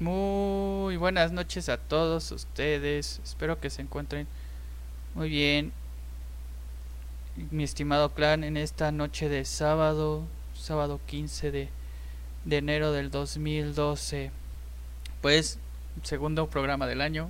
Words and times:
Muy 0.00 0.96
buenas 0.96 1.30
noches 1.30 1.68
a 1.68 1.76
todos 1.76 2.32
ustedes. 2.32 3.20
Espero 3.22 3.60
que 3.60 3.68
se 3.68 3.82
encuentren 3.82 4.26
muy 5.14 5.28
bien. 5.28 5.74
Mi 7.50 7.64
estimado 7.64 8.14
clan, 8.14 8.42
en 8.42 8.56
esta 8.56 8.92
noche 8.92 9.28
de 9.28 9.44
sábado, 9.44 10.24
sábado 10.54 11.02
15 11.04 11.50
de, 11.50 11.68
de 12.46 12.56
enero 12.56 12.92
del 12.92 13.10
2012, 13.10 14.30
pues 15.20 15.58
segundo 16.02 16.48
programa 16.48 16.86
del 16.86 17.02
año. 17.02 17.28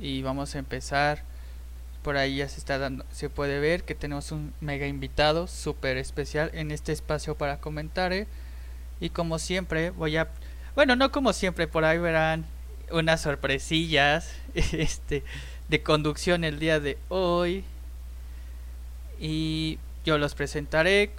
Y 0.00 0.22
vamos 0.22 0.54
a 0.54 0.58
empezar. 0.58 1.22
Por 2.02 2.16
ahí 2.16 2.36
ya 2.36 2.48
se 2.48 2.60
está 2.60 2.78
dando, 2.78 3.04
se 3.12 3.28
puede 3.28 3.60
ver 3.60 3.84
que 3.84 3.94
tenemos 3.94 4.32
un 4.32 4.54
mega 4.62 4.86
invitado 4.86 5.48
súper 5.48 5.98
especial 5.98 6.50
en 6.54 6.70
este 6.70 6.92
espacio 6.92 7.36
para 7.36 7.60
comentar. 7.60 8.14
¿eh? 8.14 8.26
Y 9.00 9.10
como 9.10 9.38
siempre, 9.38 9.90
voy 9.90 10.16
a 10.16 10.28
bueno, 10.76 10.94
no 10.94 11.10
como 11.10 11.32
siempre, 11.32 11.66
por 11.66 11.86
ahí 11.86 11.96
verán 11.96 12.44
unas 12.92 13.22
sorpresillas 13.22 14.30
este, 14.54 15.24
de 15.68 15.82
conducción 15.82 16.44
el 16.44 16.58
día 16.58 16.78
de 16.80 16.98
hoy. 17.08 17.64
Y 19.18 19.78
yo 20.04 20.18
los 20.18 20.34
presentaré. 20.34 21.10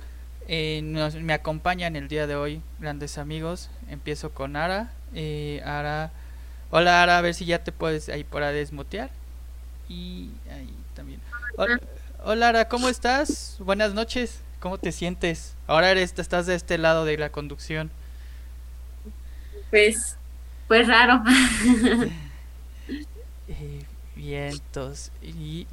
Eh, 0.47 0.81
me 0.83 1.33
acompañan 1.33 1.95
el 1.95 2.07
día 2.07 2.27
de 2.27 2.35
hoy 2.35 2.61
grandes 2.79 3.17
amigos. 3.17 3.71
Empiezo 3.89 4.29
con 4.29 4.55
Ara. 4.55 4.91
Eh, 5.15 5.63
Ara. 5.65 6.11
Hola 6.69 7.01
Ara, 7.01 7.17
a 7.17 7.21
ver 7.21 7.33
si 7.33 7.45
ya 7.45 7.63
te 7.63 7.71
puedes 7.71 8.09
ahí 8.09 8.23
para 8.23 8.51
desmutear. 8.51 9.09
Y 9.89 10.29
ahí 10.51 10.69
también. 10.93 11.19
Hola, 11.55 11.81
hola 12.23 12.49
Ara, 12.49 12.67
¿cómo 12.69 12.89
estás? 12.89 13.57
Buenas 13.59 13.95
noches. 13.95 14.41
¿Cómo 14.59 14.77
te 14.77 14.91
sientes? 14.91 15.55
Ahora 15.65 15.89
eres, 15.89 16.13
estás 16.15 16.45
de 16.45 16.53
este 16.53 16.77
lado 16.77 17.05
de 17.05 17.17
la 17.17 17.31
conducción. 17.31 17.89
Pues, 19.69 20.17
pues 20.67 20.87
raro. 20.87 21.21
eh, 23.47 23.83
vientos. 24.15 25.11
Y 25.21 25.67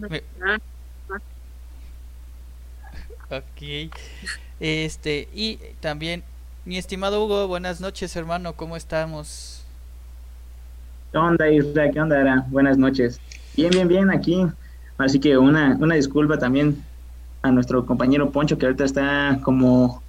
Ok. 3.30 3.90
Este, 4.60 5.28
y 5.34 5.58
también, 5.80 6.22
mi 6.64 6.78
estimado 6.78 7.24
Hugo, 7.24 7.48
buenas 7.48 7.80
noches, 7.80 8.14
hermano, 8.16 8.52
¿cómo 8.54 8.76
estamos? 8.76 9.64
¿Qué 11.10 11.18
onda, 11.18 11.50
Isra? 11.50 11.90
¿Qué 11.90 12.00
onda, 12.00 12.20
Ara? 12.20 12.44
Buenas 12.48 12.78
noches. 12.78 13.20
Bien, 13.56 13.70
bien, 13.70 13.88
bien, 13.88 14.10
aquí. 14.10 14.46
Así 14.98 15.18
que 15.18 15.36
una, 15.36 15.76
una 15.80 15.96
disculpa 15.96 16.38
también 16.38 16.84
a 17.42 17.50
nuestro 17.50 17.84
compañero 17.84 18.30
Poncho, 18.30 18.56
que 18.58 18.66
ahorita 18.66 18.84
está 18.84 19.38
como 19.42 20.03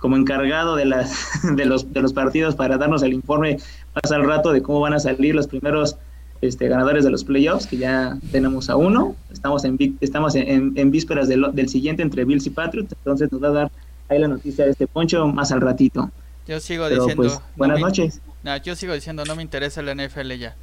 como 0.00 0.16
encargado 0.16 0.74
de, 0.74 0.86
las, 0.86 1.12
de, 1.56 1.64
los, 1.64 1.92
de 1.92 2.02
los 2.02 2.12
partidos 2.12 2.56
para 2.56 2.78
darnos 2.78 3.02
el 3.02 3.12
informe 3.12 3.58
más 3.94 4.10
al 4.10 4.24
rato 4.24 4.52
de 4.52 4.62
cómo 4.62 4.80
van 4.80 4.94
a 4.94 4.98
salir 4.98 5.34
los 5.34 5.46
primeros 5.46 5.96
este, 6.40 6.68
ganadores 6.68 7.04
de 7.04 7.10
los 7.10 7.22
playoffs, 7.22 7.66
que 7.66 7.76
ya 7.76 8.16
tenemos 8.32 8.70
a 8.70 8.76
uno. 8.76 9.14
Estamos 9.30 9.64
en, 9.64 9.98
estamos 10.00 10.34
en, 10.34 10.72
en 10.74 10.90
vísperas 10.90 11.28
del, 11.28 11.44
del, 11.52 11.68
siguiente 11.68 12.02
entre 12.02 12.24
Bills 12.24 12.46
y 12.46 12.50
Patriots, 12.50 12.92
entonces 12.92 13.30
nos 13.30 13.42
va 13.42 13.48
a 13.48 13.52
dar 13.52 13.70
ahí 14.08 14.18
la 14.18 14.28
noticia 14.28 14.64
de 14.64 14.72
este 14.72 14.86
poncho 14.86 15.26
más 15.28 15.52
al 15.52 15.60
ratito. 15.60 16.10
Yo 16.48 16.58
sigo 16.58 16.88
diciendo. 16.88 17.14
Pues, 17.14 17.38
buenas 17.56 17.78
noches. 17.78 18.20
No, 18.42 18.56
yo 18.56 18.74
sigo 18.74 18.94
diciendo, 18.94 19.24
no 19.26 19.36
me 19.36 19.42
interesa 19.42 19.82
la 19.82 19.94
NFL 19.94 20.32
ya. 20.32 20.56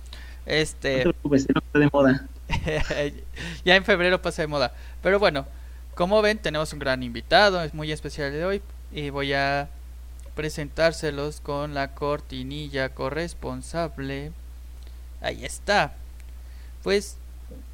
Este. 0.47 0.97
No 0.97 0.97
te 0.97 1.03
preocupes, 1.13 1.47
no 1.53 1.59
está 1.59 1.79
de 1.79 1.89
moda. 1.93 2.27
ya 3.65 3.75
en 3.75 3.85
febrero 3.85 4.19
pasa 4.19 4.41
de 4.41 4.47
moda. 4.47 4.73
Pero 5.03 5.19
bueno, 5.19 5.45
como 5.93 6.23
ven, 6.23 6.39
tenemos 6.39 6.73
un 6.73 6.79
gran 6.79 7.03
invitado, 7.03 7.61
es 7.61 7.75
muy 7.75 7.91
especial 7.91 8.31
de 8.31 8.43
hoy 8.43 8.61
y 8.91 9.09
voy 9.09 9.33
a 9.33 9.69
presentárselos 10.35 11.41
con 11.41 11.73
la 11.73 11.93
cortinilla 11.95 12.89
corresponsable. 12.89 14.31
Ahí 15.21 15.43
está. 15.43 15.95
Pues 16.83 17.17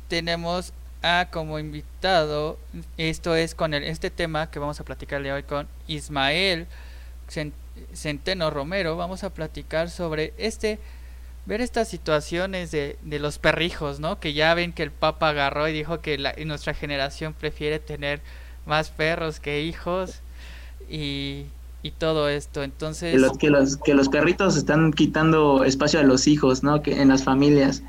tenemos 0.08 0.74
a 1.02 1.28
como 1.32 1.60
invitado, 1.60 2.58
esto 2.98 3.36
es 3.36 3.56
con 3.56 3.74
el, 3.74 3.84
este 3.84 4.10
tema 4.10 4.50
que 4.50 4.60
vamos 4.60 4.80
a 4.80 4.86
platicarle 4.86 5.34
hoy 5.34 5.44
con 5.44 5.68
Ismael 5.88 6.66
Centeno 7.94 8.50
Romero. 8.50 8.96
Vamos 8.96 9.26
a 9.26 9.34
platicar 9.34 9.90
sobre 9.90 10.34
este, 10.38 10.80
ver 11.46 11.60
estas 11.60 11.90
situaciones 11.90 12.72
de, 12.72 12.98
de 13.02 13.20
los 13.20 13.38
perrijos, 13.38 14.00
¿no? 14.00 14.20
Que 14.22 14.34
ya 14.34 14.54
ven 14.54 14.72
que 14.72 14.84
el 14.84 14.92
Papa 14.92 15.30
agarró 15.30 15.68
y 15.68 15.74
dijo 15.74 16.00
que 16.00 16.18
la, 16.18 16.34
nuestra 16.46 16.74
generación 16.74 17.34
prefiere 17.34 17.80
tener 17.80 18.22
más 18.66 18.90
perros 18.90 19.42
que 19.42 19.62
hijos 19.62 20.22
y, 20.90 21.46
y 21.82 21.92
todo 21.92 22.30
esto. 22.30 22.64
Entonces... 22.64 23.14
Que 23.14 23.20
los, 23.20 23.38
que, 23.38 23.50
los, 23.50 23.78
que 23.78 23.94
los 23.94 24.10
perritos 24.10 24.56
están 24.58 24.94
quitando 24.94 25.64
espacio 25.64 26.00
a 26.00 26.04
los 26.04 26.28
hijos, 26.28 26.64
¿no? 26.64 26.82
Que 26.82 27.02
en 27.02 27.10
las 27.10 27.24
familias. 27.24 27.84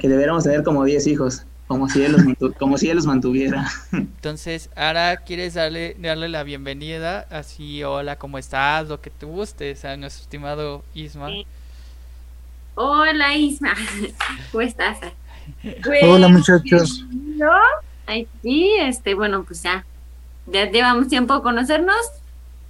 Que 0.00 0.08
deberíamos 0.08 0.44
tener 0.44 0.62
como 0.62 0.84
10 0.84 1.06
hijos. 1.06 1.44
Como 1.66 1.88
si, 1.88 2.02
él 2.02 2.12
los 2.12 2.54
como 2.58 2.76
si 2.76 2.90
él 2.90 2.96
los 2.96 3.06
mantuviera. 3.06 3.66
Entonces, 3.92 4.70
ahora 4.76 5.16
quieres 5.18 5.54
darle, 5.54 5.96
darle 5.98 6.28
la 6.28 6.42
bienvenida, 6.42 7.26
así, 7.30 7.82
hola, 7.82 8.16
¿cómo 8.16 8.38
estás? 8.38 8.88
Lo 8.88 9.00
que 9.00 9.10
te 9.10 9.24
guste 9.24 9.74
a 9.82 9.96
nuestro 9.96 10.22
estimado 10.22 10.84
Isma. 10.94 11.30
Hola, 12.74 13.34
Isma, 13.34 13.74
¿cómo 14.52 14.62
estás? 14.62 14.98
hola, 16.02 16.28
muchachos. 16.28 17.04
¿No? 17.10 17.50
sí, 18.42 18.70
este, 18.80 19.14
bueno, 19.14 19.44
pues 19.44 19.62
ya, 19.62 19.86
ya 20.46 20.70
llevamos 20.70 21.08
tiempo 21.08 21.32
a 21.32 21.42
conocernos, 21.42 21.96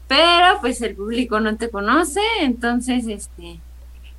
pero 0.09 0.61
pues 0.61 0.81
el 0.83 0.95
público 0.95 1.41
no 1.41 1.57
te 1.57 1.71
conoce, 1.71 2.21
entonces 2.41 3.07
este 3.07 3.61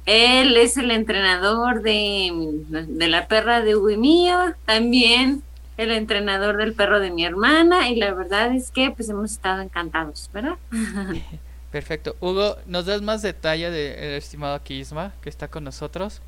él 0.06 0.56
es 0.56 0.78
el 0.78 0.92
entrenador 0.92 1.82
de, 1.82 2.32
de 2.70 3.08
la 3.08 3.28
perra 3.28 3.62
de 3.62 3.76
Hugo 3.76 3.90
y 3.90 3.98
mío, 3.98 4.38
también 4.66 5.42
el 5.78 5.92
entrenador 5.92 6.58
del 6.58 6.74
perro 6.74 7.00
de 7.00 7.12
mi 7.12 7.26
hermana 7.26 7.90
y 7.90 7.96
la 7.96 8.14
verdad 8.14 8.54
es 8.56 8.72
que 8.72 8.92
pues 8.92 9.10
hemos 9.10 9.32
estado 9.32 9.62
encantados, 9.62 10.30
¿verdad? 10.34 10.58
Perfecto. 11.72 12.16
Hugo, 12.22 12.56
¿nos 12.68 12.86
das 12.86 13.02
más 13.02 13.22
detalle 13.22 13.70
del 13.70 14.14
estimado 14.14 14.56
aquí 14.56 14.76
Isma 14.76 15.12
que 15.22 15.30
está 15.30 15.50
con 15.50 15.64
nosotros? 15.64 16.22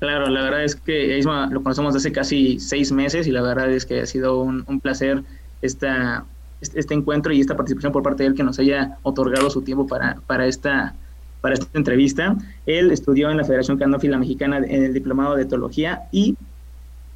Claro, 0.00 0.28
la 0.28 0.42
verdad 0.42 0.64
es 0.64 0.76
que 0.76 1.16
Isma 1.16 1.48
lo 1.50 1.62
conocemos 1.62 1.96
hace 1.96 2.12
casi 2.12 2.60
seis 2.60 2.92
meses 2.92 3.26
y 3.26 3.30
la 3.30 3.40
verdad 3.40 3.70
es 3.70 3.86
que 3.86 4.00
ha 4.00 4.06
sido 4.06 4.40
un, 4.40 4.64
un 4.66 4.80
placer 4.80 5.22
esta, 5.62 6.26
este 6.60 6.94
encuentro 6.94 7.32
y 7.32 7.40
esta 7.40 7.56
participación 7.56 7.92
por 7.92 8.02
parte 8.02 8.22
de 8.22 8.30
él 8.30 8.34
que 8.34 8.42
nos 8.42 8.58
haya 8.58 8.98
otorgado 9.02 9.50
su 9.50 9.62
tiempo 9.62 9.86
para, 9.86 10.16
para, 10.26 10.46
esta, 10.46 10.94
para 11.40 11.54
esta 11.54 11.66
entrevista. 11.78 12.36
Él 12.66 12.90
estudió 12.90 13.30
en 13.30 13.36
la 13.36 13.44
Federación 13.44 13.78
Canófila 13.78 14.18
Mexicana 14.18 14.58
en 14.58 14.84
el 14.84 14.92
Diplomado 14.92 15.36
de 15.36 15.42
Etología 15.42 16.02
y 16.12 16.36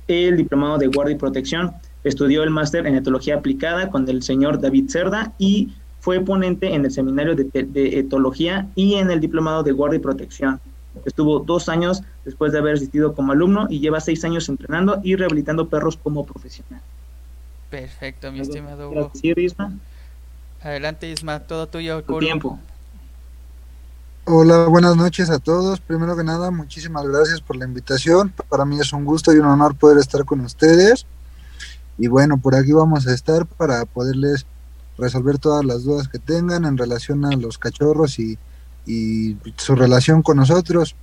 el 0.09 0.37
Diplomado 0.37 0.79
de 0.79 0.87
Guardia 0.89 1.17
y 1.17 1.19
Protección. 1.19 1.73
Estudió 2.05 2.43
el 2.43 2.51
máster 2.51 2.87
en 2.87 2.97
Etología 2.97 3.37
Aplicada 3.37 3.91
con 3.91 4.09
el 4.09 4.23
señor 4.23 4.61
David 4.61 4.89
Cerda 4.89 5.33
y 5.39 5.73
fue 6.01 6.21
ponente 6.21 6.75
en 6.75 6.85
el 6.85 6.91
Seminario 6.91 7.37
de, 7.37 7.45
de 7.45 7.99
Etología 7.99 8.69
y 8.75 8.95
en 8.95 9.11
el 9.11 9.21
Diplomado 9.21 9.63
de 9.63 9.73
Guardia 9.73 9.99
y 9.99 10.03
Protección. 10.03 10.61
Estuvo 11.05 11.41
dos 11.41 11.69
años 11.69 12.03
después 12.25 12.53
de 12.53 12.59
haber 12.59 12.75
asistido 12.75 13.15
como 13.15 13.33
alumno 13.33 13.67
y 13.71 13.81
lleva 13.81 14.01
seis 14.01 14.25
años 14.25 14.49
entrenando 14.49 15.01
y 15.03 15.17
rehabilitando 15.17 15.69
perros 15.69 15.97
como 15.97 16.27
profesional. 16.27 16.81
Perfecto, 17.73 18.31
mi 18.31 18.41
estimado 18.41 18.91
Hugo. 18.91 19.11
Isma? 19.23 19.73
Adelante, 20.61 21.11
Isma, 21.11 21.41
todo 21.41 21.67
tuyo. 21.67 22.03
Tu 22.03 22.19
tiempo. 22.19 22.61
Hola, 24.27 24.67
buenas 24.67 24.95
noches 24.95 25.31
a 25.31 25.39
todos. 25.39 25.81
Primero 25.81 26.15
que 26.15 26.23
nada, 26.23 26.51
muchísimas 26.51 27.07
gracias 27.07 27.41
por 27.41 27.57
la 27.57 27.65
invitación. 27.65 28.31
Para 28.51 28.67
mí 28.67 28.79
es 28.79 28.93
un 28.93 29.07
gusto 29.07 29.33
y 29.33 29.39
un 29.39 29.47
honor 29.47 29.75
poder 29.75 29.97
estar 29.97 30.23
con 30.27 30.41
ustedes. 30.41 31.07
Y 31.97 32.09
bueno, 32.09 32.37
por 32.37 32.55
aquí 32.55 32.73
vamos 32.73 33.07
a 33.07 33.15
estar 33.15 33.47
para 33.47 33.87
poderles 33.87 34.45
resolver 34.99 35.39
todas 35.39 35.65
las 35.65 35.85
dudas 35.85 36.09
que 36.09 36.19
tengan 36.19 36.67
en 36.67 36.77
relación 36.77 37.25
a 37.25 37.35
los 37.37 37.57
cachorros 37.57 38.19
y, 38.19 38.39
y 38.85 39.39
su 39.57 39.77
relación 39.77 40.21
con 40.21 40.37
nosotros. 40.37 40.95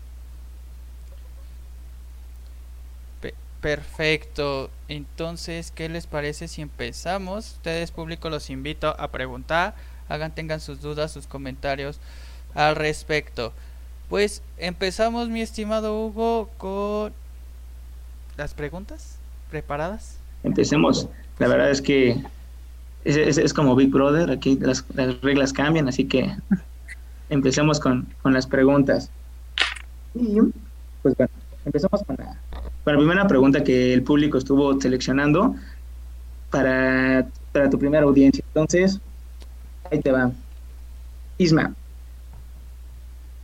Perfecto. 3.61 4.69
Entonces, 4.87 5.71
¿qué 5.71 5.89
les 5.89 6.07
parece 6.07 6.47
si 6.47 6.61
empezamos? 6.61 7.53
Ustedes, 7.53 7.91
público, 7.91 8.29
los 8.29 8.49
invito 8.49 8.95
a 8.99 9.09
preguntar. 9.09 9.75
Hagan, 10.07 10.33
tengan 10.33 10.59
sus 10.59 10.81
dudas, 10.81 11.11
sus 11.11 11.27
comentarios 11.27 11.99
al 12.55 12.75
respecto. 12.75 13.53
Pues 14.09 14.41
empezamos, 14.57 15.29
mi 15.29 15.41
estimado 15.41 16.05
Hugo, 16.05 16.49
con 16.57 17.13
las 18.37 18.53
preguntas 18.53 19.17
preparadas. 19.51 20.17
Empecemos. 20.43 21.07
La 21.37 21.47
verdad 21.47 21.69
es 21.69 21.81
que 21.81 22.23
es, 23.03 23.37
es, 23.37 23.53
como 23.53 23.75
Big 23.75 23.89
Brother, 23.89 24.31
aquí 24.31 24.57
las, 24.59 24.83
las, 24.93 25.21
reglas 25.21 25.53
cambian, 25.53 25.87
así 25.87 26.05
que 26.05 26.35
empecemos 27.29 27.79
con, 27.79 28.07
con 28.21 28.33
las 28.33 28.47
preguntas. 28.47 29.09
Y 30.15 30.39
pues 31.01 31.15
bueno, 31.15 31.31
empezamos 31.65 32.03
con 32.03 32.15
la 32.17 32.37
la 32.85 32.97
primera 32.97 33.27
pregunta 33.27 33.63
que 33.63 33.93
el 33.93 34.03
público 34.03 34.37
estuvo 34.37 34.79
seleccionando 34.79 35.55
para, 36.49 37.27
para 37.51 37.69
tu 37.69 37.77
primera 37.77 38.03
audiencia. 38.03 38.43
Entonces, 38.47 38.99
ahí 39.91 39.99
te 39.99 40.11
va. 40.11 40.31
Isma, 41.37 41.73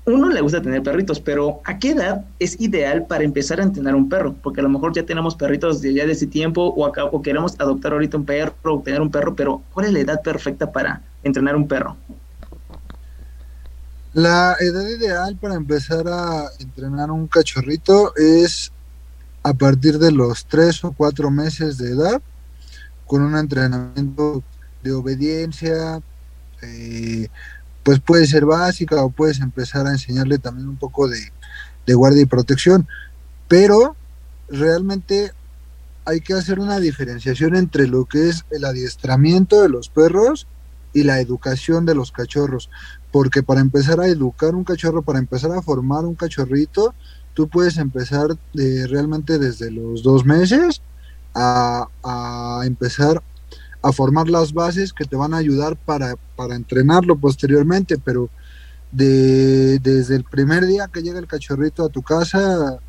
uno 0.06 0.30
le 0.30 0.42
gusta 0.42 0.62
tener 0.62 0.84
perritos, 0.84 1.20
pero 1.20 1.62
¿a 1.66 1.80
qué 1.80 1.92
edad 1.92 2.26
es 2.38 2.60
ideal 2.60 3.08
para 3.08 3.24
empezar 3.24 3.60
a 3.60 3.64
entrenar 3.64 3.96
un 3.96 4.08
perro? 4.08 4.36
Porque 4.44 4.60
a 4.60 4.64
lo 4.64 4.70
mejor 4.70 4.94
ya 4.94 5.04
tenemos 5.04 5.36
perritos 5.36 5.82
de 5.82 5.94
ya 5.94 6.06
de 6.06 6.12
ese 6.12 6.28
tiempo 6.28 6.74
o, 6.76 6.86
acá, 6.86 7.04
queremos 7.24 7.56
adoptar 7.60 7.94
ahorita 7.94 8.18
un 8.18 8.26
perro 8.26 8.54
o 8.64 8.82
tener 8.82 9.02
un 9.02 9.10
perro, 9.10 9.36
pero 9.36 9.64
¿cuál 9.74 9.88
es 9.88 9.94
la 9.94 10.00
edad 10.00 10.22
perfecta 10.22 10.72
para 10.72 11.02
entrenar 11.24 11.56
un 11.56 11.68
perro? 11.68 11.98
La 14.14 14.56
edad 14.60 14.88
ideal 14.88 15.36
para 15.42 15.56
empezar 15.56 16.08
a 16.08 16.50
entrenar 16.60 17.10
un 17.10 17.28
cachorrito 17.28 18.14
es 18.16 18.72
a 19.46 19.54
partir 19.54 20.00
de 20.00 20.12
los 20.12 20.48
tres 20.48 20.84
o 20.84 20.92
cuatro 20.92 21.30
meses 21.30 21.78
de 21.78 21.92
edad, 21.92 22.20
con 23.06 23.22
un 23.22 23.38
entrenamiento 23.38 24.44
de 24.82 24.92
obediencia, 24.92 26.02
eh, 26.64 27.28
pues 27.84 28.00
puede 28.00 28.26
ser 28.26 28.46
básica 28.46 29.04
o 29.04 29.12
puedes 29.12 29.40
empezar 29.42 29.86
a 29.86 29.92
enseñarle 29.92 30.40
también 30.40 30.68
un 30.68 30.78
poco 30.78 31.08
de, 31.08 31.20
de 31.86 31.94
guardia 31.94 32.24
y 32.24 32.26
protección, 32.26 32.88
pero 33.48 33.96
realmente 34.50 35.32
hay 36.06 36.22
que 36.22 36.34
hacer 36.34 36.60
una 36.60 36.80
diferenciación 36.80 37.56
entre 37.56 37.86
lo 37.86 38.06
que 38.06 38.30
es 38.30 38.46
el 38.50 38.66
adiestramiento 38.66 39.62
de 39.62 39.70
los 39.70 39.90
perros 39.90 40.48
y 40.92 41.04
la 41.04 41.20
educación 41.20 41.86
de 41.86 41.94
los 41.94 42.12
cachorros, 42.12 42.72
porque 43.12 43.44
para 43.44 43.62
empezar 43.62 44.00
a 44.00 44.08
educar 44.08 44.56
un 44.56 44.64
cachorro, 44.64 45.04
para 45.04 45.20
empezar 45.20 45.52
a 45.52 45.62
formar 45.62 46.04
un 46.04 46.16
cachorrito, 46.16 46.96
tú 47.36 47.48
puedes 47.48 47.78
empezar 47.78 48.30
de, 48.54 48.88
realmente 48.88 49.38
desde 49.38 49.70
los 49.70 50.02
dos 50.02 50.26
meses 50.26 50.82
a, 51.36 51.88
a 52.04 52.62
empezar 52.66 53.22
a 53.84 53.92
formar 53.92 54.30
las 54.30 54.52
bases 54.52 54.94
que 54.94 55.06
te 55.06 55.16
van 55.16 55.36
a 55.36 55.38
ayudar 55.38 55.76
para, 55.76 56.16
para 56.36 56.56
entrenarlo 56.56 57.16
posteriormente, 57.18 58.00
pero 58.04 58.30
de, 58.92 59.78
desde 59.78 60.16
el 60.16 60.24
primer 60.24 60.66
día 60.66 60.90
que 60.92 61.04
llega 61.04 61.20
el 61.20 61.28
cachorrito 61.28 61.86
a 61.86 61.90
tu 61.90 62.02
casa, 62.02 62.80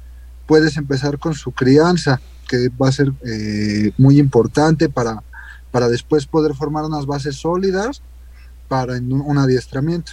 puedes 0.47 0.79
empezar 0.79 1.19
con 1.19 1.35
su 1.35 1.53
crianza, 1.53 2.21
que 2.49 2.71
va 2.71 2.89
a 2.89 2.93
ser 2.93 3.13
eh, 3.27 3.93
muy 3.99 4.19
importante 4.19 4.89
para, 4.89 5.23
para 5.71 5.89
después 5.89 6.25
poder 6.27 6.55
formar 6.55 6.85
unas 6.85 7.05
bases 7.05 7.37
sólidas 7.37 8.01
para 8.69 8.95
un 8.95 9.37
adiestramiento. 9.37 10.13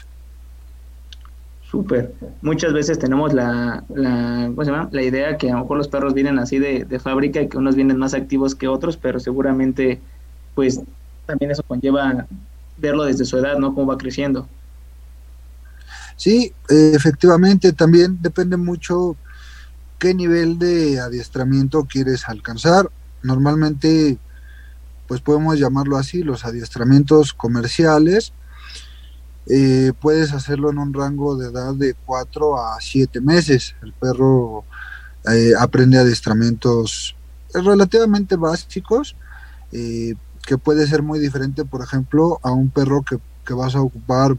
Súper. 1.74 2.14
Muchas 2.44 2.72
veces 2.72 3.00
tenemos 3.00 3.34
la, 3.34 3.84
¿cómo 3.88 4.64
se 4.64 4.70
llama? 4.70 4.90
la 4.92 5.02
idea 5.02 5.40
que 5.40 5.50
a 5.50 5.56
lo 5.56 5.62
mejor 5.62 5.78
los 5.80 5.88
perros 5.88 6.14
vienen 6.14 6.38
así 6.38 6.60
de, 6.60 6.86
de 6.86 7.00
fábrica 7.00 7.42
y 7.42 7.50
que 7.50 7.58
unos 7.58 7.76
vienen 7.76 7.98
más 7.98 8.14
activos 8.14 8.54
que 8.54 8.68
otros, 8.68 8.96
pero 8.96 9.20
seguramente 9.20 10.00
pues 10.54 10.82
también 11.26 11.50
eso 11.50 11.64
conlleva 11.64 12.28
verlo 12.78 13.06
desde 13.06 13.26
su 13.26 13.40
edad, 13.40 13.58
¿no? 13.58 13.74
Cómo 13.74 13.88
va 13.88 13.98
creciendo. 13.98 14.48
Sí, 16.16 16.54
efectivamente, 16.70 17.74
también 17.74 18.20
depende 18.22 18.56
mucho 18.56 19.16
qué 19.98 20.14
nivel 20.14 20.60
de 20.60 21.00
adiestramiento 21.00 21.86
quieres 21.86 22.30
alcanzar. 22.30 22.92
Normalmente, 23.24 24.20
pues 25.08 25.22
podemos 25.22 25.58
llamarlo 25.58 25.98
así, 25.98 26.22
los 26.22 26.46
adiestramientos 26.46 27.34
comerciales. 27.34 28.32
Eh, 29.50 29.92
puedes 30.00 30.34
hacerlo 30.34 30.72
en 30.72 30.78
un 30.78 30.94
rango 30.94 31.36
de 31.36 31.50
edad 31.50 31.74
de 31.74 31.96
4 32.06 32.58
a 32.58 32.80
7 32.80 33.20
meses. 33.22 33.76
El 33.82 33.94
perro 33.94 34.64
eh, 35.32 35.52
aprende 35.60 35.98
adiestramientos 35.98 37.16
relativamente 37.54 38.36
básicos, 38.36 39.16
eh, 39.72 40.16
que 40.46 40.58
puede 40.58 40.88
ser 40.88 41.02
muy 41.04 41.20
diferente, 41.20 41.66
por 41.66 41.84
ejemplo, 41.84 42.40
a 42.44 42.52
un 42.52 42.70
perro 42.70 43.04
que, 43.04 43.18
que 43.46 43.54
vas 43.54 43.76
a 43.76 43.82
ocupar, 43.82 44.38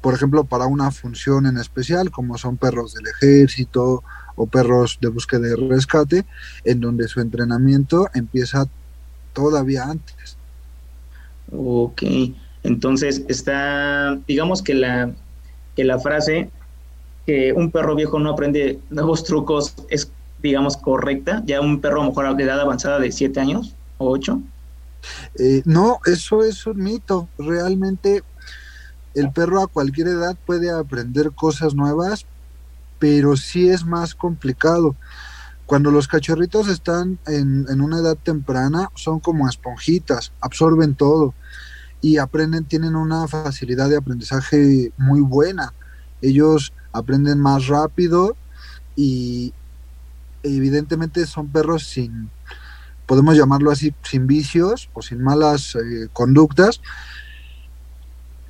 por 0.00 0.14
ejemplo, 0.14 0.44
para 0.44 0.66
una 0.66 0.90
función 0.90 1.46
en 1.46 1.58
especial, 1.58 2.10
como 2.10 2.38
son 2.38 2.56
perros 2.56 2.94
del 2.94 3.06
ejército 3.06 4.04
o 4.36 4.46
perros 4.46 4.98
de 5.00 5.08
búsqueda 5.08 5.48
y 5.48 5.68
rescate, 5.68 6.24
en 6.64 6.80
donde 6.80 7.08
su 7.08 7.20
entrenamiento 7.20 8.08
empieza 8.14 8.66
todavía 9.32 9.84
antes. 9.84 10.36
Ok, 11.50 12.02
entonces 12.62 13.22
está, 13.28 14.18
digamos 14.26 14.62
que 14.62 14.74
la, 14.74 15.12
que 15.76 15.84
la 15.84 15.98
frase 15.98 16.50
que 17.26 17.52
un 17.52 17.70
perro 17.70 17.94
viejo 17.94 18.18
no 18.18 18.30
aprende 18.30 18.80
nuevos 18.90 19.22
trucos 19.24 19.74
es, 19.90 20.10
digamos, 20.42 20.76
correcta, 20.76 21.42
ya 21.46 21.60
un 21.60 21.80
perro 21.80 22.00
a 22.00 22.04
lo 22.04 22.10
mejor 22.10 22.36
de 22.36 22.44
edad 22.44 22.60
avanzada 22.60 22.98
de 22.98 23.12
7 23.12 23.38
años 23.38 23.74
o 23.98 24.10
8. 24.10 24.40
Eh, 25.38 25.62
no, 25.64 26.00
eso 26.06 26.42
es 26.42 26.66
un 26.66 26.82
mito. 26.82 27.28
Realmente 27.38 28.22
el 29.14 29.30
perro 29.30 29.62
a 29.62 29.66
cualquier 29.66 30.08
edad 30.08 30.36
puede 30.46 30.70
aprender 30.70 31.32
cosas 31.32 31.74
nuevas, 31.74 32.24
pero 32.98 33.36
sí 33.36 33.68
es 33.68 33.84
más 33.84 34.14
complicado. 34.14 34.96
Cuando 35.66 35.90
los 35.90 36.08
cachorritos 36.08 36.68
están 36.68 37.18
en, 37.26 37.66
en 37.68 37.80
una 37.82 37.98
edad 37.98 38.16
temprana, 38.16 38.88
son 38.94 39.20
como 39.20 39.46
esponjitas, 39.46 40.32
absorben 40.40 40.94
todo 40.94 41.34
y 42.00 42.18
aprenden, 42.18 42.64
tienen 42.64 42.94
una 42.96 43.26
facilidad 43.26 43.88
de 43.88 43.96
aprendizaje 43.96 44.92
muy 44.96 45.20
buena. 45.20 45.74
Ellos 46.22 46.72
aprenden 46.92 47.40
más 47.40 47.66
rápido 47.66 48.36
y 48.96 49.52
evidentemente 50.42 51.26
son 51.26 51.48
perros 51.48 51.84
sin, 51.88 52.30
podemos 53.06 53.36
llamarlo 53.36 53.70
así, 53.70 53.94
sin 54.02 54.26
vicios 54.26 54.90
o 54.92 55.02
sin 55.02 55.22
malas 55.22 55.74
eh, 55.74 56.08
conductas, 56.12 56.80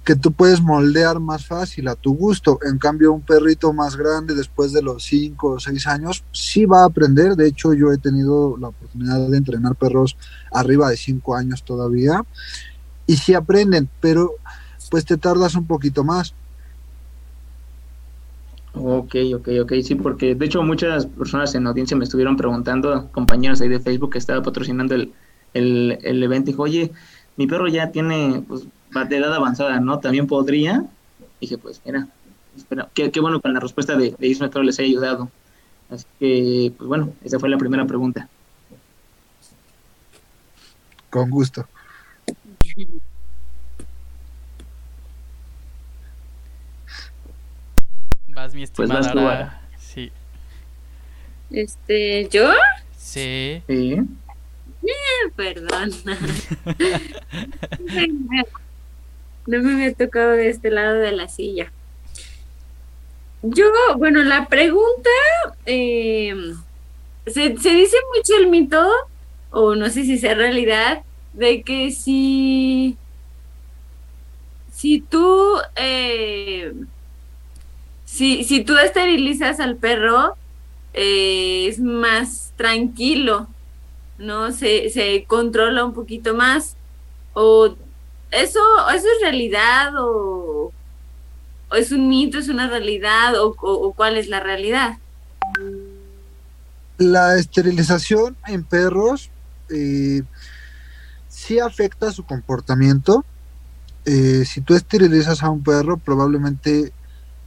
que 0.04 0.16
tú 0.16 0.32
puedes 0.32 0.62
moldear 0.62 1.20
más 1.20 1.44
fácil 1.44 1.86
a 1.86 1.94
tu 1.94 2.14
gusto. 2.14 2.58
En 2.62 2.78
cambio, 2.78 3.12
un 3.12 3.20
perrito 3.20 3.74
más 3.74 3.94
grande, 3.94 4.34
después 4.34 4.72
de 4.72 4.80
los 4.80 5.04
5 5.04 5.48
o 5.48 5.60
6 5.60 5.86
años, 5.86 6.24
sí 6.32 6.64
va 6.64 6.80
a 6.80 6.86
aprender. 6.86 7.36
De 7.36 7.46
hecho, 7.46 7.74
yo 7.74 7.92
he 7.92 7.98
tenido 7.98 8.56
la 8.56 8.68
oportunidad 8.68 9.28
de 9.28 9.36
entrenar 9.36 9.76
perros 9.76 10.16
arriba 10.50 10.88
de 10.88 10.96
5 10.96 11.36
años 11.36 11.62
todavía, 11.62 12.24
y 13.08 13.16
sí 13.16 13.34
aprenden, 13.34 13.88
pero 14.00 14.34
pues 14.90 15.04
te 15.04 15.16
tardas 15.16 15.56
un 15.56 15.66
poquito 15.66 16.04
más. 16.04 16.32
Ok, 18.74 19.16
ok, 19.34 19.48
ok, 19.62 19.72
sí, 19.82 19.94
porque 19.96 20.34
de 20.34 20.46
hecho 20.46 20.62
muchas 20.62 21.06
personas 21.06 21.54
en 21.54 21.66
audiencia 21.66 21.96
me 21.96 22.04
estuvieron 22.04 22.36
preguntando, 22.36 23.08
compañeros 23.10 23.60
ahí 23.60 23.68
de 23.68 23.80
Facebook 23.80 24.12
que 24.12 24.18
estaba 24.18 24.42
patrocinando 24.42 24.94
el, 24.94 25.12
el, 25.54 25.98
el 26.02 26.22
evento, 26.22 26.52
dijo, 26.52 26.62
oye, 26.62 26.92
mi 27.36 27.46
perro 27.46 27.66
ya 27.66 27.90
tiene 27.90 28.44
pues, 28.46 28.64
de 29.08 29.16
edad 29.16 29.34
avanzada, 29.34 29.80
¿no? 29.80 29.98
También 29.98 30.26
podría. 30.26 30.84
Dije, 31.40 31.56
pues 31.56 31.80
mira, 31.86 32.08
espera, 32.56 32.88
qué, 32.94 33.10
qué 33.10 33.20
bueno 33.20 33.40
con 33.40 33.54
la 33.54 33.60
respuesta 33.60 33.96
de, 33.96 34.14
de 34.18 34.26
Isma, 34.28 34.50
les 34.62 34.78
haya 34.78 34.88
ayudado. 34.88 35.30
Así 35.90 36.04
que, 36.20 36.72
pues 36.76 36.86
bueno, 36.86 37.12
esa 37.24 37.38
fue 37.38 37.48
la 37.48 37.56
primera 37.56 37.86
pregunta. 37.86 38.28
Con 41.10 41.30
gusto. 41.30 41.66
Vas, 48.28 48.54
mi 48.54 48.60
Pues 48.66 48.70
estimada. 48.70 49.00
vas 49.00 49.12
tú, 49.12 49.18
Ara. 49.20 49.30
Ara. 49.30 49.60
Sí. 49.78 50.12
Este, 51.50 52.28
¿yo? 52.28 52.50
Sí. 52.96 53.62
Sí. 53.66 53.96
Perdón. 55.34 55.90
no 59.46 59.62
me 59.62 59.72
había 59.72 59.94
tocado 59.94 60.30
de 60.32 60.48
este 60.50 60.70
lado 60.70 60.94
de 60.98 61.12
la 61.12 61.28
silla. 61.28 61.72
Yo, 63.42 63.66
bueno, 63.96 64.22
la 64.22 64.46
pregunta, 64.46 65.10
eh, 65.66 66.34
se, 67.26 67.56
se 67.56 67.70
dice 67.70 67.96
mucho 68.16 68.36
el 68.36 68.48
mito, 68.48 68.88
o 69.50 69.74
no 69.74 69.88
sé 69.90 70.04
si 70.04 70.18
sea 70.18 70.34
realidad, 70.34 71.02
de 71.38 71.62
que 71.62 71.90
si, 71.92 72.96
si 74.72 75.00
tú, 75.00 75.54
eh, 75.76 76.72
si, 78.04 78.44
si 78.44 78.64
tú 78.64 78.76
esterilizas 78.76 79.60
al 79.60 79.76
perro, 79.76 80.34
eh, 80.94 81.66
es 81.68 81.78
más 81.78 82.52
tranquilo, 82.56 83.48
¿no? 84.18 84.50
Se, 84.52 84.90
se 84.90 85.24
controla 85.26 85.84
un 85.84 85.92
poquito 85.94 86.34
más. 86.34 86.76
O 87.34 87.76
eso, 88.30 88.60
eso 88.94 89.06
es 89.06 89.22
realidad 89.22 89.92
o, 89.98 90.72
es 91.72 91.92
un 91.92 92.08
mito, 92.08 92.38
es 92.38 92.48
una 92.48 92.66
realidad 92.68 93.38
o, 93.40 93.54
o- 93.60 93.86
o 93.88 93.92
cuál 93.92 94.16
es 94.16 94.28
la 94.28 94.40
realidad. 94.40 94.96
La 96.96 97.36
esterilización 97.36 98.36
en 98.46 98.64
perros 98.64 99.30
eh, 99.70 100.22
sí 101.48 101.58
afecta 101.60 102.12
su 102.12 102.26
comportamiento. 102.26 103.24
Eh, 104.04 104.44
si 104.44 104.60
tú 104.60 104.74
esterilizas 104.74 105.42
a 105.42 105.48
un 105.48 105.62
perro, 105.62 105.96
probablemente 105.96 106.92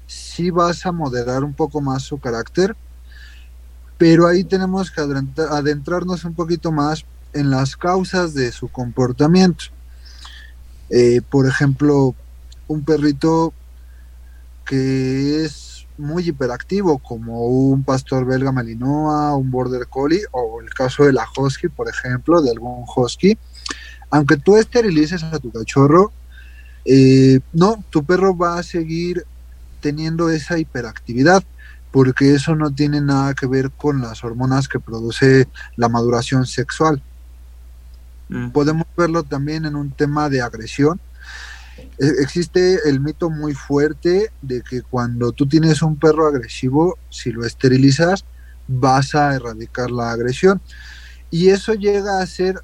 sí 0.08 0.50
vas 0.50 0.88
a 0.88 0.91
moderar 0.91 1.43
un 1.43 1.53
poco 1.53 1.81
más 1.81 2.01
su 2.01 2.20
carácter, 2.20 2.75
pero 4.00 4.25
ahí 4.25 4.43
tenemos 4.43 4.89
que 4.89 5.01
adentrarnos 5.01 6.25
un 6.25 6.34
poquito 6.34 6.72
más 6.72 7.05
en 7.34 7.51
las 7.51 7.77
causas 7.77 8.34
de 8.34 8.51
su 8.51 8.70
comportamiento. 8.70 9.65
Eh, 10.89 11.22
por 11.29 11.48
ejemplo, 11.48 12.15
un 12.67 12.84
perrito 12.84 13.53
que 14.65 15.46
es 15.46 15.86
muy 16.00 16.27
hiperactivo, 16.27 16.98
como 16.98 17.46
un 17.46 17.84
pastor 17.84 18.25
belga 18.25 18.51
malinois, 18.51 19.36
un 19.38 19.51
border 19.51 19.86
collie 19.88 20.25
o 20.31 20.60
el 20.60 20.74
caso 20.74 21.03
de 21.03 21.13
la 21.13 21.27
husky, 21.38 21.70
por 21.70 21.88
ejemplo, 21.88 22.41
de 22.41 22.50
algún 22.50 22.84
husky. 22.96 23.38
Aunque 24.12 24.38
tú 24.38 24.58
esterilices 24.58 25.24
a 25.24 25.39
tu 25.39 25.51
cachorro, 25.51 26.12
eh, 26.86 27.39
no, 27.53 27.84
tu 27.89 28.03
perro 28.03 28.36
va 28.38 28.60
a 28.60 28.63
seguir 28.63 29.25
teniendo 29.80 30.30
esa 30.30 30.60
hiperactividad 30.60 31.44
porque 31.91 32.34
eso 32.34 32.56
no 32.56 32.74
tiene 32.74 33.01
nada 33.01 33.34
que 33.34 33.48
ver 33.48 33.72
con 33.72 34.01
las 34.01 34.24
hormonas 34.24 34.68
que 34.68 34.80
produce 34.80 35.48
la 35.75 35.89
maduración 35.89 36.46
sexual. 36.46 37.01
Mm. 38.30 38.51
Podemos 38.51 38.88
verlo 38.96 39.24
también 39.24 39.65
en 39.65 39.75
un 39.75 39.91
tema 39.91 40.30
de 40.30 40.41
agresión. 40.41 41.00
E, 42.00 42.08
existe 42.22 42.89
el 42.89 43.01
mito 43.01 43.30
muy 43.30 43.53
fuerte 43.53 44.32
de 44.41 44.62
que 44.62 44.82
cuando 44.82 45.34
tú 45.34 45.48
tienes 45.48 45.82
un 45.82 45.98
perro 45.98 46.27
agresivo, 46.27 46.98
si 47.10 47.32
lo 47.32 47.46
esterilizas, 47.46 48.24
vas 48.68 49.13
a 49.13 49.36
erradicar 49.36 49.91
la 49.91 50.12
agresión. 50.12 50.62
Y 51.30 51.50
eso 51.50 51.74
llega 51.74 52.22
a 52.22 52.25
ser 52.25 52.62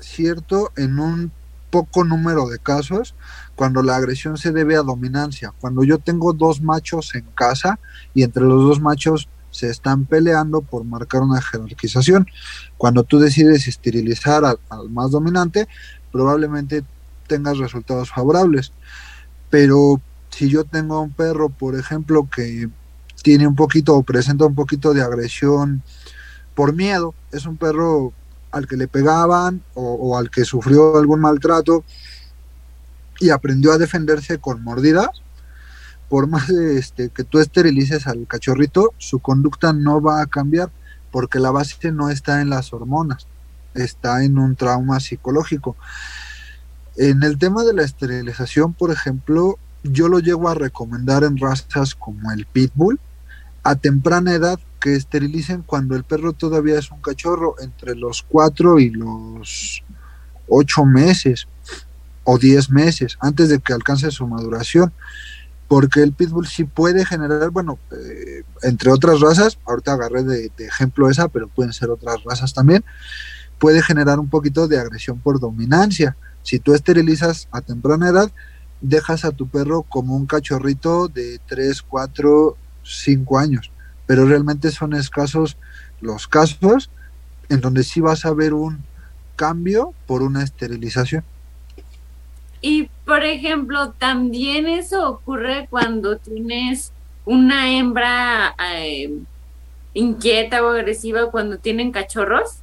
cierto 0.00 0.72
en 0.76 0.98
un 0.98 1.32
poco 1.70 2.04
número 2.04 2.48
de 2.48 2.60
casos 2.60 3.14
cuando 3.56 3.82
la 3.82 3.96
agresión 3.96 4.38
se 4.38 4.52
debe 4.52 4.76
a 4.76 4.82
dominancia. 4.82 5.52
Cuando 5.60 5.82
yo 5.82 5.98
tengo 5.98 6.32
dos 6.32 6.60
machos 6.60 7.14
en 7.14 7.24
casa 7.34 7.80
y 8.14 8.22
entre 8.22 8.44
los 8.44 8.62
dos 8.62 8.80
machos 8.80 9.28
se 9.50 9.70
están 9.70 10.04
peleando 10.04 10.60
por 10.62 10.84
marcar 10.84 11.22
una 11.22 11.40
jerarquización. 11.40 12.26
Cuando 12.76 13.04
tú 13.04 13.18
decides 13.18 13.68
esterilizar 13.68 14.44
al, 14.44 14.58
más 14.90 15.12
dominante, 15.12 15.68
probablemente 16.12 16.84
tengas 17.28 17.58
resultados 17.58 18.10
favorables. 18.10 18.72
Pero 19.50 20.00
si 20.30 20.48
yo 20.48 20.64
tengo 20.64 21.00
un 21.00 21.12
perro, 21.12 21.48
por 21.48 21.76
ejemplo, 21.76 22.28
que 22.28 22.68
tiene 23.22 23.46
un 23.46 23.54
poquito 23.54 23.96
o 23.96 24.02
presenta 24.02 24.44
un 24.44 24.54
poquito 24.54 24.92
de 24.92 25.02
agresión 25.02 25.82
por 26.54 26.72
miedo, 26.72 27.14
es 27.32 27.46
un 27.46 27.56
perro 27.56 28.12
al 28.54 28.68
que 28.68 28.76
le 28.76 28.88
pegaban 28.88 29.62
o, 29.74 30.16
al 30.16 30.30
que 30.30 30.44
sufrió 30.44 30.96
algún 30.96 31.20
maltrato 31.20 31.84
y 33.20 33.30
aprendió 33.30 33.72
a 33.72 33.78
defenderse 33.78 34.38
con 34.38 34.62
mordidas, 34.62 35.08
por 36.08 36.28
más 36.28 36.48
este, 36.50 37.10
que 37.10 37.24
tú 37.24 37.38
esterilices 37.38 38.06
al 38.06 38.26
cachorrito, 38.26 38.92
su 38.98 39.18
conducta 39.18 39.72
no 39.72 40.00
va 40.00 40.20
a 40.20 40.26
cambiar 40.26 40.70
porque 41.10 41.38
la 41.38 41.50
base 41.50 41.92
no 41.92 42.10
está 42.10 42.40
en 42.40 42.50
las 42.50 42.72
hormonas, 42.72 43.26
está 43.74 44.24
en 44.24 44.38
un 44.38 44.56
trauma 44.56 45.00
psicológico. 45.00 45.76
En 46.96 47.22
el 47.22 47.38
tema 47.38 47.64
de 47.64 47.72
la 47.72 47.82
esterilización, 47.82 48.72
por 48.72 48.92
ejemplo, 48.92 49.58
yo 49.82 50.08
lo 50.08 50.20
llego 50.20 50.48
a 50.48 50.54
recomendar 50.54 51.24
en 51.24 51.36
razas 51.36 51.94
como 51.94 52.30
el 52.32 52.46
pitbull 52.46 53.00
a 53.64 53.74
temprana 53.76 54.34
edad 54.34 54.60
que 54.80 54.94
esterilicen 54.94 55.62
cuando 55.62 55.96
el 55.96 56.04
perro 56.04 56.32
todavía 56.34 56.78
es 56.78 56.90
un 56.90 57.00
cachorro, 57.00 57.56
entre 57.60 57.96
los 57.96 58.22
4 58.22 58.78
y 58.78 58.90
los 58.90 59.82
8 60.48 60.84
meses 60.84 61.48
o 62.22 62.38
10 62.38 62.70
meses, 62.70 63.16
antes 63.20 63.48
de 63.48 63.58
que 63.58 63.72
alcance 63.72 64.10
su 64.10 64.26
maduración 64.26 64.92
porque 65.68 66.02
el 66.02 66.12
pitbull 66.12 66.46
sí 66.46 66.64
puede 66.64 67.04
generar, 67.04 67.50
bueno, 67.50 67.78
eh, 67.90 68.42
entre 68.62 68.90
otras 68.90 69.20
razas, 69.20 69.58
ahorita 69.66 69.94
agarré 69.94 70.22
de, 70.22 70.52
ejemplo 70.58 71.08
esa, 71.08 71.28
pero 71.28 71.48
pueden 71.48 71.72
ser 71.72 71.90
otras 71.90 72.22
razas 72.24 72.52
también, 72.52 72.84
puede 73.58 73.82
generar 73.82 74.18
un 74.18 74.28
poquito 74.28 74.68
de 74.68 74.78
agresión 74.78 75.18
por 75.18 75.40
dominancia. 75.40 76.16
Si 76.42 76.58
tú 76.58 76.74
esterilizas 76.74 77.48
a 77.50 77.62
temprana 77.62 78.10
edad, 78.10 78.30
dejas 78.82 79.24
a 79.24 79.32
tu 79.32 79.48
perro 79.48 79.82
como 79.82 80.14
un 80.14 80.26
cachorrito 80.26 81.08
de 81.08 81.40
3, 81.46 81.82
4, 81.82 82.56
5 82.84 83.38
años, 83.38 83.70
pero 84.06 84.26
realmente 84.26 84.70
son 84.70 84.94
escasos 84.94 85.56
los 86.00 86.28
casos 86.28 86.90
en 87.48 87.60
donde 87.60 87.82
sí 87.82 88.00
vas 88.00 88.24
a 88.24 88.32
ver 88.32 88.54
un 88.54 88.82
cambio 89.36 89.94
por 90.06 90.22
una 90.22 90.42
esterilización. 90.42 91.24
Y 92.60 92.88
por 93.04 93.24
ejemplo, 93.24 93.90
también 93.92 94.66
eso 94.66 95.08
ocurre 95.08 95.66
cuando 95.68 96.16
tienes 96.16 96.92
una 97.26 97.70
hembra 97.70 98.54
eh, 98.72 99.12
inquieta 99.92 100.62
o 100.62 100.70
agresiva 100.70 101.30
cuando 101.30 101.58
tienen 101.58 101.92
cachorros. 101.92 102.58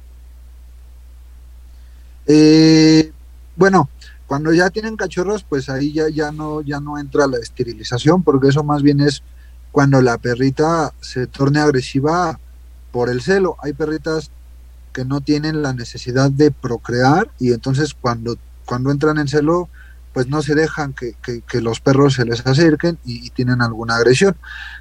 Eh, 2.26 3.12
bueno, 3.56 3.88
cuando 4.26 4.52
ya 4.52 4.70
tienen 4.70 4.96
cachorros, 4.96 5.44
pues 5.44 5.68
ahí 5.68 5.92
ya, 5.92 6.08
ya 6.08 6.32
no 6.32 6.62
ya 6.62 6.80
no 6.80 6.98
entra 6.98 7.26
la 7.26 7.38
esterilización, 7.38 8.22
porque 8.22 8.48
eso 8.48 8.64
más 8.64 8.82
bien 8.82 9.00
es 9.00 9.22
cuando 9.72 10.00
la 10.00 10.18
perrita 10.18 10.92
se 11.00 11.26
torne 11.26 11.58
agresiva 11.58 12.38
por 12.92 13.08
el 13.10 13.22
celo. 13.22 13.56
Hay 13.62 13.72
perritas 13.72 14.30
que 14.92 15.04
no 15.04 15.20
tienen 15.20 15.62
la 15.62 15.72
necesidad 15.72 16.30
de 16.30 16.50
procrear 16.50 17.30
y 17.40 17.52
entonces 17.52 17.94
cuando 17.94 18.36
cuando 18.64 18.90
entran 18.90 19.18
en 19.18 19.28
celo 19.28 19.68
pues 20.12 20.28
no 20.28 20.42
se 20.42 20.54
dejan 20.54 20.94
que, 20.94 21.14
los 21.60 21.80
perros 21.80 22.14
se 22.14 22.26
les 22.26 22.46
acerquen 22.46 22.98
y, 23.04 23.30
tienen 23.30 23.62
alguna 23.62 23.96
agresión. 23.96 24.36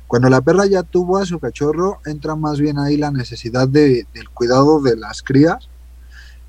Cuando 0.08 0.30
la 0.30 0.42
perra 0.42 0.66
ya 0.66 0.84
tuvo 0.84 1.20
a 1.20 1.26
su 1.26 1.40
cachorro, 1.40 2.02
entra 2.06 2.36
más 2.36 2.60
bien 2.60 2.78
ahí 2.78 2.98
la 2.98 3.12
necesidad 3.12 3.68
de, 3.68 4.06
del 4.14 4.30
cuidado 4.30 4.82
de 4.82 4.98
las 4.98 5.22
crías, 5.22 5.70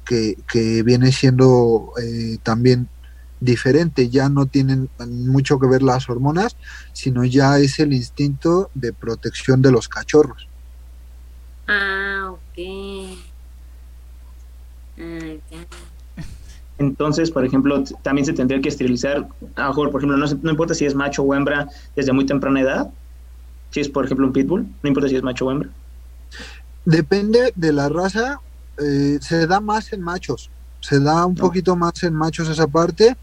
que, 0.04 0.36
viene 0.84 1.12
siendo 1.12 1.92
eh, 2.02 2.38
también 2.42 2.88
diferente, 3.42 4.08
ya 4.08 4.28
no 4.28 4.46
tienen 4.46 4.88
mucho 5.08 5.58
que 5.58 5.66
ver 5.66 5.82
las 5.82 6.08
hormonas, 6.08 6.56
sino 6.92 7.24
ya 7.24 7.58
es 7.58 7.78
el 7.78 7.92
instinto 7.92 8.70
de 8.74 8.92
protección 8.92 9.60
de 9.60 9.72
los 9.72 9.88
cachorros. 9.88 10.48
Ah, 11.66 12.30
ok. 12.30 13.18
Ah, 14.98 15.66
entonces, 16.78 17.30
por 17.30 17.44
ejemplo, 17.44 17.82
también 18.02 18.26
se 18.26 18.32
tendría 18.32 18.60
que 18.60 18.68
esterilizar, 18.68 19.28
a 19.56 19.68
mejor, 19.68 19.90
por 19.90 20.00
ejemplo, 20.00 20.16
no, 20.18 20.50
importa 20.50 20.74
si 20.74 20.84
es 20.84 20.94
macho 20.94 21.22
o 21.22 21.34
hembra 21.34 21.68
desde 21.96 22.12
muy 22.12 22.26
temprana 22.26 22.60
edad, 22.60 22.90
si 23.70 23.80
es, 23.80 23.88
por 23.88 24.04
ejemplo, 24.04 24.26
un 24.26 24.32
pitbull, 24.32 24.66
no 24.82 24.88
importa 24.88 25.08
si 25.08 25.16
es 25.16 25.22
macho 25.22 25.46
o 25.46 25.50
hembra. 25.50 25.70
Depende 26.84 27.52
de 27.54 27.72
la 27.72 27.88
raza, 27.88 28.40
eh, 28.78 29.18
se 29.20 29.46
da 29.46 29.60
más 29.60 29.92
en 29.92 30.02
machos, 30.02 30.50
se 30.82 31.00
da 31.00 31.24
un 31.24 31.36
poquito 31.36 31.76
más 31.76 32.02
en 32.02 32.12
machos 32.12 32.48
esa 32.48 32.66
parte, 32.66 33.16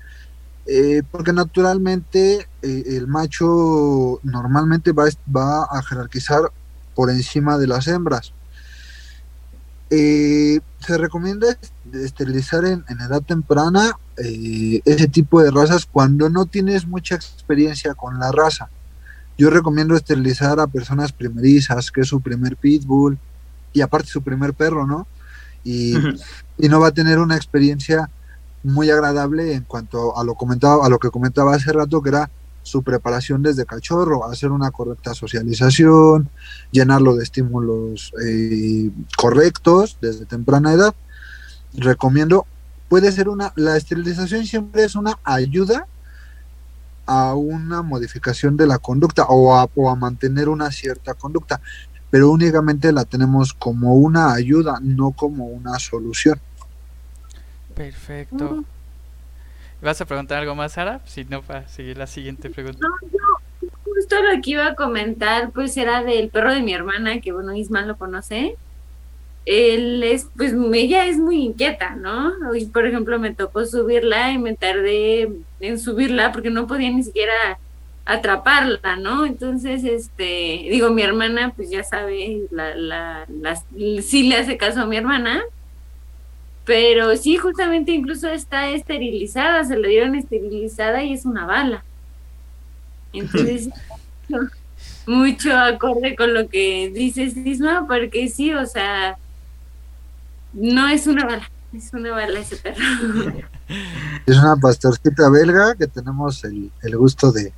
eh, 0.66 1.04
porque 1.12 1.34
naturalmente 1.34 2.48
eh, 2.62 2.84
el 2.88 3.08
macho 3.08 4.20
normalmente 4.24 4.92
va, 4.94 5.06
va 5.36 5.64
a 5.64 5.84
jerarquizar 5.84 6.52
por 6.96 7.12
encima 7.12 7.58
de 7.58 7.68
las 7.68 7.88
hembras. 7.88 8.34
Eh, 9.90 10.60
se 10.80 10.98
recomienda 10.98 11.48
esterilizar 11.94 12.64
en, 12.64 12.86
edad 12.90 13.22
temprana 13.24 13.98
ese 14.18 15.08
tipo 15.08 15.42
de 15.42 15.50
razas 15.50 15.86
cuando 15.86 16.30
no 16.30 16.46
tienes 16.46 16.86
mucha 16.86 17.16
experiencia 17.16 17.94
con 17.94 18.20
la 18.20 18.32
raza. 18.32 18.70
Yo 19.38 19.50
recomiendo 19.50 19.96
esterilizar 19.96 20.60
a 20.60 20.68
personas 20.68 21.12
primerizas, 21.12 21.92
que 21.92 22.02
es 22.02 22.08
su 22.08 22.22
primer 22.22 22.58
pitbull 22.58 23.18
y 23.74 23.82
aparte 23.82 24.10
su 24.10 24.22
primer 24.22 24.54
perro, 24.54 24.86
¿no? 24.86 25.08
Y, 25.64 25.96
y 26.58 26.70
no 26.70 26.80
va 26.80 26.88
a 26.88 26.92
tener 26.92 27.20
una 27.20 27.36
experiencia 27.36 28.10
muy 28.64 28.90
agradable 28.90 29.54
en 29.54 29.64
cuanto 29.64 30.18
a 30.18 30.24
lo 30.24 30.36
comentaba, 30.36 30.86
a 30.86 30.90
lo 30.90 31.00
que 31.00 31.10
comentaba 31.10 31.56
hace 31.56 31.72
rato, 31.72 32.02
que 32.02 32.10
era 32.10 32.30
su 32.62 32.84
preparación 32.84 33.42
desde 33.42 33.66
cachorro, 33.66 34.26
hacer 34.30 34.52
una 34.52 34.72
correcta 34.72 35.14
socialización, 35.14 36.30
llenarlo 36.72 37.16
de 37.16 37.24
estímulos 37.24 38.12
eh, 38.24 38.92
correctos 39.18 39.98
desde 40.02 40.26
temprana 40.26 40.74
edad. 40.74 40.94
Recomiendo, 41.74 42.46
puede 42.88 43.12
ser 43.12 43.30
una, 43.30 43.54
la 43.56 43.78
esterilización 43.78 44.46
siempre 44.46 44.84
es 44.84 44.96
una 44.96 45.18
ayuda 45.24 45.88
a 47.06 47.34
una 47.34 47.82
modificación 47.82 48.56
de 48.56 48.68
la 48.68 48.78
conducta 48.78 49.24
o 49.24 49.56
a, 49.56 49.68
o 49.74 49.90
a 49.90 49.96
mantener 49.96 50.48
una 50.48 50.72
cierta 50.72 51.16
conducta, 51.16 51.60
pero 52.10 52.32
únicamente 52.32 52.92
la 52.92 53.06
tenemos 53.06 53.54
como 53.54 53.96
una 53.96 54.34
ayuda, 54.34 54.80
no 54.82 55.12
como 55.12 55.46
una 55.46 55.78
solución. 55.80 56.40
Perfecto. 57.76 58.64
¿Vas 59.82 60.02
a 60.02 60.06
preguntar 60.06 60.40
algo 60.40 60.56
más, 60.56 60.74
Sara? 60.74 61.02
Si 61.06 61.24
no, 61.24 61.42
para 61.42 61.68
seguir 61.68 61.98
la 61.98 62.08
siguiente 62.08 62.50
pregunta. 62.50 62.80
No, 62.82 63.10
yo 63.12 63.70
justo 63.84 64.16
lo 64.22 64.42
que 64.42 64.52
iba 64.52 64.68
a 64.68 64.76
comentar, 64.76 65.52
pues 65.52 65.78
era 65.78 66.04
del 66.04 66.30
perro 66.30 66.54
de 66.54 66.62
mi 66.62 66.74
hermana, 66.74 67.22
que 67.22 67.32
bueno, 67.32 67.56
Ismael 67.56 67.88
lo 67.88 67.98
conoce. 67.98 68.56
Él 69.46 70.04
es, 70.04 70.28
pues 70.36 70.54
ella 70.74 71.08
es 71.08 71.18
muy 71.18 71.44
inquieta, 71.44 71.96
¿no? 71.96 72.34
Y 72.54 72.66
por 72.66 72.86
ejemplo 72.86 73.18
me 73.20 73.34
tocó 73.34 73.66
subirla 73.66 74.32
y 74.32 74.38
me 74.38 74.56
tardé 74.56 75.32
en 75.60 75.80
subirla 75.80 76.32
porque 76.32 76.50
no 76.50 76.68
podía 76.68 76.92
ni 76.92 77.04
siquiera 77.04 77.34
atraparla, 78.10 78.96
¿no? 78.96 79.26
Entonces, 79.26 79.84
este, 79.84 80.24
digo, 80.72 80.90
mi 80.90 81.04
hermana, 81.04 81.54
pues 81.56 81.70
ya 81.70 81.84
sabe, 81.84 82.42
la, 82.50 82.74
la, 82.74 83.26
la, 83.30 83.56
sí 84.02 84.28
le 84.28 84.38
hace 84.38 84.58
caso 84.58 84.82
a 84.82 84.86
mi 84.88 84.98
hermana, 84.98 85.44
pero 86.66 87.16
sí, 87.16 87.38
justamente 87.38 87.92
incluso 87.92 88.28
está 88.28 88.68
esterilizada, 88.70 89.64
se 89.64 89.78
le 89.78 89.90
dieron 89.90 90.16
esterilizada 90.16 91.04
y 91.04 91.14
es 91.14 91.26
una 91.26 91.46
bala. 91.46 91.84
Entonces, 93.14 93.70
mucho 95.06 95.56
acorde 95.56 96.16
con 96.16 96.34
lo 96.34 96.50
que 96.50 96.92
dices, 96.92 97.38
Isma, 97.38 97.86
porque 97.88 98.28
sí, 98.28 98.54
o 98.56 98.66
sea, 98.66 99.20
no 100.54 100.88
es 100.88 101.06
una 101.06 101.26
bala, 101.26 101.52
es 101.74 101.94
una 101.94 102.12
bala 102.12 102.40
ese 102.40 102.58
perro. 102.58 102.84
Es 104.26 104.36
una 104.36 104.56
pastorcita 104.56 105.30
belga 105.30 105.76
que 105.76 105.86
tenemos 105.86 106.44
el, 106.44 106.72
el 106.82 106.98
gusto 106.98 107.32
de, 107.32 107.54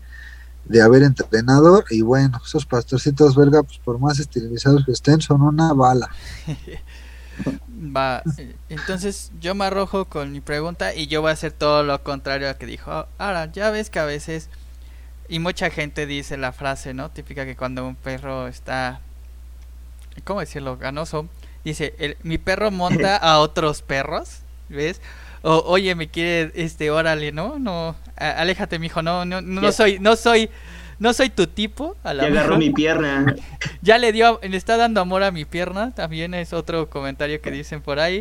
de 0.66 0.82
haber 0.82 1.04
entrenado 1.04 1.84
y 1.90 2.02
bueno, 2.02 2.42
esos 2.46 2.66
pastorcitos 2.66 3.36
belga, 3.36 3.64
pues 3.64 3.80
por 3.80 4.00
más 4.00 4.20
esterilizados 4.20 4.86
que 4.86 4.92
estén, 4.92 5.22
son 5.22 5.42
una 5.42 5.74
bala. 5.74 6.10
Va, 7.96 8.22
entonces 8.70 9.32
yo 9.40 9.56
me 9.56 9.66
arrojo 9.66 10.06
con 10.06 10.32
mi 10.32 10.42
pregunta 10.42 10.94
y 10.94 11.08
yo 11.08 11.22
voy 11.22 11.32
a 11.32 11.34
hacer 11.34 11.52
todo 11.52 11.84
lo 11.84 12.04
contrario 12.04 12.50
a 12.50 12.54
que 12.54 12.66
dijo. 12.66 13.08
Ahora, 13.18 13.52
ya 13.52 13.72
ves 13.72 13.90
que 13.90 14.00
a 14.00 14.06
veces, 14.06 14.50
y 15.28 15.40
mucha 15.40 15.70
gente 15.72 16.06
dice 16.06 16.38
la 16.38 16.52
frase, 16.52 16.94
¿no? 16.94 17.10
Típica 17.10 17.46
que 17.46 17.56
cuando 17.56 17.88
un 17.88 17.96
perro 17.96 18.48
está, 18.48 19.02
¿cómo 20.24 20.42
decirlo? 20.42 20.78
Ganoso, 20.78 21.28
dice, 21.64 21.96
el, 21.98 22.18
mi 22.22 22.38
perro 22.38 22.70
monta 22.70 23.18
a 23.18 23.40
otros 23.40 23.82
perros, 23.82 24.40
¿ves? 24.70 25.02
O, 25.44 25.64
oye, 25.66 25.96
me 25.96 26.08
quiere, 26.08 26.52
este, 26.56 26.92
órale, 26.92 27.32
¿no? 27.32 27.58
No, 27.58 27.96
aléjate, 28.16 28.78
mijo, 28.78 29.02
no, 29.02 29.26
no, 29.26 29.42
no, 29.42 29.72
soy, 29.72 29.98
no 30.00 30.16
soy, 30.16 30.50
no 31.00 31.14
soy 31.14 31.30
tu 31.30 31.48
tipo. 31.48 31.96
A 32.04 32.14
la 32.14 32.24
Ya 32.24 32.30
agarró 32.30 32.58
mi 32.58 32.70
pierna. 32.70 33.36
Ya 33.82 33.98
le 33.98 34.12
dio, 34.12 34.40
le 34.44 34.56
está 34.56 34.78
dando 34.78 35.02
amor 35.02 35.24
a 35.24 35.32
mi 35.32 35.46
pierna, 35.46 35.92
también 35.96 36.36
es 36.36 36.54
otro 36.54 36.90
comentario 36.92 37.42
que 37.42 37.50
dicen 37.50 37.82
por 37.82 38.00
ahí. 38.00 38.20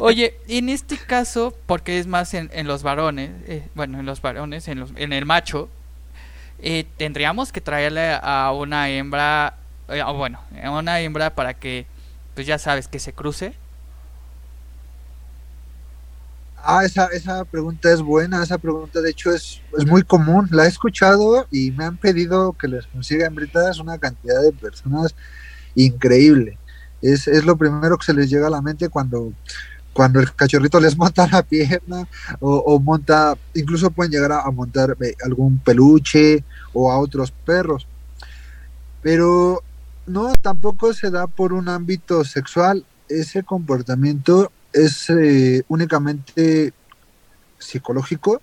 Oye, 0.00 0.36
en 0.46 0.68
este 0.68 0.96
caso, 0.96 1.56
porque 1.66 1.98
es 1.98 2.06
más 2.06 2.34
en, 2.34 2.48
en 2.52 2.68
los 2.68 2.84
varones, 2.84 3.30
eh, 3.48 3.66
bueno, 3.74 3.98
en 3.98 4.06
los 4.06 4.22
varones, 4.22 4.68
en, 4.68 4.78
los, 4.78 4.92
en 4.94 5.12
el 5.12 5.26
macho, 5.26 5.68
eh, 6.60 6.86
tendríamos 6.96 7.50
que 7.50 7.60
traerle 7.60 8.16
a 8.22 8.52
una 8.52 8.88
hembra, 8.88 9.56
eh, 9.88 10.00
o 10.04 10.14
bueno, 10.14 10.40
a 10.62 10.70
una 10.70 11.00
hembra 11.00 11.34
para 11.34 11.54
que, 11.54 11.86
pues 12.34 12.46
ya 12.46 12.58
sabes, 12.58 12.86
que 12.86 13.00
se 13.00 13.12
cruce. 13.12 13.54
Ah, 16.64 16.84
esa, 16.84 17.06
esa 17.06 17.44
pregunta 17.44 17.92
es 17.92 18.00
buena, 18.00 18.42
esa 18.42 18.56
pregunta 18.56 19.00
de 19.00 19.10
hecho 19.10 19.32
es, 19.32 19.60
es 19.76 19.84
muy 19.84 20.02
común, 20.04 20.48
la 20.52 20.64
he 20.64 20.68
escuchado 20.68 21.48
y 21.50 21.72
me 21.72 21.84
han 21.84 21.96
pedido 21.96 22.52
que 22.52 22.68
les 22.68 22.86
consiga 22.86 23.26
hembritas 23.26 23.80
una 23.80 23.98
cantidad 23.98 24.40
de 24.40 24.52
personas 24.52 25.12
increíble. 25.74 26.58
Es, 27.00 27.26
es 27.26 27.44
lo 27.44 27.56
primero 27.56 27.98
que 27.98 28.06
se 28.06 28.14
les 28.14 28.30
llega 28.30 28.46
a 28.46 28.50
la 28.50 28.62
mente 28.62 28.88
cuando, 28.88 29.32
cuando 29.92 30.20
el 30.20 30.32
cachorrito 30.34 30.78
les 30.78 30.96
monta 30.96 31.26
la 31.26 31.42
pierna 31.42 32.06
o, 32.38 32.78
monta, 32.78 33.36
incluso 33.54 33.90
pueden 33.90 34.12
llegar 34.12 34.30
a, 34.30 34.42
a 34.42 34.50
montar 34.52 34.96
eh, 35.00 35.16
algún 35.24 35.58
peluche 35.58 36.44
o 36.72 36.92
a 36.92 36.98
otros 36.98 37.32
perros. 37.32 37.88
Pero 39.02 39.64
no, 40.06 40.32
tampoco 40.34 40.94
se 40.94 41.10
da 41.10 41.26
por 41.26 41.52
un 41.52 41.68
ámbito 41.68 42.24
sexual. 42.24 42.84
Ese 43.08 43.42
comportamiento 43.42 44.52
es 44.72 45.10
eh, 45.10 45.62
únicamente 45.68 46.72
psicológico 47.58 48.40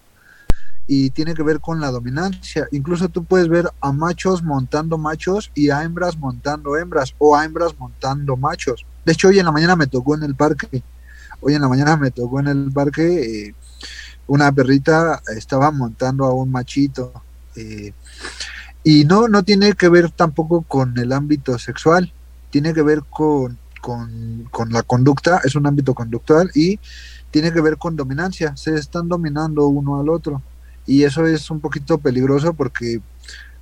y 0.88 1.12
tiene 1.12 1.34
que 1.34 1.44
ver 1.44 1.60
con 1.60 1.80
la 1.80 1.92
dominancia. 1.92 2.68
Incluso 2.72 3.10
tú 3.10 3.24
puedes 3.24 3.48
ver 3.48 3.70
a 3.80 3.92
machos 3.92 4.42
montando 4.44 4.98
machos 4.98 5.52
y 5.54 5.70
a 5.70 5.84
hembras 5.84 6.18
montando 6.18 6.78
hembras 6.78 7.14
o 7.20 7.36
a 7.36 7.46
hembras 7.46 7.78
montando 7.78 8.36
machos. 8.36 8.86
De 9.06 9.14
hecho, 9.14 9.28
hoy 9.28 9.40
en 9.40 9.46
la 9.46 9.52
mañana 9.52 9.76
me 9.76 9.88
tocó 9.88 10.16
en 10.16 10.24
el 10.24 10.36
parque. 10.36 10.84
Hoy 11.42 11.54
en 11.54 11.62
la 11.62 11.70
mañana 11.70 11.96
me 11.96 12.12
tocó 12.12 12.40
en 12.40 12.48
el 12.48 12.72
parque 12.72 13.48
eh, 13.48 13.56
una 14.28 14.52
perrita 14.52 15.22
estaba 15.36 15.72
montando 15.72 16.26
a 16.26 16.34
un 16.34 16.52
machito. 16.52 17.14
eh, 17.56 17.94
y 18.84 19.06
no, 19.06 19.28
no 19.28 19.44
tiene 19.44 19.74
que 19.74 19.90
ver 19.90 20.10
tampoco 20.10 20.62
con 20.62 20.98
el 20.98 21.12
ámbito 21.12 21.60
sexual, 21.60 22.14
tiene 22.50 22.74
que 22.74 22.82
ver 22.82 23.04
con, 23.10 23.58
con, 23.82 24.48
con 24.52 24.72
la 24.72 24.84
conducta, 24.84 25.42
es 25.44 25.56
un 25.56 25.68
ámbito 25.68 25.94
conductual 25.94 26.52
y 26.54 26.80
tiene 27.32 27.52
que 27.52 27.62
ver 27.62 27.78
con 27.78 27.96
dominancia, 27.96 28.56
se 28.56 28.76
están 28.76 29.08
dominando 29.08 29.68
uno 29.68 30.00
al 30.00 30.10
otro. 30.10 30.42
Y 30.86 31.04
eso 31.04 31.26
es 31.28 31.52
un 31.52 31.60
poquito 31.60 32.00
peligroso 32.00 32.54
porque 32.54 33.02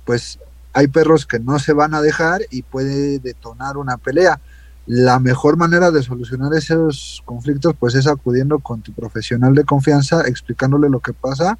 pues 0.04 0.38
hay 0.72 0.86
perros 0.88 1.26
que 1.26 1.38
no 1.38 1.58
se 1.58 1.72
van 1.72 1.94
a 1.94 2.00
dejar 2.00 2.40
y 2.50 2.62
puede 2.62 3.18
detonar 3.18 3.76
una 3.76 3.96
pelea. 3.96 4.40
La 4.86 5.18
mejor 5.18 5.58
manera 5.58 5.90
de 5.90 6.02
solucionar 6.02 6.54
esos 6.54 7.22
conflictos 7.26 7.74
pues 7.78 7.94
es 7.94 8.06
acudiendo 8.06 8.58
con 8.58 8.80
tu 8.80 8.92
profesional 8.92 9.54
de 9.54 9.64
confianza, 9.64 10.22
explicándole 10.26 10.88
lo 10.88 11.00
que 11.00 11.12
pasa. 11.12 11.58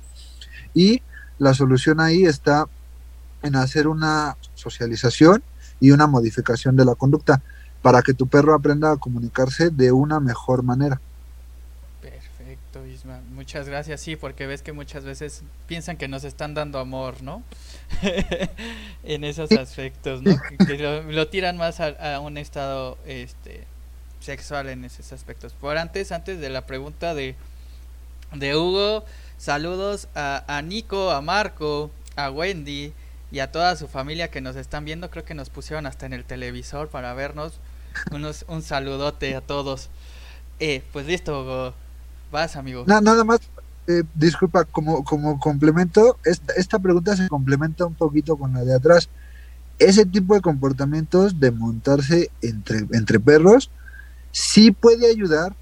Y 0.73 1.03
la 1.39 1.53
solución 1.53 2.01
ahí 2.01 2.25
está 2.25 2.67
en 3.43 3.57
hacer 3.57 3.87
una 3.87 4.37
socialización 4.55 5.43
y 5.81 5.91
una 5.91 6.07
modificación 6.07 6.75
de 6.77 6.85
la 6.85 6.95
conducta 6.95 7.43
para 7.83 8.03
que 8.03 8.15
tu 8.15 8.27
perro 8.27 8.55
aprenda 8.55 8.93
a 8.93 8.97
comunicarse 8.97 9.71
de 9.71 9.93
una 9.93 10.21
mejor 10.21 10.63
manera. 10.63 11.01
Perfecto, 12.01 12.87
Isma. 12.87 13.21
Muchas 13.33 13.69
gracias. 13.69 14.01
Sí, 14.01 14.17
porque 14.17 14.47
ves 14.47 14.63
que 14.63 14.73
muchas 14.73 15.05
veces 15.05 15.43
piensan 15.67 15.97
que 15.97 16.09
nos 16.09 16.25
están 16.25 16.55
dando 16.55 16.79
amor, 16.79 17.23
¿no? 17.23 17.43
en 19.05 19.25
esos 19.25 19.53
aspectos, 19.53 20.23
¿no? 20.23 20.37
Que, 20.49 20.57
que 20.59 20.79
lo, 20.79 21.03
lo 21.03 21.29
tiran 21.29 21.57
más 21.57 21.81
a, 21.81 22.15
a, 22.15 22.21
un 22.21 22.39
estado 22.39 22.99
este 23.07 23.65
sexual 24.21 24.69
en 24.69 24.85
esos 24.85 25.13
aspectos. 25.13 25.53
Por 25.53 25.79
antes, 25.79 26.13
antes 26.13 26.41
de 26.41 26.51
la 26.51 26.67
pregunta 26.67 27.15
de, 27.15 27.37
de 28.35 28.57
Hugo, 28.57 29.05
saludos 29.37 30.09
a, 30.15 30.45
a 30.49 30.63
Nico, 30.63 31.11
a 31.11 31.21
Marco, 31.21 31.91
a 32.17 32.31
Wendy 32.31 32.93
y 33.31 33.39
a 33.41 33.53
toda 33.53 33.77
su 33.77 33.89
familia 33.89 34.31
que 34.31 34.41
nos 34.41 34.57
están 34.57 34.85
viendo. 34.85 35.11
Creo 35.11 35.25
que 35.25 35.35
nos 35.35 35.51
pusieron 35.51 35.87
hasta 35.87 36.07
en 36.07 36.13
el 36.13 36.25
televisor 36.25 36.89
para 36.89 37.15
vernos. 37.15 37.61
Unos, 38.13 38.45
un 38.49 38.63
saludote 38.63 39.35
a 39.35 39.41
todos. 39.41 39.89
Eh, 40.61 40.83
pues 40.93 41.07
listo. 41.07 41.75
Vas, 42.31 42.57
amigo. 42.57 42.85
No, 42.87 43.01
nada 43.01 43.25
más, 43.25 43.41
eh, 43.87 44.03
disculpa, 44.15 44.65
como, 44.65 45.05
como 45.05 45.39
complemento, 45.39 46.19
esta, 46.25 46.53
esta 46.55 46.79
pregunta 46.79 47.17
se 47.17 47.29
complementa 47.29 47.87
un 47.87 47.95
poquito 47.95 48.37
con 48.37 48.53
la 48.53 48.65
de 48.65 48.75
atrás. 48.75 49.09
Ese 49.79 50.05
tipo 50.05 50.35
de 50.35 50.41
comportamientos 50.41 51.41
de 51.41 51.51
montarse 51.53 52.31
entre, 52.43 52.87
entre 52.93 53.21
perros 53.21 53.71
sí 54.33 54.73
puede 54.73 55.11
ayudar 55.11 55.55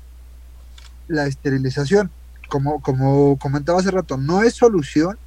la 1.08 1.26
esterilización. 1.26 2.10
Como, 2.48 2.80
como 2.80 3.38
comentaba 3.38 3.80
hace 3.80 3.90
rato, 3.90 4.16
no 4.16 4.42
es 4.42 4.54
solución, 4.54 5.18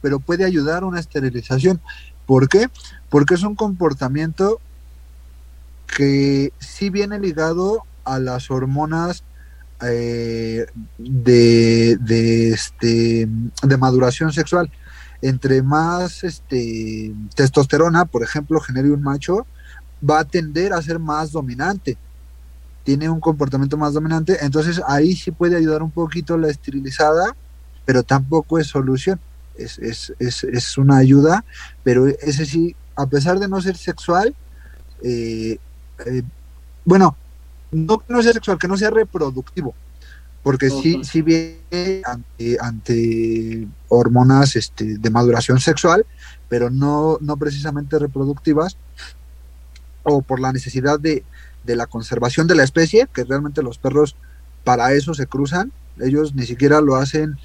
pero 0.00 0.20
puede 0.20 0.44
ayudar 0.44 0.84
una 0.84 1.00
esterilización. 1.00 1.80
¿Por 2.26 2.48
qué? 2.48 2.68
Porque 3.08 3.34
es 3.34 3.42
un 3.42 3.54
comportamiento 3.54 4.60
que 5.98 6.52
sí 6.60 6.90
viene 6.90 7.18
ligado 7.18 7.82
a 8.04 8.20
las 8.20 8.52
hormonas 8.52 9.24
eh, 9.82 10.64
de, 10.96 11.96
de, 11.96 12.50
este, 12.50 13.28
de 13.64 13.76
maduración 13.76 14.32
sexual. 14.32 14.70
Entre 15.22 15.60
más 15.60 16.22
este, 16.22 17.12
testosterona, 17.34 18.04
por 18.04 18.22
ejemplo, 18.22 18.60
genere 18.60 18.92
un 18.92 19.02
macho, 19.02 19.44
va 20.08 20.20
a 20.20 20.24
tender 20.24 20.72
a 20.72 20.80
ser 20.82 21.00
más 21.00 21.32
dominante. 21.32 21.98
Tiene 22.84 23.08
un 23.08 23.18
comportamiento 23.18 23.76
más 23.76 23.92
dominante, 23.92 24.38
entonces 24.42 24.80
ahí 24.86 25.16
sí 25.16 25.32
puede 25.32 25.56
ayudar 25.56 25.82
un 25.82 25.90
poquito 25.90 26.38
la 26.38 26.48
esterilizada, 26.48 27.34
pero 27.84 28.04
tampoco 28.04 28.60
es 28.60 28.68
solución. 28.68 29.18
Es, 29.56 29.80
es, 29.80 30.14
es, 30.20 30.44
es 30.44 30.78
una 30.78 30.98
ayuda, 30.98 31.44
pero 31.82 32.06
ese 32.06 32.46
sí, 32.46 32.76
a 32.94 33.06
pesar 33.06 33.40
de 33.40 33.48
no 33.48 33.60
ser 33.60 33.76
sexual, 33.76 34.36
eh, 35.02 35.58
eh, 36.06 36.22
bueno, 36.84 37.16
no 37.70 37.98
que 37.98 38.12
no 38.12 38.22
sea 38.22 38.32
sexual, 38.32 38.58
que 38.58 38.68
no 38.68 38.76
sea 38.76 38.90
reproductivo, 38.90 39.74
porque 40.42 40.68
uh 40.68 40.70
-huh. 40.70 40.82
sí, 40.82 41.00
sí 41.04 41.22
viene 41.22 42.02
ante, 42.04 42.56
ante, 42.60 43.68
hormonas 43.88 44.56
este, 44.56 44.98
de 44.98 45.10
maduración 45.10 45.60
sexual, 45.60 46.06
pero 46.48 46.70
no, 46.70 47.18
no 47.20 47.36
precisamente 47.36 47.98
reproductivas, 47.98 48.76
o 50.02 50.22
por 50.22 50.40
la 50.40 50.52
necesidad 50.52 50.98
de, 50.98 51.24
de 51.64 51.76
la 51.76 51.86
conservación 51.86 52.46
de 52.46 52.54
la 52.54 52.64
especie, 52.64 53.08
que 53.12 53.24
realmente 53.24 53.62
los 53.62 53.78
perros 53.78 54.16
para 54.64 54.92
eso 54.92 55.14
se 55.14 55.26
cruzan, 55.26 55.72
ellos 56.00 56.34
ni 56.34 56.46
siquiera 56.46 56.80
lo 56.80 56.96
hacen 56.96 57.36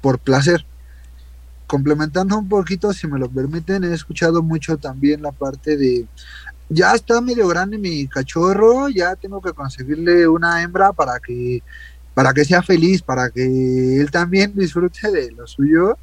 por 0.00 0.18
placer. 0.18 0.64
Complementando 1.66 2.38
un 2.38 2.48
poquito, 2.48 2.92
si 2.92 3.06
me 3.06 3.18
lo 3.18 3.28
permiten, 3.28 3.84
he 3.84 3.94
escuchado 3.94 4.42
mucho 4.42 4.76
también 4.76 5.22
la 5.22 5.32
parte 5.32 5.76
de, 5.76 6.06
ya 6.68 6.94
está 6.94 7.20
medio 7.20 7.46
grande 7.48 7.78
mi 7.78 8.06
cachorro, 8.06 8.88
ya 8.88 9.16
tengo 9.16 9.40
que 9.40 9.52
conseguirle 9.52 10.26
una 10.28 10.62
hembra 10.62 10.92
para 10.92 11.20
que 11.20 11.62
para 12.14 12.32
que 12.32 12.44
sea 12.44 12.62
feliz, 12.62 13.02
para 13.02 13.30
que 13.30 14.00
él 14.00 14.10
también 14.10 14.52
disfrute 14.56 15.10
de 15.10 15.32
lo 15.32 15.46
suyo. 15.46 15.98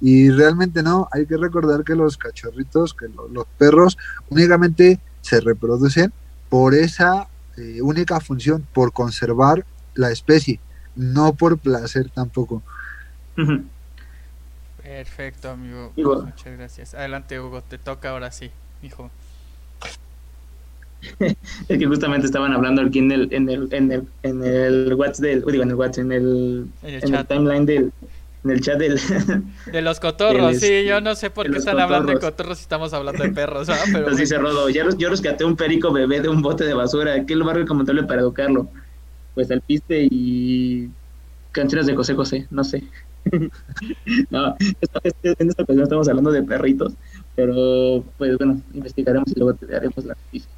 Y 0.00 0.30
realmente 0.30 0.82
no, 0.82 1.08
hay 1.12 1.26
que 1.26 1.36
recordar 1.36 1.84
que 1.84 1.94
los 1.94 2.16
cachorritos, 2.16 2.94
que 2.94 3.08
lo, 3.08 3.28
los 3.28 3.46
perros 3.58 3.98
únicamente 4.30 4.98
se 5.20 5.40
reproducen 5.40 6.12
por 6.48 6.74
esa 6.74 7.28
eh, 7.58 7.82
única 7.82 8.18
función, 8.20 8.66
por 8.72 8.92
conservar 8.92 9.66
la 9.94 10.10
especie, 10.10 10.58
no 10.96 11.34
por 11.34 11.58
placer 11.58 12.10
tampoco. 12.10 12.62
Uh 13.36 13.42
-huh. 13.42 13.64
Perfecto, 14.82 15.50
amigo. 15.50 15.92
Hugo. 15.96 16.22
Muchas 16.22 16.56
gracias. 16.56 16.94
Adelante, 16.94 17.38
Hugo, 17.38 17.62
te 17.62 17.78
toca 17.78 18.10
ahora 18.10 18.32
sí. 18.32 18.50
hijo. 18.82 19.10
es 21.68 21.78
que 21.78 21.86
justamente 21.86 22.26
estaban 22.26 22.52
hablando 22.52 22.82
aquí 22.82 22.98
en 22.98 23.12
el, 23.12 23.32
en 23.32 23.48
el, 23.48 23.68
en 23.72 23.92
el, 23.92 24.08
en 24.22 24.42
el 24.44 24.94
WhatsApp 24.94 25.24
del, 25.24 25.44
digo, 25.46 25.62
en 25.62 25.70
el 25.70 25.74
WhatsApp, 25.76 26.04
en 26.06 26.12
el, 26.12 26.72
En 26.82 26.94
el 26.94 27.02
en 27.02 27.14
el 27.14 27.20
chat. 27.20 27.28
timeline 27.28 27.66
del, 27.66 27.92
en 28.44 28.50
el 28.50 28.60
chat 28.60 28.78
del, 28.78 28.98
De 29.64 29.82
los 29.82 30.00
cotorros, 30.00 30.56
El- 30.56 30.60
sí, 30.60 30.84
yo 30.84 31.00
no 31.00 31.14
sé 31.14 31.30
por 31.30 31.48
qué 31.50 31.58
están 31.58 31.78
hablando 31.80 32.10
de 32.12 32.18
cotorros. 32.18 32.58
si 32.58 32.62
estamos 32.62 32.92
hablando 32.92 33.22
de 33.22 33.30
perros, 33.30 33.68
¿ah? 33.70 33.86
Pero 33.92 34.08
Entonces 34.08 34.28
dice 34.28 34.38
Rodo, 34.38 34.68
yo 34.68 35.08
rescaté 35.10 35.44
un 35.44 35.56
perico 35.56 35.92
bebé 35.92 36.20
de 36.20 36.28
un 36.28 36.42
bote 36.42 36.64
de 36.64 36.74
basura, 36.74 37.24
¿qué 37.26 37.36
lugar 37.36 37.56
recomendable 37.56 38.04
para 38.04 38.22
educarlo? 38.22 38.70
Pues 39.34 39.50
al 39.50 39.62
piste 39.62 40.06
y 40.10 40.94
canciones 41.52 41.86
de 41.86 41.96
José 41.96 42.14
José, 42.14 42.46
no 42.50 42.64
sé. 42.64 42.90
no, 44.30 44.56
en 44.60 45.48
esta 45.48 45.62
ocasión 45.62 45.82
estamos 45.82 46.08
hablando 46.08 46.30
de 46.32 46.42
perritos, 46.42 46.94
pero 47.34 48.04
pues 48.16 48.36
bueno, 48.38 48.62
investigaremos 48.72 49.28
y 49.34 49.38
luego 49.38 49.56
te 49.56 49.66
daremos 49.66 50.04
la 50.04 50.14
noticia. 50.14 50.50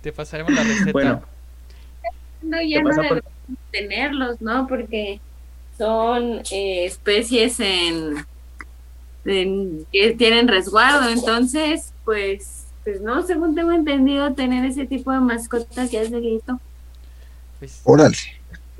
Te 0.00 0.12
pasaremos 0.12 0.52
la 0.52 0.62
receta. 0.62 0.92
Bueno, 0.92 1.22
No, 2.42 2.60
ya 2.60 2.78
¿Qué 2.78 2.82
no 2.82 2.90
por- 2.90 3.02
debemos 3.02 3.24
tenerlos, 3.70 4.40
¿no? 4.40 4.66
Porque 4.66 5.20
son 5.78 6.42
eh, 6.50 6.84
especies 6.86 7.60
en, 7.60 8.16
en- 9.24 9.86
que 9.92 10.12
tienen 10.14 10.48
resguardo, 10.48 11.08
entonces, 11.08 11.92
pues, 12.04 12.66
pues 12.84 13.00
no, 13.00 13.22
según 13.26 13.54
tengo 13.54 13.72
entendido, 13.72 14.34
tener 14.34 14.64
ese 14.64 14.86
tipo 14.86 15.12
de 15.12 15.20
mascotas 15.20 15.90
ya 15.90 16.02
es 16.02 16.10
delito. 16.10 16.60
Pues, 17.58 17.80
Órale. 17.84 18.16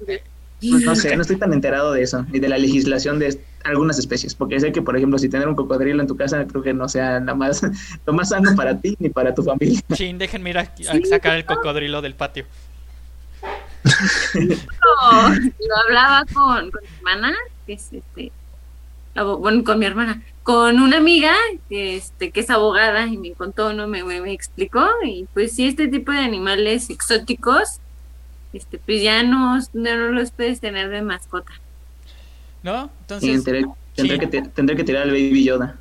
pues 0.04 0.82
no 0.85 0.94
sé, 0.96 1.14
no 1.16 1.22
estoy 1.22 1.37
tan 1.37 1.52
enterado 1.52 1.92
de 1.92 2.02
eso, 2.02 2.24
ni 2.30 2.38
de 2.40 2.48
la 2.48 2.58
legislación 2.58 3.18
de 3.20 3.40
algunas 3.64 3.98
especies, 3.98 4.35
porque 4.35 4.59
sé 4.61 4.72
que, 4.72 4.83
por 4.83 4.96
ejemplo, 4.96 5.18
si 5.18 5.29
tener 5.29 5.48
un 5.48 5.55
cocodrilo 5.55 6.01
en 6.01 6.07
tu 6.09 6.16
casa, 6.16 6.46
creo 6.46 6.62
que 6.62 6.72
no 6.75 6.88
sea 6.88 7.20
nada 7.20 7.35
más, 7.35 7.62
lo 8.07 8.12
más 8.12 8.31
sano 8.31 8.55
para 8.57 8.79
ti 8.79 8.96
ni 8.98 9.09
para 9.09 9.35
tu 9.35 9.42
familia. 9.42 9.81
chin, 9.92 10.18
déjenme 10.18 10.51
ir 10.51 10.59
a, 10.59 10.62
a 10.62 10.77
Sí, 10.77 11.05
sacar 11.05 11.37
el 11.37 11.44
cocodrilo 11.44 12.03
del 12.03 12.14
patio. 12.14 12.44
Lo, 14.35 15.29
lo 15.29 15.77
hablaba 15.87 16.25
con, 16.33 16.70
con 16.70 16.81
mi 16.83 16.88
hermana, 16.98 17.35
que 17.66 17.72
es 17.75 17.92
este, 17.92 18.33
bueno, 19.14 19.64
con 19.64 19.79
mi 19.79 19.87
hermana, 19.87 20.22
con 20.42 20.81
una 20.81 20.96
amiga, 20.98 21.35
que, 21.68 21.96
este, 21.96 22.31
que 22.31 22.40
es 22.40 22.51
abogada, 22.51 23.07
y 23.07 23.16
me 23.18 23.33
contó, 23.33 23.72
¿no? 23.72 23.88
Me, 23.88 24.05
me, 24.05 24.20
me 24.20 24.33
explicó, 24.33 24.85
y 25.05 25.27
pues 25.35 25.55
sí, 25.55 25.66
este 25.66 25.88
tipo 25.88 26.12
de 26.12 26.18
animales 26.18 26.90
exóticos, 26.90 27.81
este, 28.53 28.79
pues 28.79 29.03
ya 29.03 29.22
no, 29.22 29.59
no 29.72 29.96
los 30.11 30.31
puedes 30.31 30.61
tener 30.61 30.88
de 30.90 31.03
mascota. 31.03 31.53
¿No? 32.62 32.85
Y 32.85 33.01
Entonces, 33.03 33.44
tendré, 33.44 33.64
sí. 33.94 34.09
que, 34.18 34.27
te- 34.27 34.42
tendré 34.42 34.77
que 34.77 34.85
tirar 34.85 35.03
al 35.05 35.11
Baby 35.11 35.44
Yoda. 35.44 35.81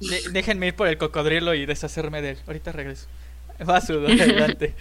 de- 0.00 0.28
déjenme 0.32 0.68
ir 0.68 0.76
por 0.76 0.88
el 0.88 0.98
cocodrilo 0.98 1.54
y 1.54 1.66
deshacerme 1.66 2.22
de 2.22 2.30
él. 2.32 2.38
Ahorita 2.46 2.72
regreso. 2.72 3.06
Va, 3.68 3.80
Sudo, 3.80 4.06
adelante. 4.18 4.74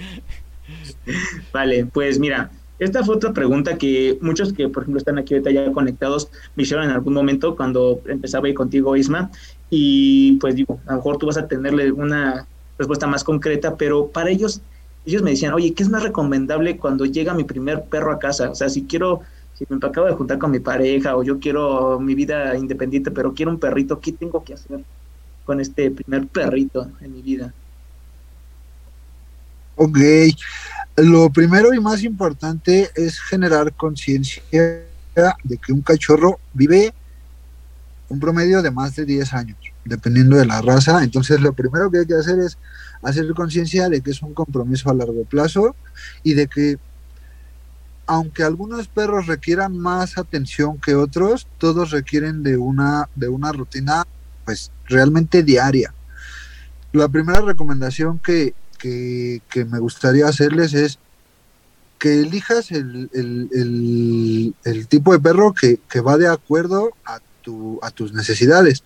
Vale, 1.51 1.85
pues 1.87 2.19
mira, 2.19 2.51
esta 2.79 3.03
fue 3.03 3.15
otra 3.15 3.33
pregunta 3.33 3.77
que 3.77 4.17
muchos 4.21 4.53
que, 4.53 4.67
por 4.69 4.83
ejemplo, 4.83 4.97
están 4.99 5.17
aquí 5.17 5.33
ahorita 5.33 5.51
ya 5.51 5.71
conectados 5.71 6.29
me 6.55 6.63
hicieron 6.63 6.85
en 6.85 6.91
algún 6.91 7.13
momento 7.13 7.55
cuando 7.55 8.01
empezaba 8.07 8.47
a 8.47 8.49
ir 8.49 8.55
contigo, 8.55 8.95
Isma, 8.95 9.31
y 9.69 10.33
pues 10.39 10.55
digo, 10.55 10.81
a 10.85 10.91
lo 10.91 10.97
mejor 10.97 11.17
tú 11.17 11.27
vas 11.27 11.37
a 11.37 11.47
tenerle 11.47 11.91
una 11.91 12.47
respuesta 12.77 13.07
más 13.07 13.23
concreta, 13.23 13.77
pero 13.77 14.11
para 14.11 14.29
ellos, 14.29 14.61
ellos 15.05 15.21
me 15.21 15.31
decían, 15.31 15.53
oye, 15.53 15.73
¿qué 15.73 15.83
es 15.83 15.89
más 15.89 16.03
recomendable 16.03 16.77
cuando 16.77 17.05
llega 17.05 17.33
mi 17.33 17.43
primer 17.45 17.85
perro 17.85 18.11
a 18.11 18.19
casa? 18.19 18.49
O 18.51 18.55
sea, 18.55 18.69
si 18.69 18.85
quiero, 18.85 19.21
si 19.57 19.65
me 19.69 19.77
acabo 19.77 20.07
de 20.07 20.13
juntar 20.13 20.37
con 20.37 20.51
mi 20.51 20.59
pareja 20.59 21.15
o 21.15 21.23
yo 21.23 21.39
quiero 21.39 21.99
mi 21.99 22.13
vida 22.13 22.55
independiente, 22.57 23.11
pero 23.11 23.33
quiero 23.33 23.51
un 23.51 23.59
perrito, 23.59 23.99
¿qué 23.99 24.11
tengo 24.11 24.43
que 24.43 24.53
hacer 24.53 24.83
con 25.45 25.61
este 25.61 25.91
primer 25.91 26.27
perrito 26.27 26.91
en 27.01 27.13
mi 27.13 27.21
vida? 27.21 27.53
Ok. 29.77 29.97
Lo 30.97 31.29
primero 31.29 31.73
y 31.73 31.79
más 31.79 32.03
importante 32.03 32.89
es 32.95 33.19
generar 33.19 33.73
conciencia 33.73 34.41
de 35.43 35.57
que 35.57 35.73
un 35.73 35.81
cachorro 35.81 36.39
vive 36.53 36.93
un 38.09 38.19
promedio 38.19 38.61
de 38.61 38.71
más 38.71 38.95
de 38.95 39.05
10 39.05 39.33
años, 39.33 39.57
dependiendo 39.83 40.37
de 40.37 40.45
la 40.45 40.61
raza. 40.61 41.03
Entonces, 41.03 41.41
lo 41.41 41.53
primero 41.53 41.89
que 41.89 41.99
hay 41.99 42.05
que 42.05 42.15
hacer 42.15 42.39
es 42.39 42.57
hacer 43.01 43.27
conciencia 43.33 43.89
de 43.89 44.01
que 44.01 44.11
es 44.11 44.21
un 44.21 44.33
compromiso 44.33 44.89
a 44.89 44.93
largo 44.93 45.23
plazo 45.25 45.75
y 46.23 46.33
de 46.33 46.47
que, 46.47 46.77
aunque 48.07 48.43
algunos 48.43 48.87
perros 48.87 49.27
requieran 49.27 49.77
más 49.77 50.17
atención 50.17 50.79
que 50.79 50.95
otros, 50.95 51.47
todos 51.57 51.91
requieren 51.91 52.43
de 52.43 52.57
una, 52.57 53.09
de 53.15 53.27
una 53.29 53.51
rutina, 53.51 54.03
pues, 54.45 54.71
realmente 54.85 55.43
diaria. 55.43 55.93
La 56.91 57.07
primera 57.09 57.41
recomendación 57.41 58.19
que, 58.19 58.53
que, 58.79 59.41
me 59.65 59.79
gustaría 59.79 60.27
hacerles 60.27 60.73
es 60.73 60.99
que 61.97 62.19
elijas 62.21 62.71
el, 62.71 63.09
el- 63.13 63.49
el- 63.53 64.55
el 64.63 64.87
tipo 64.87 65.11
de 65.13 65.19
perro 65.19 65.53
que, 65.53 65.79
que 65.89 66.01
va 66.01 66.17
de 66.17 66.27
acuerdo 66.27 66.91
a, 67.05 67.19
tu, 67.41 67.79
a 67.81 67.91
tus 67.91 68.13
necesidades. 68.13 68.83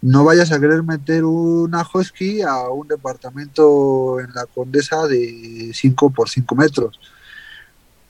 No 0.00 0.24
vayas 0.24 0.52
a 0.52 0.60
querer 0.60 0.82
meter 0.82 1.24
una 1.24 1.84
husky 1.92 2.42
a 2.42 2.68
un 2.70 2.88
departamento 2.88 4.20
en 4.20 4.32
la 4.34 4.46
condesa 4.46 5.06
de 5.06 5.72
5 5.74 6.10
por 6.10 6.28
5 6.30 6.54
metros, 6.54 6.98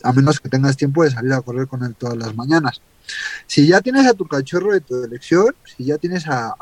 a 0.03 0.12
menos 0.12 0.41
que 0.41 0.49
tengas 0.49 0.77
tiempo 0.77 1.05
de 1.05 1.11
salir 1.11 1.33
a 1.33 1.41
correr 1.41 1.67
con 1.67 1.83
él 1.85 1.95
todas 1.95 2.17
las 2.17 2.35
mañanas. 2.35 2.81
Si 3.47 3.67
ya 3.67 3.81
tienes 3.81 4.07
a 4.07 4.15
tu 4.15 4.27
cachorro 4.27 4.73
de 4.73 4.81
tu 4.81 5.03
elección, 5.03 5.55
si 5.65 5.85
ya 5.85 5.99
tienes 5.99 6.27
a, 6.29 6.55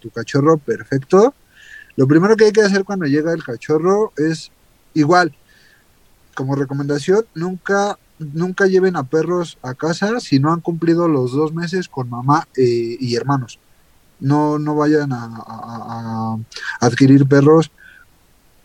tu 0.00 0.10
cachorro 0.10 0.58
perfecto, 0.58 1.34
lo 1.96 2.06
primero 2.06 2.36
que 2.36 2.46
hay 2.46 2.52
que 2.52 2.62
hacer 2.62 2.84
cuando 2.84 3.06
llega 3.06 3.32
el 3.32 3.44
cachorro 3.44 4.12
es 4.16 4.50
igual, 4.94 5.34
como 6.34 6.54
recomendación, 6.54 7.26
nunca, 7.34 7.98
nunca 8.18 8.66
lleven 8.66 8.96
a 8.96 9.04
perros 9.04 9.58
a 9.62 9.74
casa 9.74 10.20
si 10.20 10.38
no 10.38 10.52
han 10.52 10.60
cumplido 10.60 11.08
los 11.08 11.32
dos 11.32 11.52
meses 11.52 11.88
con 11.88 12.08
mamá 12.08 12.46
eh, 12.56 12.96
y 13.00 13.14
hermanos. 13.14 13.58
No, 14.20 14.58
no 14.58 14.74
vayan 14.74 15.10
a 15.12 16.36
adquirir 16.80 17.26
perros 17.26 17.70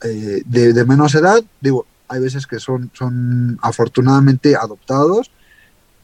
eh, 0.03 0.41
de, 0.45 0.73
de 0.73 0.85
menos 0.85 1.15
edad. 1.15 1.41
Digo, 1.61 1.85
hay 2.07 2.19
veces 2.21 2.47
que 2.47 2.59
son, 2.59 2.91
son 2.93 3.57
afortunadamente 3.61 4.55
adoptados 4.55 5.31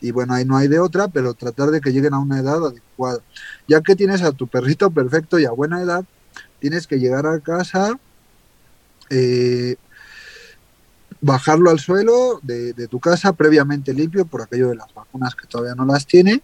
y 0.02 0.12
bueno, 0.12 0.34
ahí 0.34 0.46
no 0.46 0.56
hay 0.56 0.68
de 0.68 0.80
otra, 0.80 1.08
pero 1.10 1.34
tratar 1.34 1.72
de 1.72 1.82
que 1.82 1.92
lleguen 1.92 2.14
a 2.14 2.20
una 2.20 2.40
edad 2.40 2.66
adecuada. 2.66 3.20
Ya 3.68 3.82
que 3.82 3.96
tienes 3.96 4.22
a 4.22 4.32
tu 4.32 4.48
perrito 4.48 4.90
perfecto 4.92 5.40
y 5.40 5.46
a 5.46 5.52
buena 5.52 5.82
edad, 5.82 6.06
tienes 6.60 6.88
que 6.88 7.00
llegar 7.00 7.26
a 7.26 7.40
casa, 7.40 8.00
eh, 9.10 9.76
bajarlo 11.22 11.70
al 11.70 11.80
suelo 11.80 12.40
de, 12.44 12.74
de 12.74 12.88
tu 12.88 13.00
casa 13.00 13.34
previamente 13.34 13.94
limpio 13.94 14.26
por 14.26 14.42
aquello 14.42 14.70
de 14.70 14.76
las 14.76 14.94
vacunas 14.94 15.36
que 15.36 15.48
todavía 15.48 15.76
no 15.76 15.86
las 15.86 16.06
tiene 16.06 16.42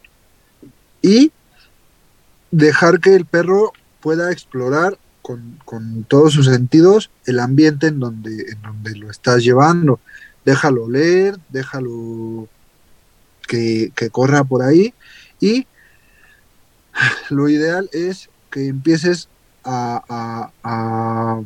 y 1.02 1.32
dejar 2.52 3.00
que 3.00 3.16
el 3.16 3.26
perro 3.26 3.72
pueda 4.02 4.32
explorar 4.32 4.98
con, 5.26 6.04
todos 6.08 6.34
sus 6.34 6.46
sentidos 6.46 7.10
el 7.26 7.40
ambiente 7.40 7.88
en 7.88 8.00
donde, 8.00 8.52
en 8.52 8.62
donde 8.62 8.96
lo 8.96 9.10
estás 9.10 9.44
llevando. 9.44 10.00
Déjalo 10.46 10.88
leer, 10.90 11.38
déjalo 11.50 12.48
que, 13.48 13.92
que 13.96 14.10
corra 14.12 14.44
por 14.44 14.62
ahí 14.62 14.94
y 15.40 15.66
lo 17.30 17.50
ideal 17.50 17.90
es 17.92 18.30
que 18.52 18.68
empieces 18.68 19.28
a, 19.64 20.04
a- 20.08 20.52
a- 20.64 21.42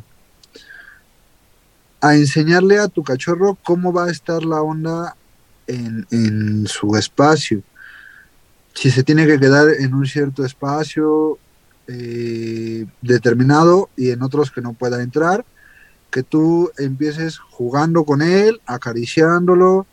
a 2.02 2.14
enseñarle 2.14 2.78
a 2.78 2.88
tu 2.88 3.02
cachorro 3.02 3.58
cómo 3.62 3.92
va 3.92 4.06
a 4.06 4.10
estar 4.10 4.42
la 4.42 4.62
onda 4.62 5.16
en, 5.66 6.06
en 6.10 6.66
su 6.66 6.96
espacio. 6.96 7.62
Si 8.74 8.90
se 8.90 9.02
tiene 9.02 9.26
que 9.26 9.38
quedar 9.38 9.68
en 9.78 9.92
un 9.94 10.06
cierto 10.06 10.44
espacio 10.44 11.38
eh, 11.90 12.86
determinado 13.02 13.90
y 13.96 14.10
en 14.10 14.22
otros 14.22 14.50
que 14.50 14.60
no 14.60 14.72
pueda 14.72 15.02
entrar, 15.02 15.44
que 16.10 16.22
tú 16.22 16.70
empieces 16.78 17.38
jugando 17.38 18.04
con 18.04 18.22
él, 18.22 18.60
acariciándolo 18.66 19.86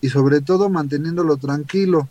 y 0.00 0.08
sobre 0.08 0.40
todo 0.40 0.68
manteniéndolo 0.70 1.36
tranquilo 1.36 2.08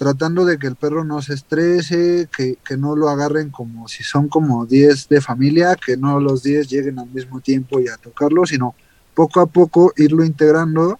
tratando 0.00 0.46
de 0.46 0.58
que 0.58 0.66
el 0.66 0.76
perro 0.76 1.04
no 1.04 1.20
se 1.20 1.34
estrese, 1.34 2.26
que, 2.34 2.56
que 2.64 2.78
no 2.78 2.96
lo 2.96 3.10
agarren 3.10 3.50
como 3.50 3.86
si 3.86 4.02
son 4.02 4.28
como 4.28 4.64
10 4.64 5.10
de 5.10 5.20
familia, 5.20 5.76
que 5.76 5.98
no 5.98 6.18
los 6.20 6.42
10 6.42 6.70
lleguen 6.70 6.98
al 6.98 7.10
mismo 7.10 7.40
tiempo 7.40 7.80
y 7.80 7.88
a 7.88 7.98
tocarlo, 7.98 8.46
sino 8.46 8.74
poco 9.14 9.40
a 9.40 9.46
poco 9.46 9.92
irlo 9.98 10.24
integrando 10.24 10.98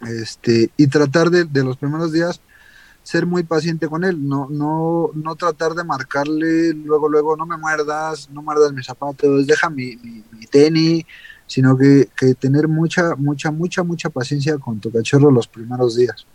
este, 0.00 0.70
y 0.78 0.86
tratar 0.86 1.28
de, 1.28 1.44
de 1.44 1.62
los 1.62 1.76
primeros 1.76 2.10
días 2.10 2.40
ser 3.02 3.26
muy 3.26 3.42
paciente 3.42 3.88
con 3.88 4.04
él, 4.04 4.26
no, 4.28 4.48
no, 4.50 5.10
no 5.14 5.34
tratar 5.36 5.74
de 5.74 5.84
marcarle 5.84 6.72
luego, 6.72 7.08
luego, 7.08 7.36
no 7.36 7.46
me 7.46 7.56
muerdas, 7.56 8.28
no 8.30 8.42
muerdas 8.42 8.72
mis 8.72 8.86
zapatos, 8.86 9.46
deja 9.46 9.68
mi, 9.70 9.96
mi, 9.96 10.46
tenis, 10.50 11.04
sino 11.46 11.76
que, 11.76 12.08
que 12.16 12.34
tener 12.34 12.68
mucha, 12.68 13.16
mucha, 13.16 13.50
mucha, 13.50 13.82
mucha 13.82 14.10
paciencia 14.10 14.58
con 14.58 14.80
tu 14.80 14.92
cachorro 14.92 15.30
los 15.30 15.48
primeros 15.48 15.96
días 15.96 16.26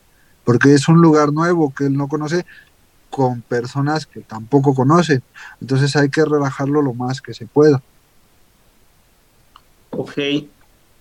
porque 0.47 0.73
es 0.73 0.87
un 0.87 1.01
lugar 1.01 1.33
nuevo 1.33 1.73
que 1.73 1.87
él 1.87 1.97
no 1.97 2.07
conoce. 2.07 2.45
con 3.09 3.41
personas 3.41 4.05
que 4.05 4.21
tampoco 4.21 4.73
conocen. 4.75 5.23
Entonces 5.59 5.95
hay 5.95 6.09
que 6.09 6.23
relajarlo 6.23 6.81
lo 6.81 6.93
más 6.93 7.21
que 7.21 7.33
se 7.33 7.45
pueda. 7.45 7.81
Ok, 9.91 10.13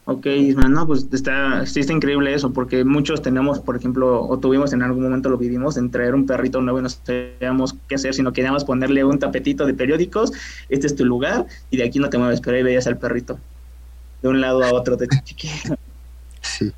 ok, 0.07 0.27
Ismael, 0.27 0.73
no, 0.73 0.87
pues 0.87 1.09
está, 1.13 1.67
sí 1.67 1.81
está 1.81 1.93
increíble 1.93 2.33
eso, 2.33 2.53
porque 2.53 2.85
muchos 2.85 3.23
tenemos, 3.23 3.59
por 3.59 3.77
ejemplo, 3.77 4.23
o 4.23 4.39
tuvimos 4.39 4.73
en 4.73 4.83
algún 4.83 5.03
momento 5.03 5.29
lo 5.29 5.37
vivimos, 5.37 5.77
en 5.77 5.91
traer 5.91 6.15
un 6.15 6.27
perrito 6.27 6.63
nuevo 6.63 6.79
y 6.79 6.83
no 6.83 6.89
sabíamos 6.89 7.75
qué 7.89 7.97
hacer, 7.97 8.15
sino 8.15 8.33
queríamos 8.33 8.65
ponerle 8.65 9.05
un 9.05 9.19
tapetito 9.19 9.67
de 9.67 9.75
periódicos, 9.75 10.33
este 10.69 10.87
es 10.87 10.95
tu 10.95 11.05
lugar, 11.05 11.47
y 11.71 11.77
de 11.77 11.85
aquí 11.85 11.99
no 11.99 12.09
te 12.09 12.19
mueves, 12.19 12.41
pero 12.41 12.57
ahí 12.57 12.63
veías 12.63 12.87
al 12.87 12.99
perrito, 12.99 13.39
de 14.23 14.29
un 14.29 14.41
lado 14.41 14.63
a 14.63 14.73
otro, 14.73 14.97
de 14.97 15.09
chiquito. 15.25 15.77
Sí. 16.43 16.73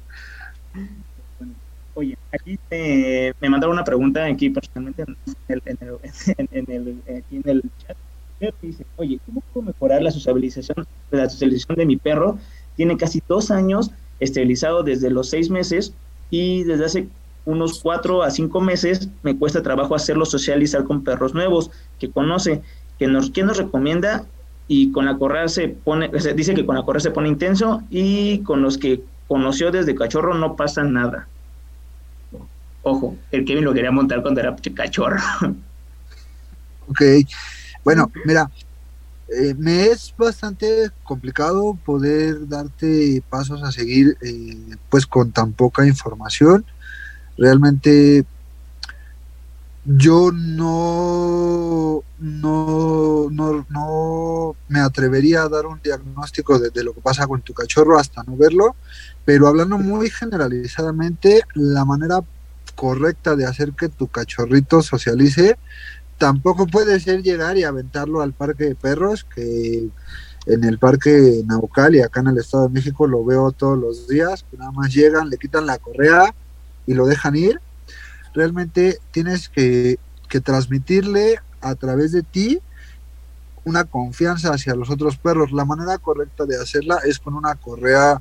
Oye, 1.93 2.17
aquí 2.33 2.59
me 2.71 3.49
mandaron 3.51 3.75
una 3.75 3.85
pregunta 3.85 4.25
aquí 4.25 4.49
personalmente 4.49 5.03
en 5.03 5.17
el, 5.49 5.63
en 5.67 5.79
el, 5.81 6.49
en 6.53 6.71
el, 6.71 7.03
aquí 7.19 7.37
en 7.37 7.43
el 7.45 7.63
chat. 7.87 7.97
Dice, 8.63 8.87
oye, 8.97 9.21
¿cómo 9.27 9.43
puedo 9.53 9.67
mejorar 9.67 10.01
la 10.01 10.11
socialización, 10.11 10.87
la 11.11 11.29
socialización 11.29 11.77
de 11.77 11.87
mi 11.87 11.97
perro? 11.97 12.39
Tiene 12.79 12.97
casi 12.97 13.21
dos 13.27 13.51
años 13.51 13.91
esterilizado 14.21 14.85
desde 14.85 15.11
los 15.11 15.29
seis 15.31 15.51
meses 15.51 15.95
y 16.31 16.63
desde 16.63 16.85
hace 16.85 17.09
unos 17.45 17.81
cuatro 17.81 18.23
a 18.23 18.31
cinco 18.31 18.61
meses 18.61 19.09
me 19.25 19.37
cuesta 19.37 19.65
trabajo 19.65 19.97
hacerlo 19.97 20.25
socializar 20.25 20.85
con 20.85 21.03
perros 21.03 21.35
nuevos 21.35 21.73
que 21.99 22.09
conoce. 22.09 22.63
Que 22.97 23.09
nos, 23.09 23.31
¿Quién 23.31 23.49
nos 23.49 23.59
recomienda? 23.59 24.27
Y 24.69 24.93
con 24.93 25.07
la 25.07 25.19
correa 25.19 25.49
se 25.49 25.67
pone, 25.67 26.09
dice 26.37 26.55
que 26.55 26.65
con 26.65 26.77
la 26.77 26.85
correa 26.85 27.01
se 27.01 27.11
pone 27.11 27.29
intenso 27.29 27.83
y 27.91 28.45
con 28.45 28.63
los 28.63 28.79
que 28.79 29.03
conoció 29.27 29.73
desde 29.73 29.97
cachorro 29.97 30.35
no 30.35 30.55
pasa 30.55 30.85
nada. 30.85 31.27
Ojo, 32.83 33.17
el 33.33 33.45
Kevin 33.45 33.65
lo 33.65 33.75
quería 33.75 33.91
montar 33.91 34.23
cuando 34.23 34.39
era 34.39 34.55
cachorro. 34.77 35.19
Ok, 36.87 37.03
bueno, 37.83 38.11
mira, 38.25 38.49
eh, 39.29 39.55
me 39.59 39.87
es 39.87 40.15
bastante 40.17 40.91
complicado 41.05 41.79
poder 41.85 42.49
darte 42.49 43.23
pasos 43.29 43.63
a 43.63 43.71
seguir 43.71 44.17
eh, 44.23 44.77
pues 44.89 45.07
con 45.07 45.33
tan 45.33 45.53
poca 45.53 45.87
información. 45.87 46.65
Realmente 47.37 48.25
yo 49.85 50.33
no, 50.33 52.03
no, 52.19 53.29
no, 53.31 53.67
no 53.69 54.57
me 54.69 54.81
atrevería 54.81 55.43
a 55.43 55.49
dar 55.49 55.67
un 55.67 55.81
diagnóstico 55.83 56.59
de, 56.59 56.71
de, 56.71 56.85
lo 56.85 56.95
que 56.95 57.01
pasa 57.01 57.27
con 57.27 57.43
tu 57.43 57.53
cachorro 57.55 57.99
hasta 57.99 58.23
no 58.23 58.37
verlo, 58.37 58.77
pero 59.25 59.47
hablando 59.47 59.79
muy 59.79 60.11
generalizadamente, 60.11 61.43
la 61.55 61.85
manera 61.85 62.21
correcta 62.75 63.35
de 63.35 63.45
hacer 63.45 63.73
que 63.73 63.89
tu 63.89 64.07
cachorrito 64.07 64.83
socialice, 64.83 65.59
tampoco 66.19 66.67
puede 66.67 67.01
ser 67.01 67.23
llegar 67.23 67.57
y 67.57 67.65
aventarlo 67.65 68.21
al 68.21 68.33
parque 68.33 68.65
de 68.65 68.75
perros, 68.75 69.25
que 69.25 69.89
en 70.47 70.65
el 70.65 70.79
parque 70.79 71.43
Naucal 71.47 71.95
y 71.95 72.01
acá 72.01 72.21
en 72.21 72.29
el 72.29 72.39
Estado 72.39 72.65
de 72.65 72.75
México 72.75 73.07
lo 73.07 73.25
veo 73.25 73.53
todos 73.53 73.79
los 73.79 74.09
días, 74.09 74.45
que 74.51 74.57
nada 74.57 74.73
más 74.73 74.93
llegan, 74.93 75.31
le 75.31 75.39
quitan 75.39 75.67
la 75.67 75.79
correa 75.79 76.35
y 76.87 76.95
lo 76.95 77.07
dejan 77.07 77.37
ir. 77.37 77.61
Realmente 78.35 78.99
tienes 79.11 79.49
que, 79.49 79.99
que 80.29 80.41
transmitirle 80.41 81.41
a 81.61 81.75
través 81.75 82.13
de 82.13 82.23
ti 82.23 82.61
una 83.65 83.85
confianza 83.85 84.53
hacia 84.53 84.75
los 84.75 84.91
otros 84.91 85.19
perros. 85.19 85.53
La 85.53 85.65
manera 85.65 85.99
correcta 85.99 86.47
de 86.47 86.57
hacerla 86.57 86.99
es 87.05 87.19
con 87.19 87.35
una 87.35 87.55
correa 87.55 88.21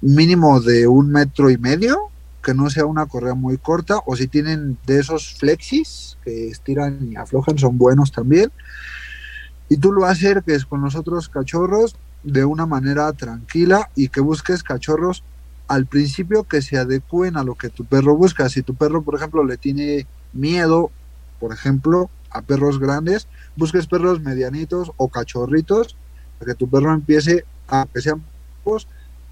mínimo 0.00 0.60
de 0.60 0.86
un 0.86 1.10
metro 1.10 1.50
y 1.50 1.56
medio, 1.56 2.10
que 2.44 2.54
no 2.54 2.70
sea 2.70 2.84
una 2.84 3.06
correa 3.06 3.34
muy 3.34 3.56
corta, 3.58 4.00
o 4.06 4.14
si 4.14 4.28
tienen 4.28 4.78
de 4.86 5.00
esos 5.00 5.34
flexis 5.34 6.18
que 6.22 6.48
estiran 6.48 6.98
y 7.10 7.16
aflojan, 7.16 7.58
son 7.58 7.78
buenos 7.78 8.12
también. 8.12 8.52
Y 9.68 9.78
tú 9.78 9.92
lo 9.92 10.04
acerques 10.04 10.66
con 10.66 10.82
los 10.82 10.94
otros 10.94 11.28
cachorros 11.28 11.96
de 12.22 12.44
una 12.44 12.66
manera 12.66 13.12
tranquila 13.14 13.90
y 13.96 14.08
que 14.08 14.20
busques 14.20 14.62
cachorros 14.62 15.24
al 15.66 15.86
principio 15.86 16.44
que 16.44 16.60
se 16.60 16.76
adecúen 16.76 17.36
a 17.36 17.44
lo 17.44 17.54
que 17.54 17.70
tu 17.70 17.84
perro 17.84 18.14
busca. 18.14 18.48
Si 18.48 18.62
tu 18.62 18.74
perro, 18.74 19.02
por 19.02 19.16
ejemplo, 19.16 19.42
le 19.44 19.56
tiene 19.56 20.06
miedo, 20.34 20.90
por 21.40 21.52
ejemplo, 21.52 22.10
a 22.30 22.42
perros 22.42 22.78
grandes, 22.78 23.26
busques 23.56 23.86
perros 23.86 24.20
medianitos 24.20 24.92
o 24.98 25.08
cachorritos 25.08 25.96
para 26.38 26.52
que 26.52 26.58
tu 26.58 26.68
perro 26.68 26.92
empiece 26.92 27.44
a 27.68 27.86
que 27.92 28.00
sean 28.02 28.22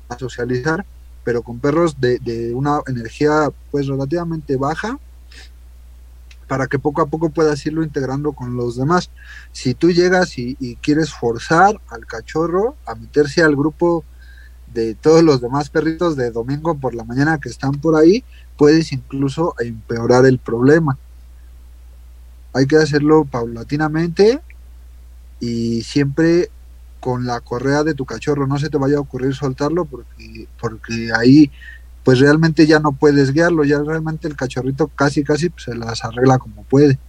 a 0.09 0.19
socializar 0.19 0.85
pero 1.25 1.43
con 1.43 1.59
perros 1.59 2.01
de, 2.01 2.19
de, 2.19 2.55
una 2.55 2.81
energía 2.87 3.51
pues 3.71 3.87
relativamente 3.87 4.57
baja 4.57 4.99
para 6.49 6.67
que 6.67 6.79
poco 6.79 7.01
a 7.01 7.07
poco 7.07 7.31
puedas 7.31 7.65
irlo 7.65 7.83
integrando 7.83 8.33
con 8.33 8.57
los 8.57 8.77
demás. 8.77 9.11
Si 9.53 9.75
tú 9.75 9.91
llegas 9.91 10.39
y, 10.39 10.57
y, 10.61 10.77
quieres 10.77 11.13
forzar 11.13 11.81
al 11.89 12.05
cachorro 12.07 12.77
a 12.87 12.95
meterse 12.95 13.43
al 13.43 13.57
grupo 13.57 14.05
de 14.75 14.95
todos 14.95 15.23
los 15.23 15.41
demás 15.41 15.71
perritos 15.71 16.17
de 16.17 16.31
domingo 16.31 16.77
por 16.77 16.95
la 16.95 17.05
mañana 17.05 17.39
que 17.39 17.49
están 17.49 17.73
por 17.73 17.97
ahí, 17.97 18.25
puedes 18.57 18.93
incluso 18.93 19.55
empeorar 19.61 20.27
el 20.27 20.39
problema. 20.39 20.99
Hay 22.53 22.67
que 22.67 22.77
hacerlo 22.77 23.25
paulatinamente 23.25 24.41
y 25.41 25.83
siempre 25.83 26.51
con 27.03 27.27
la 27.27 27.41
correa 27.41 27.83
de 27.83 27.95
tu 27.95 28.05
cachorro, 28.05 28.47
no 28.47 28.61
se 28.61 28.71
te 28.71 28.79
vaya 28.79 28.99
a 28.99 29.01
ocurrir 29.01 29.35
soltarlo 29.35 29.85
porque, 29.87 30.47
porque 30.61 31.11
ahí 31.19 31.51
pues 32.05 32.21
realmente 32.21 32.65
ya 32.65 32.79
no 32.79 32.93
puedes 32.93 33.33
guiarlo, 33.33 33.65
ya 33.65 33.83
realmente 33.83 34.29
el 34.29 34.37
cachorrito 34.37 34.87
casi 34.87 35.25
casi 35.25 35.51
pues, 35.51 35.65
se 35.65 35.75
las 35.75 36.05
arregla 36.05 36.39
como 36.39 36.63
puede. 36.63 37.01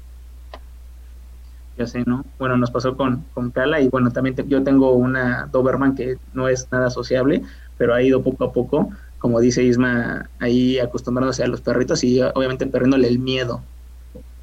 Ya 1.78 1.86
sé, 1.86 2.04
¿no? 2.08 2.26
Bueno, 2.40 2.58
nos 2.58 2.72
pasó 2.72 2.98
con, 2.98 3.24
con 3.36 3.52
Cala 3.52 3.82
y 3.82 3.88
bueno, 3.88 4.12
también 4.12 4.36
te, 4.36 4.48
yo 4.48 4.64
tengo 4.64 4.94
una 4.94 5.48
Doberman 5.52 5.94
que 5.94 6.18
no 6.34 6.48
es 6.48 6.68
nada 6.72 6.90
sociable, 6.90 7.44
pero 7.78 7.94
ha 7.94 8.02
ido 8.02 8.24
poco 8.24 8.46
a 8.46 8.52
poco, 8.52 8.90
como 9.20 9.40
dice 9.42 9.64
Isma, 9.64 10.28
ahí 10.40 10.80
acostumbrándose 10.80 11.44
a 11.44 11.48
los 11.48 11.62
perritos 11.62 12.04
y 12.04 12.20
obviamente 12.20 12.66
perdiéndole 12.66 13.08
el 13.08 13.20
miedo, 13.20 13.62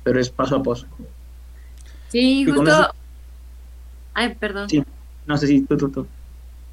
pero 0.04 0.20
es 0.20 0.30
paso 0.30 0.54
a 0.54 0.62
paso. 0.62 0.86
Sí, 2.06 2.44
justo... 2.44 2.70
Eso... 2.70 2.94
Ay, 4.14 4.36
perdón. 4.38 4.70
Sí. 4.70 4.84
No 5.30 5.36
sé 5.38 5.46
si 5.46 5.64
tú, 5.64 5.76
tú, 5.76 5.90
tú. 5.92 6.08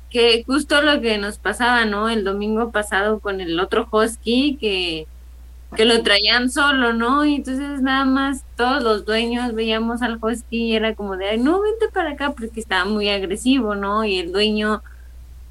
Que 0.09 0.43
justo 0.47 0.81
lo 0.81 0.99
que 0.99 1.19
nos 1.19 1.37
pasaba, 1.37 1.85
¿no? 1.85 2.09
El 2.09 2.23
domingo 2.23 2.71
pasado 2.71 3.19
con 3.19 3.39
el 3.39 3.59
otro 3.59 3.87
husky 3.91 4.57
que, 4.59 5.07
que 5.75 5.85
lo 5.85 6.01
traían 6.01 6.49
solo, 6.49 6.91
¿no? 6.93 7.23
Y 7.23 7.35
entonces 7.35 7.81
nada 7.83 8.05
más 8.05 8.43
todos 8.55 8.81
los 8.81 9.05
dueños 9.05 9.53
veíamos 9.53 10.01
al 10.01 10.17
husky 10.19 10.71
y 10.71 10.75
era 10.75 10.95
como 10.95 11.17
de, 11.17 11.29
Ay, 11.29 11.39
no, 11.39 11.61
vente 11.61 11.89
para 11.93 12.11
acá 12.13 12.31
porque 12.33 12.59
estaba 12.59 12.85
muy 12.85 13.09
agresivo, 13.09 13.75
¿no? 13.75 14.05
Y 14.05 14.17
el 14.17 14.31
dueño, 14.31 14.81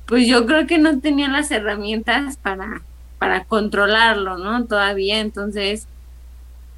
pues 0.07 0.27
yo 0.27 0.47
creo 0.47 0.67
que 0.67 0.79
no 0.79 1.01
tenía 1.01 1.29
las 1.29 1.53
herramientas 1.53 2.37
para, 2.39 2.85
para 3.19 3.45
controlarlo, 3.47 4.39
¿no? 4.39 4.67
Todavía, 4.67 5.21
entonces, 5.21 5.89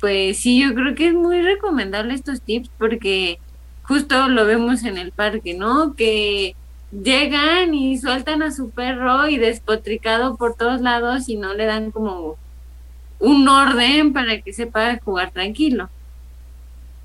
pues 0.00 0.38
sí, 0.40 0.60
yo 0.62 0.74
creo 0.74 0.94
que 0.94 1.08
es 1.08 1.14
muy 1.14 1.42
recomendable 1.42 2.14
estos 2.14 2.42
tips 2.42 2.70
porque 2.78 3.40
justo 3.88 4.28
lo 4.28 4.44
vemos 4.44 4.84
en 4.84 4.98
el 4.98 5.12
parque, 5.12 5.54
¿no? 5.54 5.94
Que 5.94 6.54
llegan 6.92 7.74
y 7.74 7.96
sueltan 7.98 8.42
a 8.42 8.52
su 8.52 8.70
perro 8.70 9.28
y 9.28 9.38
despotricado 9.38 10.36
por 10.36 10.54
todos 10.54 10.82
lados 10.82 11.28
y 11.30 11.36
no 11.36 11.54
le 11.54 11.64
dan 11.64 11.90
como 11.90 12.36
un 13.18 13.48
orden 13.48 14.12
para 14.12 14.42
que 14.42 14.52
sepa 14.52 14.98
jugar 15.02 15.30
tranquilo 15.30 15.88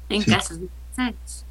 en 0.09 0.21
sí. 0.21 0.31
casos 0.31 0.59
necesarios. 0.59 1.45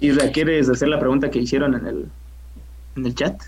¿Y 0.00 0.10
¿quieres 0.32 0.68
hacer 0.68 0.88
la 0.88 0.98
pregunta 0.98 1.30
que 1.30 1.38
hicieron 1.38 1.74
en 1.76 1.86
el, 1.86 2.08
en 2.96 3.06
el 3.06 3.14
chat? 3.14 3.40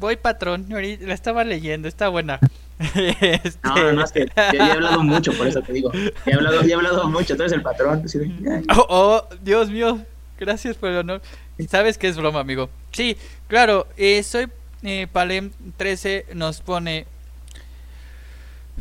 Voy, 0.00 0.16
patrón, 0.16 0.66
la 0.70 1.12
estaba 1.12 1.44
leyendo, 1.44 1.86
está 1.86 2.08
buena. 2.08 2.40
Este... 3.20 3.58
No, 3.62 3.92
no, 3.92 4.02
es 4.02 4.10
que 4.10 4.26
ya, 4.34 4.52
ya, 4.54 4.68
he 4.68 4.72
hablado 4.72 5.02
mucho, 5.02 5.34
por 5.34 5.46
eso 5.46 5.60
te 5.60 5.74
digo. 5.74 5.92
Ya 5.92 6.10
he 6.24 6.34
hablado, 6.34 6.62
ya 6.62 6.68
he 6.68 6.74
hablado 6.74 7.06
mucho, 7.10 7.36
tú 7.36 7.42
eres 7.42 7.52
el 7.52 7.60
patrón. 7.60 8.02
Oh, 8.74 8.86
oh, 8.88 9.28
Dios 9.42 9.68
mío, 9.68 10.00
gracias 10.38 10.78
por 10.78 10.88
el 10.88 10.96
honor. 10.96 11.20
Sabes 11.68 11.98
que 11.98 12.08
es 12.08 12.16
broma, 12.16 12.40
amigo. 12.40 12.70
Sí, 12.92 13.18
claro, 13.48 13.86
eh, 13.98 14.22
soy 14.22 14.48
eh, 14.82 15.06
Palem 15.12 15.50
13, 15.76 16.28
nos 16.34 16.62
pone... 16.62 17.06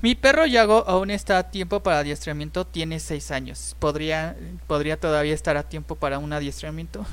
Mi 0.02 0.16
perro 0.16 0.46
Yago 0.46 0.86
aún 0.88 1.12
está 1.12 1.38
a 1.38 1.52
tiempo 1.52 1.82
para 1.82 2.00
adiestramiento, 2.00 2.66
tiene 2.66 3.02
6 3.02 3.32
años. 3.32 3.76
¿Podría, 3.80 4.38
¿Podría 4.68 4.98
todavía 4.98 5.34
estar 5.34 5.58
a 5.58 5.64
tiempo 5.64 5.96
para 5.96 6.20
un 6.20 6.32
adiestramiento? 6.32 7.06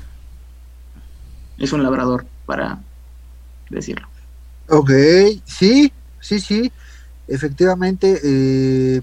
Es 1.57 1.73
un 1.73 1.83
labrador, 1.83 2.25
para 2.45 2.79
decirlo. 3.69 4.07
Ok, 4.69 4.91
sí, 5.45 5.91
sí, 6.19 6.39
sí, 6.39 6.71
efectivamente, 7.27 8.19
eh, 8.23 9.01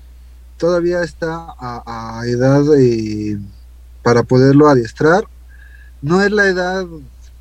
todavía 0.59 1.03
está 1.03 1.55
a, 1.59 2.23
edad 2.27 2.63
eh, 2.79 3.39
para 4.03 4.23
poderlo 4.23 4.69
adiestrar. 4.69 5.25
No 6.03 6.23
es 6.23 6.31
la 6.31 6.47
edad 6.47 6.87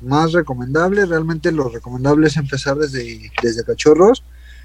más 0.00 0.32
recomendable, 0.32 1.04
realmente 1.06 1.52
lo 1.52 1.68
recomendable 1.68 2.28
es 2.28 2.36
empezar 2.36 2.76
desde, 2.76 3.30
desde 3.42 3.64
cachorros, 3.64 4.24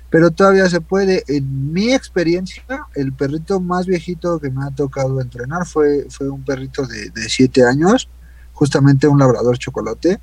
pero 0.10 0.32
todavía 0.32 0.69
se 0.69 0.82
puede. 0.82 1.24
En 1.28 1.74
mi 1.74 1.93
experiencia, 1.93 2.63
el 2.95 3.13
perrito 3.13 3.60
más 3.60 3.86
viejito 3.86 4.39
que 4.39 4.50
me 4.50 4.65
ha 4.65 4.72
tocado 4.72 5.19
entrenar 5.19 5.65
fue, 5.65 6.08
fue 6.10 6.30
un 6.30 6.43
perrito 6.43 6.86
de, 6.88 7.10
de 7.10 7.30
siete 7.30 7.63
años, 7.65 8.10
justamente 8.54 9.08
un 9.08 9.19
labrador 9.19 9.58
chocolate. 9.58 10.19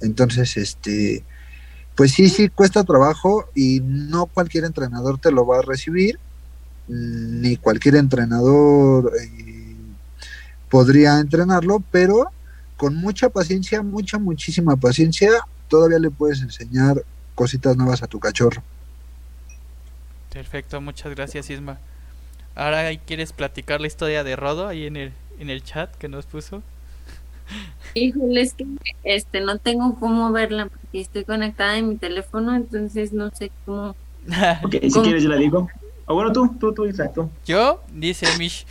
Entonces, 0.00 0.56
este, 0.58 1.24
pues 1.96 2.12
sí, 2.12 2.28
sí 2.28 2.48
cuesta 2.48 2.84
trabajo 2.84 3.48
y 3.54 3.80
no 3.80 4.26
cualquier 4.26 4.64
entrenador 4.64 5.18
te 5.18 5.32
lo 5.32 5.46
va 5.46 5.58
a 5.58 5.62
recibir, 5.62 6.18
ni 6.88 7.56
cualquier 7.56 7.96
entrenador 7.96 9.10
eh, 9.20 9.76
podría 10.68 11.18
entrenarlo, 11.18 11.82
pero 11.90 12.30
con 12.76 12.94
mucha 12.94 13.30
paciencia, 13.30 13.82
mucha, 13.82 14.18
muchísima 14.18 14.76
paciencia, 14.76 15.30
todavía 15.68 15.98
le 15.98 16.10
puedes 16.10 16.42
enseñar 16.42 17.02
cositas 17.34 17.76
nuevas 17.76 18.02
a 18.02 18.06
tu 18.06 18.20
cachorro. 18.20 18.62
Perfecto, 20.30 20.80
muchas 20.82 21.14
gracias 21.14 21.48
Isma. 21.48 21.78
Ahora 22.54 22.94
quieres 22.98 23.32
platicar 23.32 23.80
la 23.80 23.86
historia 23.86 24.22
de 24.22 24.36
Rodo 24.36 24.68
ahí 24.68 24.86
en 24.86 24.96
el, 24.96 25.12
en 25.38 25.48
el 25.48 25.62
chat 25.62 25.94
que 25.96 26.08
nos 26.08 26.26
puso. 26.26 26.62
Híjole, 27.94 28.40
es 28.42 28.54
que 28.54 28.66
este, 29.04 29.40
no 29.40 29.58
tengo 29.58 29.98
cómo 29.98 30.30
verla 30.32 30.66
porque 30.66 31.00
estoy 31.00 31.24
conectada 31.24 31.78
en 31.78 31.88
mi 31.88 31.96
teléfono, 31.96 32.54
entonces 32.54 33.12
no 33.12 33.30
sé 33.30 33.50
cómo. 33.64 33.96
ok, 34.64 34.76
si 34.82 34.90
¿Cómo? 34.90 35.04
quieres 35.04 35.22
yo 35.22 35.28
la 35.28 35.36
digo. 35.36 35.68
O 36.06 36.14
bueno, 36.14 36.32
tú, 36.32 36.54
tú, 36.60 36.72
tú, 36.72 36.84
exacto. 36.84 37.30
Yo, 37.46 37.82
dice 37.92 38.26
Mish, 38.38 38.66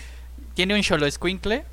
tiene 0.53 0.75
un 0.75 0.83
solo 0.83 1.05
escuincle 1.05 1.65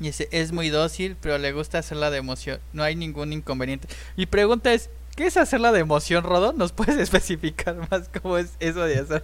y 0.00 0.04
dice, 0.04 0.28
es 0.30 0.52
muy 0.52 0.68
dócil, 0.68 1.16
pero 1.20 1.38
le 1.38 1.52
gusta 1.52 1.78
hacerla 1.78 2.10
de 2.10 2.18
emoción. 2.18 2.60
No 2.72 2.82
hay 2.82 2.94
ningún 2.94 3.32
inconveniente. 3.32 3.88
Mi 4.16 4.26
pregunta 4.26 4.72
es, 4.72 4.90
¿qué 5.16 5.26
es 5.26 5.36
hacerla 5.36 5.72
de 5.72 5.80
emoción, 5.80 6.22
Rodo? 6.22 6.52
¿Nos 6.52 6.72
puedes 6.72 6.96
especificar 6.98 7.76
más 7.90 8.08
cómo 8.22 8.38
es 8.38 8.52
eso 8.60 8.82
de 8.82 8.98
hacer 8.98 9.22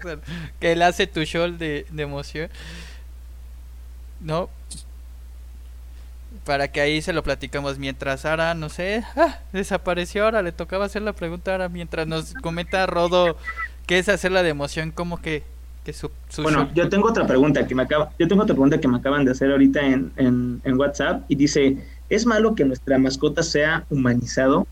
que 0.61 0.73
él 0.73 0.83
hace 0.83 1.07
tu 1.07 1.25
show 1.25 1.51
de, 1.51 1.87
de 1.91 2.03
emoción? 2.03 2.51
¿No? 4.21 4.49
Para 6.45 6.69
que 6.69 6.81
ahí 6.81 7.01
se 7.03 7.13
lo 7.13 7.23
platicamos 7.23 7.79
mientras 7.79 8.25
Ara, 8.25 8.55
no 8.55 8.69
sé, 8.69 9.03
ah, 9.17 9.41
desapareció 9.53 10.25
ahora, 10.25 10.43
le 10.43 10.53
tocaba 10.53 10.85
hacer 10.85 11.03
la 11.03 11.13
pregunta 11.13 11.53
ahora 11.53 11.69
mientras 11.69 12.07
nos 12.07 12.35
comenta 12.35 12.87
Rodo 12.87 13.37
qué 13.87 13.99
es 13.99 14.09
hacer 14.09 14.33
la 14.33 14.43
de 14.43 14.51
emoción, 14.51 14.91
como 14.91 15.21
que, 15.21 15.43
que 15.85 15.93
su, 15.93 16.11
su 16.29 16.43
Bueno, 16.43 16.71
yo 16.75 16.89
tengo 16.89 17.09
otra 17.09 17.27
pregunta 17.27 17.67
que 17.67 17.75
me 17.75 17.83
acaba, 17.83 18.11
yo 18.19 18.29
tengo 18.29 18.43
otra 18.43 18.55
pregunta 18.55 18.79
que 18.79 18.89
me 18.89 18.99
acaban 18.99 19.25
de 19.25 19.33
hacer 19.33 19.51
ahorita 19.51 19.81
en, 19.81 20.13
en, 20.17 20.61
en 20.65 20.79
WhatsApp 20.79 21.23
y 21.29 21.37
dice, 21.37 21.79
¿es 22.09 22.27
malo 22.27 22.55
que 22.55 22.65
nuestra 22.65 22.99
mascota 22.99 23.43
sea 23.43 23.85
humanizado? 23.91 24.67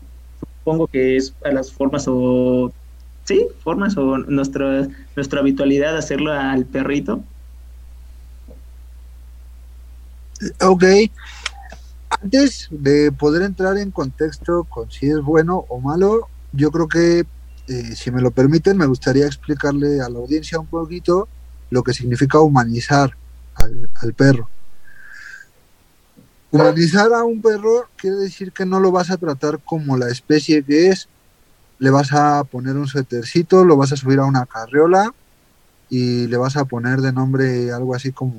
Supongo 0.59 0.87
que 0.87 1.17
es 1.17 1.33
a 1.43 1.51
las 1.51 1.71
formas 1.71 2.05
o 2.07 2.71
sí, 3.25 3.47
formas 3.63 3.97
o 3.97 4.17
nuestra 4.19 4.87
nuestra 5.15 5.39
habitualidad 5.39 5.93
de 5.93 5.99
hacerlo 5.99 6.31
al 6.31 6.65
perrito. 6.65 7.23
Ok, 10.61 10.83
antes 12.21 12.67
de 12.71 13.11
poder 13.11 13.43
entrar 13.43 13.77
en 13.77 13.91
contexto 13.91 14.63
con 14.65 14.91
si 14.91 15.07
es 15.07 15.21
bueno 15.21 15.65
o 15.69 15.79
malo, 15.79 16.27
yo 16.51 16.71
creo 16.71 16.87
que, 16.87 17.25
eh, 17.67 17.95
si 17.95 18.11
me 18.11 18.21
lo 18.21 18.31
permiten, 18.31 18.77
me 18.77 18.85
gustaría 18.85 19.25
explicarle 19.25 20.01
a 20.01 20.09
la 20.09 20.19
audiencia 20.19 20.59
un 20.59 20.67
poquito 20.67 21.27
lo 21.69 21.83
que 21.83 21.93
significa 21.93 22.39
humanizar 22.39 23.15
al, 23.55 23.89
al 24.01 24.13
perro. 24.13 24.49
Humanizar 26.51 27.11
a 27.13 27.23
un 27.23 27.41
perro 27.41 27.89
quiere 27.95 28.17
decir 28.17 28.51
que 28.51 28.65
no 28.65 28.79
lo 28.79 28.91
vas 28.91 29.09
a 29.09 29.17
tratar 29.17 29.59
como 29.63 29.97
la 29.97 30.09
especie 30.09 30.63
que 30.63 30.89
es. 30.89 31.07
Le 31.79 31.89
vas 31.89 32.13
a 32.13 32.43
poner 32.43 32.75
un 32.75 32.87
suétercito, 32.87 33.65
lo 33.65 33.75
vas 33.75 33.91
a 33.91 33.97
subir 33.97 34.19
a 34.19 34.25
una 34.25 34.45
carriola 34.45 35.11
y 35.89 36.27
le 36.27 36.37
vas 36.37 36.55
a 36.55 36.65
poner 36.65 37.01
de 37.01 37.11
nombre 37.11 37.71
algo 37.71 37.95
así 37.95 38.11
como, 38.11 38.35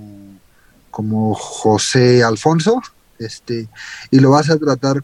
como 0.91 1.35
José 1.35 2.23
Alfonso 2.23 2.81
este, 3.19 3.69
y 4.11 4.21
lo 4.21 4.31
vas 4.31 4.51
a 4.51 4.59
tratar 4.59 5.03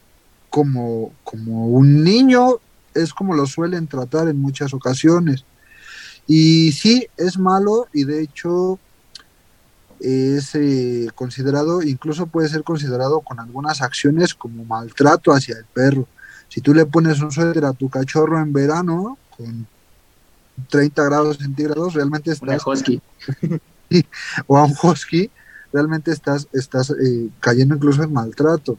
como, 0.48 1.12
como 1.24 1.68
un 1.68 2.02
niño, 2.02 2.58
es 2.94 3.14
como 3.14 3.34
lo 3.34 3.46
suelen 3.46 3.86
tratar 3.86 4.28
en 4.28 4.38
muchas 4.38 4.74
ocasiones. 4.74 5.44
Y 6.26 6.72
sí, 6.72 7.06
es 7.16 7.38
malo 7.38 7.88
y 7.92 8.04
de 8.04 8.22
hecho 8.22 8.78
es 10.00 10.54
eh, 10.54 11.08
considerado, 11.14 11.82
incluso 11.82 12.26
puede 12.26 12.48
ser 12.48 12.64
considerado 12.64 13.20
con 13.20 13.38
algunas 13.38 13.82
acciones 13.82 14.34
como 14.34 14.64
maltrato 14.64 15.32
hacia 15.32 15.58
el 15.58 15.64
perro. 15.64 16.06
Si 16.48 16.60
tú 16.60 16.74
le 16.74 16.86
pones 16.86 17.20
un 17.20 17.30
suéter 17.30 17.64
a 17.64 17.72
tu 17.72 17.88
cachorro 17.88 18.40
en 18.40 18.52
verano 18.52 19.18
con 19.36 19.66
30 20.68 21.04
grados 21.04 21.38
centígrados, 21.38 21.94
realmente 21.94 22.32
estás... 22.32 22.62
o 24.46 24.56
a 24.56 24.64
un 24.64 24.74
husky, 24.82 25.30
realmente 25.72 26.10
estás, 26.10 26.48
estás 26.52 26.90
eh, 26.90 27.28
cayendo 27.40 27.74
incluso 27.74 28.02
en 28.02 28.12
maltrato. 28.12 28.78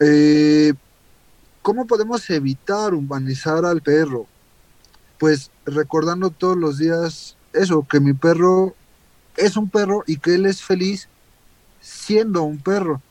Eh, 0.00 0.74
¿Cómo 1.62 1.86
podemos 1.86 2.28
evitar 2.30 2.94
humanizar 2.94 3.64
al 3.64 3.82
perro? 3.82 4.26
Pues 5.18 5.50
recordando 5.66 6.30
todos 6.30 6.56
los 6.56 6.78
días 6.78 7.36
eso, 7.52 7.86
que 7.88 8.00
mi 8.00 8.12
perro 8.12 8.74
es 9.36 9.56
un 9.56 9.68
perro 9.68 10.04
y 10.06 10.18
que 10.18 10.34
él 10.34 10.46
es 10.46 10.62
feliz 10.62 11.08
siendo 11.80 12.42
un 12.42 12.58
perro. 12.58 13.02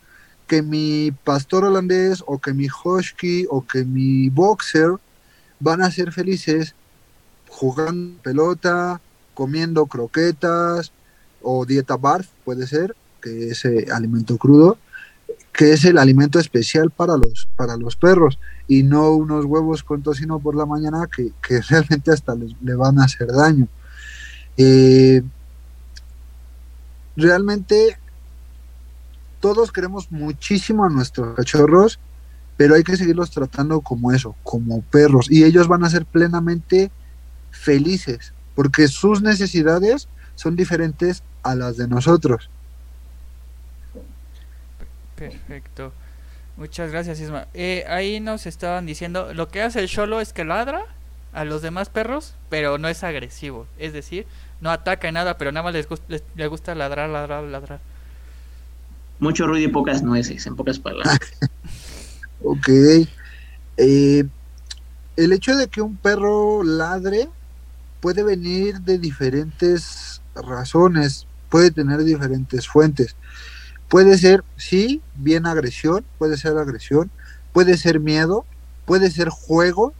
Que 0.48 0.62
mi 0.62 1.12
pastor 1.24 1.66
holandés 1.66 2.24
o 2.26 2.40
que 2.40 2.54
mi 2.54 2.68
husky 2.68 3.46
o 3.50 3.66
que 3.66 3.84
mi 3.84 4.30
boxer 4.30 4.92
van 5.60 5.82
a 5.82 5.92
ser 5.92 6.14
felices 6.14 6.74
jugando 7.50 8.22
pelota, 8.22 9.02
comiendo 9.34 9.86
croquetas, 9.88 10.92
o 11.42 11.66
dieta 11.66 11.98
barf, 11.98 12.28
puede 12.44 12.68
ser, 12.68 12.96
que 13.22 13.50
es 13.50 13.66
eh, 13.66 13.88
alimento 13.92 14.38
crudo, 14.38 14.78
que 15.54 15.74
es 15.74 15.86
el 15.86 15.98
alimento 15.98 16.40
especial 16.40 16.92
para 16.92 17.18
los, 17.18 17.48
para 17.56 17.78
los 17.78 17.96
perros 17.96 18.40
y 18.68 18.84
no 18.84 19.12
unos 19.12 19.46
huevos 19.46 19.82
con 19.84 20.04
tocino 20.04 20.40
por 20.40 20.56
la 20.56 20.66
mañana 20.66 21.08
que, 21.14 21.32
que 21.42 21.62
realmente 21.70 22.12
hasta 22.12 22.36
les, 22.36 22.52
le 22.62 22.76
van 22.76 23.00
a 23.00 23.06
hacer 23.06 23.28
daño. 23.28 23.68
Eh, 24.56 25.24
realmente 27.16 27.98
todos 29.40 29.72
queremos 29.72 30.12
muchísimo 30.12 30.84
a 30.84 30.90
nuestros 30.90 31.36
cachorros, 31.36 32.00
pero 32.56 32.76
hay 32.76 32.84
que 32.84 32.98
seguirlos 32.98 33.32
tratando 33.32 33.82
como 33.82 34.12
eso, 34.12 34.36
como 34.44 34.82
perros, 34.82 35.30
y 35.30 35.44
ellos 35.44 35.68
van 35.68 35.84
a 35.84 35.90
ser 35.90 36.06
plenamente 36.06 36.92
felices, 37.52 38.34
porque 38.56 38.88
sus 38.88 39.22
necesidades 39.22 40.08
son 40.38 40.56
diferentes 40.56 41.24
a 41.44 41.56
las 41.56 41.76
de 41.76 41.88
nosotros. 41.88 42.50
Perfecto. 45.18 45.92
Muchas 46.56 46.92
gracias, 46.92 47.20
Isma. 47.20 47.48
Eh, 47.54 47.84
ahí 47.88 48.20
nos 48.20 48.46
estaban 48.46 48.86
diciendo, 48.86 49.34
lo 49.34 49.50
que 49.50 49.62
hace 49.62 49.80
el 49.80 49.90
cholo 49.90 50.22
es 50.22 50.32
que 50.32 50.46
ladra 50.46 50.86
a 51.34 51.44
los 51.44 51.62
demás 51.62 51.90
perros, 51.90 52.36
pero 52.50 52.78
no 52.78 52.88
es 52.88 53.04
agresivo. 53.04 53.68
Es 53.78 53.94
decir, 53.94 54.26
no 54.62 54.70
ataca 54.70 55.08
en 55.08 55.16
nada, 55.16 55.38
pero 55.38 55.52
nada 55.52 55.64
más 55.64 55.74
les, 55.74 55.88
les, 56.08 56.24
les 56.36 56.50
gusta 56.50 56.76
ladrar, 56.76 57.10
ladrar, 57.10 57.44
ladrar. 57.44 57.80
Mucho 59.20 59.48
ruido 59.48 59.68
y 59.68 59.72
pocas 59.72 60.04
nueces, 60.04 60.46
en 60.46 60.56
pocas 60.56 60.78
palabras. 60.80 61.20
ok. 62.44 62.70
Eh, 63.78 64.24
el 65.16 65.34
hecho 65.34 65.56
de 65.56 65.68
que 65.68 65.82
un 65.82 65.98
perro 65.98 66.64
ladre 66.64 67.28
puede 68.02 68.24
venir 68.24 68.80
de 68.82 69.00
diferentes 69.00 70.17
razones 70.46 71.28
puede 71.50 71.72
tener 71.72 72.04
diferentes 72.04 72.68
fuentes. 72.68 73.16
Puede 73.90 74.18
ser, 74.18 74.44
sí, 74.58 75.02
bien 75.16 75.46
agresión, 75.46 76.04
puede 76.18 76.38
ser 76.38 76.58
agresión, 76.58 77.10
puede 77.54 77.78
ser 77.78 78.00
miedo, 78.00 78.46
puede 78.86 79.10
ser 79.12 79.30
juego, 79.30 79.94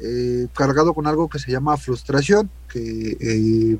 eh, 0.00 0.46
cargado 0.54 0.94
con 0.94 1.06
algo 1.06 1.28
que 1.28 1.38
se 1.38 1.50
llama 1.50 1.76
frustración, 1.76 2.50
que 2.68 3.16
eh, 3.20 3.78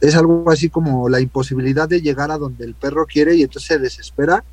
es 0.00 0.16
algo 0.16 0.50
así 0.50 0.68
como 0.68 1.08
la 1.08 1.20
imposibilidad 1.20 1.88
de 1.88 2.00
llegar 2.00 2.30
a 2.30 2.38
donde 2.38 2.64
el 2.64 2.74
perro 2.74 3.06
quiere 3.06 3.36
y 3.36 3.42
entonces 3.42 3.68
se 3.68 3.78
desespera 3.78 4.44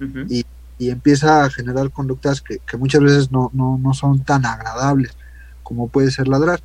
uh 0.00 0.04
-huh. 0.04 0.26
y, 0.28 0.46
y, 0.78 0.90
empieza 0.90 1.44
a 1.44 1.50
generar 1.50 1.90
conductas 1.90 2.40
que, 2.40 2.58
que 2.58 2.76
muchas 2.76 3.02
veces 3.02 3.30
no, 3.30 3.50
no, 3.52 3.78
no, 3.78 3.92
son 3.92 4.24
tan 4.24 4.46
agradables 4.46 5.12
como 5.62 5.88
puede 5.88 6.10
ser 6.10 6.28
ladrar 6.28 6.62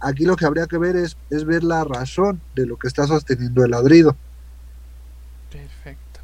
aquí 0.00 0.24
lo 0.24 0.36
que 0.36 0.46
habría 0.46 0.66
que 0.66 0.78
ver 0.78 0.96
es, 0.96 1.16
es 1.30 1.44
ver 1.44 1.62
la 1.62 1.84
razón 1.84 2.40
de 2.54 2.66
lo 2.66 2.76
que 2.76 2.88
está 2.88 3.06
sosteniendo 3.06 3.64
el 3.64 3.70
ladrido. 3.70 4.16
Perfecto. 5.50 6.20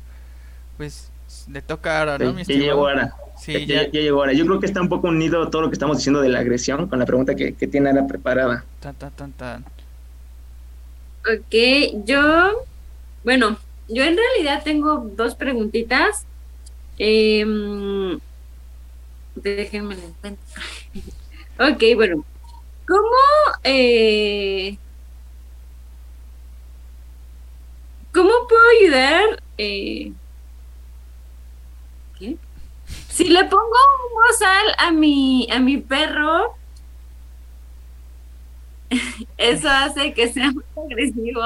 Pues 0.77 1.11
le 1.49 1.63
toca 1.63 2.01
ahora, 2.01 2.19
¿no? 2.19 2.37
Ya, 2.39 2.45
ya 2.45 2.55
llegó 2.55 2.89
ahora. 2.89 3.15
Sí, 3.39 3.53
ya, 3.53 3.83
ya, 3.83 3.91
ya, 3.91 4.01
llegó 4.01 4.21
ahora. 4.21 4.33
Yo 4.33 4.47
creo 4.47 4.61
que 4.61 4.67
está 4.67 4.81
un 4.81 4.89
poco 4.89 5.09
unido 5.09 5.49
todo 5.51 5.63
lo 5.63 5.69
que 5.69 5.75
estamos 5.75 5.99
diciendo 5.99 6.21
de 6.21 6.29
la 6.29 6.41
agresión 6.41 6.89
con 6.89 6.99
la 6.99 7.07
pregunta 7.07 7.35
que, 7.35 7.55
que 7.55 7.67
tiene 7.67 7.91
Ana 7.91 8.07
preparada. 8.07 8.65
Tan, 8.81 8.95
tan, 8.95 9.11
tan, 9.13 9.33
tan. 9.33 9.65
Ok, 11.27 12.05
yo, 12.05 12.65
bueno, 13.25 13.59
yo 13.89 14.05
en 14.05 14.17
realidad 14.17 14.63
tengo 14.65 15.11
dos 15.17 15.35
preguntitas. 15.35 16.25
Eh, 16.99 17.45
déjenme 19.35 19.97
la 19.97 20.05
encuentro. 20.05 20.63
ok, 21.75 21.83
bueno, 21.97 22.25
¿cómo, 22.87 23.57
eh, 23.65 24.79
¿cómo 28.13 28.31
puedo 28.49 28.63
ayudar? 28.81 29.43
Eh, 29.59 30.13
¿Qué? 32.19 32.37
Si 33.09 33.29
le 33.29 33.45
pongo 33.45 33.65
un 33.65 34.15
bozal 34.15 34.67
a 34.79 34.91
mi, 34.91 35.49
a 35.51 35.59
mi 35.59 35.79
perro, 35.79 36.55
eso 39.37 39.69
hace 39.69 40.13
que 40.15 40.33
sea 40.33 40.53
más 40.53 40.65
agresivo. 40.77 41.43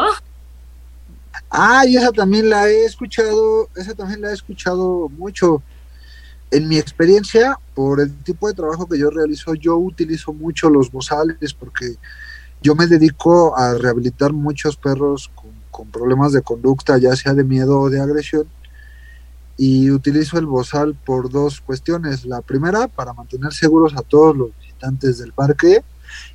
Ah, 1.50 1.84
y 1.86 1.96
esa 1.96 2.12
también 2.12 2.50
la 2.50 2.68
he 2.68 2.84
escuchado, 2.84 3.68
esa 3.76 3.94
también 3.94 4.20
la 4.20 4.30
he 4.30 4.34
escuchado 4.34 5.08
mucho. 5.08 5.62
En 6.50 6.66
mi 6.66 6.78
experiencia, 6.78 7.58
por 7.74 8.00
el 8.00 8.12
tipo 8.24 8.48
de 8.48 8.54
trabajo 8.54 8.88
que 8.88 8.98
yo 8.98 9.08
realizo, 9.10 9.54
yo 9.54 9.76
utilizo 9.76 10.32
mucho 10.32 10.68
los 10.68 10.90
bozales 10.90 11.54
porque 11.54 11.96
yo 12.60 12.74
me 12.74 12.86
dedico 12.86 13.56
a 13.56 13.74
rehabilitar 13.74 14.32
muchos 14.32 14.76
perros 14.76 15.30
con, 15.34 15.50
problemas 15.90 16.32
de 16.32 16.42
conducta, 16.42 16.98
ya 16.98 17.16
sea 17.16 17.32
de 17.32 17.42
miedo 17.42 17.80
o 17.80 17.88
de 17.88 18.00
agresión. 18.00 18.46
Y 19.56 19.90
utilizo 19.90 20.38
el 20.38 20.44
bozal 20.44 20.94
por 20.94 21.30
dos 21.30 21.62
cuestiones. 21.62 22.26
La 22.26 22.42
primera, 22.42 22.86
para 22.86 23.14
mantener 23.14 23.54
seguros 23.54 23.94
a 23.96 24.02
todos 24.02 24.36
los 24.36 24.50
visitantes 24.58 25.18
del 25.18 25.32
parque. 25.32 25.82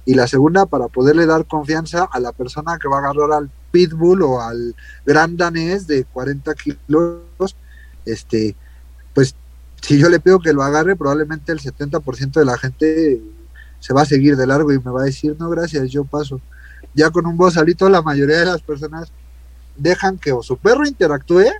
Y 0.04 0.16
la 0.16 0.28
segunda, 0.28 0.66
para 0.66 0.88
poderle 0.88 1.28
dar 1.28 1.46
confianza 1.46 2.06
a 2.12 2.20
la 2.20 2.32
persona 2.32 2.80
que 2.80 2.88
va 2.88 2.96
a 2.96 3.00
agarrar 3.00 3.34
al 3.34 3.52
pitbull 3.70 4.24
o 4.24 4.42
al 4.42 4.76
gran 5.06 5.38
danés 5.38 5.86
de 5.86 6.06
40 6.06 6.56
kilos. 6.56 7.56
Este, 8.06 8.56
si 9.82 9.98
yo 9.98 10.10
le 10.10 10.20
pido 10.20 10.40
que 10.40 10.54
lo 10.54 10.64
agarre, 10.64 10.96
probablemente 10.96 11.52
el 11.52 11.60
70% 11.60 12.32
de 12.34 12.46
la 12.46 12.58
gente 12.58 13.22
se 13.80 13.94
va 13.94 14.02
a 14.02 14.06
seguir 14.06 14.36
de 14.36 14.48
largo 14.48 14.72
y 14.74 14.80
me 14.80 14.92
va 14.92 15.02
a 15.02 15.06
decir, 15.06 15.36
no, 15.40 15.50
gracias, 15.50 15.92
yo 15.92 16.06
paso. 16.06 16.42
Ya 16.94 17.12
con 17.12 17.26
un 17.26 17.38
bozalito, 17.38 17.90
la 17.90 18.02
mayoría 18.02 18.40
de 18.40 18.46
las 18.46 18.62
personas 18.62 19.12
dejan 19.76 20.18
que 20.18 20.32
o 20.32 20.42
su 20.42 20.58
perro 20.58 20.88
interactúe 20.88 21.52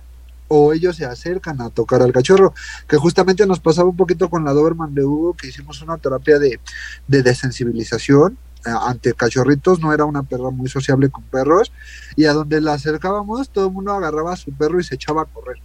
o 0.48 0.72
ellos 0.72 0.96
se 0.96 1.04
acercan 1.04 1.60
a 1.60 1.70
tocar 1.70 2.02
al 2.02 2.12
cachorro, 2.12 2.54
que 2.88 2.96
justamente 2.96 3.46
nos 3.46 3.60
pasaba 3.60 3.88
un 3.88 3.96
poquito 3.96 4.30
con 4.30 4.44
la 4.44 4.52
Doberman 4.52 4.94
de 4.94 5.04
Hugo, 5.04 5.34
que 5.34 5.48
hicimos 5.48 5.82
una 5.82 5.98
terapia 5.98 6.38
de, 6.38 6.60
de 7.08 7.22
desensibilización 7.22 8.38
eh, 8.64 8.70
ante 8.82 9.12
cachorritos, 9.14 9.80
no 9.80 9.92
era 9.92 10.04
una 10.04 10.22
perra 10.22 10.50
muy 10.50 10.68
sociable 10.68 11.08
con 11.10 11.24
perros, 11.24 11.72
y 12.16 12.24
a 12.24 12.32
donde 12.32 12.60
la 12.60 12.74
acercábamos 12.74 13.50
todo 13.50 13.66
el 13.66 13.72
mundo 13.72 13.92
agarraba 13.92 14.32
a 14.32 14.36
su 14.36 14.52
perro 14.52 14.80
y 14.80 14.84
se 14.84 14.94
echaba 14.94 15.22
a 15.22 15.26
correr. 15.26 15.58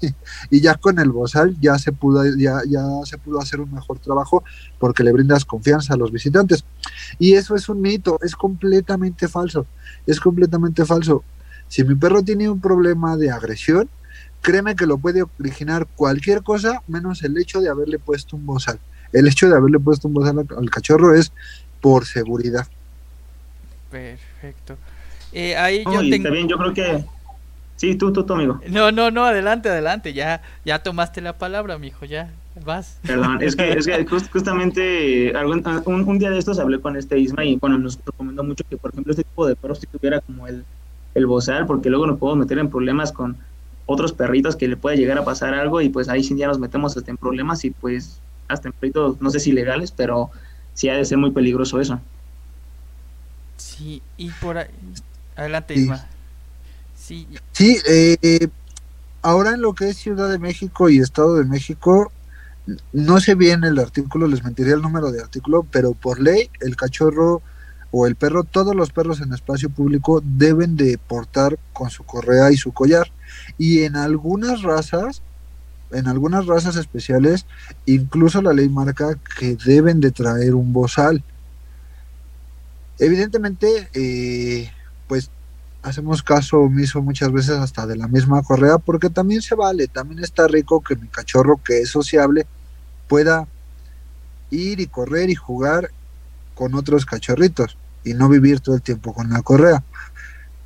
y 0.50 0.60
ya 0.60 0.74
con 0.74 0.98
el 0.98 1.10
bozal 1.10 1.56
ya 1.60 1.78
se 1.78 1.92
pudo 1.92 2.24
ya, 2.36 2.60
ya 2.68 2.82
se 3.04 3.18
pudo 3.18 3.40
hacer 3.40 3.60
un 3.60 3.72
mejor 3.72 3.98
trabajo 3.98 4.44
porque 4.78 5.02
le 5.02 5.12
brindas 5.12 5.44
confianza 5.44 5.94
a 5.94 5.96
los 5.96 6.12
visitantes. 6.12 6.64
Y 7.18 7.34
eso 7.34 7.54
es 7.54 7.68
un 7.68 7.80
mito, 7.80 8.18
es 8.22 8.36
completamente 8.36 9.28
falso. 9.28 9.66
Es 10.06 10.20
completamente 10.20 10.84
falso. 10.84 11.24
Si 11.68 11.82
mi 11.84 11.94
perro 11.94 12.22
tiene 12.22 12.48
un 12.48 12.60
problema 12.60 13.16
de 13.16 13.30
agresión, 13.30 13.88
créeme 14.40 14.76
que 14.76 14.86
lo 14.86 14.98
puede 14.98 15.24
originar 15.40 15.86
cualquier 15.96 16.42
cosa 16.42 16.82
menos 16.86 17.22
el 17.24 17.36
hecho 17.38 17.60
de 17.60 17.68
haberle 17.68 17.98
puesto 17.98 18.36
un 18.36 18.46
bozal. 18.46 18.78
El 19.12 19.26
hecho 19.28 19.48
de 19.48 19.56
haberle 19.56 19.80
puesto 19.80 20.08
un 20.08 20.14
bozal 20.14 20.38
al, 20.38 20.70
cachorro 20.70 21.14
es 21.14 21.32
por 21.80 22.04
seguridad. 22.04 22.66
Perfecto. 23.90 24.76
Eh, 25.32 25.56
ahí 25.56 25.84
No, 25.84 25.94
yo 25.94 26.02
y 26.02 26.10
tengo... 26.10 26.24
también 26.24 26.48
yo 26.48 26.56
creo 26.58 26.74
que... 26.74 27.04
Sí, 27.76 27.94
tú, 27.96 28.12
tú, 28.12 28.24
tú, 28.24 28.32
amigo. 28.34 28.58
No, 28.68 28.90
no, 28.90 29.10
no, 29.10 29.24
adelante, 29.24 29.68
adelante, 29.68 30.12
ya, 30.14 30.42
ya 30.64 30.82
tomaste 30.82 31.20
la 31.20 31.36
palabra, 31.38 31.78
mijo, 31.78 32.04
ya, 32.06 32.30
vas. 32.64 32.98
Perdón, 33.02 33.38
es 33.42 33.54
que, 33.54 33.72
es 33.72 33.86
que 33.86 34.04
just- 34.10 34.30
justamente 34.32 35.32
algún- 35.36 35.62
un, 35.86 36.08
un 36.08 36.18
día 36.18 36.30
de 36.30 36.38
estos 36.38 36.58
hablé 36.58 36.80
con 36.80 36.96
este 36.96 37.18
Isma 37.18 37.44
y 37.44 37.56
bueno, 37.56 37.78
nos 37.78 37.98
recomendó 38.04 38.42
mucho 38.44 38.64
que, 38.68 38.78
por 38.78 38.90
ejemplo, 38.92 39.12
este 39.12 39.24
tipo 39.24 39.46
de 39.46 39.56
perros 39.56 39.78
si 39.80 39.86
tuviera 39.86 40.20
como 40.20 40.46
el, 40.46 40.64
el 41.14 41.26
bozal, 41.26 41.66
porque 41.66 41.90
luego 41.90 42.06
nos 42.06 42.18
podemos 42.18 42.38
meter 42.44 42.58
en 42.58 42.70
problemas 42.70 43.12
con 43.12 43.38
otros 43.84 44.12
perritos 44.12 44.56
que 44.56 44.68
le 44.68 44.76
puede 44.76 44.96
llegar 44.96 45.18
a 45.18 45.24
pasar 45.24 45.54
algo 45.54 45.80
y 45.80 45.88
pues 45.90 46.08
ahí 46.08 46.24
sí 46.24 46.36
ya 46.36 46.48
nos 46.48 46.58
metemos 46.58 46.96
hasta 46.96 47.10
en 47.10 47.16
problemas 47.18 47.64
y 47.64 47.70
pues 47.70 48.22
hasta 48.48 48.68
en 48.68 48.72
perritos, 48.80 49.20
no 49.20 49.30
sé 49.30 49.38
si 49.38 49.52
legales, 49.52 49.92
pero 49.92 50.30
sí 50.72 50.88
ha 50.88 50.96
de 50.96 51.04
ser 51.04 51.18
muy 51.18 51.30
peligroso 51.30 51.80
eso. 51.80 52.00
Sí, 53.56 54.02
y 54.16 54.30
por 54.30 54.58
ahí... 54.58 54.66
Adelante, 55.36 55.74
Sí. 55.74 55.80
Isma. 55.82 56.08
Sí, 57.06 57.28
Sí, 57.52 57.78
eh, 57.88 58.48
ahora 59.22 59.54
en 59.54 59.60
lo 59.60 59.74
que 59.74 59.88
es 59.88 59.96
Ciudad 59.96 60.28
de 60.28 60.38
México 60.38 60.88
y 60.88 60.98
Estado 60.98 61.36
de 61.36 61.44
México, 61.44 62.12
no 62.92 63.20
sé 63.20 63.34
bien 63.34 63.64
el 63.64 63.78
artículo, 63.78 64.26
les 64.26 64.42
mentiría 64.42 64.74
el 64.74 64.82
número 64.82 65.12
de 65.12 65.20
artículo, 65.20 65.66
pero 65.70 65.94
por 65.94 66.20
ley 66.20 66.50
el 66.60 66.76
cachorro 66.76 67.42
o 67.92 68.06
el 68.06 68.16
perro, 68.16 68.44
todos 68.44 68.74
los 68.74 68.90
perros 68.90 69.20
en 69.20 69.32
espacio 69.32 69.70
público 69.70 70.20
deben 70.24 70.76
de 70.76 70.98
portar 70.98 71.58
con 71.72 71.90
su 71.90 72.04
correa 72.04 72.50
y 72.50 72.56
su 72.56 72.72
collar. 72.72 73.10
Y 73.56 73.84
en 73.84 73.96
algunas 73.96 74.62
razas, 74.62 75.22
en 75.92 76.08
algunas 76.08 76.46
razas 76.46 76.76
especiales, 76.76 77.46
incluso 77.86 78.42
la 78.42 78.52
ley 78.52 78.68
marca 78.68 79.16
que 79.38 79.56
deben 79.64 80.00
de 80.00 80.10
traer 80.10 80.54
un 80.54 80.72
bozal. 80.72 81.22
Evidentemente, 82.98 83.88
eh, 83.94 84.70
pues 85.06 85.30
hacemos 85.86 86.22
caso 86.22 86.58
omiso 86.58 87.00
muchas 87.00 87.30
veces 87.30 87.56
hasta 87.58 87.86
de 87.86 87.96
la 87.96 88.08
misma 88.08 88.42
correa, 88.42 88.78
porque 88.78 89.08
también 89.08 89.40
se 89.40 89.54
vale, 89.54 89.86
también 89.86 90.22
está 90.22 90.48
rico 90.48 90.80
que 90.82 90.96
mi 90.96 91.06
cachorro 91.06 91.60
que 91.62 91.80
es 91.80 91.90
sociable 91.90 92.46
pueda 93.06 93.46
ir 94.50 94.80
y 94.80 94.86
correr 94.86 95.30
y 95.30 95.36
jugar 95.36 95.90
con 96.54 96.74
otros 96.74 97.06
cachorritos 97.06 97.76
y 98.04 98.14
no 98.14 98.28
vivir 98.28 98.60
todo 98.60 98.74
el 98.74 98.82
tiempo 98.82 99.14
con 99.14 99.30
la 99.30 99.42
correa. 99.42 99.84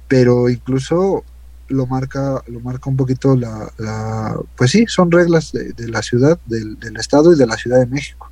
Pero 0.09 0.49
incluso 0.49 1.23
lo 1.69 1.87
marca, 1.87 2.43
lo 2.47 2.61
marca 2.61 2.89
un 2.89 2.97
poquito 2.97 3.37
la, 3.37 3.71
la 3.77 4.37
pues 4.57 4.71
sí, 4.71 4.87
son 4.89 5.11
reglas 5.11 5.53
de, 5.53 5.73
de 5.73 5.89
la 5.89 6.01
ciudad, 6.03 6.39
del, 6.47 6.81
del 6.81 6.97
estado 6.97 7.33
y 7.33 7.39
de 7.39 7.47
la 7.47 7.57
Ciudad 7.57 7.79
de 7.79 7.87
México. 7.87 8.31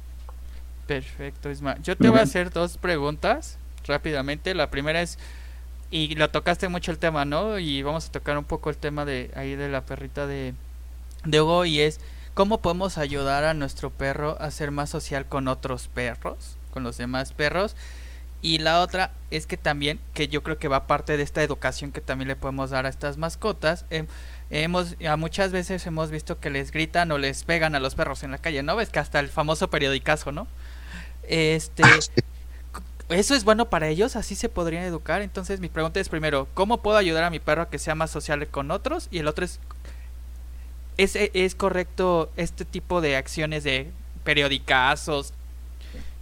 perfecto, 0.87 1.51
Isma. 1.51 1.77
Yo 1.83 1.97
te 1.97 2.09
voy 2.09 2.19
a 2.19 2.23
hacer 2.23 2.51
dos 2.51 2.79
preguntas 2.79 3.59
rápidamente. 3.87 4.55
La 4.55 4.71
primera 4.71 5.03
es, 5.03 5.19
y 5.91 6.15
lo 6.15 6.31
tocaste 6.31 6.69
mucho 6.69 6.91
el 6.91 6.99
tema, 6.99 7.25
¿no? 7.25 7.59
Y 7.59 7.83
vamos 7.83 8.07
a 8.07 8.13
tocar 8.13 8.37
un 8.37 8.45
poco 8.45 8.71
el 8.71 8.77
tema 8.77 9.05
de 9.05 9.31
ahí 9.35 9.57
de 9.57 9.69
la 9.69 9.83
perrita 9.83 10.27
de, 10.27 10.55
de 11.25 11.41
Hugo 11.41 11.65
y 11.65 11.81
es, 11.81 12.01
¿cómo 12.35 12.61
podemos 12.61 12.99
ayudar 12.99 13.45
a 13.45 13.55
nuestro 13.55 13.91
perro 13.91 14.37
a 14.41 14.51
ser 14.51 14.71
más 14.71 14.91
social 14.91 15.27
con 15.27 15.49
otros 15.49 15.89
perros, 15.89 16.57
con 16.73 16.83
los 16.83 16.99
demás 16.99 17.33
perros? 17.33 17.75
Y 18.41 18.59
la 18.59 18.81
otra 18.83 19.11
es 19.31 19.47
que 19.47 19.57
también, 19.57 19.99
que 20.15 20.29
yo 20.29 20.43
creo 20.43 20.59
que 20.59 20.69
va 20.69 20.87
parte 20.87 21.17
de 21.17 21.23
esta 21.25 21.43
educación 21.43 21.91
que 21.91 22.01
también 22.01 22.29
le 22.29 22.37
podemos 22.37 22.71
dar 22.71 22.87
a 22.87 22.89
estas 22.89 23.17
mascotas. 23.17 23.85
em, 23.91 24.07
hemos, 24.51 24.95
a 25.07 25.17
muchas 25.17 25.51
veces 25.51 25.85
hemos 25.87 26.11
visto 26.11 26.39
que 26.39 26.51
les 26.51 26.71
gritan 26.71 27.11
o 27.11 27.19
les 27.19 27.43
pegan 27.45 27.75
a 27.75 27.81
los 27.81 27.95
perros 27.97 28.23
en 28.23 28.31
la 28.31 28.39
calle, 28.39 28.63
¿no? 28.63 28.77
Ves 28.77 28.91
que 28.91 29.01
hasta 29.01 29.19
el 29.19 29.29
famoso 29.29 29.71
periodicazo, 29.71 30.31
¿no? 30.33 30.47
Este, 31.25 31.83
eso 33.09 33.35
es 33.35 33.45
bueno 33.45 33.71
para 33.71 33.89
ellos, 33.89 34.17
así 34.17 34.35
se 34.35 34.49
podrían 34.49 34.85
educar. 34.85 35.23
Entonces 35.23 35.61
mi 35.61 35.69
pregunta 35.69 36.01
es 36.01 36.09
primero, 36.09 36.49
¿cómo 36.55 36.83
puedo 36.83 36.97
ayudar 36.97 37.25
a 37.25 37.31
mi 37.31 37.39
perro 37.39 37.63
a 37.63 37.71
que 37.71 37.79
sea 37.79 37.95
más 37.95 38.11
sociable 38.11 38.47
con 38.47 38.71
otros? 38.71 39.09
Y 39.11 39.19
el 39.19 39.29
otro 39.29 39.45
es, 39.45 39.61
¿es, 40.97 41.17
es 41.17 41.55
correcto 41.55 42.31
este 42.37 42.65
tipo 42.65 43.01
de 43.01 43.17
acciones 43.17 43.65
de 43.65 43.91
periodicazos 44.25 45.33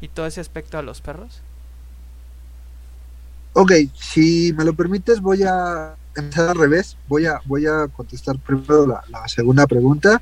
y 0.00 0.08
todo 0.08 0.26
ese 0.26 0.40
aspecto 0.40 0.78
a 0.78 0.82
los 0.82 1.00
perros? 1.00 1.40
Ok, 3.52 3.72
si 3.94 4.52
me 4.52 4.64
lo 4.64 4.74
permites, 4.74 5.20
voy 5.20 5.42
a 5.42 5.94
empezar 6.14 6.50
al 6.50 6.58
revés. 6.58 6.96
Voy 7.08 7.26
a, 7.26 7.40
voy 7.46 7.66
a 7.66 7.88
contestar 7.88 8.38
primero 8.38 8.86
la, 8.86 9.02
la 9.08 9.26
segunda 9.28 9.66
pregunta. 9.66 10.20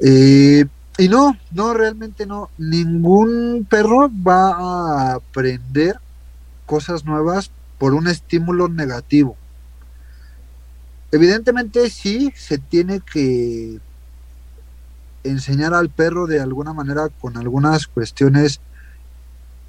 Eh, 0.00 0.64
y 0.98 1.08
no, 1.08 1.38
no, 1.52 1.74
realmente 1.74 2.26
no. 2.26 2.50
Ningún 2.58 3.66
perro 3.70 4.10
va 4.10 4.50
a 4.50 5.14
aprender 5.14 5.96
cosas 6.66 7.04
nuevas 7.04 7.52
por 7.78 7.94
un 7.94 8.08
estímulo 8.08 8.68
negativo. 8.68 9.36
Evidentemente 11.12 11.88
sí 11.88 12.32
se 12.36 12.58
tiene 12.58 13.00
que 13.00 13.78
enseñar 15.22 15.72
al 15.72 15.88
perro 15.88 16.26
de 16.26 16.40
alguna 16.40 16.72
manera 16.72 17.08
con 17.08 17.36
algunas 17.36 17.86
cuestiones 17.86 18.60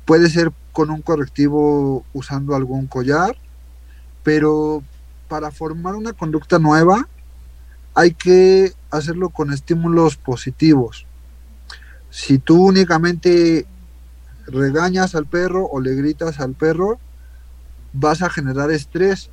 puede 0.06 0.30
ser 0.30 0.52
con 0.72 0.90
un 0.90 1.04
correctivo 1.04 2.04
usando 2.14 2.56
algún 2.56 2.88
collar, 2.88 3.38
pero 4.24 4.82
para 5.28 5.52
formar 5.52 5.94
una 5.94 6.14
conducta 6.14 6.58
nueva 6.58 7.08
hay 7.94 8.16
que 8.16 8.74
hacerlo 8.90 9.30
con 9.30 9.54
estímulos 9.54 10.16
positivos. 10.16 11.06
Si 12.10 12.40
tú 12.40 12.66
únicamente 12.68 13.66
regañas 14.48 15.16
al 15.16 15.26
perro 15.26 15.66
o 15.66 15.80
le 15.80 15.96
gritas 15.96 16.40
al 16.40 16.54
perro, 16.54 17.00
vas 17.94 18.22
a 18.22 18.30
generar 18.30 18.72
estrés. 18.72 19.30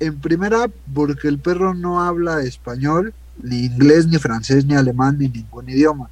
En 0.00 0.20
primera, 0.20 0.66
porque 0.94 1.28
el 1.28 1.38
perro 1.38 1.74
no 1.74 2.02
habla 2.02 2.42
español, 2.42 3.14
ni 3.42 3.64
inglés, 3.66 4.06
ni 4.06 4.18
francés, 4.18 4.66
ni 4.66 4.74
alemán, 4.74 5.16
ni 5.18 5.28
ningún 5.28 5.68
idioma. 5.68 6.10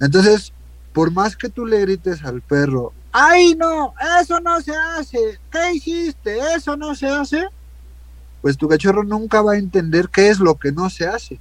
Entonces, 0.00 0.52
por 0.92 1.10
más 1.10 1.36
que 1.36 1.48
tú 1.48 1.66
le 1.66 1.80
grites 1.80 2.22
al 2.24 2.42
perro 2.42 2.92
ay 3.14 3.54
no, 3.54 3.94
eso 4.20 4.40
no 4.40 4.60
se 4.60 4.72
hace, 4.74 5.38
¿qué 5.50 5.72
hiciste? 5.74 6.36
Eso 6.56 6.76
no 6.76 6.96
se 6.96 7.06
hace. 7.06 7.46
Pues 8.42 8.58
tu 8.58 8.68
cachorro 8.68 9.04
nunca 9.04 9.40
va 9.40 9.52
a 9.52 9.58
entender 9.58 10.08
qué 10.08 10.28
es 10.28 10.40
lo 10.40 10.56
que 10.56 10.72
no 10.72 10.90
se 10.90 11.06
hace. 11.06 11.38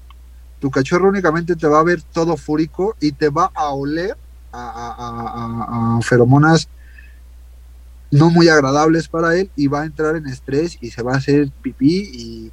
Tu 0.63 0.71
cachorro 0.71 1.09
únicamente 1.09 1.57
te 1.57 1.67
va 1.67 1.81
a 1.81 1.83
ver 1.83 2.01
todo 2.01 2.37
fúrico 2.37 2.95
y 3.01 3.11
te 3.11 3.27
va 3.27 3.51
a 3.53 3.71
oler 3.71 4.15
a, 4.53 5.99
feromonas 6.01 6.69
no 8.11 8.29
muy 8.29 8.47
agradables 8.47 9.09
para 9.09 9.35
él 9.35 9.51
y 9.57 9.67
va 9.67 9.81
a 9.81 9.85
entrar 9.85 10.15
en 10.15 10.25
estrés 10.25 10.77
y 10.79 10.89
se 10.89 11.03
va 11.03 11.15
a 11.15 11.17
hacer 11.17 11.51
pipí 11.61 12.51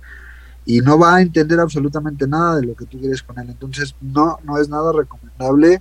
y, 0.67 0.81
no 0.81 0.99
va 0.99 1.15
a 1.15 1.23
entender 1.23 1.61
absolutamente 1.61 2.27
nada 2.27 2.57
de 2.57 2.67
lo 2.67 2.75
que 2.75 2.85
tú 2.85 2.99
quieres 2.99 3.23
con 3.23 3.39
él. 3.39 3.49
Entonces 3.49 3.95
no, 4.01 4.41
no 4.43 4.59
es 4.59 4.69
nada 4.69 4.93
recomendable 4.93 5.81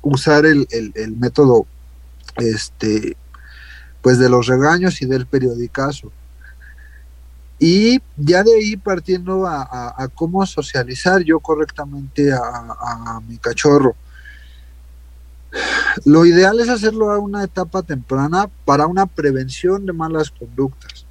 usar 0.00 0.46
el- 0.46 0.68
el 0.70 1.16
método 1.16 1.66
este 2.36 3.16
pues 4.00 4.20
de 4.20 4.28
los 4.28 4.46
regaños 4.46 5.02
y 5.02 5.06
del 5.06 5.26
periodicazo. 5.26 6.12
Y 7.64 8.02
ya 8.16 8.42
de 8.42 8.54
ahí 8.54 8.76
partiendo 8.76 9.46
a, 9.46 10.08
cómo 10.16 10.44
socializar 10.44 11.22
yo 11.22 11.38
correctamente 11.38 12.32
a 12.32 13.20
mi 13.28 13.38
cachorro. 13.38 13.94
Lo 16.04 16.24
ideal 16.24 16.58
es 16.60 16.68
hacerlo 16.68 17.10
a 17.10 17.18
una 17.18 17.44
etapa 17.44 17.82
temprana 17.82 18.48
para 18.64 18.86
una 18.86 19.06
prevención 19.06 19.84
de 19.84 19.92
malas 19.92 20.30
conductas. 20.30 21.06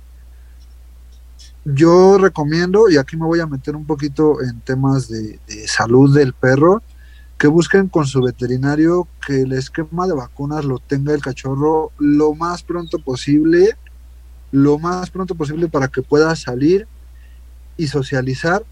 Yo 1.63 2.17
recomiendo, 2.17 2.89
y 2.89 2.97
aquí 2.97 3.15
me 3.15 3.25
voy 3.25 3.39
a 3.39 3.45
meter 3.45 3.75
un 3.75 3.85
poquito 3.85 4.41
en 4.41 4.61
temas 4.61 5.07
de, 5.07 5.39
de 5.47 5.67
salud 5.67 6.13
del 6.15 6.33
perro, 6.33 6.81
que 7.37 7.47
busquen 7.47 7.87
con 7.87 8.05
su 8.05 8.21
veterinario 8.21 9.07
que 9.25 9.43
el 9.43 9.53
esquema 9.53 10.07
de 10.07 10.13
vacunas 10.13 10.65
lo 10.65 10.79
tenga 10.79 11.13
el 11.13 11.21
cachorro 11.21 11.91
lo 11.99 12.33
más 12.33 12.63
pronto 12.63 12.99
posible, 12.99 13.77
lo 14.51 14.77
más 14.77 15.09
pronto 15.09 15.35
posible 15.35 15.67
para 15.67 15.87
que 15.87 16.01
pueda 16.01 16.35
salir 16.35 16.87
y 17.77 17.87
socializar 17.87 18.63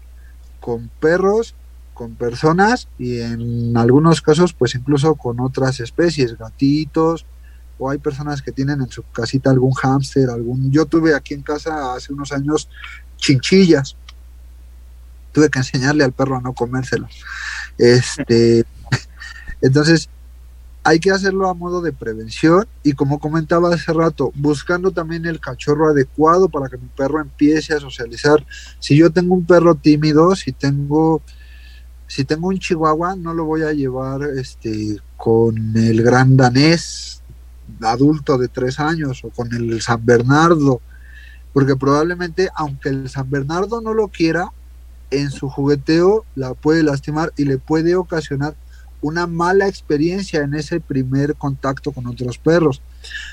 con 0.60 0.90
perros, 1.00 1.54
con 1.94 2.14
personas 2.14 2.88
y 2.98 3.20
en 3.20 3.76
algunos 3.76 4.20
casos 4.20 4.52
pues 4.52 4.74
incluso 4.74 5.14
con 5.14 5.40
otras 5.40 5.80
especies, 5.80 6.36
gatitos, 6.36 7.24
o 7.80 7.90
hay 7.90 7.98
personas 7.98 8.42
que 8.42 8.52
tienen 8.52 8.82
en 8.82 8.90
su 8.90 9.02
casita 9.10 9.50
algún 9.50 9.72
hámster, 9.72 10.28
algún... 10.28 10.70
Yo 10.70 10.84
tuve 10.84 11.14
aquí 11.14 11.32
en 11.32 11.42
casa 11.42 11.94
hace 11.94 12.12
unos 12.12 12.30
años 12.30 12.68
chinchillas. 13.16 13.96
Tuve 15.32 15.48
que 15.48 15.60
enseñarle 15.60 16.04
al 16.04 16.12
perro 16.12 16.36
a 16.36 16.42
no 16.42 16.52
comérselo. 16.52 17.08
Este, 17.78 18.66
entonces, 19.62 20.10
hay 20.82 20.98
que 20.98 21.10
hacerlo 21.10 21.48
a 21.48 21.54
modo 21.54 21.82
de 21.82 21.92
prevención 21.92 22.66
y 22.82 22.94
como 22.94 23.18
comentaba 23.18 23.74
hace 23.74 23.92
rato, 23.92 24.32
buscando 24.34 24.90
también 24.90 25.26
el 25.26 25.40
cachorro 25.40 25.88
adecuado 25.88 26.48
para 26.48 26.68
que 26.68 26.78
mi 26.78 26.88
perro 26.88 27.20
empiece 27.20 27.74
a 27.74 27.80
socializar. 27.80 28.44
Si 28.78 28.96
yo 28.96 29.10
tengo 29.10 29.34
un 29.34 29.44
perro 29.44 29.74
tímido, 29.74 30.34
si 30.34 30.52
tengo 30.52 31.22
si 32.06 32.24
tengo 32.24 32.48
un 32.48 32.58
chihuahua, 32.58 33.14
no 33.14 33.34
lo 33.34 33.44
voy 33.44 33.62
a 33.62 33.72
llevar 33.72 34.22
este 34.36 34.98
con 35.16 35.76
el 35.76 36.02
gran 36.02 36.36
danés 36.36 37.22
adulto 37.82 38.36
de 38.36 38.48
tres 38.48 38.80
años 38.80 39.22
o 39.22 39.30
con 39.30 39.54
el 39.54 39.80
San 39.80 40.04
Bernardo, 40.04 40.80
porque 41.52 41.76
probablemente, 41.76 42.50
aunque 42.56 42.88
el 42.88 43.08
San 43.08 43.30
Bernardo 43.30 43.80
no 43.80 43.94
lo 43.94 44.08
quiera, 44.08 44.50
en 45.12 45.30
su 45.30 45.48
jugueteo 45.48 46.24
la 46.34 46.54
puede 46.54 46.82
lastimar 46.82 47.32
y 47.36 47.44
le 47.44 47.58
puede 47.58 47.94
ocasionar 47.94 48.56
una 49.02 49.26
mala 49.26 49.66
experiencia 49.66 50.42
en 50.42 50.54
ese 50.54 50.80
primer 50.80 51.34
contacto 51.36 51.92
con 51.92 52.06
otros 52.06 52.38
perros. 52.38 52.82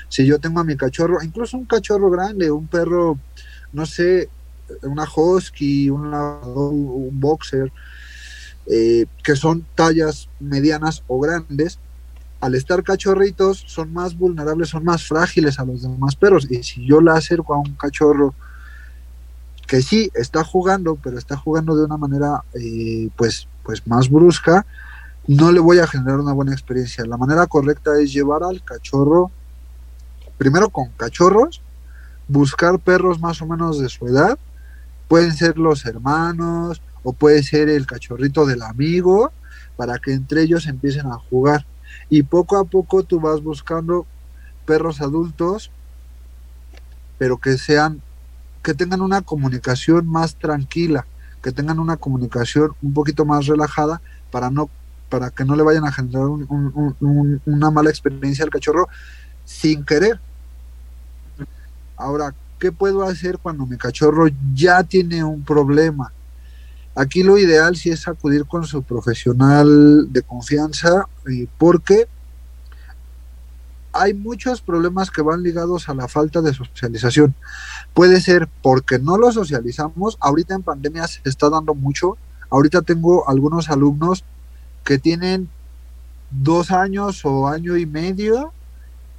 Si 0.08 0.24
yo 0.24 0.38
tengo 0.38 0.60
a 0.60 0.64
mi 0.64 0.76
cachorro, 0.76 1.22
incluso 1.22 1.56
un 1.56 1.66
cachorro 1.66 2.10
grande, 2.10 2.50
un 2.50 2.66
perro, 2.66 3.18
no 3.72 3.86
sé, 3.86 4.28
una 4.82 5.04
husky, 5.04 5.90
un 5.90 7.10
boxer, 7.20 7.72
eh, 8.66 9.06
que 9.22 9.36
son 9.36 9.66
tallas 9.74 10.28
medianas 10.40 11.02
o 11.06 11.18
grandes, 11.20 11.78
al 12.40 12.54
estar 12.54 12.82
cachorritos 12.82 13.64
son 13.66 13.92
más 13.92 14.16
vulnerables, 14.16 14.68
son 14.68 14.84
más 14.84 15.04
frágiles 15.04 15.58
a 15.58 15.64
los 15.64 15.82
demás 15.82 16.14
perros. 16.16 16.46
Y 16.50 16.62
si 16.62 16.86
yo 16.86 17.00
la 17.00 17.14
acerco 17.14 17.54
a 17.54 17.58
un 17.58 17.74
cachorro 17.74 18.34
que 19.66 19.82
sí 19.82 20.10
está 20.14 20.44
jugando, 20.44 20.96
pero 20.96 21.18
está 21.18 21.36
jugando 21.36 21.76
de 21.76 21.84
una 21.84 21.96
manera 21.96 22.42
eh, 22.54 23.10
pues, 23.16 23.48
pues 23.64 23.86
más 23.86 24.08
brusca, 24.08 24.64
no 25.28 25.52
le 25.52 25.60
voy 25.60 25.78
a 25.78 25.86
generar 25.86 26.18
una 26.18 26.32
buena 26.32 26.52
experiencia. 26.52 27.04
La 27.04 27.18
manera 27.18 27.46
correcta 27.46 28.00
es 28.00 28.14
llevar 28.14 28.42
al 28.42 28.64
cachorro, 28.64 29.30
primero 30.38 30.70
con 30.70 30.88
cachorros, 30.92 31.60
buscar 32.26 32.78
perros 32.78 33.20
más 33.20 33.42
o 33.42 33.46
menos 33.46 33.78
de 33.78 33.90
su 33.90 34.08
edad, 34.08 34.38
pueden 35.06 35.34
ser 35.34 35.58
los 35.58 35.84
hermanos 35.84 36.80
o 37.02 37.12
puede 37.12 37.42
ser 37.42 37.68
el 37.68 37.86
cachorrito 37.86 38.46
del 38.46 38.62
amigo, 38.62 39.30
para 39.76 39.98
que 39.98 40.14
entre 40.14 40.42
ellos 40.42 40.66
empiecen 40.66 41.06
a 41.06 41.18
jugar. 41.18 41.66
Y 42.08 42.22
poco 42.22 42.56
a 42.56 42.64
poco 42.64 43.02
tú 43.02 43.20
vas 43.20 43.42
buscando 43.42 44.06
perros 44.64 45.02
adultos, 45.02 45.70
pero 47.18 47.36
que 47.36 47.58
sean, 47.58 48.00
que 48.62 48.72
tengan 48.72 49.02
una 49.02 49.20
comunicación 49.20 50.06
más 50.06 50.36
tranquila, 50.36 51.06
que 51.42 51.52
tengan 51.52 51.80
una 51.80 51.98
comunicación 51.98 52.72
un 52.80 52.94
poquito 52.94 53.26
más 53.26 53.46
relajada 53.46 54.00
para 54.30 54.50
no 54.50 54.70
para 55.08 55.30
que 55.30 55.44
no 55.44 55.56
le 55.56 55.62
vayan 55.62 55.84
a 55.86 55.92
generar 55.92 56.26
un, 56.26 56.46
un, 56.48 56.96
un, 57.00 57.42
una 57.46 57.70
mala 57.70 57.90
experiencia 57.90 58.44
al 58.44 58.50
cachorro 58.50 58.88
sin 59.44 59.84
querer. 59.84 60.20
Ahora, 61.96 62.34
¿qué 62.58 62.70
puedo 62.70 63.02
hacer 63.02 63.38
cuando 63.38 63.66
mi 63.66 63.76
cachorro 63.76 64.26
ya 64.54 64.82
tiene 64.82 65.24
un 65.24 65.42
problema? 65.42 66.12
Aquí 66.94 67.22
lo 67.22 67.38
ideal 67.38 67.76
sí 67.76 67.90
es 67.90 68.08
acudir 68.08 68.44
con 68.44 68.64
su 68.64 68.82
profesional 68.82 70.12
de 70.12 70.22
confianza 70.22 71.06
eh, 71.30 71.46
porque 71.56 72.08
hay 73.92 74.14
muchos 74.14 74.60
problemas 74.60 75.10
que 75.10 75.22
van 75.22 75.42
ligados 75.42 75.88
a 75.88 75.94
la 75.94 76.08
falta 76.08 76.40
de 76.40 76.52
socialización. 76.52 77.34
Puede 77.94 78.20
ser 78.20 78.48
porque 78.62 78.98
no 78.98 79.16
lo 79.16 79.32
socializamos, 79.32 80.16
ahorita 80.20 80.54
en 80.54 80.62
pandemia 80.62 81.06
se 81.06 81.20
está 81.24 81.48
dando 81.48 81.74
mucho, 81.74 82.16
ahorita 82.50 82.82
tengo 82.82 83.28
algunos 83.28 83.70
alumnos 83.70 84.24
que 84.88 84.98
tienen 84.98 85.50
dos 86.30 86.70
años 86.70 87.22
o 87.26 87.46
año 87.46 87.76
y 87.76 87.84
medio 87.84 88.54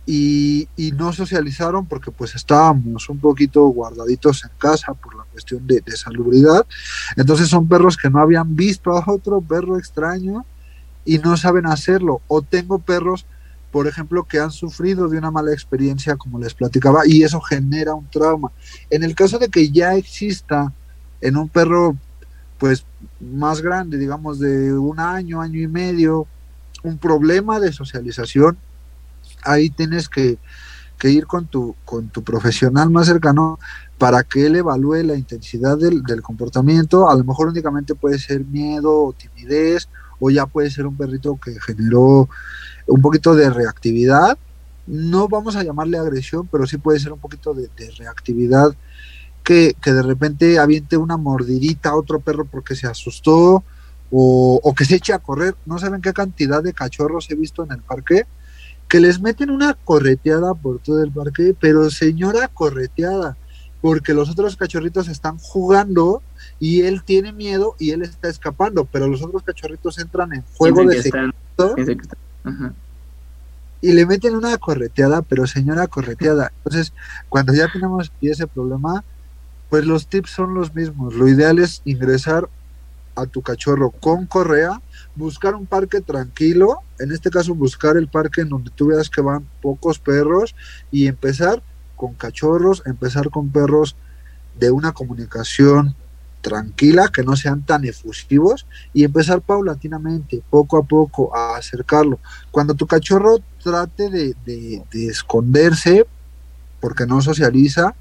y, 0.03 0.67
y, 0.75 0.93
no 0.93 1.13
socializaron 1.13 1.85
porque 1.85 2.09
pues 2.09 2.33
estábamos 2.33 3.07
un 3.07 3.19
poquito 3.19 3.67
guardaditos 3.67 4.43
en 4.45 4.49
casa 4.57 4.95
por 4.95 5.15
la 5.15 5.25
cuestión 5.31 5.67
de, 5.67 5.81
de, 5.81 5.95
salubridad. 5.95 6.65
Entonces 7.15 7.49
son 7.49 7.67
perros 7.67 7.97
que 7.97 8.09
no 8.09 8.19
habían 8.19 8.55
visto 8.55 8.97
a 8.97 9.03
otro 9.05 9.41
perro 9.41 9.77
extraño 9.77 10.43
y 11.05 11.19
no 11.19 11.37
saben 11.37 11.67
hacerlo. 11.67 12.21
O 12.27 12.41
tengo 12.41 12.79
perros, 12.79 13.27
por 13.71 13.85
ejemplo, 13.85 14.23
que 14.23 14.39
han 14.39 14.51
sufrido 14.51 15.07
de 15.07 15.19
una 15.19 15.29
mala 15.29 15.53
experiencia, 15.53 16.15
como 16.15 16.39
les 16.39 16.55
platicaba, 16.55 17.01
y 17.05 17.21
eso 17.21 17.39
genera 17.41 17.93
un 17.93 18.09
trauma. 18.09 18.51
En 18.89 19.03
el 19.03 19.13
caso 19.13 19.37
de 19.37 19.49
que 19.49 19.69
ya 19.69 19.93
exista 19.93 20.73
en 21.21 21.37
un 21.37 21.47
perro 21.47 21.95
pues 22.59 22.85
más 23.19 23.61
grande, 23.61 23.97
digamos 23.97 24.37
de 24.39 24.73
un 24.73 24.99
año, 24.99 25.41
año 25.41 25.61
y 25.61 25.67
medio, 25.67 26.27
un 26.83 26.97
problema 26.97 27.59
de 27.59 27.71
socialización, 27.71 28.57
ahí 29.43 29.69
tienes 29.69 30.09
que, 30.09 30.37
que, 30.97 31.09
ir 31.09 31.25
con 31.25 31.47
tu, 31.47 31.75
con 31.85 32.09
tu 32.09 32.21
profesional 32.23 32.89
más 32.89 33.07
cercano 33.07 33.59
para 33.97 34.23
que 34.23 34.45
él 34.45 34.57
evalúe 34.57 35.03
la 35.03 35.15
intensidad 35.15 35.77
del, 35.77 36.03
del, 36.03 36.21
comportamiento. 36.21 37.09
A 37.09 37.15
lo 37.15 37.23
mejor 37.23 37.47
únicamente 37.47 37.95
puede 37.95 38.19
ser 38.19 38.45
miedo 38.45 39.05
o 39.05 39.13
timidez, 39.13 39.87
o 40.19 40.29
ya 40.29 40.45
puede 40.45 40.69
ser 40.69 40.85
un 40.85 40.97
perrito 40.97 41.39
que 41.41 41.59
generó 41.61 42.29
un 42.87 43.01
poquito 43.01 43.35
de 43.35 43.49
reactividad. 43.49 44.37
No 44.85 45.29
vamos 45.29 45.55
a 45.55 45.63
llamarle 45.63 45.97
agresión, 45.97 46.47
pero 46.51 46.65
sí 46.65 46.77
puede 46.77 46.99
ser 46.99 47.13
un 47.13 47.19
poquito 47.19 47.53
de, 47.53 47.69
de 47.77 47.91
reactividad 47.97 48.75
que, 49.49 49.75
que, 49.81 49.93
de 49.93 50.03
repente 50.03 50.59
aviente 50.59 50.95
una 50.95 51.17
mordidita 51.17 51.89
a 51.89 51.95
otro 51.95 52.19
perro 52.19 52.45
porque 52.45 52.75
se 52.75 52.85
asustó 52.85 53.63
o, 54.11 54.61
o, 54.63 54.75
que 54.75 54.85
se 54.85 54.97
eche 54.97 55.11
a 55.11 55.17
correr. 55.17 55.55
No 55.65 55.79
saben 55.79 56.01
qué 56.03 56.13
cantidad 56.13 56.61
de 56.61 56.71
cachorros 56.71 57.31
he 57.31 57.35
visto 57.35 57.63
en 57.63 57.71
el 57.71 57.81
parque 57.81 58.27
que 58.87 58.99
les 58.99 59.19
meten 59.19 59.49
una 59.49 59.73
correteada 59.73 60.53
por 60.53 60.77
todo 60.77 61.03
el 61.03 61.11
parque, 61.11 61.55
pero 61.59 61.89
señora 61.89 62.47
correteada, 62.47 63.37
porque 63.81 64.13
los 64.13 64.29
otros 64.29 64.55
cachorritos 64.55 65.07
están 65.07 65.39
jugando 65.39 66.21
y 66.59 66.81
él 66.81 67.01
tiene 67.03 67.33
miedo 67.33 67.75
y 67.79 67.89
él 67.89 68.03
está 68.03 68.29
escapando, 68.29 68.85
pero 68.85 69.07
los 69.07 69.23
otros 69.23 69.41
cachorritos 69.41 69.97
entran 69.97 70.31
en 70.31 70.43
juego 70.53 70.85
de 70.85 71.01
secreto 71.01 71.75
y 73.81 73.93
le 73.93 74.05
meten 74.05 74.35
una 74.35 74.55
correteada, 74.59 75.23
pero 75.23 75.47
señora 75.47 75.87
correteada. 75.87 76.51
Entonces, 76.57 76.93
cuando 77.29 77.51
ya 77.55 77.67
tenemos 77.73 78.11
ese 78.21 78.45
problema, 78.45 79.03
pues 79.69 79.85
los 79.85 80.07
tips 80.07 80.31
son 80.31 80.53
los 80.53 80.73
mismos. 80.73 81.13
Lo 81.13 81.27
ideal 81.27 81.59
es 81.59 81.81
ingresar 81.85 82.49
a 83.15 83.25
tu 83.25 83.41
cachorro 83.41 83.91
con 83.91 84.25
correa, 84.25 84.81
buscar 85.15 85.55
un 85.55 85.65
parque 85.65 86.01
tranquilo, 86.01 86.79
en 86.99 87.11
este 87.11 87.29
caso 87.29 87.53
buscar 87.53 87.97
el 87.97 88.07
parque 88.07 88.41
en 88.41 88.49
donde 88.49 88.71
tú 88.71 88.87
veas 88.87 89.09
que 89.09 89.21
van 89.21 89.45
pocos 89.61 89.99
perros 89.99 90.55
y 90.91 91.07
empezar 91.07 91.61
con 91.95 92.13
cachorros, 92.13 92.81
empezar 92.85 93.29
con 93.29 93.49
perros 93.49 93.95
de 94.57 94.71
una 94.71 94.93
comunicación 94.93 95.95
tranquila, 96.41 97.09
que 97.13 97.23
no 97.23 97.35
sean 97.35 97.65
tan 97.65 97.83
efusivos 97.83 98.65
y 98.93 99.03
empezar 99.03 99.41
paulatinamente, 99.41 100.41
poco 100.49 100.77
a 100.77 100.83
poco, 100.83 101.35
a 101.35 101.57
acercarlo. 101.57 102.19
Cuando 102.51 102.73
tu 102.73 102.87
cachorro 102.87 103.39
trate 103.61 104.09
de, 104.09 104.35
de, 104.45 104.83
de 104.91 105.07
esconderse 105.07 106.07
porque 106.79 107.05
no 107.05 107.21
socializa, 107.21 107.93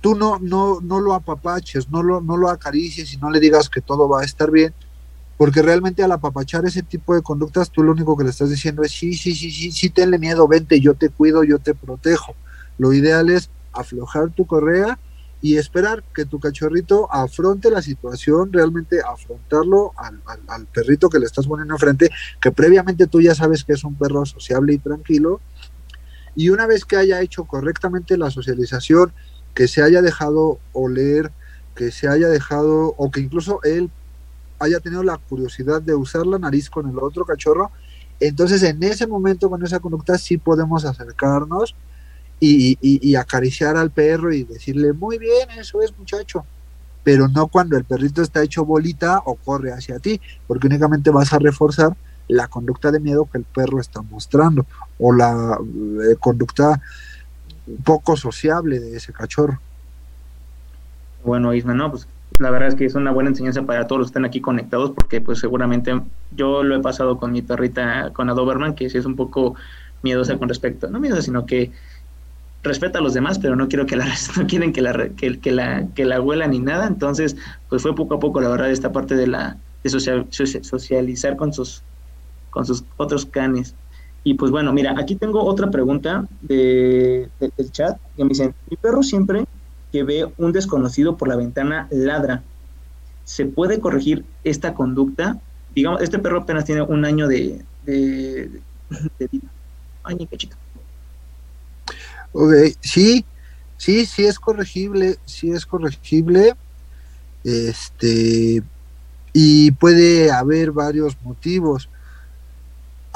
tú 0.00 0.14
no, 0.14 0.38
no, 0.40 0.80
no 0.80 1.00
lo 1.00 1.14
apapaches, 1.14 1.90
no 1.90 2.02
lo, 2.02 2.20
no 2.20 2.36
lo 2.36 2.48
acaricies 2.48 3.12
y 3.12 3.16
no 3.16 3.30
le 3.30 3.40
digas 3.40 3.68
que 3.68 3.80
todo 3.80 4.08
va 4.08 4.22
a 4.22 4.24
estar 4.24 4.50
bien, 4.50 4.74
porque 5.36 5.62
realmente 5.62 6.02
al 6.02 6.12
apapachar 6.12 6.64
ese 6.64 6.82
tipo 6.82 7.14
de 7.14 7.22
conductas, 7.22 7.70
tú 7.70 7.82
lo 7.82 7.92
único 7.92 8.16
que 8.16 8.24
le 8.24 8.30
estás 8.30 8.50
diciendo 8.50 8.82
es, 8.82 8.92
sí, 8.92 9.14
sí, 9.14 9.34
sí, 9.34 9.50
sí, 9.50 9.70
sí, 9.70 9.90
tenle 9.90 10.18
miedo, 10.18 10.48
vente, 10.48 10.80
yo 10.80 10.94
te 10.94 11.10
cuido, 11.10 11.44
yo 11.44 11.58
te 11.58 11.74
protejo. 11.74 12.34
Lo 12.78 12.92
ideal 12.92 13.30
es 13.30 13.50
aflojar 13.72 14.30
tu 14.30 14.46
correa 14.46 14.98
y 15.42 15.58
esperar 15.58 16.02
que 16.14 16.24
tu 16.24 16.40
cachorrito 16.40 17.12
afronte 17.12 17.70
la 17.70 17.82
situación, 17.82 18.50
realmente 18.52 19.00
afrontarlo 19.02 19.92
al, 19.96 20.20
al, 20.26 20.40
al, 20.48 20.66
perrito 20.66 21.10
que 21.10 21.18
le 21.18 21.26
estás 21.26 21.46
poniendo 21.46 21.74
enfrente, 21.74 22.10
que 22.40 22.50
previamente 22.50 23.06
tú 23.06 23.20
ya 23.20 23.34
sabes 23.34 23.62
que 23.62 23.74
es 23.74 23.84
un 23.84 23.94
perro 23.96 24.24
sociable 24.24 24.72
y 24.72 24.78
tranquilo, 24.78 25.40
y 26.34 26.48
una 26.48 26.66
vez 26.66 26.84
que 26.84 26.96
haya 26.96 27.20
hecho 27.20 27.44
correctamente 27.44 28.16
la 28.16 28.30
socialización, 28.30 29.12
que 29.56 29.68
se 29.68 29.82
haya 29.82 30.02
dejado 30.02 30.58
oler, 30.74 31.32
que 31.74 31.90
se 31.90 32.08
haya 32.08 32.28
dejado, 32.28 32.94
o 32.98 33.10
que 33.10 33.20
incluso 33.20 33.58
él 33.64 33.90
haya 34.58 34.80
tenido 34.80 35.02
la 35.02 35.16
curiosidad 35.16 35.80
de 35.80 35.94
usar 35.94 36.26
la 36.26 36.38
nariz 36.38 36.68
con 36.68 36.88
el 36.90 36.98
otro 36.98 37.24
cachorro, 37.24 37.70
entonces 38.20 38.62
en 38.62 38.82
ese 38.82 39.06
momento 39.06 39.48
con 39.48 39.64
esa 39.64 39.80
conducta 39.80 40.18
sí 40.18 40.36
podemos 40.36 40.84
acercarnos 40.84 41.74
y, 42.38 43.14
acariciar 43.16 43.78
al 43.78 43.90
perro 43.90 44.30
y 44.30 44.44
decirle, 44.44 44.92
muy 44.92 45.16
bien, 45.16 45.48
eso 45.58 45.80
es 45.80 45.96
muchacho, 45.98 46.44
pero 47.02 47.26
no 47.26 47.46
cuando 47.46 47.78
el 47.78 47.84
perrito 47.84 48.20
está 48.20 48.42
hecho 48.42 48.66
bolita 48.66 49.22
o 49.24 49.36
corre 49.36 49.72
hacia 49.72 49.98
ti, 49.98 50.20
porque 50.46 50.66
únicamente 50.66 51.08
vas 51.08 51.32
a 51.32 51.38
reforzar 51.38 51.96
la 52.28 52.48
conducta 52.48 52.90
de 52.90 53.00
miedo 53.00 53.26
que 53.30 53.38
el 53.38 53.44
perro 53.44 53.80
está 53.80 54.02
mostrando 54.02 54.66
o 54.98 55.14
la 55.14 55.58
eh, 56.10 56.16
conducta 56.20 56.82
poco 57.84 58.16
sociable 58.16 58.80
de 58.80 58.96
ese 58.96 59.12
cachorro. 59.12 59.60
Bueno, 61.24 61.52
Isma, 61.54 61.74
no, 61.74 61.90
pues 61.90 62.06
la 62.38 62.50
verdad 62.50 62.68
es 62.68 62.74
que 62.74 62.84
es 62.84 62.94
una 62.94 63.10
buena 63.10 63.30
enseñanza 63.30 63.62
para 63.62 63.86
todos 63.86 64.00
los 64.00 64.08
que 64.08 64.10
están 64.10 64.24
aquí 64.24 64.40
conectados, 64.40 64.90
porque 64.90 65.20
pues 65.20 65.38
seguramente 65.38 66.00
yo 66.34 66.62
lo 66.62 66.76
he 66.76 66.80
pasado 66.80 67.18
con 67.18 67.32
mi 67.32 67.42
perrita, 67.42 68.10
con 68.12 68.26
la 68.26 68.34
Doberman, 68.34 68.74
que 68.74 68.90
sí 68.90 68.98
es 68.98 69.06
un 69.06 69.16
poco 69.16 69.54
miedosa 70.02 70.36
con 70.38 70.48
respecto, 70.48 70.88
no 70.88 71.00
miedosa, 71.00 71.22
sino 71.22 71.46
que 71.46 71.72
respeta 72.62 72.98
a 72.98 73.02
los 73.02 73.14
demás, 73.14 73.38
pero 73.38 73.56
no 73.56 73.68
quiero 73.68 73.86
que 73.86 73.96
la 73.96 74.06
no 74.36 74.46
quieren 74.46 74.72
que 74.72 74.82
la 74.82 75.08
que, 75.16 75.38
que 75.38 75.52
la 75.52 75.86
que 75.94 76.04
la 76.04 76.20
huela 76.20 76.46
ni 76.46 76.58
nada, 76.58 76.86
entonces 76.86 77.36
pues 77.68 77.82
fue 77.82 77.94
poco 77.94 78.16
a 78.16 78.20
poco 78.20 78.40
la 78.40 78.48
verdad 78.48 78.70
esta 78.70 78.92
parte 78.92 79.16
de 79.16 79.26
la 79.26 79.56
de 79.82 79.90
social, 79.90 80.26
socializar 80.30 81.36
con 81.36 81.52
sus 81.52 81.82
con 82.50 82.66
sus 82.66 82.84
otros 82.96 83.26
canes. 83.26 83.74
Y 84.26 84.34
pues 84.34 84.50
bueno, 84.50 84.72
mira, 84.72 84.92
aquí 84.98 85.14
tengo 85.14 85.44
otra 85.44 85.70
pregunta 85.70 86.26
de, 86.40 87.28
de, 87.38 87.52
del 87.56 87.70
chat 87.70 87.96
que 88.16 88.24
me 88.24 88.30
dicen, 88.30 88.52
mi 88.68 88.76
perro 88.76 89.04
siempre 89.04 89.44
que 89.92 90.02
ve 90.02 90.28
un 90.36 90.50
desconocido 90.50 91.16
por 91.16 91.28
la 91.28 91.36
ventana 91.36 91.86
ladra. 91.92 92.42
¿Se 93.24 93.46
puede 93.46 93.78
corregir 93.78 94.24
esta 94.42 94.74
conducta? 94.74 95.38
Digamos, 95.76 96.02
este 96.02 96.18
perro 96.18 96.40
apenas 96.40 96.64
tiene 96.64 96.82
un 96.82 97.04
año 97.04 97.28
de, 97.28 97.62
de, 97.84 98.50
de 99.20 99.28
vida. 99.30 99.48
Ay, 100.02 100.16
ni 100.16 100.26
cachito. 100.26 100.56
Ok, 102.32 102.52
sí, 102.80 103.24
sí, 103.76 104.06
sí 104.06 104.24
es 104.24 104.40
corregible, 104.40 105.18
sí 105.24 105.52
es 105.52 105.64
corregible. 105.64 106.56
Este, 107.44 108.60
y 109.32 109.70
puede 109.70 110.32
haber 110.32 110.72
varios 110.72 111.16
motivos 111.22 111.88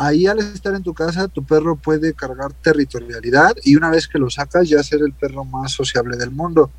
ahí 0.00 0.26
al 0.26 0.38
estar 0.38 0.74
en 0.74 0.82
tu 0.82 0.94
casa 0.94 1.28
tu 1.28 1.44
perro 1.44 1.76
puede 1.76 2.14
cargar 2.14 2.54
territorialidad 2.54 3.54
y 3.62 3.76
una 3.76 3.90
vez 3.90 4.08
que 4.08 4.18
lo 4.18 4.30
sacas 4.30 4.66
ya 4.66 4.82
ser 4.82 5.02
el 5.02 5.12
perro 5.12 5.44
más 5.44 5.72
sociable 5.72 6.16
del 6.16 6.30
mundo. 6.30 6.70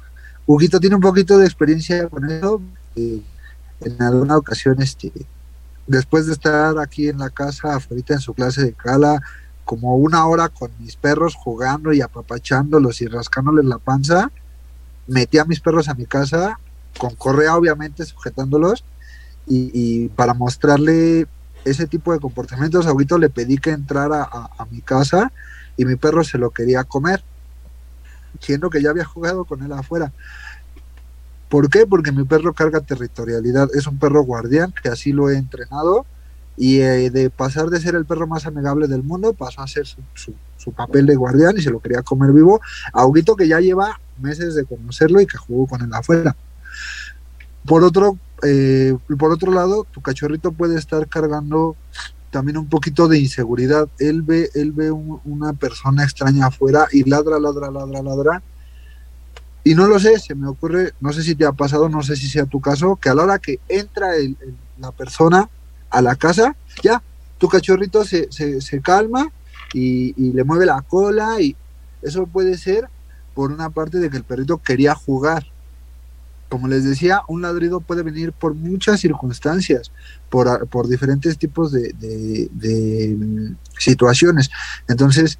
Huguito 0.47 0.79
tiene 0.79 0.95
un 0.95 1.01
poquito 1.01 1.37
de 1.37 1.45
experiencia 1.45 2.09
con 2.09 2.29
eso. 2.29 2.61
Eh, 2.95 3.21
en 3.81 4.01
alguna 4.01 4.37
ocasión, 4.37 4.81
este, 4.81 5.11
después 5.85 6.25
de 6.25 6.33
estar 6.33 6.77
aquí 6.79 7.09
en 7.09 7.19
la 7.19 7.29
casa, 7.29 7.75
afuera 7.75 8.03
en 8.09 8.19
su 8.19 8.33
clase 8.33 8.63
de 8.63 8.73
cala, 8.73 9.21
como 9.65 9.95
una 9.97 10.25
hora 10.25 10.49
con 10.49 10.71
mis 10.79 10.95
perros 10.95 11.35
jugando 11.35 11.93
y 11.93 12.01
apapachándolos 12.01 13.01
y 13.01 13.07
rascándoles 13.07 13.65
la 13.65 13.77
panza, 13.77 14.31
metí 15.07 15.37
a 15.37 15.45
mis 15.45 15.59
perros 15.59 15.89
a 15.89 15.93
mi 15.93 16.05
casa 16.05 16.59
con 16.97 17.15
correa 17.15 17.55
obviamente 17.55 18.03
sujetándolos 18.05 18.83
y, 19.47 19.71
y 19.73 20.09
para 20.09 20.33
mostrarle 20.33 21.27
ese 21.65 21.87
tipo 21.87 22.13
de 22.13 22.19
comportamientos, 22.19 22.87
ahorita 22.87 23.17
le 23.17 23.29
pedí 23.29 23.57
que 23.57 23.71
entrara 23.71 24.23
a, 24.23 24.65
mi 24.69 24.81
casa 24.81 25.31
y 25.77 25.85
mi 25.85 25.95
perro 25.95 26.23
se 26.23 26.37
lo 26.37 26.49
quería 26.51 26.83
comer, 26.83 27.23
siendo 28.39 28.69
que 28.69 28.81
ya 28.81 28.89
había 28.89 29.05
jugado 29.05 29.45
con 29.45 29.63
él 29.63 29.71
afuera. 29.71 30.11
¿Por 31.49 31.69
qué? 31.69 31.85
Porque 31.85 32.11
mi 32.11 32.23
perro 32.23 32.53
carga 32.53 32.79
territorialidad, 32.79 33.69
es 33.73 33.85
un 33.87 33.99
perro 33.99 34.23
guardián, 34.23 34.73
que 34.81 34.89
así 34.89 35.11
lo 35.11 35.29
he 35.29 35.37
entrenado, 35.37 36.05
y 36.57 36.79
eh, 36.79 37.09
de 37.09 37.29
pasar 37.29 37.69
de 37.69 37.79
ser 37.79 37.95
el 37.95 38.05
perro 38.05 38.27
más 38.27 38.45
amigable 38.45 38.87
del 38.87 39.03
mundo, 39.03 39.33
pasó 39.33 39.61
a 39.61 39.67
ser 39.67 39.85
su, 39.85 40.71
papel 40.73 41.05
de 41.05 41.15
guardián 41.15 41.57
y 41.57 41.61
se 41.61 41.71
lo 41.71 41.79
quería 41.79 42.03
comer 42.03 42.31
vivo, 42.31 42.61
a 42.93 43.05
que 43.37 43.47
ya 43.47 43.59
lleva 43.59 43.99
meses 44.19 44.55
de 44.55 44.65
conocerlo 44.65 45.19
y 45.21 45.25
que 45.25 45.37
jugó 45.37 45.67
con 45.67 45.81
él 45.81 45.89
afuera. 45.93 46.35
Por 47.65 47.83
otro, 47.83 48.17
eh, 48.43 48.97
por 49.19 49.31
otro 49.31 49.51
lado, 49.51 49.85
tu 49.91 50.01
cachorrito 50.01 50.51
puede 50.51 50.77
estar 50.77 51.07
cargando 51.07 51.75
también 52.31 52.57
un 52.57 52.67
poquito 52.67 53.07
de 53.07 53.19
inseguridad. 53.19 53.87
Él 53.99 54.23
ve, 54.23 54.49
él 54.55 54.71
ve 54.71 54.89
un, 54.89 55.21
una 55.25 55.53
persona 55.53 56.03
extraña 56.03 56.47
afuera 56.47 56.87
y 56.91 57.07
ladra, 57.07 57.39
ladra, 57.39 57.69
ladra, 57.69 58.01
ladra. 58.01 58.43
Y 59.63 59.75
no 59.75 59.85
lo 59.85 59.99
sé, 59.99 60.17
se 60.17 60.33
me 60.33 60.47
ocurre, 60.47 60.93
no 61.01 61.13
sé 61.13 61.21
si 61.21 61.35
te 61.35 61.45
ha 61.45 61.51
pasado, 61.51 61.87
no 61.87 62.01
sé 62.01 62.15
si 62.15 62.27
sea 62.27 62.45
tu 62.45 62.59
caso, 62.59 62.95
que 62.95 63.09
a 63.09 63.13
la 63.13 63.23
hora 63.23 63.39
que 63.39 63.59
entra 63.67 64.15
el, 64.15 64.35
la 64.79 64.91
persona 64.91 65.49
a 65.91 66.01
la 66.01 66.15
casa, 66.15 66.55
ya, 66.81 67.03
tu 67.37 67.47
cachorrito 67.47 68.03
se, 68.03 68.31
se, 68.31 68.59
se 68.61 68.81
calma 68.81 69.31
y, 69.73 70.15
y 70.17 70.33
le 70.33 70.43
mueve 70.43 70.65
la 70.65 70.81
cola 70.81 71.39
y 71.39 71.55
eso 72.01 72.25
puede 72.25 72.57
ser 72.57 72.89
por 73.35 73.51
una 73.51 73.69
parte 73.69 73.99
de 73.99 74.09
que 74.09 74.17
el 74.17 74.23
perrito 74.23 74.57
quería 74.57 74.95
jugar 74.95 75.45
como 76.51 76.67
les 76.67 76.83
decía, 76.83 77.21
un 77.29 77.43
ladrido 77.43 77.79
puede 77.79 78.03
venir 78.03 78.33
por 78.33 78.53
muchas 78.53 78.99
circunstancias, 78.99 79.89
por, 80.29 80.67
por 80.67 80.89
diferentes 80.89 81.37
tipos 81.37 81.71
de, 81.71 81.93
de, 81.93 82.49
de, 82.51 83.55
situaciones. 83.79 84.51
Entonces, 84.89 85.39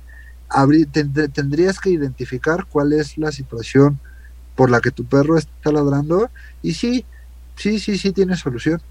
tendrías 1.34 1.82
que 1.82 1.90
identificar 1.90 2.66
cuál 2.66 2.94
es 2.94 3.18
la 3.18 3.34
situación 3.34 4.00
por 4.56 4.72
la 4.72 4.80
que 4.80 4.92
tu 4.92 5.04
perro 5.04 5.38
está 5.38 5.74
ladrando 5.74 6.30
y 6.62 6.76
sí, 6.76 7.06
sí, 7.58 7.78
sí, 7.80 7.98
sí 7.98 8.14
tiene 8.14 8.38
solución. 8.38 8.82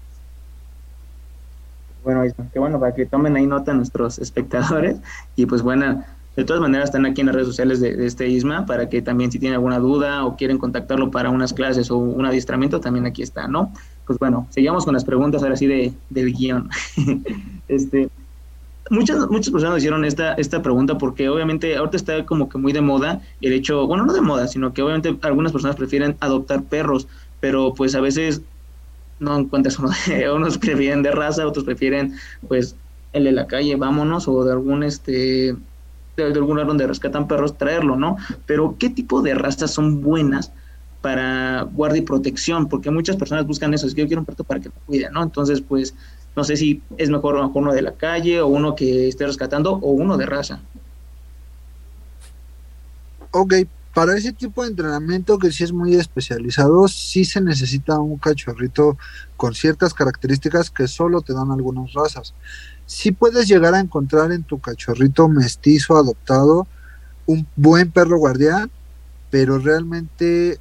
Bueno, 2.03 2.21
qué 2.53 2.59
bueno, 2.59 2.79
para 2.79 2.93
que 2.93 3.07
tomen 3.07 3.35
ahí 3.35 3.47
nota 3.47 3.73
nuestros 3.73 4.19
espectadores 4.19 4.97
y 5.35 5.47
pues 5.47 5.63
bueno, 5.63 6.05
de 6.35 6.45
todas 6.45 6.61
maneras, 6.61 6.85
están 6.85 7.05
aquí 7.05 7.21
en 7.21 7.27
las 7.27 7.35
redes 7.35 7.49
sociales 7.49 7.81
de, 7.81 8.05
este 8.05 8.27
ISMA 8.27 8.65
para 8.65 8.87
que 8.87 9.01
también 9.01 9.31
si 9.31 9.39
tienen 9.39 9.55
alguna 9.55 9.79
duda 9.79 10.25
o 10.25 10.37
quieren 10.37 10.57
contactarlo 10.57 11.11
para 11.11 11.29
unas 11.29 11.53
clases 11.53 11.91
o 11.91 11.97
un 11.97 12.25
adiestramiento, 12.25 12.79
también 12.79 13.05
aquí 13.05 13.21
está, 13.21 13.47
¿no? 13.47 13.73
Pues 14.07 14.17
bueno, 14.17 14.47
sigamos 14.49 14.85
con 14.85 14.93
las 14.93 15.03
preguntas 15.03 15.43
ahora 15.43 15.57
sí 15.57 15.67
de, 15.67 15.93
del 16.09 16.33
guion. 16.33 16.69
este, 17.67 18.09
muchas, 18.89 19.29
muchas 19.29 19.51
personas 19.51 19.79
hicieron 19.79 20.05
esta, 20.05 20.33
esta 20.35 20.61
pregunta 20.61 20.97
porque 20.97 21.27
obviamente 21.27 21.75
ahorita 21.75 21.97
está 21.97 22.25
como 22.25 22.47
que 22.47 22.57
muy 22.57 22.71
de 22.71 22.81
moda 22.81 23.21
el 23.41 23.51
hecho, 23.51 23.85
bueno, 23.85 24.05
no 24.05 24.13
de 24.13 24.21
moda, 24.21 24.47
sino 24.47 24.73
que 24.73 24.81
obviamente 24.81 25.17
algunas 25.23 25.51
personas 25.51 25.75
prefieren 25.75 26.15
adoptar 26.21 26.63
perros, 26.63 27.07
pero 27.41 27.73
pues 27.73 27.93
a 27.93 28.01
veces 28.01 28.41
no 29.19 29.37
encuentras 29.37 29.77
uno 29.79 29.89
de, 30.07 30.31
unos 30.35 30.57
prefieren 30.57 31.03
de 31.03 31.11
raza, 31.11 31.45
otros 31.45 31.65
prefieren 31.65 32.15
pues 32.47 32.75
el 33.11 33.25
de 33.25 33.33
la 33.33 33.47
calle, 33.47 33.75
vámonos, 33.75 34.29
o 34.29 34.45
de 34.45 34.53
algún 34.53 34.83
este 34.83 35.55
de, 36.25 36.39
lugar 36.39 36.67
donde 36.67 36.87
rescatan 36.87 37.27
perros, 37.27 37.57
traerlo, 37.57 37.95
¿no? 37.95 38.17
Pero 38.45 38.75
¿qué 38.79 38.89
tipo 38.89 39.21
de 39.21 39.33
razas 39.33 39.71
son 39.71 40.01
buenas 40.01 40.51
para 41.01 41.63
guardia 41.63 41.99
y 41.99 42.05
protección? 42.05 42.67
Porque 42.67 42.91
muchas 42.91 43.15
personas 43.15 43.45
buscan 43.45 43.73
eso, 43.73 43.87
es 43.87 43.95
que 43.95 44.01
yo 44.01 44.07
quiero 44.07 44.21
un 44.21 44.25
perro 44.25 44.43
para 44.43 44.59
que 44.59 44.69
me 44.69 44.75
cuide, 44.85 45.09
¿no? 45.11 45.23
Entonces, 45.23 45.61
pues, 45.61 45.93
no 46.35 46.43
sé 46.43 46.55
si 46.57 46.81
es 46.97 47.09
mejor 47.09 47.35
uno 47.53 47.73
de 47.73 47.81
la 47.81 47.93
calle 47.93 48.41
o 48.41 48.47
uno 48.47 48.75
que 48.75 49.07
esté 49.07 49.25
rescatando 49.25 49.73
o 49.73 49.91
uno 49.91 50.17
de 50.17 50.25
raza. 50.25 50.61
Ok, 53.31 53.53
para 53.93 54.15
ese 54.17 54.31
tipo 54.31 54.63
de 54.63 54.69
entrenamiento 54.69 55.37
que 55.37 55.51
sí 55.51 55.63
es 55.63 55.73
muy 55.73 55.95
especializado, 55.95 56.87
sí 56.87 57.25
se 57.25 57.41
necesita 57.41 57.99
un 57.99 58.17
cachorrito 58.17 58.97
con 59.35 59.53
ciertas 59.53 59.93
características 59.93 60.69
que 60.69 60.87
solo 60.87 61.21
te 61.21 61.33
dan 61.33 61.51
algunas 61.51 61.93
razas. 61.93 62.33
Sí 62.93 63.13
puedes 63.13 63.47
llegar 63.47 63.73
a 63.73 63.79
encontrar 63.79 64.33
en 64.33 64.43
tu 64.43 64.59
cachorrito 64.59 65.29
mestizo 65.29 65.95
adoptado 65.95 66.67
un 67.25 67.47
buen 67.55 67.89
perro 67.89 68.17
guardián, 68.17 68.69
pero 69.29 69.59
realmente 69.59 70.59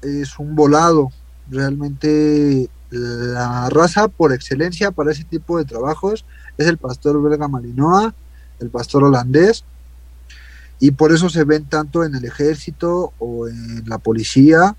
es 0.00 0.38
un 0.38 0.54
volado. 0.54 1.10
Realmente 1.50 2.70
la 2.90 3.68
raza 3.70 4.06
por 4.06 4.32
excelencia 4.32 4.92
para 4.92 5.10
ese 5.10 5.24
tipo 5.24 5.58
de 5.58 5.64
trabajos 5.64 6.24
es 6.58 6.68
el 6.68 6.78
pastor 6.78 7.20
belga 7.20 7.48
malinois, 7.48 8.14
el 8.60 8.70
pastor 8.70 9.02
holandés, 9.02 9.64
y 10.78 10.92
por 10.92 11.10
eso 11.10 11.28
se 11.28 11.42
ven 11.42 11.64
tanto 11.64 12.04
en 12.04 12.14
el 12.14 12.24
ejército 12.24 13.14
o 13.18 13.48
en 13.48 13.82
la 13.88 13.98
policía 13.98 14.76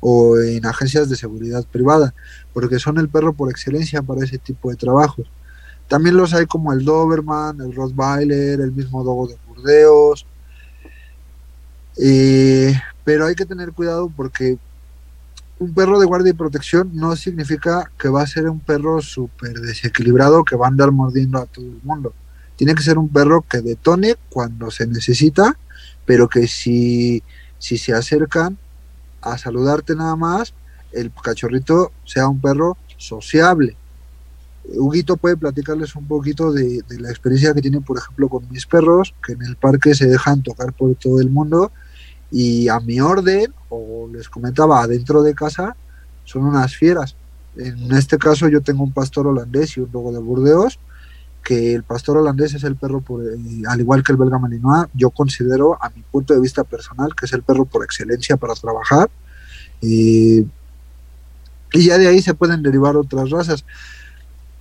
o 0.00 0.38
en 0.38 0.66
agencias 0.66 1.08
de 1.08 1.16
seguridad 1.16 1.64
privada, 1.64 2.12
porque 2.52 2.78
son 2.78 2.98
el 2.98 3.08
perro 3.08 3.32
por 3.32 3.50
excelencia 3.50 4.02
para 4.02 4.24
ese 4.24 4.36
tipo 4.36 4.68
de 4.68 4.76
trabajos. 4.76 5.26
También 5.88 6.16
los 6.16 6.34
hay 6.34 6.46
como 6.46 6.72
el 6.72 6.84
Doberman, 6.84 7.60
el 7.60 7.74
Rottweiler, 7.74 8.60
el 8.60 8.72
mismo 8.72 9.02
Dogo 9.02 9.26
de 9.26 9.38
Burdeos, 9.48 10.26
eh, 11.96 12.74
pero 13.04 13.26
hay 13.26 13.34
que 13.34 13.46
tener 13.46 13.72
cuidado 13.72 14.12
porque 14.14 14.58
un 15.58 15.74
perro 15.74 15.98
de 15.98 16.06
guardia 16.06 16.30
y 16.30 16.34
protección 16.34 16.90
no 16.94 17.16
significa 17.16 17.90
que 17.98 18.08
va 18.08 18.22
a 18.22 18.26
ser 18.26 18.48
un 18.48 18.60
perro 18.60 19.02
súper 19.02 19.54
desequilibrado 19.54 20.44
que 20.44 20.56
va 20.56 20.66
a 20.66 20.68
andar 20.68 20.92
mordiendo 20.92 21.38
a 21.38 21.46
todo 21.46 21.64
el 21.64 21.80
mundo. 21.82 22.14
Tiene 22.56 22.74
que 22.74 22.82
ser 22.82 22.98
un 22.98 23.08
perro 23.08 23.44
que 23.48 23.60
detone 23.60 24.14
cuando 24.28 24.70
se 24.70 24.86
necesita, 24.86 25.58
pero 26.04 26.28
que 26.28 26.46
si, 26.46 27.22
si 27.58 27.78
se 27.78 27.92
acercan 27.92 28.56
a 29.20 29.36
saludarte 29.38 29.96
nada 29.96 30.14
más, 30.16 30.54
el 30.92 31.12
cachorrito 31.12 31.92
sea 32.04 32.28
un 32.28 32.40
perro 32.40 32.76
sociable. 32.96 33.76
Huguito 34.74 35.16
puede 35.16 35.36
platicarles 35.36 35.96
un 35.96 36.06
poquito 36.06 36.52
de, 36.52 36.82
la 36.98 37.10
experiencia 37.10 37.54
que 37.54 37.62
tiene, 37.62 37.80
por 37.80 37.98
ejemplo, 37.98 38.28
con 38.28 38.48
mis 38.50 38.66
perros, 38.66 39.14
que 39.24 39.32
en 39.32 39.42
el 39.42 39.56
parque 39.56 39.94
se 39.94 40.06
dejan 40.06 40.42
tocar 40.42 40.72
por 40.72 40.94
todo 40.96 41.20
el 41.20 41.30
mundo 41.30 41.72
y 42.30 42.68
a 42.68 42.78
mi 42.80 43.00
orden, 43.00 43.52
o 43.70 44.08
les 44.12 44.28
comentaba, 44.28 44.82
adentro 44.82 45.22
de 45.22 45.34
casa, 45.34 45.74
son 46.24 46.44
unas 46.44 46.76
fieras. 46.76 47.16
En 47.56 47.90
este 47.92 48.18
caso 48.18 48.48
yo 48.48 48.60
tengo 48.60 48.84
un 48.84 48.92
pastor 48.92 49.26
holandés 49.26 49.76
y 49.76 49.80
un 49.80 49.90
logo 49.90 50.12
de 50.12 50.18
Burdeos, 50.18 50.78
que 51.42 51.74
el 51.74 51.82
pastor 51.82 52.18
holandés 52.18 52.52
es 52.52 52.64
el 52.64 52.76
perro, 52.76 53.02
eh, 53.22 53.62
al 53.66 53.80
igual 53.80 54.02
que 54.02 54.12
el 54.12 54.18
belga 54.18 54.38
malinois, 54.38 54.88
yo 54.92 55.08
considero 55.10 55.82
a 55.82 55.88
mi 55.88 56.02
punto 56.02 56.34
de 56.34 56.40
vista 56.40 56.62
personal 56.64 57.14
que 57.14 57.24
es 57.24 57.32
el 57.32 57.42
perro 57.42 57.64
por 57.64 57.82
excelencia 57.84 58.36
para 58.36 58.54
trabajar. 58.54 59.08
y 59.80 60.46
ya 61.72 61.98
de 61.98 62.08
ahí 62.08 62.20
se 62.20 62.34
pueden 62.34 62.62
derivar 62.62 62.96
otras 62.96 63.30
razas. 63.30 63.64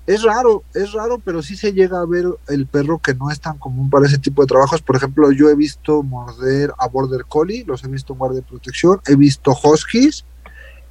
Es 0.07 0.23
raro, 0.23 0.63
es 0.73 0.93
raro, 0.93 1.19
pero 1.19 1.43
sí 1.43 1.57
se 1.57 1.73
llega 1.73 1.99
a 1.99 2.05
ver 2.05 2.25
el 2.47 2.65
perro 2.65 2.97
que 2.97 3.13
no 3.13 3.29
es 3.29 3.41
tan 3.41 3.57
común 3.57 3.89
para 3.89 4.07
ese 4.07 4.17
tipo 4.17 4.41
de 4.41 4.47
trabajos. 4.47 4.81
Por 4.81 4.95
ejemplo, 4.95 5.33
yo 5.33 5.49
he 5.49 5.55
visto 5.55 6.01
morder 6.01 6.71
a 6.77 6.87
Border 6.87 7.25
Collie, 7.25 7.65
los 7.65 7.83
he 7.83 7.89
visto 7.89 8.13
en 8.13 8.19
guardia 8.19 8.39
de 8.39 8.47
protección, 8.47 9.01
he 9.05 9.17
visto 9.17 9.51
Huskies 9.51 10.23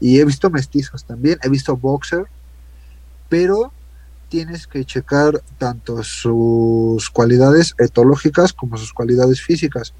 y 0.00 0.20
he 0.20 0.24
visto 0.26 0.50
mestizos 0.50 1.04
también, 1.04 1.38
he 1.42 1.48
visto 1.48 1.74
Boxer, 1.78 2.26
pero 3.30 3.72
tienes 4.28 4.66
que 4.66 4.84
checar 4.84 5.42
tanto 5.56 6.02
sus 6.02 7.08
cualidades 7.08 7.74
etológicas 7.78 8.52
como 8.52 8.76
sus 8.76 8.92
cualidades 8.92 9.40
físicas. 9.40 9.94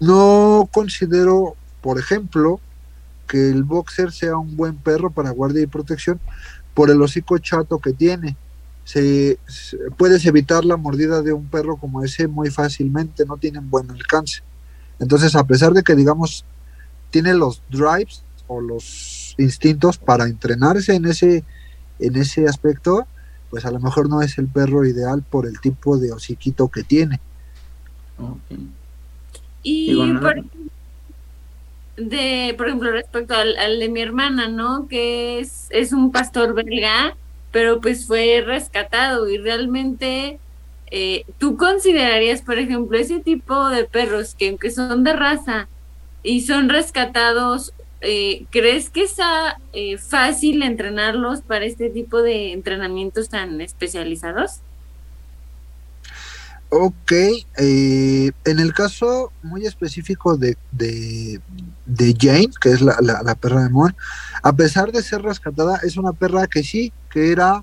No 0.00 0.68
considero, 0.72 1.54
por 1.80 2.00
ejemplo, 2.00 2.58
que 3.28 3.48
el 3.48 3.62
boxer 3.62 4.10
sea 4.10 4.36
un 4.36 4.56
buen 4.56 4.76
perro 4.76 5.10
para 5.10 5.30
guardia 5.30 5.62
y 5.62 5.66
protección 5.68 6.20
por 6.74 6.90
el 6.90 7.00
hocico 7.00 7.38
chato 7.38 7.78
que 7.78 7.92
tiene. 7.92 8.36
Se, 8.84 9.38
se, 9.46 9.76
puedes 9.96 10.24
evitar 10.26 10.64
la 10.64 10.76
mordida 10.76 11.22
de 11.22 11.32
un 11.32 11.46
perro 11.46 11.76
como 11.76 12.02
ese 12.02 12.26
muy 12.26 12.50
fácilmente, 12.50 13.24
no 13.24 13.36
tienen 13.36 13.70
buen 13.70 13.90
alcance. 13.90 14.42
Entonces, 14.98 15.34
a 15.36 15.44
pesar 15.44 15.72
de 15.72 15.82
que 15.82 15.94
digamos 15.94 16.44
tiene 17.10 17.34
los 17.34 17.62
drives 17.70 18.22
o 18.46 18.60
los 18.60 19.34
instintos 19.38 19.98
para 19.98 20.24
entrenarse 20.24 20.94
en 20.94 21.04
ese 21.04 21.44
en 21.98 22.16
ese 22.16 22.46
aspecto, 22.48 23.06
pues 23.50 23.64
a 23.64 23.70
lo 23.70 23.78
mejor 23.78 24.08
no 24.08 24.22
es 24.22 24.38
el 24.38 24.48
perro 24.48 24.84
ideal 24.84 25.22
por 25.22 25.46
el 25.46 25.60
tipo 25.60 25.98
de 25.98 26.12
hociquito 26.12 26.68
que 26.68 26.82
tiene. 26.82 27.20
Okay. 28.18 28.70
Y 29.62 29.94
por, 29.94 30.44
de, 31.96 32.54
por 32.56 32.68
ejemplo, 32.68 32.90
respecto 32.90 33.34
al, 33.34 33.56
al, 33.58 33.78
de 33.78 33.88
mi 33.88 34.00
hermana, 34.00 34.48
¿no? 34.48 34.88
Que 34.88 35.40
es, 35.40 35.66
es 35.70 35.92
un 35.92 36.12
pastor 36.12 36.54
belga, 36.54 37.16
pero 37.50 37.80
pues 37.80 38.06
fue 38.06 38.42
rescatado 38.44 39.28
y 39.28 39.38
realmente 39.38 40.38
eh, 40.90 41.24
tú 41.38 41.56
considerarías, 41.56 42.42
por 42.42 42.58
ejemplo, 42.58 42.98
ese 42.98 43.20
tipo 43.20 43.68
de 43.68 43.84
perros 43.84 44.34
que 44.34 44.50
aunque 44.50 44.70
son 44.70 45.04
de 45.04 45.12
raza 45.14 45.68
y 46.22 46.42
son 46.42 46.68
rescatados, 46.68 47.72
eh, 48.02 48.46
¿crees 48.50 48.90
que 48.90 49.04
es 49.04 49.16
eh, 49.72 49.96
fácil 49.98 50.62
entrenarlos 50.62 51.40
para 51.42 51.64
este 51.64 51.88
tipo 51.90 52.20
de 52.22 52.52
entrenamientos 52.52 53.28
tan 53.28 53.60
especializados? 53.60 54.60
Ok, 56.74 57.12
eh, 57.58 58.32
en 58.46 58.58
el 58.58 58.72
caso 58.72 59.30
muy 59.42 59.66
específico 59.66 60.38
de, 60.38 60.56
de, 60.70 61.38
de 61.84 62.16
Jane, 62.18 62.48
que 62.62 62.70
es 62.70 62.80
la, 62.80 62.96
la, 63.02 63.34
perra 63.34 63.64
de 63.64 63.68
Mon, 63.68 63.94
a 64.42 64.54
pesar 64.54 64.90
de 64.90 65.02
ser 65.02 65.20
rescatada, 65.20 65.80
es 65.82 65.98
una 65.98 66.14
perra 66.14 66.46
que 66.46 66.62
sí, 66.62 66.90
que 67.10 67.30
era 67.30 67.62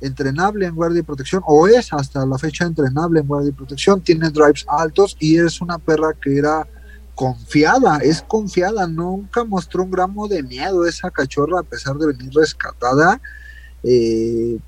entrenable 0.00 0.66
en 0.66 0.74
guardia 0.74 0.98
y 0.98 1.04
protección, 1.04 1.40
o 1.46 1.68
es 1.68 1.92
hasta 1.92 2.26
la 2.26 2.36
fecha 2.36 2.64
entrenable 2.64 3.20
en 3.20 3.28
guardia 3.28 3.50
y 3.50 3.52
protección, 3.52 4.00
tiene 4.00 4.28
drives 4.30 4.66
altos 4.66 5.16
y 5.20 5.38
es 5.38 5.60
una 5.60 5.78
perra 5.78 6.12
que 6.20 6.36
era 6.36 6.66
confiada, 7.14 7.98
es 7.98 8.22
confiada, 8.22 8.88
nunca 8.88 9.44
mostró 9.44 9.84
un 9.84 9.92
gramo 9.92 10.26
de 10.26 10.42
miedo 10.42 10.84
esa 10.84 11.12
cachorra 11.12 11.60
a 11.60 11.62
pesar 11.62 11.94
de 11.94 12.08
venir 12.08 12.32
rescatada, 12.34 13.20
eh, 13.84 14.58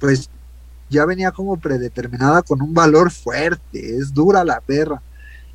pues 0.00 0.30
ya 0.90 1.04
venía 1.04 1.32
como 1.32 1.56
predeterminada 1.56 2.42
con 2.42 2.62
un 2.62 2.74
valor 2.74 3.10
fuerte, 3.10 3.96
es 3.96 4.12
dura 4.12 4.44
la 4.44 4.60
perra 4.60 5.02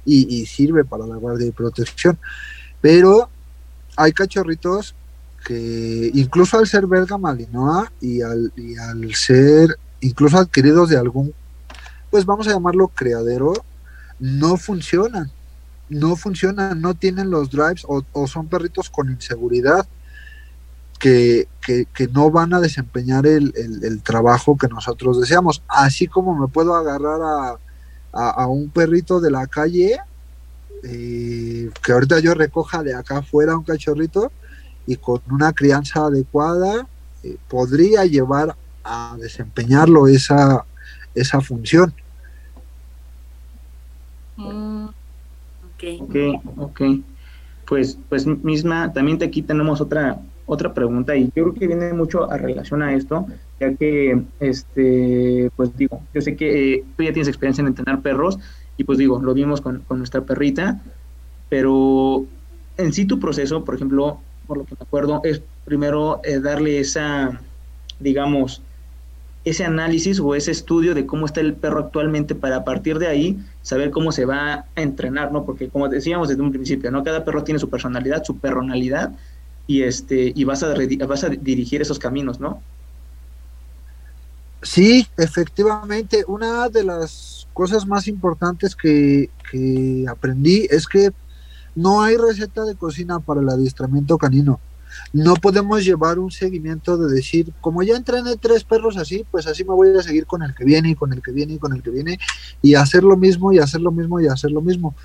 y, 0.05 0.45
sirve 0.45 0.83
para 0.83 1.07
la 1.07 1.15
guardia 1.15 1.47
y 1.47 1.51
protección, 1.51 2.17
pero 2.81 3.29
hay 3.95 4.11
cachorritos 4.11 4.95
que 5.45 6.11
incluso 6.13 6.57
al 6.57 6.67
ser 6.67 6.87
belga 6.87 7.17
malinois 7.17 7.89
y 8.01 8.21
al, 8.21 8.51
ser 9.15 9.77
incluso 10.01 10.37
adquiridos 10.37 10.89
de 10.89 10.97
algún, 10.97 11.33
pues 12.09 12.25
vamos 12.25 12.47
a 12.47 12.51
llamarlo 12.51 12.89
criadero, 12.89 13.53
no 14.19 14.57
funcionan 14.57 15.31
no 15.89 16.15
funcionan, 16.15 16.81
no 16.81 16.95
tienen 16.95 17.29
los 17.29 17.51
drives 17.51 17.85
o 17.85 18.27
son 18.27 18.47
perritos 18.47 18.89
con 18.89 19.11
inseguridad 19.11 19.85
que, 21.03 21.49
que, 21.61 21.85
que 21.93 22.07
no 22.07 22.31
van 22.31 22.53
a 22.53 22.61
desempeñar 22.61 23.27
el, 23.27 23.53
el, 23.57 23.83
el, 23.83 24.01
trabajo 24.01 24.57
que 24.57 24.69
nosotros 24.69 25.19
deseamos. 25.19 25.61
Así 25.67 26.07
como 26.07 26.33
me 26.33 26.47
puedo 26.47 26.73
agarrar 26.73 27.21
a, 27.21 27.57
a, 28.13 28.29
a 28.29 28.47
un 28.47 28.69
perrito 28.69 29.19
de 29.19 29.29
la 29.29 29.45
calle, 29.47 29.97
eh, 30.81 31.69
que 31.83 31.91
ahorita 31.91 32.21
yo 32.21 32.33
recoja 32.33 32.83
de 32.83 32.95
acá 32.95 33.17
afuera 33.17 33.57
un 33.57 33.65
cachorrito 33.65 34.31
y 34.87 34.95
con 34.95 35.19
una 35.29 35.51
crianza 35.51 36.05
adecuada 36.05 36.87
eh, 37.21 37.35
podría 37.49 38.05
llevar 38.05 38.55
a 38.85 39.17
desempeñarlo 39.19 40.07
esa, 40.07 40.63
esa 41.13 41.41
función. 41.41 41.93
Mm. 44.37 44.85
Ok, 44.85 46.41
ok. 46.55 46.81
Pues, 47.65 47.97
pues 48.07 48.25
misma, 48.25 48.93
también 48.93 49.21
aquí 49.21 49.41
tenemos 49.41 49.81
otra, 49.81 50.21
otra 50.45 50.73
pregunta 50.73 51.15
y 51.15 51.25
yo 51.35 51.43
creo 51.43 51.53
que 51.53 51.67
viene 51.67 51.93
mucho 51.93 52.29
a 52.29 52.37
relación 52.37 52.81
a 52.81 52.93
esto, 52.93 53.25
ya 53.59 53.73
que, 53.75 54.21
este, 54.39 55.49
pues 55.55 55.75
digo, 55.77 56.01
yo 56.13 56.21
sé 56.21 56.35
que 56.35 56.73
eh, 56.73 56.83
tú 56.97 57.03
ya 57.03 57.13
tienes 57.13 57.27
experiencia 57.27 57.61
en 57.61 57.67
entrenar 57.67 58.01
perros 58.01 58.39
y 58.77 58.83
pues 58.83 58.97
digo, 58.97 59.21
lo 59.21 59.33
vimos 59.33 59.61
con, 59.61 59.79
con, 59.87 59.99
nuestra 59.99 60.21
perrita, 60.21 60.81
pero 61.49 62.25
en 62.77 62.93
sí 62.93 63.05
tu 63.05 63.19
proceso, 63.19 63.63
por 63.63 63.75
ejemplo, 63.75 64.19
por 64.47 64.57
lo 64.57 64.65
que 64.65 64.75
me 64.75 64.83
acuerdo, 64.83 65.21
es 65.23 65.41
primero 65.65 66.19
eh, 66.23 66.39
darle 66.39 66.79
esa, 66.79 67.39
digamos, 67.99 68.61
ese 69.45 69.65
análisis 69.65 70.19
o 70.19 70.35
ese 70.35 70.51
estudio 70.51 70.95
de 70.95 71.05
cómo 71.05 71.25
está 71.25 71.41
el 71.41 71.53
perro 71.53 71.79
actualmente 71.79 72.33
para 72.33 72.57
a 72.57 72.63
partir 72.63 72.97
de 72.97 73.07
ahí 73.07 73.39
saber 73.61 73.91
cómo 73.91 74.11
se 74.11 74.25
va 74.25 74.53
a 74.53 74.65
entrenar, 74.75 75.31
¿no? 75.31 75.45
Porque 75.45 75.67
como 75.67 75.89
decíamos 75.89 76.29
desde 76.29 76.41
un 76.41 76.51
principio, 76.51 76.91
¿no? 76.91 77.03
Cada 77.03 77.25
perro 77.25 77.43
tiene 77.43 77.59
su 77.59 77.69
personalidad, 77.69 78.23
su 78.23 78.37
personalidad 78.37 79.13
y 79.67 79.83
este 79.83 80.31
y 80.35 80.43
vas 80.45 80.63
a 80.63 80.73
vas 81.07 81.23
a 81.23 81.29
dirigir 81.29 81.81
esos 81.81 81.99
caminos, 81.99 82.39
¿no? 82.39 82.65
Sí, 84.61 85.07
efectivamente, 85.17 86.23
una 86.27 86.69
de 86.69 86.83
las 86.83 87.47
cosas 87.53 87.85
más 87.85 88.07
importantes 88.07 88.75
que, 88.75 89.29
que 89.51 90.05
aprendí 90.09 90.67
es 90.71 90.87
que 90.87 91.11
No 91.75 92.03
hay 92.03 92.17
receta 92.17 92.65
de 92.65 92.75
cocina 92.77 93.19
para 93.21 93.41
el 93.41 93.49
adiestramiento 93.49 94.17
canino. 94.19 94.61
No 95.13 95.35
podemos 95.35 95.83
llevar 95.85 96.19
un 96.19 96.31
seguimiento 96.31 96.97
de 96.97 97.13
decir, 97.13 97.53
como 97.61 97.83
ya 97.83 97.95
entrené 97.95 98.37
tres 98.37 98.63
perros 98.63 98.97
así, 98.97 99.25
pues 99.31 99.47
así 99.47 99.63
me 99.63 99.73
voy 99.73 99.97
a 99.97 100.03
seguir 100.03 100.27
con 100.27 100.43
el 100.43 100.53
que 100.55 100.65
viene 100.65 100.91
y 100.91 100.95
con 100.95 101.13
el 101.13 101.21
que 101.21 101.31
viene 101.31 101.53
y 101.55 101.59
con 101.59 101.73
el 101.73 101.83
que 101.83 101.91
viene 101.91 102.19
y 102.61 102.75
hacer 102.75 103.03
lo 103.03 103.17
mismo 103.17 103.53
y 103.53 103.59
hacer 103.59 103.81
lo 103.81 103.91
mismo 103.91 104.21
y 104.21 104.27
hacer 104.27 104.51
lo 104.51 104.61
mismo. 104.61 104.95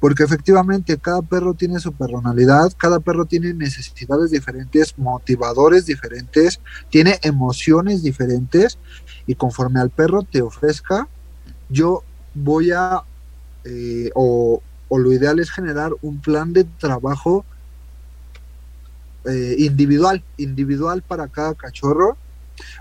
Porque 0.00 0.22
efectivamente 0.22 0.96
cada 0.98 1.22
perro 1.22 1.54
tiene 1.54 1.80
su 1.80 1.92
personalidad, 1.92 2.72
cada 2.76 3.00
perro 3.00 3.24
tiene 3.24 3.52
necesidades 3.52 4.30
diferentes, 4.30 4.96
motivadores 4.96 5.86
diferentes, 5.86 6.60
tiene 6.88 7.18
emociones 7.22 8.02
diferentes 8.02 8.78
y 9.26 9.34
conforme 9.34 9.80
al 9.80 9.90
perro 9.90 10.22
te 10.22 10.40
ofrezca, 10.40 11.08
yo 11.68 12.04
voy 12.34 12.70
a, 12.70 13.02
eh, 13.64 14.10
o, 14.14 14.62
lo 14.90 15.12
ideal 15.12 15.38
es 15.38 15.50
generar 15.50 15.92
un 16.00 16.20
plan 16.20 16.52
de 16.52 16.64
trabajo 16.64 17.44
eh, 19.24 19.56
individual, 19.58 20.22
individual 20.36 21.02
para 21.02 21.28
cada 21.28 21.54
cachorro, 21.54 22.16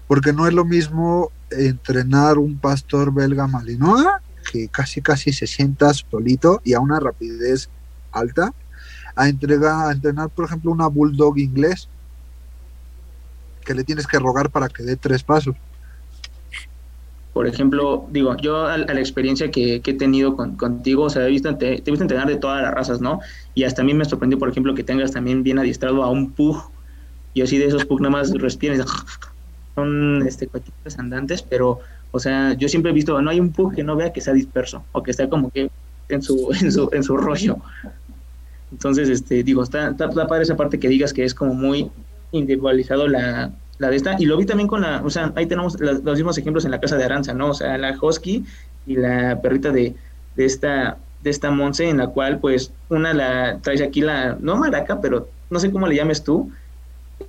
porque 0.08 0.34
no 0.34 0.48
es 0.48 0.54
lo 0.54 0.66
mismo 0.66 1.32
entrenar 1.50 2.38
un 2.38 2.58
pastor 2.58 3.14
belga 3.14 3.48
malinois 3.48 4.08
que 4.50 4.68
casi 4.70 5.02
casi 5.02 5.34
se 5.34 5.48
sienta 5.48 5.94
solito 5.94 6.62
y 6.64 6.74
a 6.74 6.80
una 6.80 7.00
rapidez 7.00 7.70
alta, 8.12 8.54
a, 9.16 9.30
entregar, 9.30 9.90
a 9.90 9.92
entrenar, 9.92 10.30
por 10.30 10.46
ejemplo, 10.46 10.72
una 10.72 10.88
bulldog 10.88 11.38
inglés, 11.38 11.90
que 13.66 13.74
le 13.74 13.84
tienes 13.84 14.08
que 14.08 14.20
rogar 14.20 14.50
para 14.50 14.70
que 14.70 14.84
dé 14.84 14.96
tres 14.96 15.24
pasos. 15.24 15.56
Por 17.34 17.46
ejemplo, 17.46 18.08
digo, 18.10 18.36
yo 18.38 18.66
a, 18.66 18.78
la 18.78 19.00
experiencia 19.00 19.52
que, 19.52 19.76
he 19.76 19.94
tenido 19.94 20.36
contigo, 20.36 21.04
o 21.04 21.10
sea, 21.10 21.28
he 21.28 21.30
visto, 21.30 21.56
te, 21.56 21.76
he 21.76 21.92
visto 21.92 22.02
entrenar 22.02 22.28
de 22.28 22.38
todas 22.38 22.64
las 22.64 22.74
razas, 22.74 23.02
¿no? 23.02 23.20
Y 23.54 23.66
hasta 23.66 23.82
a 23.82 23.86
mí 23.86 23.94
me 23.94 24.06
sorprendió, 24.06 24.40
por 24.40 24.50
ejemplo, 24.50 24.74
que 24.74 24.84
tengas 24.84 25.12
también 25.12 25.44
bien 25.44 25.60
adiestrado 25.60 26.04
a 26.04 26.10
un 26.10 26.32
pug. 26.32 26.72
Yo 27.36 27.46
sí 27.46 27.60
de 27.60 27.68
esos 27.68 27.86
pug 27.86 28.02
nada 28.02 28.12
más 28.12 28.32
respiran 28.32 28.84
son 29.76 30.26
este, 30.26 30.48
cochitas 30.48 30.98
andantes, 30.98 31.44
pero, 31.44 31.80
o 32.12 32.20
sea, 32.20 32.54
yo 32.54 32.70
siempre 32.70 32.92
he 32.92 32.94
visto, 32.94 33.22
no 33.22 33.30
hay 33.30 33.40
un 33.40 33.52
pug 33.52 33.76
que 33.76 33.84
no 33.84 33.96
vea 33.96 34.14
que 34.14 34.22
sea 34.22 34.34
disperso 34.34 34.84
o 34.92 35.04
que 35.04 35.12
está 35.12 35.30
como 35.30 35.50
que 35.50 35.70
en 36.10 36.22
su, 36.22 36.50
en 36.62 36.72
su, 36.72 36.90
en 36.92 37.04
su 37.04 37.18
rollo. 37.18 37.58
Entonces, 38.72 39.10
este, 39.10 39.44
digo, 39.44 39.64
está, 39.64 39.90
está, 39.90 40.06
está 40.06 40.28
padre 40.28 40.44
esa 40.44 40.58
parte 40.58 40.80
que 40.80 40.90
digas 40.90 41.14
que 41.14 41.24
es 41.24 41.34
como 41.34 41.54
muy 41.54 41.90
individualizado 42.32 43.08
la, 43.08 43.52
la 43.80 43.90
de 43.90 43.96
esta, 43.96 44.16
y 44.20 44.26
lo 44.26 44.38
vi 44.38 44.46
también 44.46 44.68
con 44.68 44.82
la, 44.82 45.02
o 45.04 45.10
sea, 45.10 45.32
ahí 45.36 45.46
tenemos 45.46 45.80
los, 45.80 46.04
mismos 46.04 46.38
ejemplos 46.38 46.66
en 46.66 46.72
la 46.72 46.80
casa 46.80 46.98
de 46.98 47.06
Aranza, 47.06 47.34
¿no? 47.34 47.52
O 47.52 47.54
sea, 47.54 47.78
la 47.78 47.98
Husky 48.00 48.44
y 48.86 48.96
la 48.96 49.42
perrita 49.42 49.72
de, 49.72 49.96
de 50.36 50.46
esta 50.46 50.98
de 51.24 51.30
esta 51.30 51.52
Monse, 51.52 51.90
en 51.90 51.98
la 51.98 52.08
cual, 52.08 52.40
pues, 52.40 52.72
una 52.90 53.14
la 53.14 53.60
traes 53.62 53.82
aquí 53.82 54.02
la, 54.02 54.38
no 54.40 54.56
maraca, 54.56 55.02
pero 55.02 55.30
no 55.50 55.60
sé 55.60 55.72
cómo 55.72 55.88
le 55.88 55.96
llames 55.96 56.24
tú, 56.24 56.52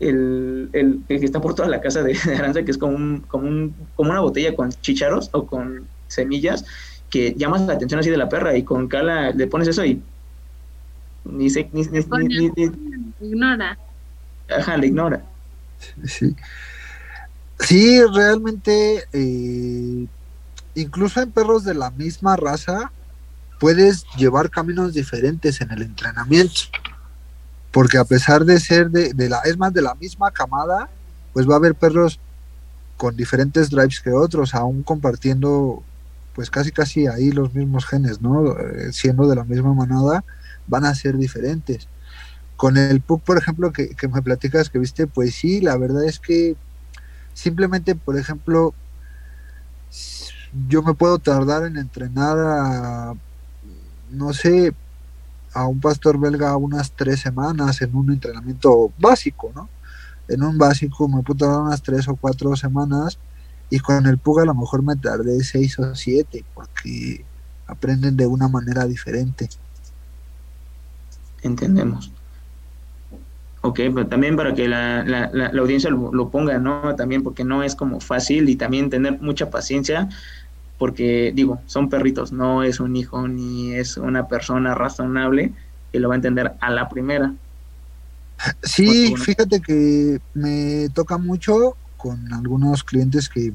el, 0.01 0.70
el, 0.72 1.01
que 1.09 1.16
está 1.16 1.40
por 1.40 1.55
toda 1.55 1.68
la 1.68 1.80
casa 1.80 2.03
de, 2.03 2.16
Aranza, 2.36 2.62
que 2.62 2.70
es 2.70 2.78
como, 2.78 2.96
un, 2.96 3.20
como, 3.20 3.49
un, 3.49 3.74
como 3.96 4.11
una 4.11 4.20
botella 4.20 4.55
con 4.55 4.70
chícharos 4.70 5.30
o 5.32 5.46
con 5.46 5.86
semillas, 6.09 6.64
que 7.11 7.34
llamas 7.36 7.62
la 7.62 7.74
atención 7.74 8.01
así 8.01 8.11
de 8.11 8.16
la 8.16 8.28
perra, 8.28 8.57
y 8.57 8.62
con 8.62 8.88
Cala 8.88 9.30
le 9.30 9.46
pones 9.46 9.68
eso 9.68 9.84
y 9.84 10.03
ni 11.24 11.51
se, 11.51 11.68
ni, 11.72 11.82
ni, 11.82 12.51
ni, 12.51 13.12
ignora. 13.20 13.78
Ajá, 14.49 14.76
le 14.76 14.86
ignora. 14.86 15.22
Sí, 16.05 16.34
sí 17.61 18.01
realmente, 18.14 19.05
eh, 19.12 20.07
incluso 20.74 21.20
en 21.20 21.30
perros 21.30 21.64
de 21.64 21.74
la 21.74 21.90
misma 21.90 22.36
raza, 22.36 22.92
puedes 23.59 24.05
llevar 24.16 24.51
caminos 24.51 24.94
diferentes 24.94 25.61
en 25.61 25.70
el 25.70 25.82
entrenamiento. 25.82 26.62
Porque 27.72 27.98
a 27.98 28.04
pesar 28.04 28.44
de 28.44 28.60
ser 28.60 28.90
de, 28.90 29.12
de 29.12 29.28
la, 29.28 29.40
es 29.40 29.58
más 29.58 29.72
de 29.72 29.82
la 29.82 29.94
misma 29.94 30.30
camada, 30.30 30.88
pues 31.32 31.48
va 31.48 31.54
a 31.54 31.58
haber 31.58 31.74
perros 31.74 32.18
con 32.96 33.16
diferentes 33.16 33.70
drives 33.70 34.00
que 34.00 34.10
otros, 34.10 34.54
aún 34.54 34.82
compartiendo 34.82 35.82
pues 36.38 36.50
casi 36.50 36.70
casi 36.70 37.08
ahí 37.08 37.32
los 37.32 37.52
mismos 37.52 37.84
genes, 37.84 38.20
¿no? 38.20 38.56
Eh, 38.56 38.92
siendo 38.92 39.26
de 39.26 39.34
la 39.34 39.42
misma 39.42 39.74
manada, 39.74 40.22
van 40.68 40.84
a 40.84 40.94
ser 40.94 41.16
diferentes. 41.16 41.88
Con 42.56 42.76
el 42.76 43.00
PUC, 43.00 43.22
por 43.22 43.38
ejemplo, 43.38 43.72
que, 43.72 43.90
me 44.08 44.22
platicas 44.22 44.70
que 44.70 44.78
viste, 44.78 45.08
pues 45.08 45.34
sí, 45.34 45.60
la 45.60 45.76
verdad 45.76 46.04
es 46.04 46.20
que 46.20 46.54
simplemente, 47.34 47.96
por 47.96 48.16
ejemplo, 48.16 48.72
yo 50.68 50.82
me 50.84 50.94
puedo 50.94 51.18
tardar 51.18 51.64
en 51.64 51.76
entrenar 51.76 52.38
a, 52.38 53.14
no 54.10 54.32
sé, 54.32 54.74
a 55.55 55.66
un 55.66 55.80
pastor 55.80 56.18
belga 56.18 56.57
unas 56.57 56.92
tres 56.92 57.20
semanas 57.20 57.80
en 57.82 57.94
un 57.94 58.12
entrenamiento 58.12 58.92
básico, 58.99 59.51
¿no? 59.55 59.68
En 60.28 60.42
un 60.42 60.59
básico 60.59 61.09
me 61.09 61.22
puedo 61.22 61.38
tardar 61.38 61.62
unas 61.62 61.82
tres 61.82 62.07
o 62.09 62.16
cuatro 62.16 62.55
semanas 62.57 63.18
y 63.70 63.78
con 63.78 64.07
el 64.07 64.18
PUG 64.18 64.40
a 64.40 64.44
lo 64.44 64.55
mejor 64.55 64.82
me 64.82 64.96
tardé 64.96 65.42
seis 65.42 65.78
o 65.78 65.94
siete 65.94 66.44
porque 66.55 67.24
aprenden 67.66 68.16
de 68.16 68.26
una 68.26 68.49
manera 68.49 68.86
diferente. 68.86 69.49
Entendemos. 71.42 72.12
Ok, 73.61 73.80
pero 73.94 74.07
también 74.07 74.36
para 74.36 74.55
que 74.55 74.68
la, 74.68 75.03
la, 75.05 75.61
audiencia 75.61 75.90
lo, 75.90 76.30
ponga, 76.30 76.59
¿no? 76.59 76.94
También 76.94 77.22
porque 77.22 77.44
no 77.44 77.62
es 77.62 77.74
como 77.74 78.01
fácil 78.01 78.49
y 78.49 78.57
también 78.57 78.88
tener 78.88 79.20
mucha 79.20 79.51
paciencia, 79.51 80.09
porque 80.78 81.32
digo, 81.34 81.60
son 81.66 81.88
perritos, 81.88 82.32
no 82.32 82.62
es 82.62 82.80
un 82.80 82.96
hijo 82.96 83.26
ni 83.26 83.74
es 83.74 83.96
una 83.96 84.28
persona 84.28 84.74
razonable 84.74 85.52
que 85.92 86.00
lo 86.00 86.08
va 86.08 86.14
a 86.14 86.16
entender 86.16 86.52
a 86.60 86.70
la 86.70 86.88
primera. 86.88 87.34
Sí, 88.62 89.14
fíjate 89.16 89.60
que 89.60 90.20
me 90.34 90.88
toca 90.90 91.18
mucho 91.18 91.76
con 91.96 92.32
algunos 92.32 92.84
clientes 92.84 93.28
que, 93.28 93.52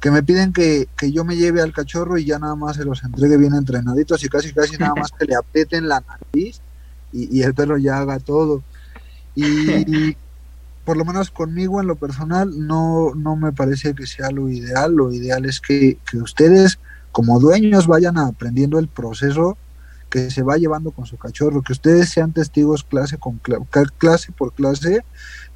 que 0.00 0.10
me 0.10 0.24
piden 0.24 0.52
que, 0.52 0.88
que, 0.96 1.12
yo 1.12 1.24
me 1.24 1.36
lleve 1.36 1.62
al 1.62 1.72
cachorro 1.72 2.18
y 2.18 2.24
ya 2.24 2.40
nada 2.40 2.56
más 2.56 2.76
se 2.76 2.84
los 2.84 3.04
entregue 3.04 3.36
bien 3.36 3.54
entrenaditos 3.54 4.24
y 4.24 4.28
casi 4.28 4.52
casi 4.52 4.76
nada 4.76 4.94
más 4.96 5.12
que 5.12 5.26
le 5.26 5.36
aprieten 5.36 5.86
la 5.86 6.00
nariz 6.00 6.60
y, 7.12 7.38
y 7.38 7.42
el 7.42 7.54
perro 7.54 7.78
ya 7.78 7.98
haga 7.98 8.18
todo. 8.18 8.64
Y 9.36 10.16
por 10.84 10.96
lo 10.96 11.04
menos 11.04 11.30
conmigo 11.30 11.80
en 11.80 11.86
lo 11.86 11.96
personal 11.96 12.50
no, 12.66 13.14
no 13.14 13.36
me 13.36 13.52
parece 13.52 13.94
que 13.94 14.06
sea 14.06 14.30
lo 14.30 14.48
ideal. 14.48 14.92
Lo 14.92 15.12
ideal 15.12 15.44
es 15.44 15.60
que, 15.60 15.98
ustedes 16.14 16.78
como 17.12 17.40
dueños 17.40 17.86
vayan 17.86 18.18
aprendiendo 18.18 18.78
el 18.78 18.88
proceso 18.88 19.56
que 20.08 20.30
se 20.30 20.42
va 20.42 20.56
llevando 20.56 20.90
con 20.90 21.06
su 21.06 21.16
cachorro, 21.16 21.62
que 21.62 21.72
ustedes 21.72 22.08
sean 22.08 22.32
testigos 22.32 22.82
clase, 22.82 23.16
con 23.18 23.40
clase 23.98 24.32
por 24.32 24.52
clase 24.52 25.04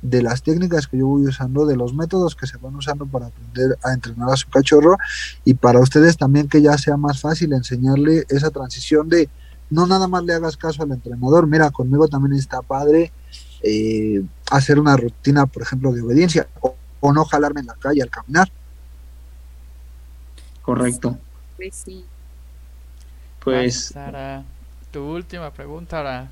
de 0.02 0.22
las 0.22 0.42
técnicas 0.42 0.86
que 0.86 0.98
yo 0.98 1.06
voy 1.06 1.26
usando, 1.26 1.66
de 1.66 1.76
los 1.76 1.94
métodos 1.94 2.36
que 2.36 2.46
se 2.46 2.58
van 2.58 2.76
usando 2.76 3.06
para 3.06 3.26
aprender 3.26 3.76
a 3.82 3.92
entrenar 3.92 4.30
a 4.30 4.36
su 4.36 4.48
cachorro 4.48 4.96
y 5.44 5.54
para 5.54 5.80
ustedes 5.80 6.16
también 6.16 6.48
que 6.48 6.62
ya 6.62 6.78
sea 6.78 6.96
más 6.96 7.20
fácil 7.20 7.52
enseñarle 7.52 8.24
esa 8.28 8.50
transición 8.50 9.08
de 9.08 9.28
no 9.70 9.86
nada 9.86 10.06
más 10.06 10.22
le 10.22 10.34
hagas 10.34 10.56
caso 10.56 10.82
al 10.82 10.92
entrenador, 10.92 11.46
mira, 11.46 11.70
conmigo 11.70 12.06
también 12.06 12.38
está 12.38 12.62
padre 12.62 13.12
eh, 13.64 14.22
hacer 14.50 14.78
una 14.78 14.96
rutina, 14.96 15.46
por 15.46 15.62
ejemplo, 15.62 15.92
de 15.92 16.02
obediencia 16.02 16.48
o, 16.60 16.76
no 17.12 17.24
jalarme 17.24 17.60
en 17.60 17.66
la 17.66 17.74
calle 17.74 18.02
al 18.02 18.10
caminar. 18.10 18.50
Correcto. 20.62 21.18
Pues 21.56 21.74
sí. 21.84 22.04
Pues. 23.42 23.86
Sara, 23.86 24.42
tu 24.90 25.02
última 25.02 25.50
pregunta 25.50 25.98
ahora. 25.98 26.30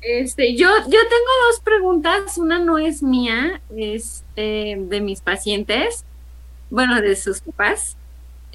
Este, 0.00 0.56
yo, 0.56 0.68
yo 0.68 0.84
tengo 0.84 1.32
dos 1.50 1.60
preguntas. 1.62 2.36
Una 2.36 2.58
no 2.58 2.78
es 2.78 3.02
mía, 3.02 3.60
es 3.76 4.24
de 4.34 5.00
mis 5.00 5.20
pacientes, 5.20 6.04
bueno, 6.70 7.00
de 7.00 7.14
sus 7.14 7.40
papás. 7.40 7.96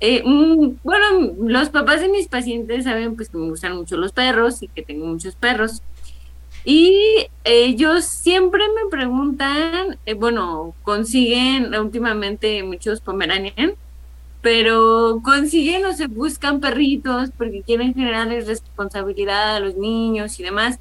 Eh, 0.06 0.22
mm, 0.26 0.80
bueno, 0.84 1.34
los 1.40 1.70
papás 1.70 2.02
de 2.02 2.10
mis 2.10 2.28
pacientes 2.28 2.84
saben 2.84 3.16
pues 3.16 3.30
que 3.30 3.38
me 3.38 3.50
gustan 3.50 3.78
mucho 3.78 3.96
los 3.96 4.12
perros 4.12 4.62
y 4.62 4.68
que 4.68 4.82
tengo 4.82 5.06
muchos 5.06 5.36
perros. 5.36 5.82
Y 6.66 7.28
ellos 7.44 8.06
siempre 8.06 8.64
me 8.70 8.90
preguntan, 8.90 9.98
eh, 10.06 10.14
bueno, 10.14 10.74
consiguen 10.84 11.76
últimamente 11.76 12.64
muchos 12.64 13.02
Pomeranian, 13.02 13.76
pero 14.42 15.22
consiguen 15.24 15.86
o 15.86 15.94
se 15.94 16.08
buscan 16.08 16.62
perritos 16.62 17.32
porque 17.38 17.64
quieren 17.64 17.94
generarles 17.94 18.48
responsabilidad 18.48 19.58
a 19.58 19.60
los 19.60 19.76
niños 19.76 20.40
y 20.40 20.44
demás. 20.44 20.80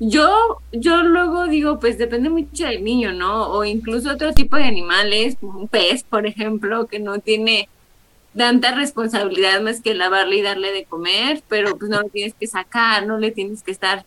Yo, 0.00 0.60
yo 0.72 1.02
luego 1.02 1.46
digo, 1.46 1.78
pues 1.80 1.98
depende 1.98 2.28
mucho 2.28 2.66
del 2.66 2.84
niño, 2.84 3.12
¿no? 3.12 3.48
O 3.50 3.64
incluso 3.64 4.12
otro 4.12 4.32
tipo 4.32 4.56
de 4.56 4.64
animales, 4.64 5.36
como 5.40 5.60
un 5.60 5.68
pez, 5.68 6.04
por 6.04 6.26
ejemplo, 6.26 6.86
que 6.86 6.98
no 6.98 7.18
tiene 7.20 7.68
tanta 8.36 8.74
responsabilidad 8.74 9.60
más 9.62 9.80
que 9.80 9.94
lavarle 9.94 10.36
y 10.38 10.42
darle 10.42 10.72
de 10.72 10.84
comer, 10.84 11.42
pero 11.48 11.76
pues 11.78 11.90
no 11.90 12.02
lo 12.02 12.08
tienes 12.08 12.34
que 12.34 12.46
sacar, 12.46 13.06
no 13.06 13.18
le 13.18 13.30
tienes 13.30 13.62
que 13.62 13.70
estar 13.70 14.04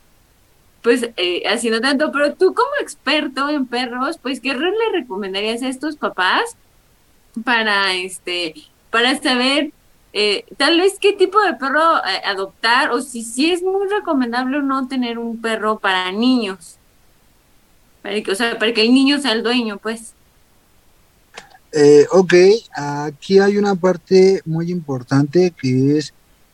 pues 0.88 1.10
eh, 1.18 1.44
haciendo 1.50 1.82
tanto, 1.82 2.14
pero 2.14 2.34
tú 2.36 2.54
como 2.54 2.70
experto 2.80 3.50
en 3.50 3.66
perros, 3.66 4.18
pues 4.18 4.40
¿qué 4.40 4.54
le 4.54 4.72
recomendarías 4.94 5.62
a 5.62 5.68
estos 5.68 5.98
papás 5.98 6.56
para 7.44 7.94
este, 7.94 8.54
para 8.90 9.22
saber 9.22 9.74
eh, 10.14 10.46
tal 10.56 10.80
vez 10.80 10.94
qué 10.98 11.12
tipo 11.12 11.42
de 11.42 11.56
perro 11.56 11.98
eh, 11.98 12.22
adoptar 12.24 12.92
o 12.92 13.02
si, 13.02 13.22
si 13.22 13.52
es 13.52 13.62
muy 13.64 13.90
recomendable 13.90 14.60
o 14.60 14.62
no 14.62 14.88
tener 14.88 15.20
un 15.20 15.42
perro 15.42 15.78
para 15.78 16.10
niños. 16.14 16.78
Para 18.02 18.22
que, 18.22 18.32
o 18.32 18.36
sea, 18.36 18.58
para 18.58 18.74
que 18.74 18.84
el 18.84 18.94
niño 18.94 19.20
sea 19.20 19.34
el 19.34 19.44
dueño, 19.44 19.80
pues. 19.80 20.14
Eh, 21.74 22.08
ok, 22.14 22.34
aquí 22.72 23.40
hay 23.40 23.58
una 23.58 23.76
parte 23.76 24.42
muy 24.46 24.72
importante 24.72 25.52
que 25.52 25.98
es 25.98 26.14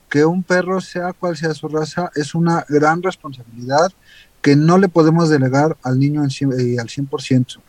que 0.09 0.25
un 0.25 0.41
perro, 0.41 0.81
sea 0.81 1.13
cual 1.13 1.37
sea 1.37 1.53
su 1.53 1.67
raza, 1.67 2.09
es 2.15 2.33
una 2.33 2.65
gran 2.67 3.03
responsabilidad 3.03 3.93
que 4.43 4.57
no 4.57 4.77
le 4.77 4.89
podemos 4.89 5.29
delegar 5.29 5.77
al 5.83 5.97
niño 5.97 6.21
al 6.21 6.29
100%. 6.29 7.59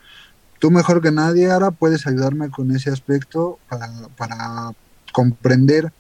Tú 0.59 0.71
mejor 0.73 1.01
que 1.01 1.13
nadie, 1.13 1.51
ahora 1.51 1.71
puedes 1.71 2.05
ayudarme 2.07 2.51
con 2.51 2.75
ese 2.75 2.91
aspecto 2.91 3.61
para, 3.69 4.73
comprender 5.13 5.93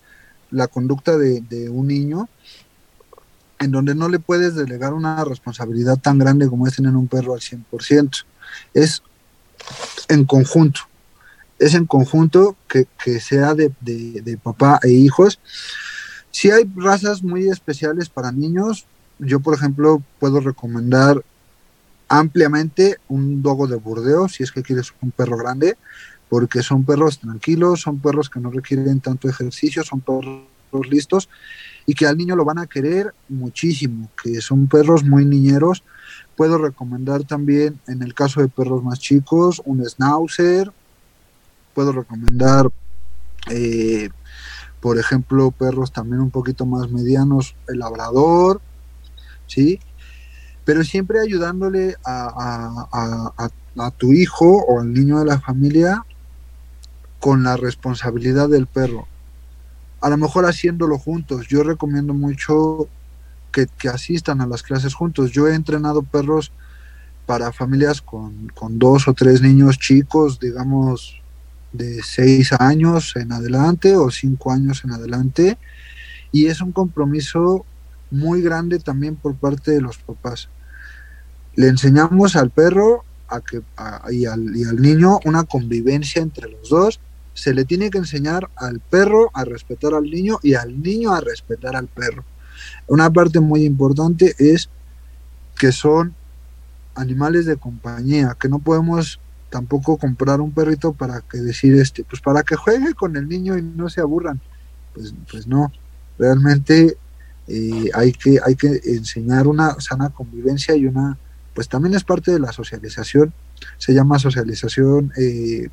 la 0.51 0.67
conducta 0.67 1.17
de, 1.17 1.71
un 1.71 1.87
niño, 1.87 2.29
en 3.61 3.71
donde 3.71 3.95
no 3.95 4.09
le 4.09 4.19
puedes 4.19 4.57
delegar 4.57 4.95
una 4.95 5.25
responsabilidad 5.25 5.97
tan 5.97 6.19
grande 6.19 6.49
como 6.49 6.67
es 6.67 6.75
tener 6.75 6.97
un 6.97 7.07
perro 7.07 7.35
al 7.35 7.41
100%. 7.41 8.25
Es 8.75 9.01
en 10.09 10.25
conjunto, 10.25 10.81
es 11.61 11.75
en 11.75 11.87
conjunto 11.87 12.57
que, 12.67 12.89
sea 13.21 13.55
de, 13.55 14.39
papá 14.43 14.81
e 14.83 14.91
hijos. 14.91 15.39
Si 16.33 16.51
hay 16.51 16.69
razas 16.75 17.23
muy 17.23 17.49
especiales 17.49 18.09
para 18.09 18.33
niños, 18.33 18.87
yo 19.19 19.41
por 19.41 19.55
ejemplo 19.55 20.03
puedo 20.19 20.41
recomendar 20.41 21.25
ampliamente 22.09 22.99
un 23.09 23.43
dogo 23.43 23.67
de 23.67 23.77
burdeo 23.77 24.29
si 24.29 24.43
es 24.43 24.53
que 24.53 24.63
quieres 24.63 24.93
un 25.01 25.11
perro 25.11 25.37
grande 25.37 25.77
porque 26.29 26.63
son 26.63 26.85
perros 26.85 27.21
tranquilos, 27.21 27.83
son 27.83 28.01
perros 28.01 28.29
que 28.29 28.41
no 28.41 28.51
requieren 28.51 29.01
tanto 29.01 29.29
ejercicio, 29.29 29.85
son 29.85 30.01
perros 30.01 30.89
listos 30.91 31.29
y 31.87 31.95
que 31.95 32.07
al 32.07 32.17
niño 32.17 32.35
lo 32.35 32.45
van 32.45 32.59
a 32.59 32.67
querer 32.67 33.15
muchísimo, 33.29 34.11
que 34.21 34.41
son 34.41 34.67
perros 34.67 35.05
muy 35.05 35.25
niñeros. 35.25 35.85
Puedo 36.37 36.59
recomendar 36.59 37.25
también, 37.25 37.79
en 37.87 38.03
el 38.03 38.15
caso 38.15 38.41
de 38.41 38.49
perros 38.49 38.83
más 38.83 38.99
chicos, 38.99 39.63
un 39.65 39.85
schnauzer. 39.85 40.73
Puedo 41.75 41.93
recomendar, 41.93 42.71
eh, 43.51 44.09
por 44.81 44.99
ejemplo, 44.99 45.51
perros 45.51 45.93
también 45.93 46.21
un 46.21 46.31
poquito 46.31 46.67
más 46.67 46.91
medianos, 46.91 47.55
el 47.69 47.79
labrador, 47.79 48.61
¿sí? 49.47 49.81
Pero 50.65 50.83
siempre 50.85 51.21
ayudándole 51.21 51.97
a, 52.05 52.89
a, 52.93 53.51
a, 53.85 53.91
tu 53.91 54.13
hijo 54.13 54.65
o 54.67 54.81
al 54.81 54.93
niño 54.93 55.19
de 55.19 55.27
la 55.27 55.41
familia 55.41 56.05
con 57.21 57.43
la 57.43 57.57
responsabilidad 57.57 58.49
del 58.49 58.67
perro. 58.67 59.07
A 60.01 60.09
lo 60.09 60.17
mejor 60.17 60.47
haciéndolo 60.47 60.99
juntos. 60.99 61.49
Yo 61.49 61.63
recomiendo 61.63 62.15
mucho 62.15 62.89
que, 63.53 63.67
que 63.79 63.89
asistan 63.89 64.41
a 64.41 64.47
las 64.47 64.63
clases 64.63 64.95
juntos. 64.95 65.33
Yo 65.33 65.49
he 65.49 65.55
entrenado 65.55 66.03
perros 66.03 66.53
para 67.27 67.53
familias 67.53 68.03
con, 68.03 68.49
con, 68.55 68.79
dos 68.79 69.09
o 69.09 69.15
tres 69.15 69.41
niños 69.41 69.79
chicos, 69.79 70.39
digamos, 70.39 71.23
de 71.73 72.03
seis 72.03 72.53
años 72.53 73.17
en 73.17 73.33
adelante 73.33 73.97
o 73.97 74.11
cinco 74.11 74.53
años 74.53 74.83
en 74.85 74.93
adelante. 74.93 75.59
Y 76.33 76.47
es 76.47 76.61
un 76.61 76.73
compromiso 76.73 77.65
muy 78.15 78.43
grande 78.43 78.79
también 78.79 79.17
por 79.17 79.35
parte 79.35 79.73
de 79.73 79.81
los 79.81 79.99
papás. 79.99 80.49
Le 81.55 81.69
enseñamos 81.69 82.37
al 82.37 82.51
perro 82.51 83.05
a 83.29 83.41
que, 83.41 83.63
y, 84.11 84.27
al, 84.27 84.57
y 84.57 84.65
al 84.65 84.81
niño 84.81 85.19
una 85.25 85.45
convivencia 85.45 86.23
entre 86.23 86.51
los 86.51 86.69
dos 86.69 87.01
se 87.35 87.53
le 87.53 87.65
tiene 87.65 87.91
que 87.91 87.99
enseñar 87.99 88.49
al 88.57 88.81
perro 88.81 89.31
a 89.35 89.45
respetar 89.45 89.95
al 89.95 90.05
niño 90.05 90.39
y 90.43 90.55
al 90.55 90.81
niño 90.81 91.13
a 91.13 91.21
respetar 91.21 91.77
al 91.77 91.89
perro. 91.89 92.25
Una 92.87 93.11
parte 93.11 93.41
muy 93.41 93.65
importante 93.65 94.35
es 94.39 94.69
que 95.59 95.73
son 95.73 96.15
animales 96.95 97.47
de 97.47 97.57
compañía, 97.57 98.37
que 98.39 98.49
no 98.49 98.61
podemos 98.61 99.21
tampoco 99.51 99.97
comprar 99.97 100.41
un 100.41 100.53
perrito 100.53 100.93
para 100.93 101.21
que 101.21 101.39
decir 101.39 101.75
este, 101.75 102.05
pues 102.05 102.21
para 102.21 102.43
que 102.43 102.57
juegue 102.57 102.95
con 102.95 103.17
el 103.17 103.29
niño 103.29 103.57
y 103.59 103.63
no 103.63 103.89
se 103.89 104.01
aburran. 104.01 104.41
Pues, 104.95 105.15
pues 105.31 105.47
no, 105.47 105.73
realmente 106.19 106.97
eh, 107.49 107.91
hay, 107.95 108.13
que, 108.13 108.39
hay 108.45 108.57
que 108.57 108.81
enseñar 108.85 109.47
una 109.47 109.79
sana 109.81 110.11
convivencia 110.11 110.75
y 110.75 110.87
una, 110.87 111.19
pues 111.55 111.69
también 111.69 111.95
es 111.95 112.05
parte 112.05 112.33
de 112.33 112.41
la 112.41 112.53
socialización, 112.53 113.33
se 113.79 113.93
llama 113.93 114.19
socialización 114.19 115.13
eh, 115.17 115.69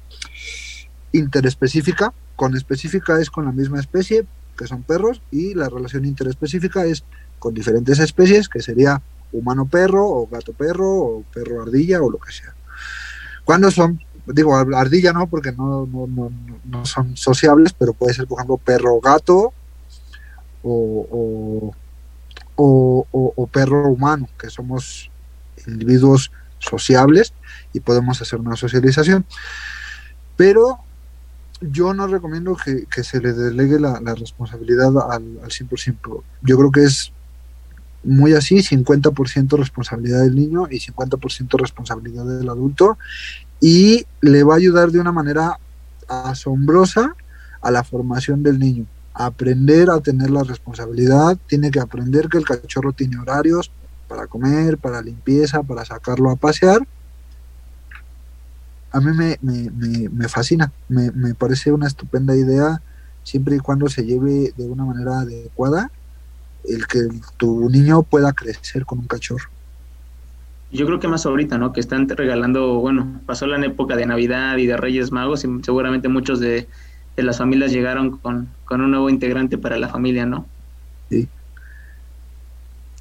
interespecífica, 1.13 2.13
con 2.35 2.55
específica 2.55 3.19
es 3.19 3.29
con 3.29 3.45
la 3.45 3.51
misma 3.51 3.79
especie, 3.79 4.25
que 4.57 4.67
son 4.67 4.83
perros, 4.83 5.21
y 5.31 5.53
la 5.53 5.69
relación 5.69 6.05
interespecífica 6.05 6.85
es 6.85 7.03
con 7.39 7.53
diferentes 7.53 7.99
especies, 7.99 8.49
que 8.49 8.61
sería 8.61 9.01
humano-perro, 9.31 10.05
o 10.05 10.27
gato-perro, 10.27 10.89
o 10.89 11.23
perro-ardilla, 11.33 12.01
o 12.01 12.11
lo 12.11 12.19
que 12.19 12.31
sea. 12.31 12.53
Cuando 13.45 13.71
son, 13.71 13.99
digo, 14.27 14.55
ardilla 14.55 15.13
no, 15.13 15.27
porque 15.27 15.51
no, 15.51 15.87
no, 15.87 16.07
no, 16.07 16.31
no 16.65 16.85
son 16.85 17.15
sociables, 17.15 17.73
pero 17.73 17.93
puede 17.93 18.13
ser, 18.13 18.27
por 18.27 18.39
ejemplo, 18.39 18.57
perro-gato, 18.57 19.53
o, 20.63 21.73
o, 22.55 23.47
perro 23.51 23.89
humano, 23.89 24.29
que 24.39 24.49
somos 24.49 25.09
individuos 25.67 26.31
sociables 26.59 27.33
y 27.73 27.79
podemos 27.79 28.21
hacer 28.21 28.39
una 28.39 28.55
socialización. 28.55 29.25
Pero 30.37 30.79
yo 31.59 31.93
no 31.93 32.07
recomiendo 32.07 32.55
que, 32.55 33.03
se 33.03 33.19
le 33.19 33.33
delegue 33.33 33.79
la, 33.79 33.99
la 33.99 34.15
responsabilidad 34.15 34.89
al, 35.11 35.39
al, 35.43 35.49
100%. 35.49 36.23
Yo 36.41 36.57
creo 36.57 36.71
que 36.71 36.83
es 36.83 37.11
muy 38.03 38.33
así, 38.33 38.57
50% 38.57 39.57
responsabilidad 39.57 40.21
del 40.23 40.35
niño 40.35 40.67
y 40.69 40.79
50% 40.79 41.59
responsabilidad 41.59 42.25
del 42.25 42.49
adulto 42.49 42.97
y 43.59 44.05
le 44.21 44.43
va 44.43 44.55
a 44.55 44.57
ayudar 44.57 44.91
de 44.91 44.99
una 44.99 45.11
manera 45.11 45.59
asombrosa 46.07 47.15
a 47.61 47.71
la 47.71 47.83
formación 47.83 48.41
del 48.41 48.57
niño. 48.57 48.87
Aprender 49.13 49.89
a 49.89 49.99
tener 49.99 50.29
la 50.29 50.43
responsabilidad, 50.43 51.37
tiene 51.47 51.71
que 51.71 51.79
aprender 51.79 52.29
que 52.29 52.37
el 52.37 52.45
cachorro 52.45 52.93
tiene 52.93 53.17
horarios 53.17 53.71
para 54.07 54.27
comer, 54.27 54.77
para 54.77 55.01
limpieza, 55.01 55.63
para 55.63 55.85
sacarlo 55.85 56.29
a 56.29 56.35
pasear 56.35 56.81
a 58.91 58.99
mí 58.99 59.11
me, 59.15 59.37
me, 59.41 59.69
me, 59.71 60.09
me 60.09 60.27
fascina, 60.27 60.71
me, 60.89 61.33
parece 61.33 61.71
una 61.71 61.87
estupenda 61.87 62.35
idea 62.35 62.81
siempre 63.23 63.55
y 63.55 63.59
cuando 63.59 63.87
se 63.87 64.03
lleve 64.03 64.53
de 64.57 64.65
una 64.65 64.83
manera 64.83 65.21
adecuada 65.21 65.91
el 66.67 66.85
que 66.87 67.07
tu 67.37 67.69
niño 67.69 68.03
pueda 68.03 68.33
crecer 68.33 68.85
con 68.85 68.99
un 68.99 69.07
cachorro. 69.07 69.45
Yo 70.71 70.85
creo 70.85 70.99
que 70.99 71.07
más 71.07 71.25
ahorita, 71.25 71.57
¿no? 71.57 71.73
Que 71.73 71.79
están 71.79 72.07
regalando, 72.07 72.79
bueno, 72.79 73.21
pasó 73.25 73.45
la 73.45 73.63
época 73.65 73.95
de 73.95 74.05
Navidad 74.05 74.57
y 74.57 74.67
de 74.67 74.77
Reyes 74.77 75.11
Magos 75.11 75.43
y 75.43 75.47
seguramente 75.63 76.07
muchos 76.07 76.39
de, 76.39 76.67
de 77.15 77.23
las 77.23 77.37
familias 77.37 77.71
llegaron 77.71 78.17
con, 78.17 78.49
con 78.65 78.81
un 78.81 78.91
nuevo 78.91 79.09
integrante 79.09 79.57
para 79.57 79.77
la 79.77 79.89
familia, 79.89 80.25
¿no? 80.25 80.45
Sí. 81.09 81.27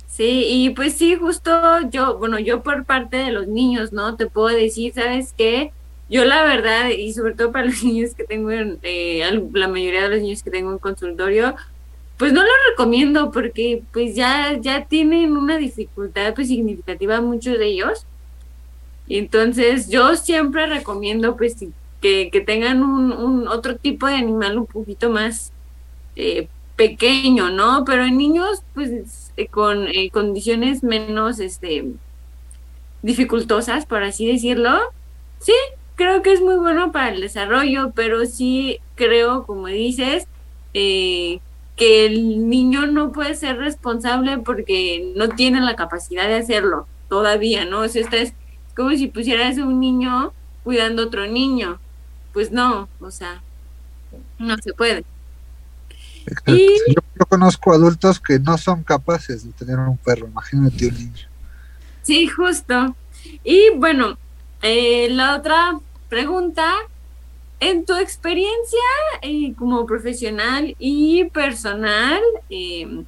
Sí, 0.09 0.45
y 0.49 0.71
pues 0.71 0.95
sí, 0.95 1.15
justo 1.17 1.51
yo, 1.91 2.19
bueno, 2.19 2.39
yo 2.39 2.63
por 2.63 2.85
parte 2.85 3.17
de 3.17 3.31
los 3.31 3.47
niños, 3.47 3.93
¿no? 3.93 4.17
Te 4.17 4.27
puedo 4.27 4.49
decir, 4.49 4.93
¿sabes 4.93 5.33
qué? 5.37 5.73
Yo 6.11 6.25
la 6.25 6.43
verdad, 6.43 6.89
y 6.89 7.13
sobre 7.13 7.35
todo 7.35 7.53
para 7.53 7.65
los 7.67 7.83
niños 7.83 8.15
que 8.15 8.25
tengo, 8.25 8.51
en, 8.51 8.79
eh, 8.83 9.23
la 9.53 9.69
mayoría 9.69 10.03
de 10.03 10.09
los 10.11 10.21
niños 10.21 10.43
que 10.43 10.51
tengo 10.51 10.73
en 10.73 10.79
consultorio, 10.79 11.55
pues 12.19 12.35
no 12.35 12.43
lo 12.43 12.51
recomiendo 12.69 13.31
porque 13.31 13.83
pues 13.93 14.15
ya, 14.15 14.59
ya 14.61 14.85
tienen 14.85 15.37
una 15.37 15.57
dificultad 15.57 16.35
pues 16.35 16.49
significativa 16.49 17.21
muchos 17.23 17.59
de 17.59 17.67
ellos. 17.67 18.05
Y 19.07 19.17
entonces 19.17 19.89
yo 19.89 20.17
siempre 20.17 20.67
recomiendo 20.67 21.37
pues 21.37 21.57
que, 22.01 22.43
tengan 22.47 22.83
un, 22.83 23.49
otro 23.49 23.77
tipo 23.77 24.07
de 24.07 24.15
animal 24.15 24.59
un 24.59 24.67
poquito 24.67 25.11
más 25.11 25.53
eh, 26.17 26.49
pequeño, 26.77 27.51
¿no? 27.51 27.85
Pero 27.85 28.05
en 28.05 28.17
niños 28.17 28.63
pues 28.75 29.33
eh, 29.37 29.47
con 29.47 29.87
eh, 29.89 30.11
condiciones 30.11 30.83
menos 30.83 31.41
este 31.41 31.87
dificultosas, 33.03 33.87
por 33.87 34.03
así 34.03 34.27
decirlo, 34.27 34.79
sí, 35.39 35.55
creo 35.97 36.23
que 36.23 36.33
es 36.33 36.43
muy 36.43 36.57
bueno 36.57 36.93
para 36.93 37.11
el 37.11 37.21
desarrollo, 37.21 37.93
pero 37.95 38.27
sí 38.27 38.79
creo, 38.95 39.47
como 39.47 39.69
dices, 39.69 40.27
que 40.73 41.41
el 41.79 42.49
niño 42.51 42.87
no 42.87 43.11
puede 43.11 43.35
ser 43.35 43.57
responsable 43.57 44.39
porque 44.39 45.13
no 45.17 45.31
tiene 45.31 45.63
la 45.63 45.77
capacidad 45.77 46.29
de 46.29 46.37
hacerlo 46.37 46.87
todavía, 47.09 47.65
¿no? 47.65 47.81
O 47.81 47.89
sea, 47.89 48.03
esta 48.03 48.19
es 48.19 48.35
como 48.77 48.91
si 48.91 49.09
pusieras 49.09 49.57
un 49.57 49.81
niño 49.81 50.33
cuidando 50.63 51.03
a 51.03 51.07
otro 51.07 51.27
niño. 51.27 51.81
Pues 52.33 52.51
no, 52.51 52.89
o 53.01 53.11
sea, 53.11 53.43
no 54.39 54.57
se 54.59 54.73
puede. 54.73 55.05
Y... 56.47 56.69
Yo, 56.89 57.03
yo, 57.19 57.27
conozco 57.29 57.73
adultos 57.73 58.21
que 58.21 58.39
no 58.39 58.57
son 58.59 58.85
capaces 58.85 59.45
de 59.45 59.53
tener 59.53 59.79
un 59.79 59.97
perro, 59.97 60.27
imagínate 60.27 60.87
un 60.87 60.95
niño. 60.95 61.29
Sí, 62.03 62.29
justo. 62.29 62.95
Y 63.45 63.71
bueno, 63.77 64.19
eh, 64.63 65.09
la 65.11 65.37
otra 65.37 65.79
pregunta 66.09 66.75
en 67.61 67.85
tu 67.85 67.95
experiencia 67.95 68.81
eh, 69.23 69.55
como 69.55 69.87
profesional 69.87 70.75
y 70.79 71.25
personal, 71.27 72.21
eh, 72.49 73.05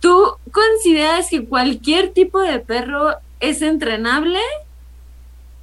¿tú 0.00 0.36
consideras 0.52 1.28
que 1.28 1.44
cualquier 1.44 2.12
tipo 2.12 2.40
de 2.40 2.60
perro 2.60 3.16
es 3.40 3.60
entrenable? 3.60 4.40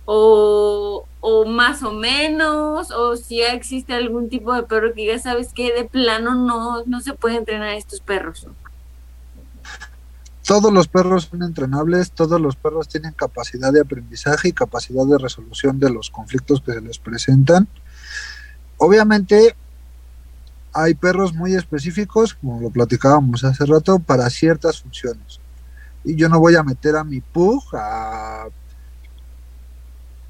O, 0.05 1.05
o 1.22 1.45
más 1.45 1.84
o 1.84 1.91
menos, 1.91 2.91
o 2.91 3.17
si 3.17 3.41
existe 3.41 3.93
algún 3.93 4.30
tipo 4.30 4.53
de 4.53 4.63
perro 4.63 4.93
que 4.93 5.05
ya 5.05 5.20
sabes 5.20 5.53
que 5.53 5.74
de 5.74 5.86
plano 5.86 6.36
no, 6.36 6.84
no 6.86 7.01
se 7.01 7.13
puede 7.13 7.36
entrenar 7.36 7.70
a 7.70 7.76
estos 7.76 7.99
perros. 7.99 8.47
Todos 10.45 10.74
los 10.74 10.88
perros 10.88 11.28
son 11.30 11.43
entrenables, 11.43 12.11
todos 12.11 12.41
los 12.41 12.55
perros 12.55 12.88
tienen 12.88 13.11
capacidad 13.13 13.72
de 13.72 13.82
aprendizaje 13.82 14.49
y 14.49 14.53
capacidad 14.53 15.05
de 15.05 15.17
resolución 15.17 15.80
de 15.80 15.91
los 15.91 16.09
conflictos 16.09 16.61
que 16.61 16.74
se 16.74 16.82
les 16.82 16.97
presentan. 16.97 17.67
Obviamente 18.78 19.55
hay 20.74 20.93
perros 20.95 21.34
muy 21.34 21.53
específicos, 21.53 22.34
como 22.34 22.61
lo 22.61 22.70
platicábamos 22.70 23.43
hace 23.43 23.65
rato, 23.65 23.99
para 23.99 24.30
ciertas 24.30 24.82
funciones. 24.82 25.39
Y 26.03 26.15
yo 26.15 26.30
no 26.30 26.39
voy 26.39 26.55
a 26.55 26.63
meter 26.63 26.95
a 26.95 27.03
mi 27.03 27.22
pug 27.22 27.61
a 27.74 28.47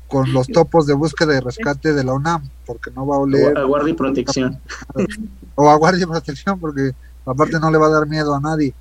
con 0.09 0.33
los 0.33 0.47
topos 0.47 0.87
de 0.87 0.93
búsqueda 0.93 1.37
y 1.37 1.39
rescate 1.39 1.93
de 1.93 2.03
la 2.03 2.13
UNAM, 2.13 2.49
porque 2.65 2.91
no 2.91 3.05
va 3.05 3.15
a 3.15 3.19
oler. 3.19 3.57
O 3.57 3.59
a 3.59 3.63
guardia 3.63 3.91
y 3.91 3.95
protección. 3.95 4.59
O 5.55 5.69
a 5.69 5.75
guardia 5.75 6.03
y 6.03 6.07
protección, 6.07 6.59
porque 6.59 6.93
aparte 7.25 7.59
no 7.59 7.71
le 7.71 7.77
va 7.77 7.87
a 7.87 7.91
dar 7.91 8.07
miedo 8.07 8.33
a 8.33 8.41
nadie. 8.41 8.73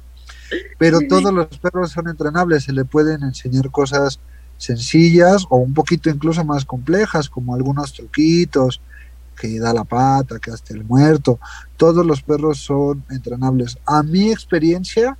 Pero 0.78 1.00
todos 1.08 1.32
los 1.32 1.46
perros 1.58 1.92
son 1.92 2.08
entrenables, 2.08 2.64
se 2.64 2.72
le 2.72 2.84
pueden 2.84 3.22
enseñar 3.22 3.70
cosas 3.70 4.18
sencillas 4.56 5.44
o 5.50 5.58
un 5.58 5.74
poquito 5.74 6.08
incluso 6.08 6.44
más 6.44 6.64
complejas, 6.64 7.28
como 7.28 7.54
algunos 7.54 7.92
truquitos, 7.92 8.80
que 9.38 9.60
da 9.60 9.72
la 9.72 9.84
pata, 9.84 10.38
que 10.38 10.50
hasta 10.50 10.74
el 10.74 10.84
muerto. 10.84 11.38
Todos 11.76 12.04
los 12.04 12.22
perros 12.22 12.58
son 12.58 13.04
entrenables. 13.10 13.78
A 13.84 14.02
mi 14.02 14.32
experiencia, 14.32 15.16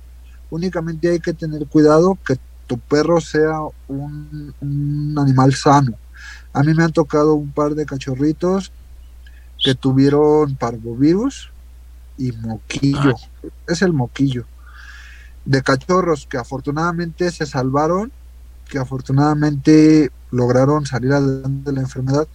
únicamente 0.49 1.09
hay 1.09 1.19
que 1.19 1.33
tener 1.33 1.67
cuidado 1.67 2.17
que 2.25 2.37
tu 2.69 2.77
perro 2.77 3.19
sea 3.19 3.61
un, 3.87 4.53
un, 4.61 5.15
animal 5.17 5.55
sano. 5.55 5.97
A 6.53 6.61
mí 6.61 6.75
me 6.75 6.83
han 6.83 6.93
tocado 6.93 7.33
un 7.33 7.51
par 7.51 7.73
de 7.73 7.87
cachorritos 7.87 8.71
que 9.57 9.73
tuvieron 9.73 10.55
parvovirus 10.55 11.49
y 12.19 12.31
moquillo. 12.31 13.15
Es 13.67 13.81
el 13.81 13.91
moquillo. 13.91 14.45
De 15.45 15.63
cachorros 15.63 16.27
que 16.27 16.37
afortunadamente 16.37 17.31
se 17.31 17.47
salvaron, 17.47 18.11
que 18.69 18.77
afortunadamente 18.77 20.11
lograron 20.29 20.85
salir 20.85 21.11
adelante 21.11 21.71
de 21.71 21.75
la 21.75 21.81
enfermedad, 21.81 22.27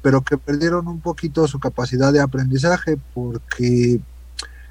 pero 0.00 0.22
que 0.22 0.38
perdieron 0.38 0.88
un 0.88 1.00
poquito 1.00 1.46
su 1.46 1.60
capacidad 1.60 2.14
de 2.14 2.20
aprendizaje 2.20 2.96
porque 3.12 4.00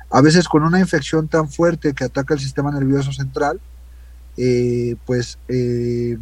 a 0.09 0.22
veces 0.22 0.47
con 0.47 0.63
una 0.63 0.80
infección 0.80 1.28
tan 1.28 1.47
fuerte 1.47 1.93
que 1.93 2.05
ataca 2.05 2.34
el 2.34 2.39
sistema 2.39 2.72
nervioso 2.72 3.11
central, 3.11 3.61
eh, 4.38 4.96
pues 5.06 5.38
eh, 5.48 6.18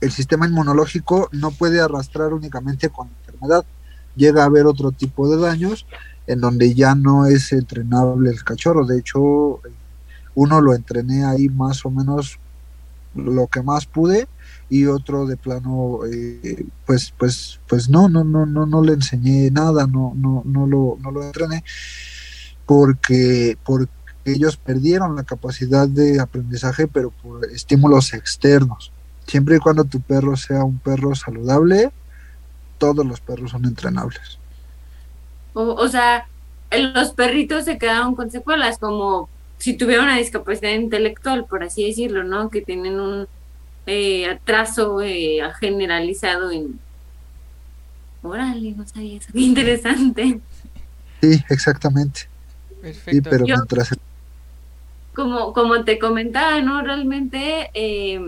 el 0.00 0.10
sistema 0.10 0.46
inmunológico 0.46 1.28
no 1.32 1.50
puede 1.52 1.80
arrastrar 1.80 2.32
únicamente 2.32 2.88
con 2.88 3.08
la 3.08 3.14
enfermedad. 3.18 3.64
Llega 4.16 4.42
a 4.42 4.46
haber 4.46 4.66
otro 4.66 4.92
tipo 4.92 5.28
de 5.28 5.40
daños 5.40 5.86
en 6.26 6.40
donde 6.40 6.74
ya 6.74 6.94
no 6.94 7.26
es 7.26 7.52
entrenable 7.52 8.30
el 8.30 8.42
cachorro. 8.44 8.84
De 8.84 8.98
hecho, 8.98 9.60
uno 10.34 10.60
lo 10.60 10.74
entrené 10.74 11.24
ahí 11.24 11.48
más 11.48 11.84
o 11.84 11.90
menos 11.90 12.38
lo 13.14 13.46
que 13.46 13.62
más 13.62 13.86
pude 13.86 14.26
y 14.70 14.86
otro 14.86 15.26
de 15.26 15.36
plano 15.36 16.00
eh, 16.10 16.64
pues 16.86 17.12
pues 17.18 17.60
pues 17.68 17.90
no 17.90 18.08
no 18.08 18.24
no 18.24 18.46
no 18.46 18.64
no 18.64 18.82
le 18.82 18.94
enseñé 18.94 19.50
nada 19.50 19.86
no 19.86 20.14
no 20.16 20.42
no 20.46 20.66
lo 20.66 20.96
no 20.98 21.10
lo 21.10 21.22
entrené 21.22 21.62
porque 22.64 23.58
porque 23.64 23.92
ellos 24.24 24.56
perdieron 24.56 25.16
la 25.16 25.24
capacidad 25.24 25.88
de 25.88 26.20
aprendizaje, 26.20 26.86
pero 26.86 27.10
por 27.10 27.44
estímulos 27.46 28.12
externos. 28.14 28.92
Siempre 29.26 29.56
y 29.56 29.58
cuando 29.58 29.84
tu 29.84 30.00
perro 30.00 30.36
sea 30.36 30.64
un 30.64 30.78
perro 30.78 31.14
saludable, 31.14 31.90
todos 32.78 33.04
los 33.06 33.20
perros 33.20 33.52
son 33.52 33.64
entrenables. 33.64 34.38
O, 35.54 35.62
o 35.62 35.88
sea, 35.88 36.26
los 36.70 37.12
perritos 37.12 37.64
se 37.64 37.78
quedaron 37.78 38.14
con 38.14 38.30
secuelas, 38.30 38.78
como 38.78 39.28
si 39.58 39.76
tuvieran 39.76 40.06
una 40.06 40.18
discapacidad 40.18 40.72
intelectual, 40.72 41.44
por 41.46 41.62
así 41.62 41.86
decirlo, 41.86 42.24
¿no? 42.24 42.48
Que 42.50 42.62
tienen 42.62 42.98
un 42.98 43.28
eh, 43.86 44.28
atraso 44.30 45.00
eh, 45.02 45.40
generalizado 45.60 46.50
en... 46.50 46.80
Órale, 48.22 48.72
no 48.72 48.86
sabía 48.86 49.18
eso, 49.18 49.28
qué 49.32 49.40
interesante. 49.40 50.40
Sí, 51.20 51.40
exactamente. 51.50 52.28
Perfecto. 52.80 53.10
Sí, 53.10 53.20
pero 53.20 53.46
Yo- 53.46 53.56
mientras 53.56 53.92
como, 55.14 55.52
como 55.52 55.84
te 55.84 55.98
comentaba, 55.98 56.60
¿no? 56.62 56.82
Realmente, 56.82 57.70
eh, 57.74 58.20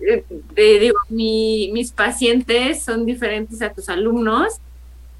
eh, 0.00 0.26
eh, 0.56 0.78
digo, 0.80 0.96
mi- 1.08 1.70
mis 1.72 1.92
pacientes 1.92 2.84
son 2.84 3.06
diferentes 3.06 3.62
a 3.62 3.72
tus 3.72 3.88
alumnos, 3.88 4.60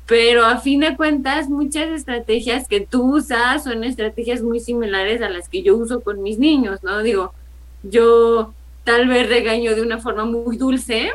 pero 0.07 0.45
a 0.47 0.59
fin 0.61 0.80
de 0.80 0.97
cuentas, 0.97 1.49
muchas 1.49 1.89
estrategias 1.91 2.68
que 2.68 2.87
tú 2.87 3.16
usas 3.16 3.64
son 3.64 3.84
estrategias 3.84 4.43
muy 4.43 4.61
similares 4.61 5.22
a 5.22 5.30
las 5.30 5.49
que 5.49 5.62
yo 5.62 5.76
uso 5.76 6.03
con 6.03 6.22
mis 6.22 6.39
niños, 6.39 6.80
¿no? 6.82 7.03
Digo, 7.03 7.34
yo 7.82 8.57
tal 8.84 9.09
vez 9.09 9.28
regaño 9.28 9.74
de 9.76 9.82
una 9.82 10.01
forma 10.01 10.24
muy 10.26 10.57
dulce, 10.59 11.11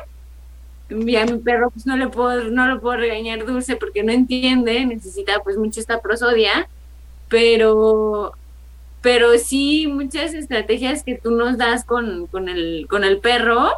y 0.90 1.16
a 1.16 1.26
mi 1.26 1.40
perro 1.40 1.72
pues 1.72 1.86
no 1.86 1.96
le 1.98 2.10
puedo, 2.10 2.50
no 2.52 2.68
lo 2.68 2.82
puedo 2.82 2.98
regañar 2.98 3.46
dulce 3.46 3.78
porque 3.78 4.04
no 4.04 4.12
entiende, 4.12 4.86
necesita 4.86 5.40
pues 5.44 5.58
mucho 5.58 5.80
esta 5.80 6.02
prosodia, 6.02 6.70
pero 7.30 8.34
pero 9.02 9.38
sí 9.38 9.88
muchas 9.88 10.34
estrategias 10.34 11.04
que 11.04 11.18
tú 11.18 11.32
nos 11.32 11.58
das 11.58 11.84
con, 11.84 12.28
con, 12.28 12.50
el, 12.50 12.88
con 12.90 13.04
el 13.04 13.20
perro 13.20 13.72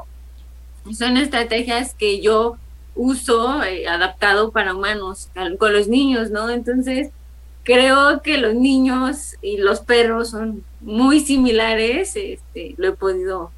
son 0.98 1.18
estrategias 1.18 1.94
que 1.94 2.22
yo 2.22 2.58
uso 2.96 3.64
eh, 3.64 3.88
adaptado 3.88 4.52
para 4.52 4.76
humanos, 4.76 5.30
con 5.58 5.74
los 5.74 5.88
niños, 5.88 6.30
¿no? 6.30 6.50
Entonces, 6.50 7.10
creo 7.64 8.22
que 8.22 8.38
los 8.38 8.54
niños 8.54 9.36
y 9.42 9.58
los 9.58 9.80
perros 9.80 10.32
son 10.32 10.64
muy 10.82 11.22
similares, 11.22 12.16
este, 12.16 12.76
lo 12.78 12.90
he 12.90 12.92
podido 12.92 13.52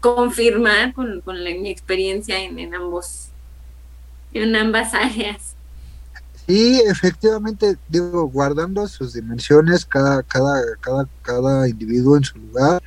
confirmar 0.00 0.92
con, 0.92 1.22
con 1.22 1.42
mi 1.42 1.70
experiencia 1.70 2.38
en, 2.38 2.58
en 2.58 2.74
ambos, 2.74 3.30
en 4.32 4.54
ambas 4.54 4.94
áreas. 4.94 5.56
Sí, 6.48 6.80
efectivamente, 6.86 7.76
digo, 7.90 8.26
guardando 8.28 8.88
sus 8.88 9.12
dimensiones, 9.12 9.84
cada, 9.84 10.22
cada, 10.22 10.62
cada, 10.80 11.06
cada 11.20 11.68
individuo 11.68 12.16
en 12.16 12.24
su 12.24 12.38
lugar, 12.38 12.82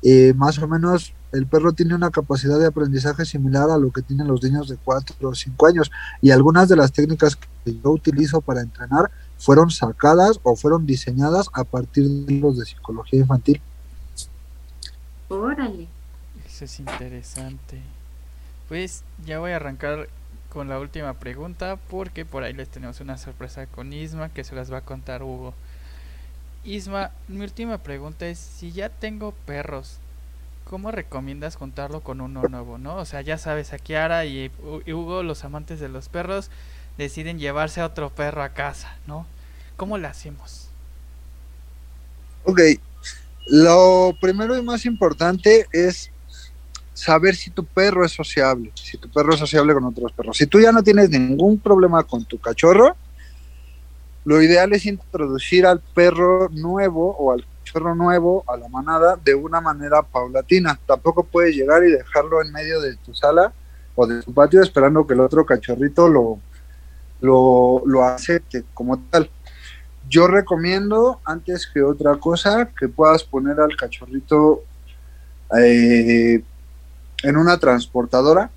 eh, 0.00 0.32
más 0.36 0.60
o 0.60 0.68
menos 0.68 1.12
el 1.32 1.48
perro 1.48 1.72
tiene 1.72 1.96
una 1.96 2.12
capacidad 2.12 2.56
de 2.60 2.66
aprendizaje 2.66 3.24
similar 3.24 3.68
a 3.68 3.78
lo 3.78 3.90
que 3.90 4.02
tienen 4.02 4.28
los 4.28 4.44
niños 4.44 4.68
de 4.68 4.76
4 4.76 5.28
o 5.28 5.34
5 5.34 5.66
años. 5.66 5.90
Y 6.22 6.30
algunas 6.30 6.68
de 6.68 6.76
las 6.76 6.92
técnicas 6.92 7.34
que 7.34 7.74
yo 7.74 7.90
utilizo 7.90 8.40
para 8.40 8.60
entrenar 8.60 9.10
fueron 9.38 9.72
sacadas 9.72 10.38
o 10.44 10.54
fueron 10.54 10.86
diseñadas 10.86 11.50
a 11.52 11.64
partir 11.64 12.08
de 12.08 12.32
libros 12.32 12.58
de 12.58 12.64
psicología 12.64 13.18
infantil. 13.18 13.60
Órale. 15.28 15.88
Eso 16.46 16.66
es 16.66 16.78
interesante. 16.78 17.82
Pues 18.68 19.02
ya 19.26 19.40
voy 19.40 19.50
a 19.50 19.56
arrancar 19.56 20.08
con 20.54 20.70
la 20.70 20.80
última 20.80 21.20
pregunta 21.20 21.76
porque 21.90 22.24
por 22.26 22.44
ahí 22.44 22.54
les 22.54 22.70
tenemos 22.70 23.00
una 23.00 23.18
sorpresa 23.18 23.66
con 23.68 23.92
Isma 23.92 24.30
que 24.30 24.44
se 24.44 24.56
las 24.56 24.72
va 24.72 24.78
a 24.78 24.86
contar 24.86 25.22
Hugo. 25.22 25.54
Isma, 26.64 27.12
mi 27.28 27.42
última 27.44 27.78
pregunta 27.82 28.26
es 28.26 28.38
si 28.38 28.72
ya 28.72 28.88
tengo 28.88 29.32
perros, 29.46 30.00
¿cómo 30.64 30.90
recomiendas 30.92 31.56
juntarlo 31.56 32.02
con 32.02 32.20
uno 32.22 32.46
nuevo, 32.46 32.78
no? 32.78 32.96
O 32.96 33.06
sea, 33.06 33.20
ya 33.22 33.38
sabes, 33.38 33.72
a 33.74 33.78
Kiara 33.78 34.26
y 34.26 34.50
Hu- 34.50 34.82
y 34.86 34.92
Hugo, 34.94 35.22
los 35.24 35.44
amantes 35.44 35.80
de 35.80 35.88
los 35.90 36.08
perros, 36.10 36.50
deciden 36.98 37.38
llevarse 37.40 37.80
a 37.82 37.86
otro 37.86 38.10
perro 38.14 38.42
a 38.42 38.50
casa, 38.54 38.98
¿no? 39.06 39.26
¿Cómo 39.76 39.98
lo 39.98 40.08
hacemos? 40.08 40.70
Ok, 42.44 42.60
lo 43.48 44.16
primero 44.20 44.58
y 44.58 44.62
más 44.62 44.86
importante 44.86 45.66
es 45.72 46.13
saber 46.94 47.34
si 47.34 47.50
tu 47.50 47.64
perro 47.64 48.04
es 48.04 48.12
sociable, 48.12 48.72
si 48.74 48.96
tu 48.96 49.10
perro 49.10 49.34
es 49.34 49.40
sociable 49.40 49.74
con 49.74 49.84
otros 49.84 50.12
perros. 50.12 50.36
Si 50.36 50.46
tú 50.46 50.60
ya 50.60 50.72
no 50.72 50.82
tienes 50.82 51.10
ningún 51.10 51.58
problema 51.58 52.04
con 52.04 52.24
tu 52.24 52.38
cachorro, 52.38 52.96
lo 54.24 54.40
ideal 54.40 54.72
es 54.72 54.86
introducir 54.86 55.66
al 55.66 55.80
perro 55.80 56.48
nuevo 56.50 57.14
o 57.18 57.32
al 57.32 57.44
cachorro 57.58 57.94
nuevo 57.94 58.44
a 58.46 58.56
la 58.56 58.68
manada 58.68 59.16
de 59.22 59.34
una 59.34 59.60
manera 59.60 60.02
paulatina. 60.02 60.78
Tampoco 60.86 61.24
puedes 61.24 61.54
llegar 61.54 61.84
y 61.84 61.90
dejarlo 61.90 62.40
en 62.40 62.52
medio 62.52 62.80
de 62.80 62.96
tu 62.96 63.12
sala 63.12 63.52
o 63.96 64.06
de 64.06 64.22
tu 64.22 64.32
patio 64.32 64.62
esperando 64.62 65.06
que 65.06 65.14
el 65.14 65.20
otro 65.20 65.44
cachorrito 65.44 66.08
lo, 66.08 66.38
lo, 67.20 67.82
lo 67.84 68.04
acepte 68.04 68.64
como 68.72 68.98
tal. 69.10 69.28
Yo 70.08 70.28
recomiendo, 70.28 71.20
antes 71.24 71.66
que 71.66 71.82
otra 71.82 72.16
cosa, 72.16 72.70
que 72.78 72.88
puedas 72.88 73.24
poner 73.24 73.58
al 73.60 73.76
cachorrito 73.76 74.62
eh, 75.58 76.42
en 77.24 77.36
una 77.36 77.58
transportadora 77.58 78.50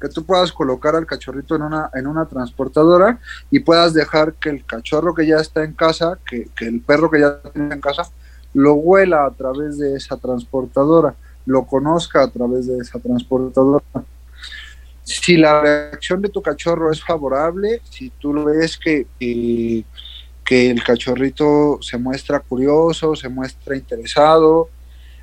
que 0.00 0.08
tú 0.08 0.24
puedas 0.24 0.50
colocar 0.52 0.96
al 0.96 1.06
cachorrito 1.06 1.54
en 1.54 1.62
una, 1.62 1.88
en 1.94 2.08
una 2.08 2.26
transportadora 2.26 3.20
y 3.52 3.60
puedas 3.60 3.94
dejar 3.94 4.34
que 4.34 4.50
el 4.50 4.64
cachorro 4.64 5.14
que 5.14 5.26
ya 5.26 5.36
está 5.36 5.62
en 5.62 5.74
casa, 5.74 6.18
que, 6.26 6.48
que 6.56 6.66
el 6.66 6.80
perro 6.80 7.08
que 7.08 7.20
ya 7.20 7.40
tiene 7.52 7.74
en 7.74 7.80
casa, 7.80 8.10
lo 8.52 8.74
huela 8.74 9.24
a 9.24 9.30
través 9.30 9.78
de 9.78 9.94
esa 9.96 10.16
transportadora, 10.16 11.14
lo 11.46 11.64
conozca 11.66 12.22
a 12.22 12.28
través 12.28 12.66
de 12.66 12.78
esa 12.78 12.98
transportadora. 12.98 13.84
Si 15.04 15.36
la 15.36 15.60
reacción 15.60 16.20
de 16.20 16.30
tu 16.30 16.42
cachorro 16.42 16.90
es 16.90 17.02
favorable, 17.02 17.80
si 17.88 18.10
tú 18.10 18.32
ves 18.44 18.76
que 18.76 19.06
el 19.20 20.82
cachorrito 20.84 21.78
se 21.80 21.96
muestra 21.96 22.40
curioso, 22.40 23.14
se 23.14 23.28
muestra 23.28 23.76
interesado, 23.76 24.68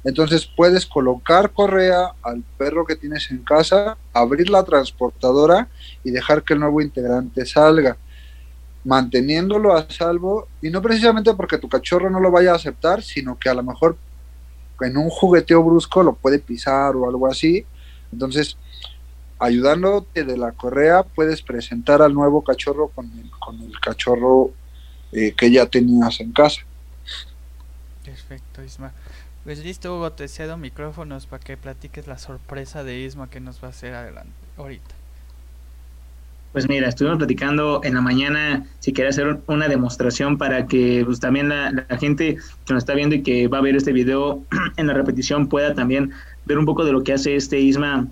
entonces 0.03 0.45
puedes 0.45 0.85
colocar 0.85 1.51
correa 1.51 2.13
al 2.23 2.43
perro 2.57 2.85
que 2.85 2.95
tienes 2.95 3.29
en 3.31 3.43
casa, 3.43 3.97
abrir 4.13 4.49
la 4.49 4.63
transportadora 4.63 5.67
y 6.03 6.11
dejar 6.11 6.43
que 6.43 6.53
el 6.53 6.61
nuevo 6.61 6.81
integrante 6.81 7.45
salga, 7.45 7.97
manteniéndolo 8.83 9.75
a 9.75 9.89
salvo 9.89 10.47
y 10.61 10.69
no 10.69 10.81
precisamente 10.81 11.33
porque 11.33 11.57
tu 11.57 11.67
cachorro 11.67 12.09
no 12.09 12.19
lo 12.19 12.31
vaya 12.31 12.53
a 12.53 12.55
aceptar, 12.55 13.03
sino 13.03 13.37
que 13.37 13.49
a 13.49 13.53
lo 13.53 13.63
mejor 13.63 13.97
en 14.81 14.97
un 14.97 15.09
jugueteo 15.09 15.63
brusco 15.63 16.03
lo 16.03 16.13
puede 16.13 16.39
pisar 16.39 16.95
o 16.95 17.07
algo 17.07 17.27
así. 17.27 17.65
Entonces, 18.11 18.57
ayudándote 19.37 20.23
de 20.23 20.37
la 20.37 20.53
correa, 20.53 21.03
puedes 21.03 21.41
presentar 21.41 22.01
al 22.01 22.13
nuevo 22.13 22.43
cachorro 22.43 22.87
con 22.89 23.11
el, 23.19 23.29
con 23.31 23.61
el 23.61 23.79
cachorro 23.79 24.51
eh, 25.11 25.33
que 25.35 25.51
ya 25.51 25.65
tenías 25.65 26.19
en 26.21 26.31
casa. 26.31 26.61
Perfecto, 28.03 28.63
Isma. 28.63 28.91
Pues 29.43 29.63
listo, 29.63 29.95
Hugo, 29.95 30.11
te 30.11 30.27
cedo 30.27 30.57
micrófonos 30.57 31.25
para 31.25 31.43
que 31.43 31.55
platiques 31.57 32.07
la 32.07 32.17
sorpresa 32.17 32.83
de 32.83 32.99
Isma 32.99 33.29
que 33.29 33.39
nos 33.39 33.63
va 33.63 33.67
a 33.67 33.71
hacer 33.71 33.93
adelante 33.93 34.33
ahorita. 34.57 34.99
Pues 36.51 36.67
mira, 36.67 36.89
estuvimos 36.89 37.19
platicando 37.19 37.79
en 37.83 37.93
la 37.93 38.01
mañana 38.01 38.65
si 38.79 38.91
quería 38.91 39.09
hacer 39.09 39.39
una 39.45 39.67
demostración 39.67 40.37
para 40.37 40.65
que 40.65 41.03
pues, 41.05 41.19
también 41.19 41.49
la, 41.49 41.85
gente 41.99 42.37
que 42.65 42.73
nos 42.73 42.81
está 42.81 42.95
viendo 42.95 43.15
y 43.15 43.21
que 43.21 43.47
va 43.47 43.59
a 43.59 43.61
ver 43.61 43.75
este 43.75 43.93
video 43.93 44.41
en 44.77 44.87
la 44.87 44.93
repetición 44.93 45.47
pueda 45.47 45.75
también 45.75 46.11
ver 46.45 46.57
un 46.57 46.65
poco 46.65 46.83
de 46.83 46.91
lo 46.91 47.03
que 47.03 47.13
hace 47.13 47.35
este 47.35 47.59
Isma 47.59 48.07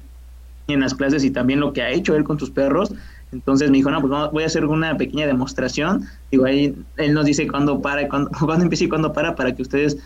en 0.67 0.79
las 0.81 0.93
clases 0.93 1.23
y 1.23 1.31
también 1.31 1.59
lo 1.59 1.73
que 1.73 1.81
ha 1.81 1.89
hecho 1.89 2.15
él 2.15 2.23
con 2.23 2.39
sus 2.39 2.51
perros. 2.51 2.93
Entonces 3.31 3.69
me 3.71 3.77
dijo, 3.77 3.89
no, 3.89 3.99
pues 4.01 4.31
voy 4.31 4.43
a 4.43 4.45
hacer 4.45 4.65
una 4.65 4.95
pequeña 4.97 5.25
demostración. 5.25 6.05
Digo, 6.31 6.45
ahí 6.45 6.75
él 6.97 7.13
nos 7.13 7.25
dice 7.25 7.47
cuándo 7.47 7.81
para, 7.81 8.07
cuándo, 8.07 8.29
cuándo 8.39 8.63
empieza 8.63 8.85
y 8.85 8.89
cuándo 8.89 9.13
para, 9.13 9.35
para 9.35 9.55
que 9.55 9.63
ustedes 9.63 9.97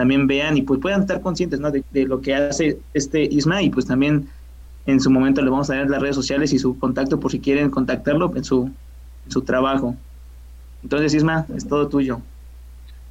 también 0.00 0.26
vean 0.26 0.56
y 0.56 0.62
pues 0.62 0.80
puedan 0.80 1.02
estar 1.02 1.20
conscientes 1.20 1.60
¿no? 1.60 1.70
de, 1.70 1.84
lo 2.06 2.22
que 2.22 2.34
hace 2.34 2.78
este 2.94 3.22
Isma 3.22 3.60
y 3.60 3.68
pues 3.68 3.84
también 3.84 4.30
en 4.86 4.98
su 4.98 5.10
momento 5.10 5.42
le 5.42 5.50
vamos 5.50 5.68
a 5.68 5.76
dar 5.76 5.90
las 5.90 6.00
redes 6.00 6.16
sociales 6.16 6.54
y 6.54 6.58
su 6.58 6.78
contacto 6.78 7.20
por 7.20 7.30
si 7.30 7.38
quieren 7.38 7.68
contactarlo 7.68 8.34
en 8.34 8.42
su, 8.42 8.70
su 9.28 9.42
trabajo. 9.42 9.94
Entonces 10.82 11.12
Isma, 11.12 11.46
es 11.54 11.68
todo 11.68 11.86
tuyo. 11.86 12.22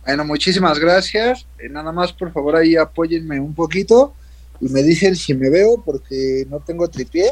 Bueno, 0.03 0.25
muchísimas 0.25 0.79
gracias. 0.79 1.45
Eh, 1.59 1.69
nada 1.69 1.91
más 1.91 2.11
por 2.11 2.33
favor 2.33 2.55
ahí 2.55 2.75
apóyenme 2.75 3.39
un 3.39 3.53
poquito 3.53 4.15
y 4.59 4.67
me 4.69 4.81
dicen 4.81 5.15
si 5.15 5.35
me 5.35 5.51
veo 5.51 5.83
porque 5.85 6.47
no 6.49 6.59
tengo 6.59 6.87
tripié. 6.87 7.29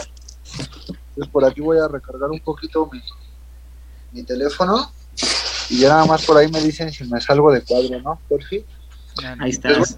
Entonces 0.87 1.31
por 1.31 1.43
aquí 1.43 1.61
voy 1.61 1.79
a 1.79 1.87
recargar 1.87 2.29
un 2.29 2.41
poquito 2.41 2.87
mi, 2.93 3.01
mi 4.11 4.21
teléfono 4.21 4.91
y 5.71 5.79
ya 5.79 5.89
nada 5.89 6.05
más 6.05 6.23
por 6.27 6.37
ahí 6.37 6.47
me 6.47 6.61
dicen 6.61 6.93
si 6.93 7.05
me 7.05 7.19
salgo 7.19 7.51
de 7.51 7.61
cuadro, 7.61 7.99
¿no? 8.01 8.21
Por 8.29 8.43
fin. 8.43 8.63
Ahí 9.39 9.51
estás. 9.51 9.97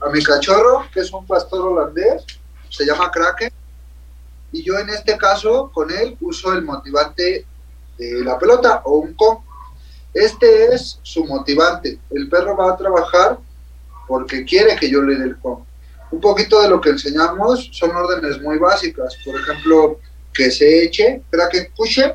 A 0.00 0.10
mi 0.10 0.22
cachorro, 0.22 0.86
que 0.92 1.00
es 1.00 1.12
un 1.12 1.26
pastor 1.26 1.60
holandés, 1.60 2.24
se 2.68 2.84
llama 2.84 3.10
Kraken, 3.10 3.52
y 4.52 4.62
yo 4.62 4.78
en 4.78 4.88
este 4.90 5.16
caso 5.16 5.70
con 5.72 5.90
él 5.90 6.16
uso 6.20 6.52
el 6.52 6.62
motivante 6.62 7.46
de 7.98 8.24
la 8.24 8.38
pelota 8.38 8.82
o 8.84 8.98
un 8.98 9.14
con. 9.14 9.38
Este 10.14 10.74
es 10.74 10.98
su 11.02 11.24
motivante. 11.24 11.98
El 12.10 12.28
perro 12.28 12.56
va 12.56 12.72
a 12.72 12.76
trabajar 12.76 13.38
porque 14.08 14.44
quiere 14.44 14.76
que 14.76 14.90
yo 14.90 15.02
le 15.02 15.16
dé 15.16 15.24
el 15.24 15.38
con. 15.38 15.64
Un 16.10 16.20
poquito 16.20 16.62
de 16.62 16.68
lo 16.68 16.80
que 16.80 16.90
enseñamos 16.90 17.68
son 17.72 17.94
órdenes 17.94 18.40
muy 18.40 18.58
básicas. 18.58 19.16
Por 19.24 19.38
ejemplo, 19.38 20.00
que 20.32 20.50
se 20.50 20.84
eche, 20.84 21.22
Kraken 21.30 21.72
pushe, 21.76 22.14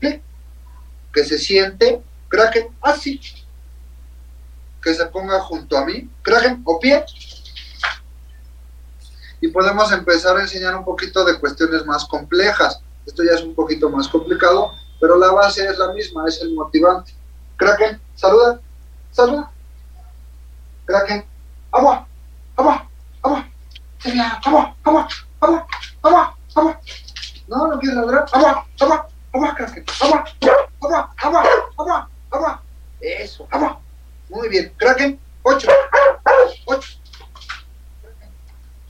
que 0.00 1.24
se 1.24 1.38
siente, 1.38 2.00
Kraken 2.28 2.68
así, 2.82 3.20
que 4.84 4.94
se 4.94 5.06
ponga 5.06 5.40
junto 5.40 5.78
a 5.78 5.86
mí, 5.86 6.10
kragen 6.20 6.60
o 6.66 6.78
pie. 6.78 7.02
Y 9.40 9.48
podemos 9.48 9.90
empezar 9.92 10.36
a 10.36 10.42
enseñar 10.42 10.76
un 10.76 10.84
poquito 10.84 11.24
de 11.24 11.40
cuestiones 11.40 11.86
más 11.86 12.04
complejas. 12.04 12.82
Esto 13.06 13.24
ya 13.24 13.32
es 13.32 13.42
un 13.42 13.54
poquito 13.54 13.88
más 13.88 14.08
complicado, 14.08 14.72
pero 15.00 15.16
la 15.16 15.32
base 15.32 15.64
es 15.66 15.78
la 15.78 15.92
misma, 15.92 16.28
es 16.28 16.40
el 16.42 16.54
motivante. 16.54 17.14
Kraken, 17.56 17.98
saluda, 18.14 18.60
saluda. 19.10 19.50
Kraken, 20.84 21.24
agua, 21.72 22.06
agua, 22.56 22.86
agua. 23.22 23.48
Agua, 24.04 24.40
agua, 24.44 25.08
agua, 25.40 25.66
agua, 26.02 26.36
agua. 26.54 26.80
No, 27.48 27.68
no 27.68 27.78
quieres 27.78 27.96
ladrar. 27.96 28.26
Agua, 28.32 28.66
agua, 28.80 29.08
agua, 29.32 29.54
Kraken. 29.54 29.84
Agua, 30.02 30.24
agua, 30.82 31.14
agua, 31.16 31.42
agua, 31.78 32.08
agua. 32.30 32.62
Eso, 33.00 33.48
agua. 33.50 33.80
Muy 34.28 34.48
bien. 34.48 34.72
Kraken, 34.76 35.18
8. 35.42 35.68
8. 36.64 36.88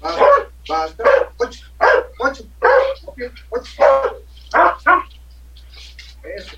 Basta, 0.01 0.24
basta. 0.69 1.05
8. 1.39 1.61
8. 2.19 2.44
8. 3.51 3.70
Eso. 6.23 6.56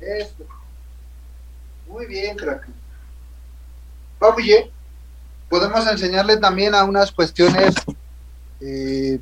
Eso. 0.00 0.34
Muy 1.86 2.06
bien. 2.06 2.36
Papuye, 4.18 4.70
podemos 5.48 5.86
enseñarle 5.86 6.36
también 6.36 6.74
a 6.74 6.84
unas 6.84 7.10
cuestiones, 7.10 7.74
eh, 8.60 9.18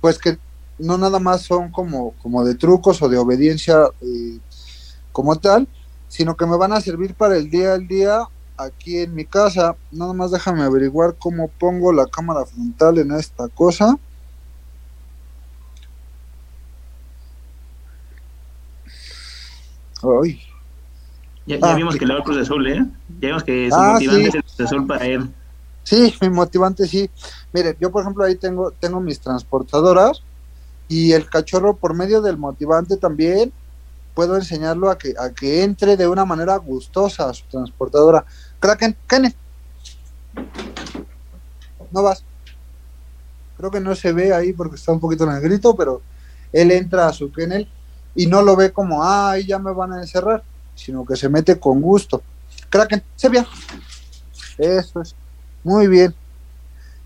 pues 0.00 0.18
que 0.18 0.38
no 0.78 0.98
nada 0.98 1.18
más 1.18 1.42
son 1.42 1.70
como, 1.70 2.12
como 2.22 2.44
de 2.44 2.54
trucos 2.54 3.00
o 3.02 3.08
de 3.08 3.18
obediencia 3.18 3.88
eh, 4.00 4.38
como 5.12 5.36
tal, 5.36 5.68
sino 6.08 6.36
que 6.36 6.46
me 6.46 6.56
van 6.56 6.72
a 6.72 6.80
servir 6.80 7.14
para 7.14 7.36
el 7.36 7.50
día 7.50 7.74
al 7.74 7.86
día 7.86 8.28
aquí 8.56 8.98
en 8.98 9.14
mi 9.14 9.24
casa. 9.24 9.76
Nada 9.90 10.12
más 10.12 10.30
déjame 10.30 10.62
averiguar 10.62 11.16
cómo 11.18 11.48
pongo 11.48 11.92
la 11.92 12.06
cámara 12.06 12.44
frontal 12.44 12.98
en 12.98 13.12
esta 13.12 13.48
cosa. 13.48 13.98
Ay. 20.02 20.40
Ya, 21.46 21.58
ya 21.58 21.72
ah, 21.72 21.74
vimos 21.74 21.96
que 21.96 22.06
le 22.06 22.12
va 22.12 22.18
el 22.18 22.24
Cruz 22.24 22.38
Azul, 22.38 22.66
¿eh? 22.66 22.84
Ya 23.20 23.28
vimos 23.28 23.44
que 23.44 23.68
su 23.70 23.76
ah, 23.76 23.92
motivante 23.94 24.22
sí. 24.22 24.28
es 24.28 24.34
el 24.34 24.42
Cruz 24.42 24.60
Azul 24.60 24.86
para 24.86 25.06
él. 25.06 25.30
Sí, 25.82 26.14
mi 26.20 26.30
motivante 26.30 26.86
sí. 26.88 27.10
Mire, 27.52 27.76
yo 27.78 27.90
por 27.90 28.02
ejemplo 28.02 28.24
ahí 28.24 28.36
tengo, 28.36 28.70
tengo 28.72 29.00
mis 29.00 29.20
transportadoras 29.20 30.22
y 30.88 31.12
el 31.12 31.28
cachorro 31.28 31.76
por 31.76 31.94
medio 31.94 32.20
del 32.20 32.36
motivante 32.36 32.96
también 32.96 33.52
puedo 34.14 34.36
enseñarlo 34.36 34.90
a 34.90 34.98
que, 34.98 35.14
a 35.18 35.30
que 35.30 35.62
entre 35.62 35.96
de 35.96 36.06
una 36.06 36.24
manera 36.24 36.56
gustosa 36.56 37.28
a 37.28 37.34
su 37.34 37.44
transportadora. 37.46 38.24
Kraken, 38.60 38.96
Kenneth. 39.08 39.36
No 41.90 42.02
vas. 42.02 42.24
Creo 43.56 43.70
que 43.70 43.80
no 43.80 43.94
se 43.94 44.12
ve 44.12 44.32
ahí 44.32 44.52
porque 44.52 44.76
está 44.76 44.92
un 44.92 45.00
poquito 45.00 45.26
negrito, 45.26 45.74
pero 45.76 46.00
él 46.52 46.70
entra 46.70 47.08
a 47.08 47.12
su 47.12 47.32
kennel 47.32 47.68
y 48.14 48.26
no 48.26 48.42
lo 48.42 48.56
ve 48.56 48.72
como, 48.72 49.02
ay, 49.02 49.46
ya 49.46 49.58
me 49.58 49.72
van 49.72 49.92
a 49.92 50.00
encerrar, 50.00 50.42
sino 50.74 51.04
que 51.04 51.16
se 51.16 51.28
mete 51.28 51.58
con 51.58 51.80
gusto. 51.80 52.22
Kraken, 52.70 53.02
se 53.16 53.28
ve. 53.28 53.44
Eso 54.58 55.00
es. 55.00 55.14
Muy 55.64 55.88
bien. 55.88 56.14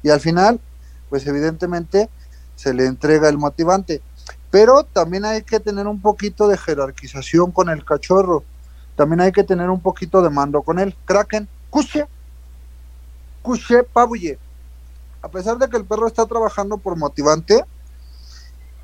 Y 0.03 0.11
al 0.11 0.21
final, 0.21 0.61
pues 1.09 1.27
evidentemente 1.27 2.11
se 2.59 2.75
le 2.75 2.87
entrega 2.87 3.29
el 3.29 3.39
motivante. 3.39 4.03
Pero 4.51 4.83
también 4.83 5.25
hay 5.25 5.43
que 5.43 5.61
tener 5.61 5.87
un 5.87 6.01
poquito 6.01 6.49
de 6.49 6.59
jerarquización 6.59 7.53
con 7.53 7.69
el 7.69 7.85
cachorro. 7.85 8.43
También 8.97 9.21
hay 9.21 9.31
que 9.31 9.45
tener 9.45 9.71
un 9.71 9.81
poquito 9.81 10.23
de 10.23 10.29
mando 10.29 10.63
con 10.63 10.81
él. 10.81 10.97
Kraken, 11.05 11.49
cuche, 11.71 12.09
cuche, 13.43 13.85
pabuye. 13.85 14.41
A 15.23 15.29
pesar 15.29 15.57
de 15.59 15.69
que 15.69 15.77
el 15.77 15.85
perro 15.85 16.09
está 16.09 16.27
trabajando 16.27 16.79
por 16.79 16.97
motivante, 16.97 17.65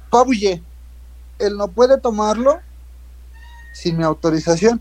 pabuye, 0.09 0.63
él 1.41 1.57
no 1.57 1.67
puede 1.67 1.99
tomarlo 1.99 2.61
sin 3.73 3.97
mi 3.97 4.05
autorización. 4.05 4.81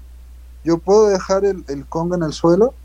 Yo 0.64 0.78
puedo 0.78 1.08
dejar 1.08 1.46
el, 1.46 1.66
el 1.68 1.88
Kong 1.88 2.14
en 2.14 2.22
el 2.22 2.34
suelo 2.34 2.76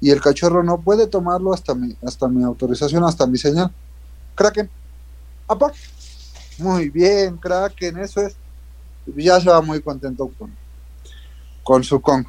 y 0.00 0.12
el 0.12 0.20
cachorro 0.20 0.62
no 0.62 0.78
puede 0.78 1.08
tomarlo 1.08 1.52
hasta 1.52 1.74
mi, 1.74 1.96
hasta 2.06 2.28
mi 2.28 2.44
autorización, 2.44 3.02
hasta 3.02 3.26
mi 3.26 3.38
señal. 3.38 3.72
Kraken, 4.36 4.70
apa. 5.48 5.72
Muy 6.58 6.90
bien, 6.90 7.36
Kraken, 7.36 7.98
eso 7.98 8.20
es. 8.20 8.36
Ya 9.16 9.40
se 9.40 9.48
va 9.48 9.62
muy 9.62 9.80
contento 9.80 10.30
con, 10.38 10.54
con 11.62 11.82
su 11.82 12.00
Kong. 12.00 12.26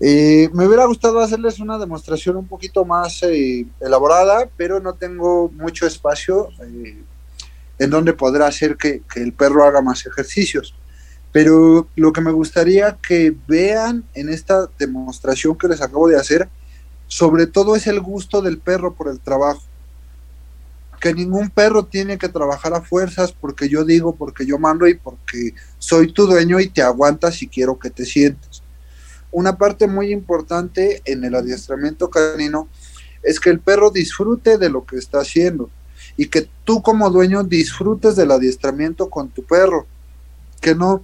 Eh, 0.00 0.48
me 0.52 0.66
hubiera 0.66 0.86
gustado 0.86 1.18
hacerles 1.18 1.58
una 1.58 1.76
demostración 1.76 2.36
un 2.36 2.46
poquito 2.46 2.84
más 2.84 3.22
eh, 3.24 3.66
elaborada, 3.80 4.48
pero 4.56 4.78
no 4.78 4.94
tengo 4.94 5.50
mucho 5.50 5.86
espacio 5.86 6.50
eh, 6.60 7.02
en 7.80 7.90
donde 7.90 8.12
poder 8.12 8.42
hacer 8.42 8.76
que, 8.76 9.02
que, 9.12 9.20
el 9.20 9.32
perro 9.32 9.64
haga 9.64 9.80
más 9.82 10.06
ejercicios. 10.06 10.74
Pero 11.32 11.88
lo 11.96 12.12
que 12.12 12.20
me 12.20 12.30
gustaría 12.30 12.96
que 12.96 13.34
vean 13.48 14.04
en 14.14 14.28
esta 14.28 14.68
demostración 14.78 15.58
que 15.58 15.68
les 15.68 15.82
acabo 15.82 16.08
de 16.08 16.16
hacer, 16.16 16.48
sobre 17.08 17.46
todo 17.46 17.74
es 17.74 17.86
el 17.86 18.00
gusto 18.00 18.40
del 18.40 18.58
perro 18.58 18.94
por 18.94 19.08
el 19.08 19.18
trabajo. 19.18 19.62
Que 21.00 21.14
ningún 21.14 21.50
perro 21.50 21.84
tiene 21.84 22.18
que 22.18 22.28
trabajar 22.28 22.74
a 22.74 22.82
fuerzas 22.82 23.32
porque 23.32 23.68
yo 23.68 23.84
digo, 23.84 24.16
porque 24.16 24.44
yo 24.44 24.58
mando 24.58 24.86
y 24.86 24.94
porque 24.94 25.54
soy 25.78 26.12
tu 26.12 26.26
dueño 26.26 26.58
y 26.60 26.68
te 26.68 26.82
aguantas 26.82 27.42
y 27.42 27.48
quiero 27.48 27.78
que 27.78 27.90
te 27.90 28.04
sientes 28.04 28.62
una 29.30 29.56
parte 29.56 29.86
muy 29.86 30.10
importante 30.12 31.02
en 31.04 31.24
el 31.24 31.34
adiestramiento 31.34 32.10
canino 32.10 32.68
es 33.22 33.40
que 33.40 33.50
el 33.50 33.60
perro 33.60 33.90
disfrute 33.90 34.58
de 34.58 34.70
lo 34.70 34.84
que 34.84 34.96
está 34.96 35.20
haciendo 35.20 35.70
y 36.16 36.26
que 36.26 36.48
tú 36.64 36.82
como 36.82 37.10
dueño 37.10 37.44
disfrutes 37.44 38.16
del 38.16 38.30
adiestramiento 38.30 39.10
con 39.10 39.28
tu 39.28 39.44
perro, 39.44 39.86
que 40.60 40.74
no 40.74 41.02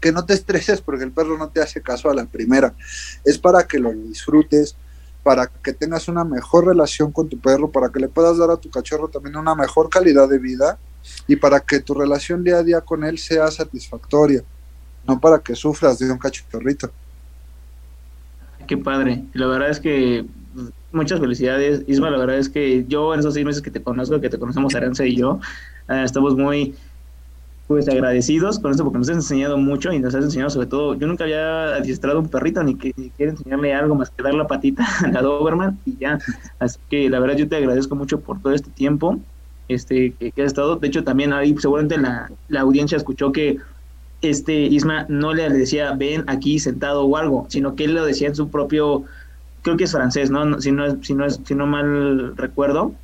que 0.00 0.12
no 0.12 0.26
te 0.26 0.34
estreses 0.34 0.82
porque 0.82 1.04
el 1.04 1.12
perro 1.12 1.38
no 1.38 1.48
te 1.48 1.62
hace 1.62 1.80
caso 1.80 2.10
a 2.10 2.14
la 2.14 2.26
primera. 2.26 2.74
Es 3.24 3.38
para 3.38 3.66
que 3.66 3.78
lo 3.78 3.90
disfrutes, 3.90 4.76
para 5.24 5.46
que 5.46 5.72
tengas 5.72 6.06
una 6.06 6.22
mejor 6.22 6.66
relación 6.66 7.10
con 7.10 7.28
tu 7.28 7.38
perro, 7.40 7.70
para 7.70 7.88
que 7.88 7.98
le 7.98 8.08
puedas 8.08 8.36
dar 8.36 8.50
a 8.50 8.58
tu 8.58 8.70
cachorro 8.70 9.08
también 9.08 9.36
una 9.36 9.54
mejor 9.54 9.88
calidad 9.88 10.28
de 10.28 10.38
vida 10.38 10.78
y 11.26 11.34
para 11.34 11.60
que 11.60 11.80
tu 11.80 11.94
relación 11.94 12.44
día 12.44 12.58
a 12.58 12.62
día 12.62 12.80
con 12.82 13.02
él 13.04 13.18
sea 13.18 13.50
satisfactoria, 13.50 14.44
no 15.08 15.18
para 15.18 15.38
que 15.38 15.56
sufras 15.56 15.98
de 15.98 16.12
un 16.12 16.18
cachorrito. 16.18 16.90
Qué 18.66 18.76
padre. 18.76 19.24
La 19.32 19.46
verdad 19.46 19.70
es 19.70 19.80
que 19.80 20.26
muchas 20.92 21.20
felicidades, 21.20 21.82
Isma. 21.86 22.10
La 22.10 22.18
verdad 22.18 22.38
es 22.38 22.50
que 22.50 22.84
yo 22.86 23.14
en 23.14 23.20
esos 23.20 23.32
seis 23.32 23.46
meses 23.46 23.62
que 23.62 23.70
te 23.70 23.82
conozco, 23.82 24.20
que 24.20 24.28
te 24.28 24.38
conocemos 24.38 24.74
Aranza 24.74 25.06
y 25.06 25.16
yo, 25.16 25.40
uh, 25.88 25.92
estamos 26.04 26.36
muy 26.36 26.74
pues 27.66 27.88
agradecidos 27.88 28.58
con 28.58 28.70
esto 28.70 28.84
porque 28.84 28.98
nos 28.98 29.08
has 29.08 29.16
enseñado 29.16 29.56
mucho 29.56 29.92
y 29.92 29.98
nos 29.98 30.14
has 30.14 30.24
enseñado 30.24 30.50
sobre 30.50 30.66
todo, 30.66 30.94
yo 30.94 31.06
nunca 31.06 31.24
había 31.24 31.76
adiestrado 31.76 32.20
un 32.20 32.28
perrito 32.28 32.62
ni 32.62 32.74
que 32.74 32.92
ni 32.96 33.10
enseñarle 33.18 33.72
algo 33.72 33.94
más 33.94 34.10
que 34.10 34.22
dar 34.22 34.34
la 34.34 34.46
patita 34.46 34.86
a 35.04 35.08
la 35.08 35.22
Doberman 35.22 35.78
y 35.86 35.96
ya. 35.96 36.18
Así 36.58 36.78
que 36.90 37.08
la 37.08 37.20
verdad 37.20 37.36
yo 37.36 37.48
te 37.48 37.56
agradezco 37.56 37.96
mucho 37.96 38.20
por 38.20 38.40
todo 38.40 38.52
este 38.52 38.70
tiempo 38.70 39.18
este 39.68 40.12
que, 40.12 40.30
que 40.30 40.42
has 40.42 40.48
estado. 40.48 40.76
De 40.76 40.88
hecho 40.88 41.04
también 41.04 41.32
ahí 41.32 41.56
seguramente 41.58 41.96
la, 41.96 42.30
la 42.48 42.60
audiencia 42.60 42.96
escuchó 42.96 43.32
que 43.32 43.58
este 44.20 44.54
Isma 44.54 45.06
no 45.08 45.32
le 45.32 45.48
decía 45.48 45.94
ven 45.94 46.24
aquí 46.26 46.58
sentado 46.58 47.04
o 47.04 47.16
algo, 47.16 47.46
sino 47.48 47.74
que 47.74 47.84
él 47.84 47.94
lo 47.94 48.04
decía 48.04 48.28
en 48.28 48.34
su 48.34 48.48
propio, 48.50 49.04
creo 49.62 49.76
que 49.76 49.84
es 49.84 49.92
francés, 49.92 50.30
¿no? 50.30 50.60
Si 50.60 50.72
no, 50.72 51.02
si 51.02 51.14
no, 51.14 51.28
si 51.30 51.54
no 51.54 51.66
mal 51.66 52.36
recuerdo. 52.36 52.94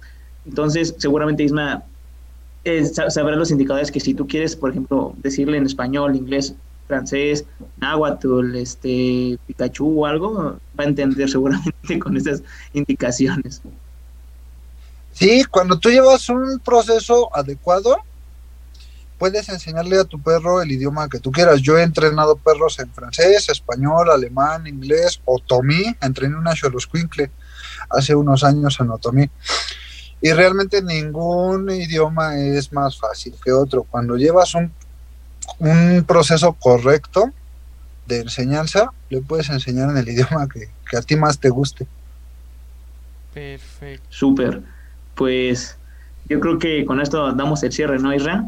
Entonces, 0.47 0.95
seguramente 0.99 1.43
Isma 1.43 1.82
eh, 2.65 2.91
los 3.37 3.51
indicadores 3.51 3.91
que 3.91 4.01
si 4.01 4.15
tú 4.15 4.27
quieres, 4.27 4.57
por 4.57 4.70
ejemplo, 4.70 5.15
decirle 5.19 5.57
en 5.57 5.66
español, 5.66 6.16
inglés, 6.16 6.55
francés, 6.87 7.45
náhuatl, 7.78 8.57
este, 8.57 9.39
Pikachu 9.47 10.01
o 10.01 10.07
algo, 10.07 10.59
va 10.78 10.85
a 10.85 10.89
entender 10.89 11.31
seguramente 11.37 11.99
con 11.99 12.16
esas 12.16 12.43
indicaciones. 12.73 13.62
Sí, 15.12 15.45
cuando 15.45 15.78
tú 15.78 15.91
llevas 15.91 16.28
un 16.28 16.61
proceso 16.61 17.35
adecuado, 17.35 17.99
puedes 19.19 19.49
enseñarle 19.49 19.99
a 19.99 20.05
tu 20.05 20.20
perro 20.20 20.62
el 20.62 20.73
idioma 20.73 21.09
que 21.09 21.20
tú 21.20 21.31
quieras. 21.31 21.61
Yo 21.61 21.77
he 21.77 21.82
entrenado 21.82 22.37
perros 22.37 22.78
en 22.78 22.91
francés, 22.91 23.49
español, 23.49 24.11
alemán, 24.11 24.66
inglés, 24.66 25.20
otomí. 25.24 25.95
Entrené 26.01 26.37
una 26.37 26.57
Xoloscuincle 26.57 27.31
hace 27.91 28.15
unos 28.15 28.45
años 28.45 28.78
en 28.81 28.91
otomí. 28.91 29.31
Y 30.22 30.32
realmente 30.32 30.82
ningún 30.82 31.70
idioma 31.70 32.36
es 32.38 32.72
más 32.72 32.98
fácil 32.98 33.34
que 33.42 33.52
otro. 33.52 33.84
Cuando 33.84 34.16
llevas 34.16 34.55
un, 34.55 34.72
un 35.59 36.05
proceso 36.06 36.52
correcto 36.52 37.32
de 38.06 38.20
enseñanza, 38.20 38.92
le 39.09 39.20
puedes 39.22 39.48
enseñar 39.48 39.90
en 39.90 39.97
el 39.97 40.09
idioma 40.14 40.48
que, 40.48 40.68
que 40.88 40.97
a 40.97 41.02
ti 41.02 41.16
más 41.16 41.38
te 41.38 41.48
guste. 41.48 41.86
Perfecto. 43.32 44.06
Súper. 44.10 44.62
Pues 45.14 45.76
yo 46.28 46.40
creo 46.40 46.59
que 46.59 46.84
con 46.84 47.01
esto 47.01 47.32
damos 47.32 47.62
el 47.62 47.72
cierre, 47.72 47.98
¿no, 47.98 48.14
Isra? 48.14 48.44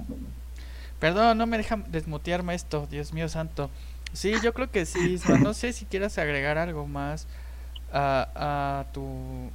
Perdón, 0.99 1.39
no 1.39 1.47
me 1.47 1.57
dejan 1.57 1.85
desmutearme 1.91 2.55
esto, 2.55 2.87
Dios 2.91 3.13
mío 3.13 3.29
santo. 3.29 3.71
Sí, 4.13 4.35
yo 4.43 4.53
creo 4.53 4.71
que 4.71 4.87
sí. 4.87 5.19
No 5.41 5.55
sé 5.55 5.73
si 5.73 5.85
quieras 5.87 6.19
agregar 6.19 6.59
algo 6.59 6.87
más 6.87 7.27
a, 7.93 8.29
a 8.35 8.93
tu 8.93 9.51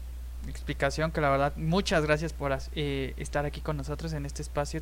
explicación, 0.52 1.12
que 1.12 1.22
la 1.22 1.30
verdad, 1.30 1.54
muchas 1.56 2.04
gracias 2.04 2.34
por 2.34 2.58
eh, 2.76 3.14
estar 3.18 3.46
aquí 3.46 3.62
con 3.62 3.78
nosotros 3.78 4.14
en 4.14 4.26
este 4.26 4.42
espacio. 4.42 4.82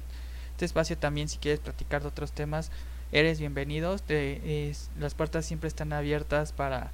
Este 0.51 0.65
espacio 0.65 0.97
también, 0.97 1.27
si 1.27 1.37
quieres 1.37 1.59
platicar 1.59 2.01
de 2.01 2.07
otros 2.07 2.31
temas, 2.31 2.71
eres 3.11 3.39
bienvenido. 3.39 3.97
Te, 3.99 4.69
es, 4.69 4.89
las 4.99 5.13
puertas 5.13 5.45
siempre 5.45 5.67
están 5.67 5.93
abiertas 5.93 6.51
para, 6.51 6.91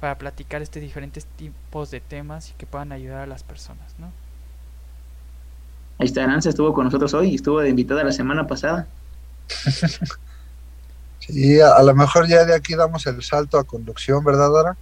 para 0.00 0.16
platicar 0.18 0.62
este 0.62 0.80
diferentes 0.80 1.26
tipos 1.36 1.90
de 1.90 2.00
temas 2.00 2.50
y 2.50 2.52
que 2.54 2.66
puedan 2.66 2.92
ayudar 2.92 3.22
a 3.22 3.26
las 3.26 3.42
personas, 3.42 3.94
¿no? 3.98 4.10
Ahí 5.98 6.06
está, 6.06 6.24
Aranza 6.24 6.48
estuvo 6.48 6.72
con 6.72 6.86
nosotros 6.86 7.12
hoy 7.14 7.30
y 7.30 7.34
estuvo 7.36 7.60
de 7.60 7.68
invitada 7.68 8.02
la 8.02 8.12
semana 8.12 8.46
pasada. 8.46 8.86
Sí, 11.24 11.60
a, 11.60 11.76
a, 11.76 11.84
lo 11.84 11.94
mejor 11.94 12.26
ya 12.26 12.44
de 12.44 12.52
aquí 12.52 12.74
damos 12.74 13.06
el 13.06 13.22
salto 13.22 13.56
a 13.56 13.62
conducción, 13.62 14.24
¿verdad, 14.24 14.50
Dara? 14.50 14.76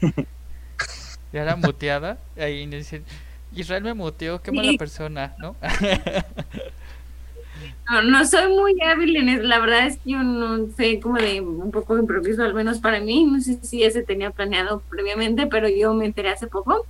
Ya 1.32 1.42
era 1.42 1.56
muteada. 1.56 2.18
Ahí 2.36 2.66
dicen, 2.66 3.04
Israel 3.54 3.82
me 3.82 3.94
muteó, 3.94 4.42
qué 4.42 4.52
mala 4.52 4.72
persona, 4.78 5.34
¿no? 5.38 5.56
no, 7.90 8.02
no 8.02 8.26
soy 8.26 8.52
muy 8.52 8.80
hábil 8.82 9.16
en 9.16 9.28
eso. 9.28 9.42
La 9.42 9.58
verdad 9.58 9.86
es 9.86 9.96
que 9.98 10.10
yo 10.10 10.22
no 10.22 10.68
sé, 10.76 11.00
como 11.00 11.16
de 11.16 11.40
un 11.40 11.70
poco 11.70 11.98
improviso, 11.98 12.42
al 12.42 12.54
menos 12.54 12.78
para 12.78 13.00
mí. 13.00 13.24
No 13.24 13.40
sé 13.40 13.58
si 13.62 13.82
ese 13.82 14.02
tenía 14.02 14.30
planeado 14.30 14.82
previamente, 14.90 15.46
pero 15.46 15.68
yo 15.68 15.94
me 15.94 16.06
enteré 16.06 16.30
hace 16.30 16.46
poco. 16.46 16.86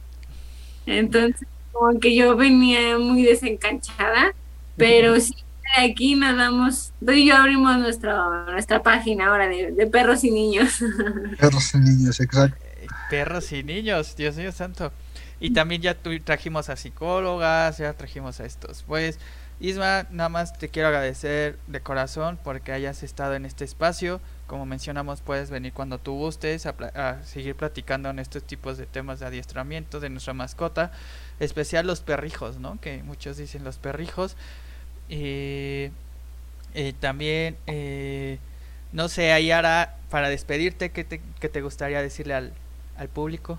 Entonces, 0.86 1.47
como 1.73 1.98
que 2.01 2.14
yo 2.14 2.36
venía 2.36 2.98
muy 2.98 3.23
desencanchada, 3.23 4.35
pero 4.77 5.19
sí 5.20 5.35
aquí 5.77 6.14
nos 6.14 6.36
damos, 6.36 6.93
tú 7.05 7.12
y 7.12 7.27
yo 7.27 7.36
abrimos 7.36 7.78
nuestra, 7.78 8.47
nuestra 8.51 8.82
página 8.82 9.28
ahora 9.28 9.48
de, 9.48 9.73
de, 9.73 9.86
perros 9.86 10.24
y 10.24 10.31
niños. 10.31 10.82
Perros 11.39 11.74
y 11.74 11.78
niños, 11.78 12.20
exacto. 12.20 12.61
Perros 13.12 13.52
y 13.52 13.62
niños, 13.62 14.16
Dios 14.16 14.36
mío 14.36 14.52
santo. 14.52 14.90
Y 15.39 15.51
también 15.52 15.82
ya 15.82 15.94
trajimos 16.24 16.70
a 16.70 16.76
psicólogas, 16.76 17.76
ya 17.76 17.93
trajimos 17.93 18.40
a 18.40 18.47
estos. 18.47 18.84
Pues, 18.84 19.18
Isma, 19.60 20.06
nada 20.10 20.30
más 20.30 20.59
te 20.59 20.70
quiero 20.70 20.89
agradecer 20.89 21.59
de 21.66 21.82
corazón 21.82 22.39
porque 22.43 22.72
hayas 22.72 23.02
estado 23.02 23.34
en 23.34 23.44
este 23.44 23.66
espacio. 23.66 24.22
Como 24.47 24.64
mencionamos, 24.64 25.20
puedes 25.20 25.51
venir 25.51 25.74
cuando 25.74 25.98
tú 25.98 26.14
gustes 26.14 26.64
a, 26.64 26.70
a 26.94 27.22
seguir 27.22 27.55
platicando 27.55 28.09
en 28.09 28.18
estos 28.18 28.44
tipos 28.44 28.78
de 28.78 28.86
temas 28.86 29.20
de 29.20 29.26
adiestramiento 29.26 30.01
de 30.01 30.09
nuestra 30.09 30.32
mascota, 30.32 30.90
especial 31.39 31.86
los 31.86 32.01
perrijos, 32.01 32.56
¿no? 32.60 32.80
Que 32.80 33.02
muchos 33.02 33.36
dicen 33.36 33.62
los 33.62 33.76
perrijos. 33.76 34.36
Eh, 35.10 35.90
también, 36.98 37.59
eh, 37.66 38.39
no 38.93 39.10
sé, 39.10 39.32
Ayara, 39.32 39.98
para 40.09 40.30
despedirte, 40.30 40.93
¿qué 40.93 41.05
te, 41.05 41.20
qué 41.40 41.51
te 41.51 41.60
gustaría 41.60 42.01
decirle 42.01 42.32
al, 42.32 42.55
al, 43.02 43.08
público? 43.08 43.58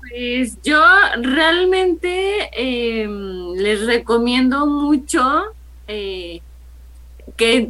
Pues 0.00 0.58
yo 0.62 0.82
realmente 1.22 2.50
les 3.56 3.86
recomiendo 3.86 4.66
mucho 4.66 5.44
que 5.86 6.40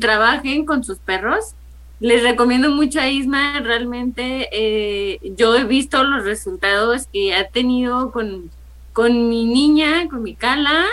trabajen 0.00 0.66
con 0.66 0.82
sus 0.82 0.98
perros. 0.98 1.54
Les 2.00 2.22
recomiendo 2.22 2.70
mucho 2.70 3.00
a 3.00 3.08
Isma, 3.08 3.60
realmente 3.60 5.20
yo 5.36 5.54
he 5.54 5.64
visto 5.64 6.02
los 6.02 6.24
resultados 6.24 7.06
que 7.12 7.34
ha 7.34 7.46
tenido 7.48 8.10
con, 8.10 8.50
con 8.92 9.28
mi 9.28 9.44
niña, 9.44 10.08
con 10.08 10.22
mi 10.22 10.34
Cala, 10.34 10.84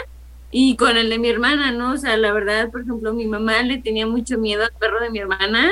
y 0.52 0.76
con 0.76 0.98
el 0.98 1.10
de 1.10 1.18
mi 1.18 1.30
hermana, 1.30 1.72
¿no? 1.72 1.94
O 1.94 1.98
sea, 1.98 2.18
la 2.18 2.34
verdad, 2.34 2.70
por 2.70 2.82
ejemplo, 2.82 3.14
mi 3.14 3.26
mamá 3.26 3.64
le 3.64 3.78
tenía 3.78 4.06
mucho 4.06 4.38
miedo 4.38 4.64
al 4.64 4.74
perro 4.78 5.00
de 5.00 5.10
mi 5.10 5.20
hermana. 5.20 5.72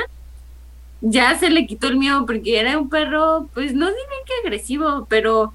Ya 1.01 1.37
se 1.37 1.49
le 1.49 1.65
quitó 1.65 1.87
el 1.87 1.97
miedo 1.97 2.25
porque 2.25 2.59
era 2.59 2.77
un 2.77 2.89
perro, 2.89 3.49
pues 3.53 3.73
no 3.73 3.87
diré 3.87 3.99
que 4.25 4.33
agresivo, 4.47 5.05
pero 5.09 5.53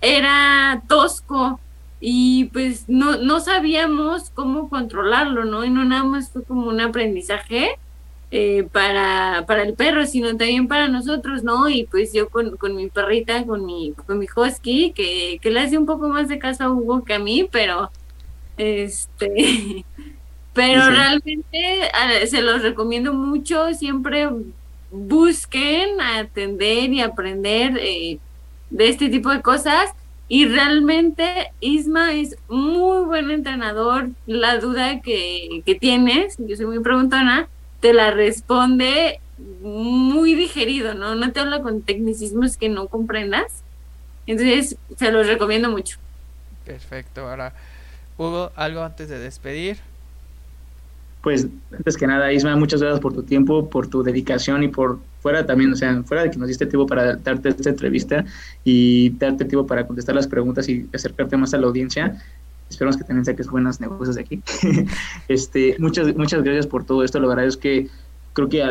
era 0.00 0.82
tosco 0.88 1.60
y 2.00 2.46
pues 2.46 2.88
no, 2.88 3.18
no 3.18 3.40
sabíamos 3.40 4.30
cómo 4.30 4.68
controlarlo, 4.70 5.44
¿no? 5.44 5.64
Y 5.64 5.70
no 5.70 5.84
nada 5.84 6.04
más 6.04 6.30
fue 6.30 6.44
como 6.44 6.68
un 6.68 6.80
aprendizaje 6.80 7.70
eh, 8.32 8.64
para, 8.72 9.44
para 9.46 9.62
el 9.62 9.74
perro, 9.74 10.06
sino 10.06 10.28
también 10.28 10.68
para 10.68 10.88
nosotros, 10.88 11.44
¿no? 11.44 11.68
Y 11.68 11.84
pues 11.84 12.12
yo 12.12 12.28
con, 12.30 12.56
con 12.56 12.76
mi 12.76 12.88
perrita, 12.88 13.44
con 13.44 13.66
mi, 13.66 13.92
con 14.06 14.18
mi 14.18 14.26
husky, 14.34 14.92
que, 14.92 15.38
que 15.42 15.50
le 15.50 15.60
hace 15.60 15.78
un 15.78 15.86
poco 15.86 16.08
más 16.08 16.28
de 16.28 16.38
caso 16.38 16.64
a 16.64 16.70
Hugo 16.70 17.04
que 17.04 17.14
a 17.14 17.18
mí, 17.18 17.48
pero 17.50 17.90
este, 18.56 19.84
pero 20.54 20.84
sí, 20.84 20.90
realmente 20.90 21.90
se 22.26 22.42
los 22.42 22.62
recomiendo 22.62 23.12
mucho. 23.12 23.72
Siempre 23.74 24.28
busquen 24.90 26.00
atender 26.00 26.92
y 26.92 27.00
aprender 27.00 27.78
eh, 27.78 28.18
de 28.70 28.88
este 28.88 29.08
tipo 29.08 29.30
de 29.30 29.42
cosas. 29.42 29.90
Y 30.28 30.46
realmente 30.46 31.52
Isma 31.60 32.12
es 32.12 32.36
muy 32.48 33.04
buen 33.04 33.30
entrenador. 33.30 34.10
La 34.26 34.58
duda 34.58 35.00
que, 35.00 35.62
que 35.66 35.74
tienes, 35.74 36.36
yo 36.38 36.56
soy 36.56 36.66
muy 36.66 36.80
preguntona, 36.80 37.48
te 37.80 37.92
la 37.92 38.12
responde 38.12 39.20
muy 39.62 40.34
digerido, 40.34 40.94
¿no? 40.94 41.14
No 41.14 41.32
te 41.32 41.40
habla 41.40 41.62
con 41.62 41.82
tecnicismos 41.82 42.56
que 42.56 42.68
no 42.68 42.88
comprendas. 42.88 43.62
Entonces, 44.26 44.76
se 44.96 45.10
los 45.10 45.26
recomiendo 45.26 45.70
mucho. 45.70 45.98
Perfecto. 46.64 47.28
Ahora, 47.28 47.54
Hugo, 48.16 48.52
¿algo 48.54 48.82
antes 48.82 49.08
de 49.08 49.18
despedir? 49.18 49.78
Pues, 51.22 51.48
antes 51.76 51.96
que 51.96 52.06
nada, 52.06 52.32
Isma, 52.32 52.56
muchas 52.56 52.80
gracias 52.80 53.00
por 53.00 53.12
tu 53.12 53.22
tiempo, 53.22 53.68
por 53.68 53.88
tu 53.88 54.02
dedicación 54.02 54.62
y 54.62 54.68
por 54.68 55.00
fuera 55.20 55.44
también, 55.44 55.72
o 55.72 55.76
sea, 55.76 56.02
fuera 56.04 56.22
de 56.22 56.30
que 56.30 56.38
nos 56.38 56.48
diste 56.48 56.64
tiempo 56.64 56.86
para 56.86 57.16
darte 57.16 57.50
esta 57.50 57.68
entrevista 57.68 58.24
y 58.64 59.10
darte 59.10 59.44
tiempo 59.44 59.66
para 59.66 59.86
contestar 59.86 60.14
las 60.14 60.26
preguntas 60.26 60.66
y 60.68 60.88
acercarte 60.94 61.36
más 61.36 61.52
a 61.52 61.58
la 61.58 61.66
audiencia. 61.66 62.22
Esperamos 62.70 62.96
que 62.96 63.04
también 63.04 63.26
saques 63.26 63.48
buenas 63.48 63.80
negocios 63.80 64.16
de 64.16 64.22
aquí. 64.22 64.42
este, 65.28 65.76
muchas, 65.78 66.16
muchas 66.16 66.42
gracias 66.42 66.66
por 66.66 66.84
todo 66.84 67.04
esto. 67.04 67.20
La 67.20 67.28
verdad 67.28 67.44
es 67.44 67.58
que 67.58 67.88
creo 68.32 68.48
que 68.48 68.62
a, 68.62 68.70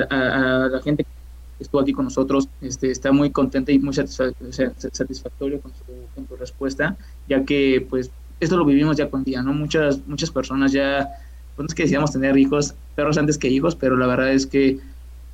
la 0.72 0.82
gente 0.82 1.04
que 1.04 1.64
estuvo 1.64 1.82
aquí 1.82 1.94
con 1.94 2.06
nosotros 2.06 2.50
este, 2.62 2.90
está 2.90 3.12
muy 3.12 3.30
contenta 3.30 3.72
y 3.72 3.78
muy 3.78 3.94
satisfactorio 3.94 5.62
con, 5.62 5.72
con 6.16 6.26
tu 6.26 6.36
respuesta, 6.36 6.98
ya 7.28 7.44
que 7.44 7.86
pues 7.88 8.10
esto 8.40 8.58
lo 8.58 8.66
vivimos 8.66 8.98
ya 8.98 9.10
con 9.10 9.24
día, 9.24 9.44
¿no? 9.44 9.54
Muchas, 9.54 10.08
muchas 10.08 10.32
personas 10.32 10.72
ya 10.72 11.10
es 11.68 11.76
que 11.76 11.84
decíamos 11.84 12.12
tener 12.12 12.38
hijos, 12.38 12.76
perros 12.96 13.18
antes 13.18 13.38
que 13.38 13.50
hijos, 13.50 13.76
pero 13.76 13.98
la 13.98 14.08
verdad 14.08 14.32
es 14.32 14.46
que 14.46 14.80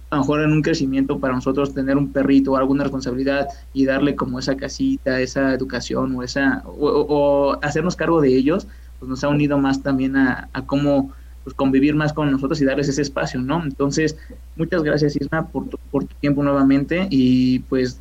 a 0.09 0.15
lo 0.15 0.21
mejor 0.21 0.41
en 0.41 0.51
un 0.51 0.61
crecimiento 0.61 1.19
para 1.19 1.33
nosotros 1.33 1.73
tener 1.73 1.97
un 1.97 2.11
perrito 2.11 2.51
o 2.51 2.57
alguna 2.57 2.83
responsabilidad 2.83 3.47
y 3.73 3.85
darle 3.85 4.15
como 4.15 4.39
esa 4.39 4.55
casita, 4.55 5.19
esa 5.19 5.53
educación 5.53 6.15
o 6.15 6.23
esa 6.23 6.63
o, 6.65 7.57
hacernos 7.61 7.95
cargo 7.95 8.21
de 8.21 8.35
ellos, 8.35 8.67
pues 8.99 9.09
nos 9.09 9.23
ha 9.23 9.29
unido 9.29 9.57
más 9.57 9.81
también 9.81 10.15
a, 10.15 10.49
cómo 10.67 11.11
pues, 11.43 11.55
convivir 11.55 11.95
más 11.95 12.13
con 12.13 12.31
nosotros 12.31 12.61
y 12.61 12.65
darles 12.65 12.87
ese 12.87 13.01
espacio, 13.01 13.41
¿no? 13.41 13.63
Entonces, 13.63 14.17
muchas 14.55 14.83
gracias 14.83 15.15
Isma 15.15 15.47
por 15.47 15.67
tu, 15.67 15.77
por 15.91 16.05
tu 16.05 16.15
tiempo 16.15 16.43
nuevamente 16.43 17.07
y 17.09 17.59
pues 17.59 17.99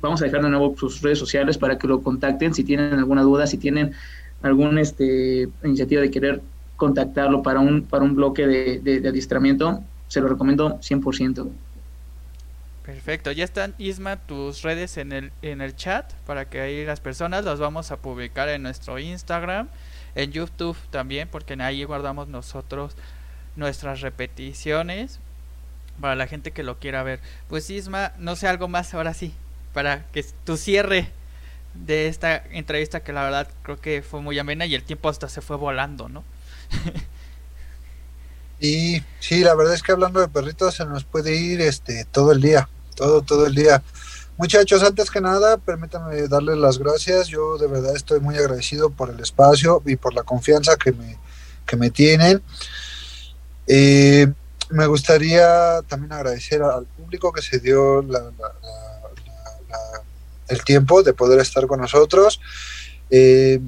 vamos 0.00 0.22
a 0.22 0.24
dejar 0.24 0.42
de 0.42 0.50
nuevo 0.50 0.74
sus 0.78 1.00
redes 1.02 1.18
sociales 1.18 1.58
para 1.58 1.78
que 1.78 1.86
lo 1.86 2.02
contacten 2.02 2.54
si 2.54 2.64
tienen 2.64 2.94
alguna 2.94 3.22
duda, 3.22 3.46
si 3.46 3.58
tienen 3.58 3.92
alguna 4.42 4.80
este, 4.80 5.48
iniciativa 5.64 6.00
de 6.00 6.10
querer 6.10 6.42
contactarlo 6.80 7.42
para 7.42 7.60
un, 7.60 7.82
para 7.82 8.02
un 8.02 8.16
bloque 8.16 8.46
de, 8.46 8.78
de, 8.78 9.06
adiestramiento, 9.06 9.84
se 10.08 10.22
lo 10.22 10.28
recomiendo 10.28 10.80
100%. 10.80 11.46
Perfecto, 12.86 13.30
ya 13.32 13.44
están 13.44 13.74
Isma 13.76 14.16
tus 14.16 14.62
redes 14.62 14.96
en 14.96 15.12
el, 15.12 15.30
en 15.42 15.60
el 15.60 15.76
chat 15.76 16.10
para 16.26 16.48
que 16.48 16.58
ahí 16.62 16.86
las 16.86 16.98
personas 16.98 17.44
las 17.44 17.60
vamos 17.60 17.90
a 17.90 17.98
publicar 17.98 18.48
en 18.48 18.62
nuestro 18.62 18.98
Instagram, 18.98 19.68
en 20.14 20.32
YouTube 20.32 20.76
también, 20.88 21.28
porque 21.30 21.52
ahí 21.60 21.84
guardamos 21.84 22.28
nosotros 22.28 22.96
nuestras 23.56 24.00
repeticiones 24.00 25.20
para 26.00 26.16
la 26.16 26.26
gente 26.26 26.50
que 26.50 26.62
lo 26.62 26.78
quiera 26.78 27.02
ver. 27.02 27.20
Pues 27.46 27.68
Isma, 27.68 28.12
no 28.18 28.36
sé 28.36 28.48
algo 28.48 28.68
más 28.68 28.94
ahora 28.94 29.12
sí, 29.12 29.34
para 29.74 30.06
que 30.12 30.24
tu 30.44 30.56
cierre 30.56 31.10
de 31.74 32.08
esta 32.08 32.42
entrevista 32.52 33.00
que 33.00 33.12
la 33.12 33.22
verdad 33.22 33.48
creo 33.62 33.78
que 33.78 34.00
fue 34.00 34.22
muy 34.22 34.38
amena 34.38 34.64
y 34.64 34.74
el 34.74 34.82
tiempo 34.82 35.10
hasta 35.10 35.28
se 35.28 35.42
fue 35.42 35.56
volando, 35.56 36.08
¿no? 36.08 36.24
y 38.60 39.02
sí, 39.20 39.42
la 39.42 39.54
verdad 39.54 39.74
es 39.74 39.82
que 39.82 39.92
hablando 39.92 40.20
de 40.20 40.28
perritos 40.28 40.74
se 40.74 40.84
nos 40.84 41.04
puede 41.04 41.36
ir 41.36 41.60
este 41.60 42.04
todo 42.06 42.32
el 42.32 42.40
día, 42.40 42.68
todo, 42.94 43.22
todo 43.22 43.46
el 43.46 43.54
día. 43.54 43.82
Muchachos, 44.36 44.82
antes 44.82 45.10
que 45.10 45.20
nada, 45.20 45.58
permítanme 45.58 46.26
darles 46.26 46.56
las 46.56 46.78
gracias. 46.78 47.28
Yo 47.28 47.58
de 47.58 47.66
verdad 47.66 47.94
estoy 47.94 48.20
muy 48.20 48.36
agradecido 48.36 48.88
por 48.88 49.10
el 49.10 49.20
espacio 49.20 49.82
y 49.84 49.96
por 49.96 50.14
la 50.14 50.22
confianza 50.22 50.76
que 50.76 50.92
me, 50.92 51.18
que 51.66 51.76
me 51.76 51.90
tienen. 51.90 52.42
Eh, 53.66 54.32
me 54.70 54.86
gustaría 54.86 55.82
también 55.82 56.12
agradecer 56.12 56.62
al 56.62 56.86
público 56.86 57.32
que 57.32 57.42
se 57.42 57.58
dio 57.58 58.00
el 60.48 60.64
tiempo 60.64 61.02
de 61.02 61.12
poder 61.12 61.40
estar 61.40 61.66
con 61.66 61.80
nosotros. 61.80 62.40
Eh, 63.10 63.60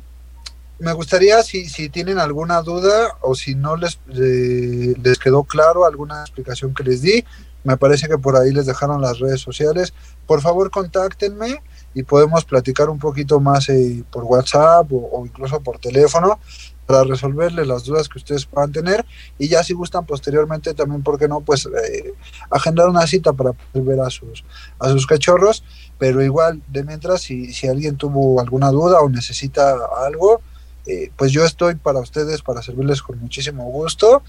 me 0.82 0.92
gustaría 0.92 1.40
si, 1.44 1.68
si 1.68 1.88
tienen 1.88 2.18
alguna 2.18 2.60
duda 2.60 3.16
o 3.20 3.36
si 3.36 3.54
no 3.54 3.76
les, 3.76 4.00
les 4.08 5.18
quedó 5.18 5.44
claro 5.44 5.86
alguna 5.86 6.22
explicación 6.22 6.74
que 6.74 6.82
les 6.82 7.02
di, 7.02 7.24
me 7.62 7.76
parece 7.76 8.08
que 8.08 8.18
por 8.18 8.34
ahí 8.34 8.50
les 8.50 8.66
dejaron 8.66 9.00
las 9.00 9.20
redes 9.20 9.40
sociales. 9.40 9.94
Por 10.26 10.40
favor, 10.40 10.72
contáctenme 10.72 11.62
y 11.94 12.02
podemos 12.02 12.44
platicar 12.44 12.90
un 12.90 12.98
poquito 12.98 13.38
más 13.38 13.68
eh, 13.68 14.02
por 14.10 14.24
WhatsApp 14.24 14.88
o, 14.90 15.22
incluso 15.24 15.60
por 15.60 15.78
teléfono 15.78 16.40
para 16.84 17.04
resolverles 17.04 17.68
las 17.68 17.84
dudas 17.84 18.08
que 18.08 18.18
ustedes 18.18 18.44
puedan 18.44 18.72
tener 18.72 19.06
y 19.38 19.46
ya 19.46 19.62
si 19.62 19.74
gustan 19.74 20.04
posteriormente 20.04 20.74
también, 20.74 21.04
¿por 21.04 21.16
qué 21.16 21.28
no? 21.28 21.42
Pues 21.42 21.66
eh, 21.66 22.12
agendar 22.50 22.88
una 22.88 23.06
cita 23.06 23.32
para 23.32 23.52
poder 23.52 23.86
ver 23.86 24.00
a 24.00 24.10
sus, 24.10 24.44
a 24.80 24.88
sus 24.88 25.06
cachorros, 25.06 25.62
pero 25.96 26.24
igual 26.24 26.60
de 26.66 26.82
mientras 26.82 27.22
si, 27.22 27.52
si 27.52 27.68
alguien 27.68 27.96
tuvo 27.96 28.40
alguna 28.40 28.70
duda 28.72 29.00
o 29.00 29.08
necesita 29.08 29.76
algo, 30.04 30.42
eh, 30.86 31.10
pues 31.16 31.32
yo 31.32 31.44
estoy 31.44 31.76
para 31.76 32.00
ustedes, 32.00 32.42
para 32.42 32.62
servirles 32.62 33.02
con 33.02 33.18
muchísimo 33.20 33.64
gusto. 33.64 34.22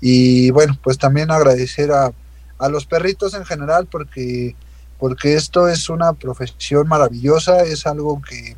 Y 0.00 0.50
bueno, 0.50 0.78
pues 0.82 0.98
también 0.98 1.30
agradecer 1.30 1.92
a, 1.92 2.12
a 2.58 2.68
los 2.68 2.86
perritos 2.86 3.34
en 3.34 3.44
general 3.44 3.86
porque, 3.86 4.54
porque 4.98 5.34
esto 5.34 5.68
es 5.68 5.88
una 5.88 6.12
profesión 6.12 6.88
maravillosa, 6.88 7.62
es 7.62 7.86
algo 7.86 8.20
que, 8.20 8.56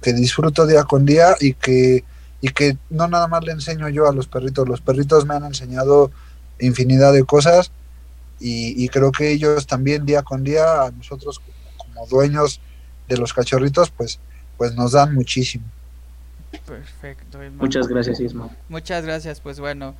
que 0.00 0.12
disfruto 0.12 0.66
día 0.66 0.84
con 0.84 1.04
día 1.04 1.36
y 1.40 1.54
que, 1.54 2.04
y 2.40 2.48
que 2.48 2.76
no 2.88 3.08
nada 3.08 3.28
más 3.28 3.44
le 3.44 3.52
enseño 3.52 3.88
yo 3.88 4.08
a 4.08 4.12
los 4.12 4.26
perritos, 4.26 4.68
los 4.68 4.80
perritos 4.80 5.26
me 5.26 5.34
han 5.34 5.44
enseñado 5.44 6.10
infinidad 6.58 7.12
de 7.12 7.24
cosas 7.24 7.72
y, 8.42 8.88
creo 8.88 9.12
que 9.12 9.30
ellos 9.32 9.66
también 9.66 10.06
día 10.06 10.22
con 10.22 10.42
día 10.42 10.84
a 10.84 10.90
nosotros 10.90 11.42
como, 11.76 12.06
dueños 12.06 12.62
de 13.06 13.18
los 13.18 13.34
cachorritos 13.34 13.90
pues, 13.90 14.18
pues 14.56 14.74
nos 14.74 14.92
dan 14.92 15.14
muchísimo. 15.14 15.66
Perfecto. 16.66 17.38
Muchas 17.56 17.88
gracias, 17.88 18.20
Isma. 18.20 18.50
Muchas 18.68 19.04
gracias. 19.04 19.40
Pues 19.40 19.60
bueno, 19.60 19.94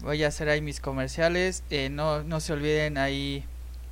voy 0.00 0.22
a 0.24 0.28
hacer 0.28 0.48
ahí 0.48 0.60
mis 0.60 0.80
comerciales. 0.80 1.62
Eh, 1.70 1.88
no, 1.90 2.22
no 2.22 2.40
se 2.40 2.52
olviden 2.52 2.98
ahí. 2.98 3.44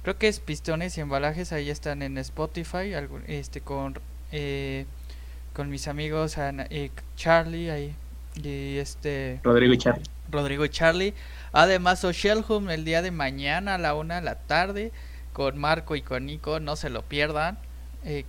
Creo 0.02 0.18
que 0.18 0.28
es 0.28 0.40
pistones 0.40 0.96
y 0.98 1.00
embalajes. 1.00 1.52
Ahí 1.52 1.70
están 1.70 2.02
en 2.02 2.18
Spotify. 2.18 2.92
Este 3.26 3.60
con 3.60 3.98
eh, 4.30 4.86
con 5.52 5.68
mis 5.68 5.88
amigos 5.88 6.36
eh, 6.38 6.90
Charlie 7.16 7.70
ahí 7.70 7.94
y 8.42 8.78
este 8.78 9.40
Rodrigo 9.42 9.74
y 9.74 9.78
Charlie. 9.78 10.04
Rodrigo 10.30 10.64
y 10.64 10.70
Charlie. 10.70 11.14
Además, 11.52 12.00
Social 12.00 12.44
Home 12.48 12.72
el 12.74 12.84
día 12.84 13.02
de 13.02 13.10
mañana 13.10 13.74
a 13.74 13.78
la 13.78 13.94
una 13.94 14.16
de 14.16 14.22
la 14.22 14.36
tarde 14.36 14.92
con 15.32 15.58
Marco 15.58 15.96
y 15.96 16.02
con 16.02 16.26
Nico. 16.26 16.60
No 16.60 16.76
se 16.76 16.90
lo 16.90 17.02
pierdan. 17.02 17.58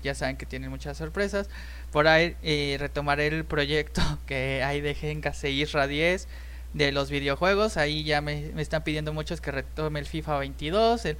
ya 0.04 0.14
saben 0.14 0.38
que 0.38 0.46
tienen 0.46 0.70
muchas 0.70 0.98
sorpresas 0.98 1.50
por 1.94 2.08
ahí 2.08 2.36
eh, 2.42 2.76
retomaré 2.80 3.28
el 3.28 3.46
proyecto 3.46 4.02
que 4.26 4.64
hay 4.64 4.82
de 4.82 4.96
Genka 4.96 5.32
Isra 5.44 5.88
10 5.88 6.28
de 6.74 6.92
los 6.92 7.10
videojuegos. 7.10 7.78
Ahí 7.78 8.04
ya 8.04 8.20
me, 8.20 8.52
están 8.58 8.84
pidiendo 8.84 9.14
muchos 9.14 9.40
que 9.40 9.52
retome 9.52 10.00
el 10.00 10.08
FIFA 10.08 10.40
22, 10.40 11.06
el, 11.06 11.18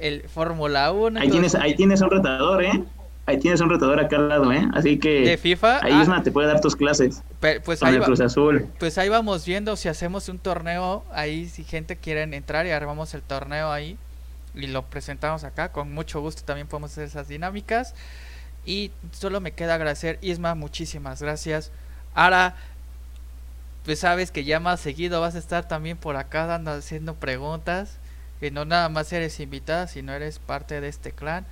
el 0.00 0.22
Fórmula 0.28 0.92
1. 0.92 1.20
Ahí 1.20 1.28
tienes, 1.28 1.56
ahí 1.56 1.74
tienes 1.74 2.00
un 2.00 2.10
retador, 2.10 2.62
¿eh? 2.62 2.84
Ahí 3.26 3.38
tienes 3.38 3.60
un 3.60 3.70
retador 3.70 3.98
acá 3.98 4.16
al 4.16 4.28
lado, 4.28 4.52
¿eh? 4.52 4.68
Así 4.74 4.98
que. 4.98 5.22
¿De 5.22 5.36
FIFA? 5.36 5.84
Ahí 5.84 5.92
ah, 5.92 6.20
te 6.22 6.30
puede 6.30 6.46
dar 6.46 6.60
tus 6.60 6.76
clases. 6.76 7.22
pues 7.64 7.82
ahí 7.82 7.98
Cruz 7.98 8.20
Azul. 8.20 8.66
Pues 8.78 8.98
ahí 8.98 9.08
vamos 9.08 9.44
viendo 9.44 9.74
si 9.76 9.88
hacemos 9.88 10.28
un 10.28 10.38
torneo. 10.38 11.04
Ahí, 11.10 11.48
si 11.48 11.64
gente 11.64 11.96
quiere 11.96 12.22
entrar 12.22 12.66
y 12.66 12.70
armamos 12.70 13.14
el 13.14 13.22
torneo 13.22 13.72
ahí 13.72 13.96
y 14.54 14.66
lo 14.66 14.82
presentamos 14.82 15.42
acá. 15.42 15.72
Con 15.72 15.92
mucho 15.92 16.20
gusto 16.20 16.42
también 16.44 16.68
podemos 16.68 16.92
hacer 16.92 17.04
esas 17.04 17.26
dinámicas. 17.26 17.94
Y 18.66 18.90
solo 19.12 19.40
me 19.40 19.52
queda 19.52 19.74
agradecer, 19.74 20.18
Isma, 20.22 20.54
muchísimas 20.54 21.20
gracias. 21.20 21.70
Ahora, 22.14 22.56
pues 23.84 24.00
sabes 24.00 24.30
que 24.30 24.44
ya 24.44 24.60
más 24.60 24.80
seguido 24.80 25.20
vas 25.20 25.34
a 25.34 25.38
estar 25.38 25.68
también 25.68 25.96
por 25.96 26.16
acá 26.16 26.46
dando, 26.46 26.70
haciendo 26.72 27.14
preguntas. 27.14 27.98
Que 28.40 28.50
no 28.50 28.64
nada 28.64 28.88
más 28.88 29.12
eres 29.12 29.40
invitada, 29.40 29.86
sino 29.86 30.12
eres 30.12 30.38
parte 30.38 30.80
de 30.80 30.88
este 30.88 31.12
clan. 31.12 31.46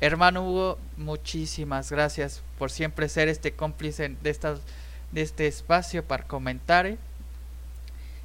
Hermano 0.00 0.48
Hugo, 0.48 0.78
muchísimas 0.96 1.90
gracias 1.90 2.42
por 2.58 2.70
siempre 2.70 3.08
ser 3.08 3.28
este 3.28 3.52
cómplice 3.52 4.08
de, 4.08 4.58
de 5.12 5.22
este 5.22 5.46
espacio 5.46 6.04
para 6.04 6.24
comentar. 6.24 6.96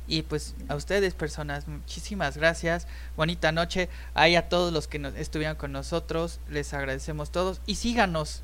Y 0.07 0.21
pues 0.21 0.55
a 0.67 0.75
ustedes 0.75 1.13
personas, 1.13 1.67
muchísimas 1.67 2.37
gracias. 2.37 2.87
Bonita 3.15 3.51
noche. 3.51 3.89
Ahí 4.13 4.35
a 4.35 4.49
todos 4.49 4.71
los 4.71 4.87
que 4.87 4.99
nos 4.99 5.15
estuvieron 5.15 5.55
con 5.55 5.71
nosotros, 5.71 6.39
les 6.49 6.73
agradecemos 6.73 7.31
todos. 7.31 7.61
Y 7.65 7.75
síganos. 7.75 8.43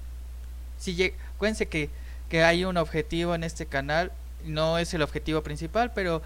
Si 0.77 1.13
acuérdense 1.35 1.67
que, 1.67 1.89
que 2.29 2.43
hay 2.43 2.65
un 2.65 2.77
objetivo 2.77 3.35
en 3.35 3.43
este 3.43 3.67
canal, 3.67 4.11
no 4.45 4.77
es 4.77 4.93
el 4.93 5.01
objetivo 5.01 5.43
principal, 5.43 5.91
pero 5.93 6.21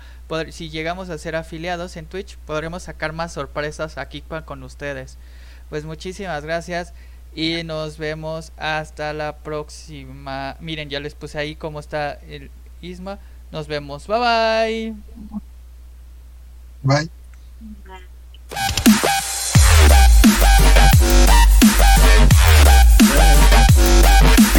si 0.52 0.70
llegamos 0.70 1.10
a 1.10 1.18
ser 1.18 1.36
afiliados 1.36 1.98
en 1.98 2.06
Twitch, 2.06 2.38
podremos 2.46 2.84
sacar 2.84 3.14
más 3.14 3.34
sorpresas 3.34 3.98
aquí 3.98 4.22
con 4.22 4.64
ustedes. 4.64 5.18
Pues 5.70 5.84
muchísimas 5.86 6.44
gracias 6.44 6.94
y 7.34 7.64
nos 7.64 7.98
vemos 7.98 8.52
hasta 8.58 9.14
la 9.14 9.38
próxima. 9.38 10.56
Miren, 10.60 10.90
ya 10.90 11.00
les 11.00 11.16
puse 11.16 11.38
ahí 11.38 11.56
cómo 11.56 11.80
está 11.80 12.14
el 12.14 12.50
Isma. 12.82 13.20
Nos 13.52 13.68
vemos. 13.68 14.08
Bye 14.08 14.20
bye. 14.20 14.96
Bye. 16.84 17.10
bye. 18.52 19.10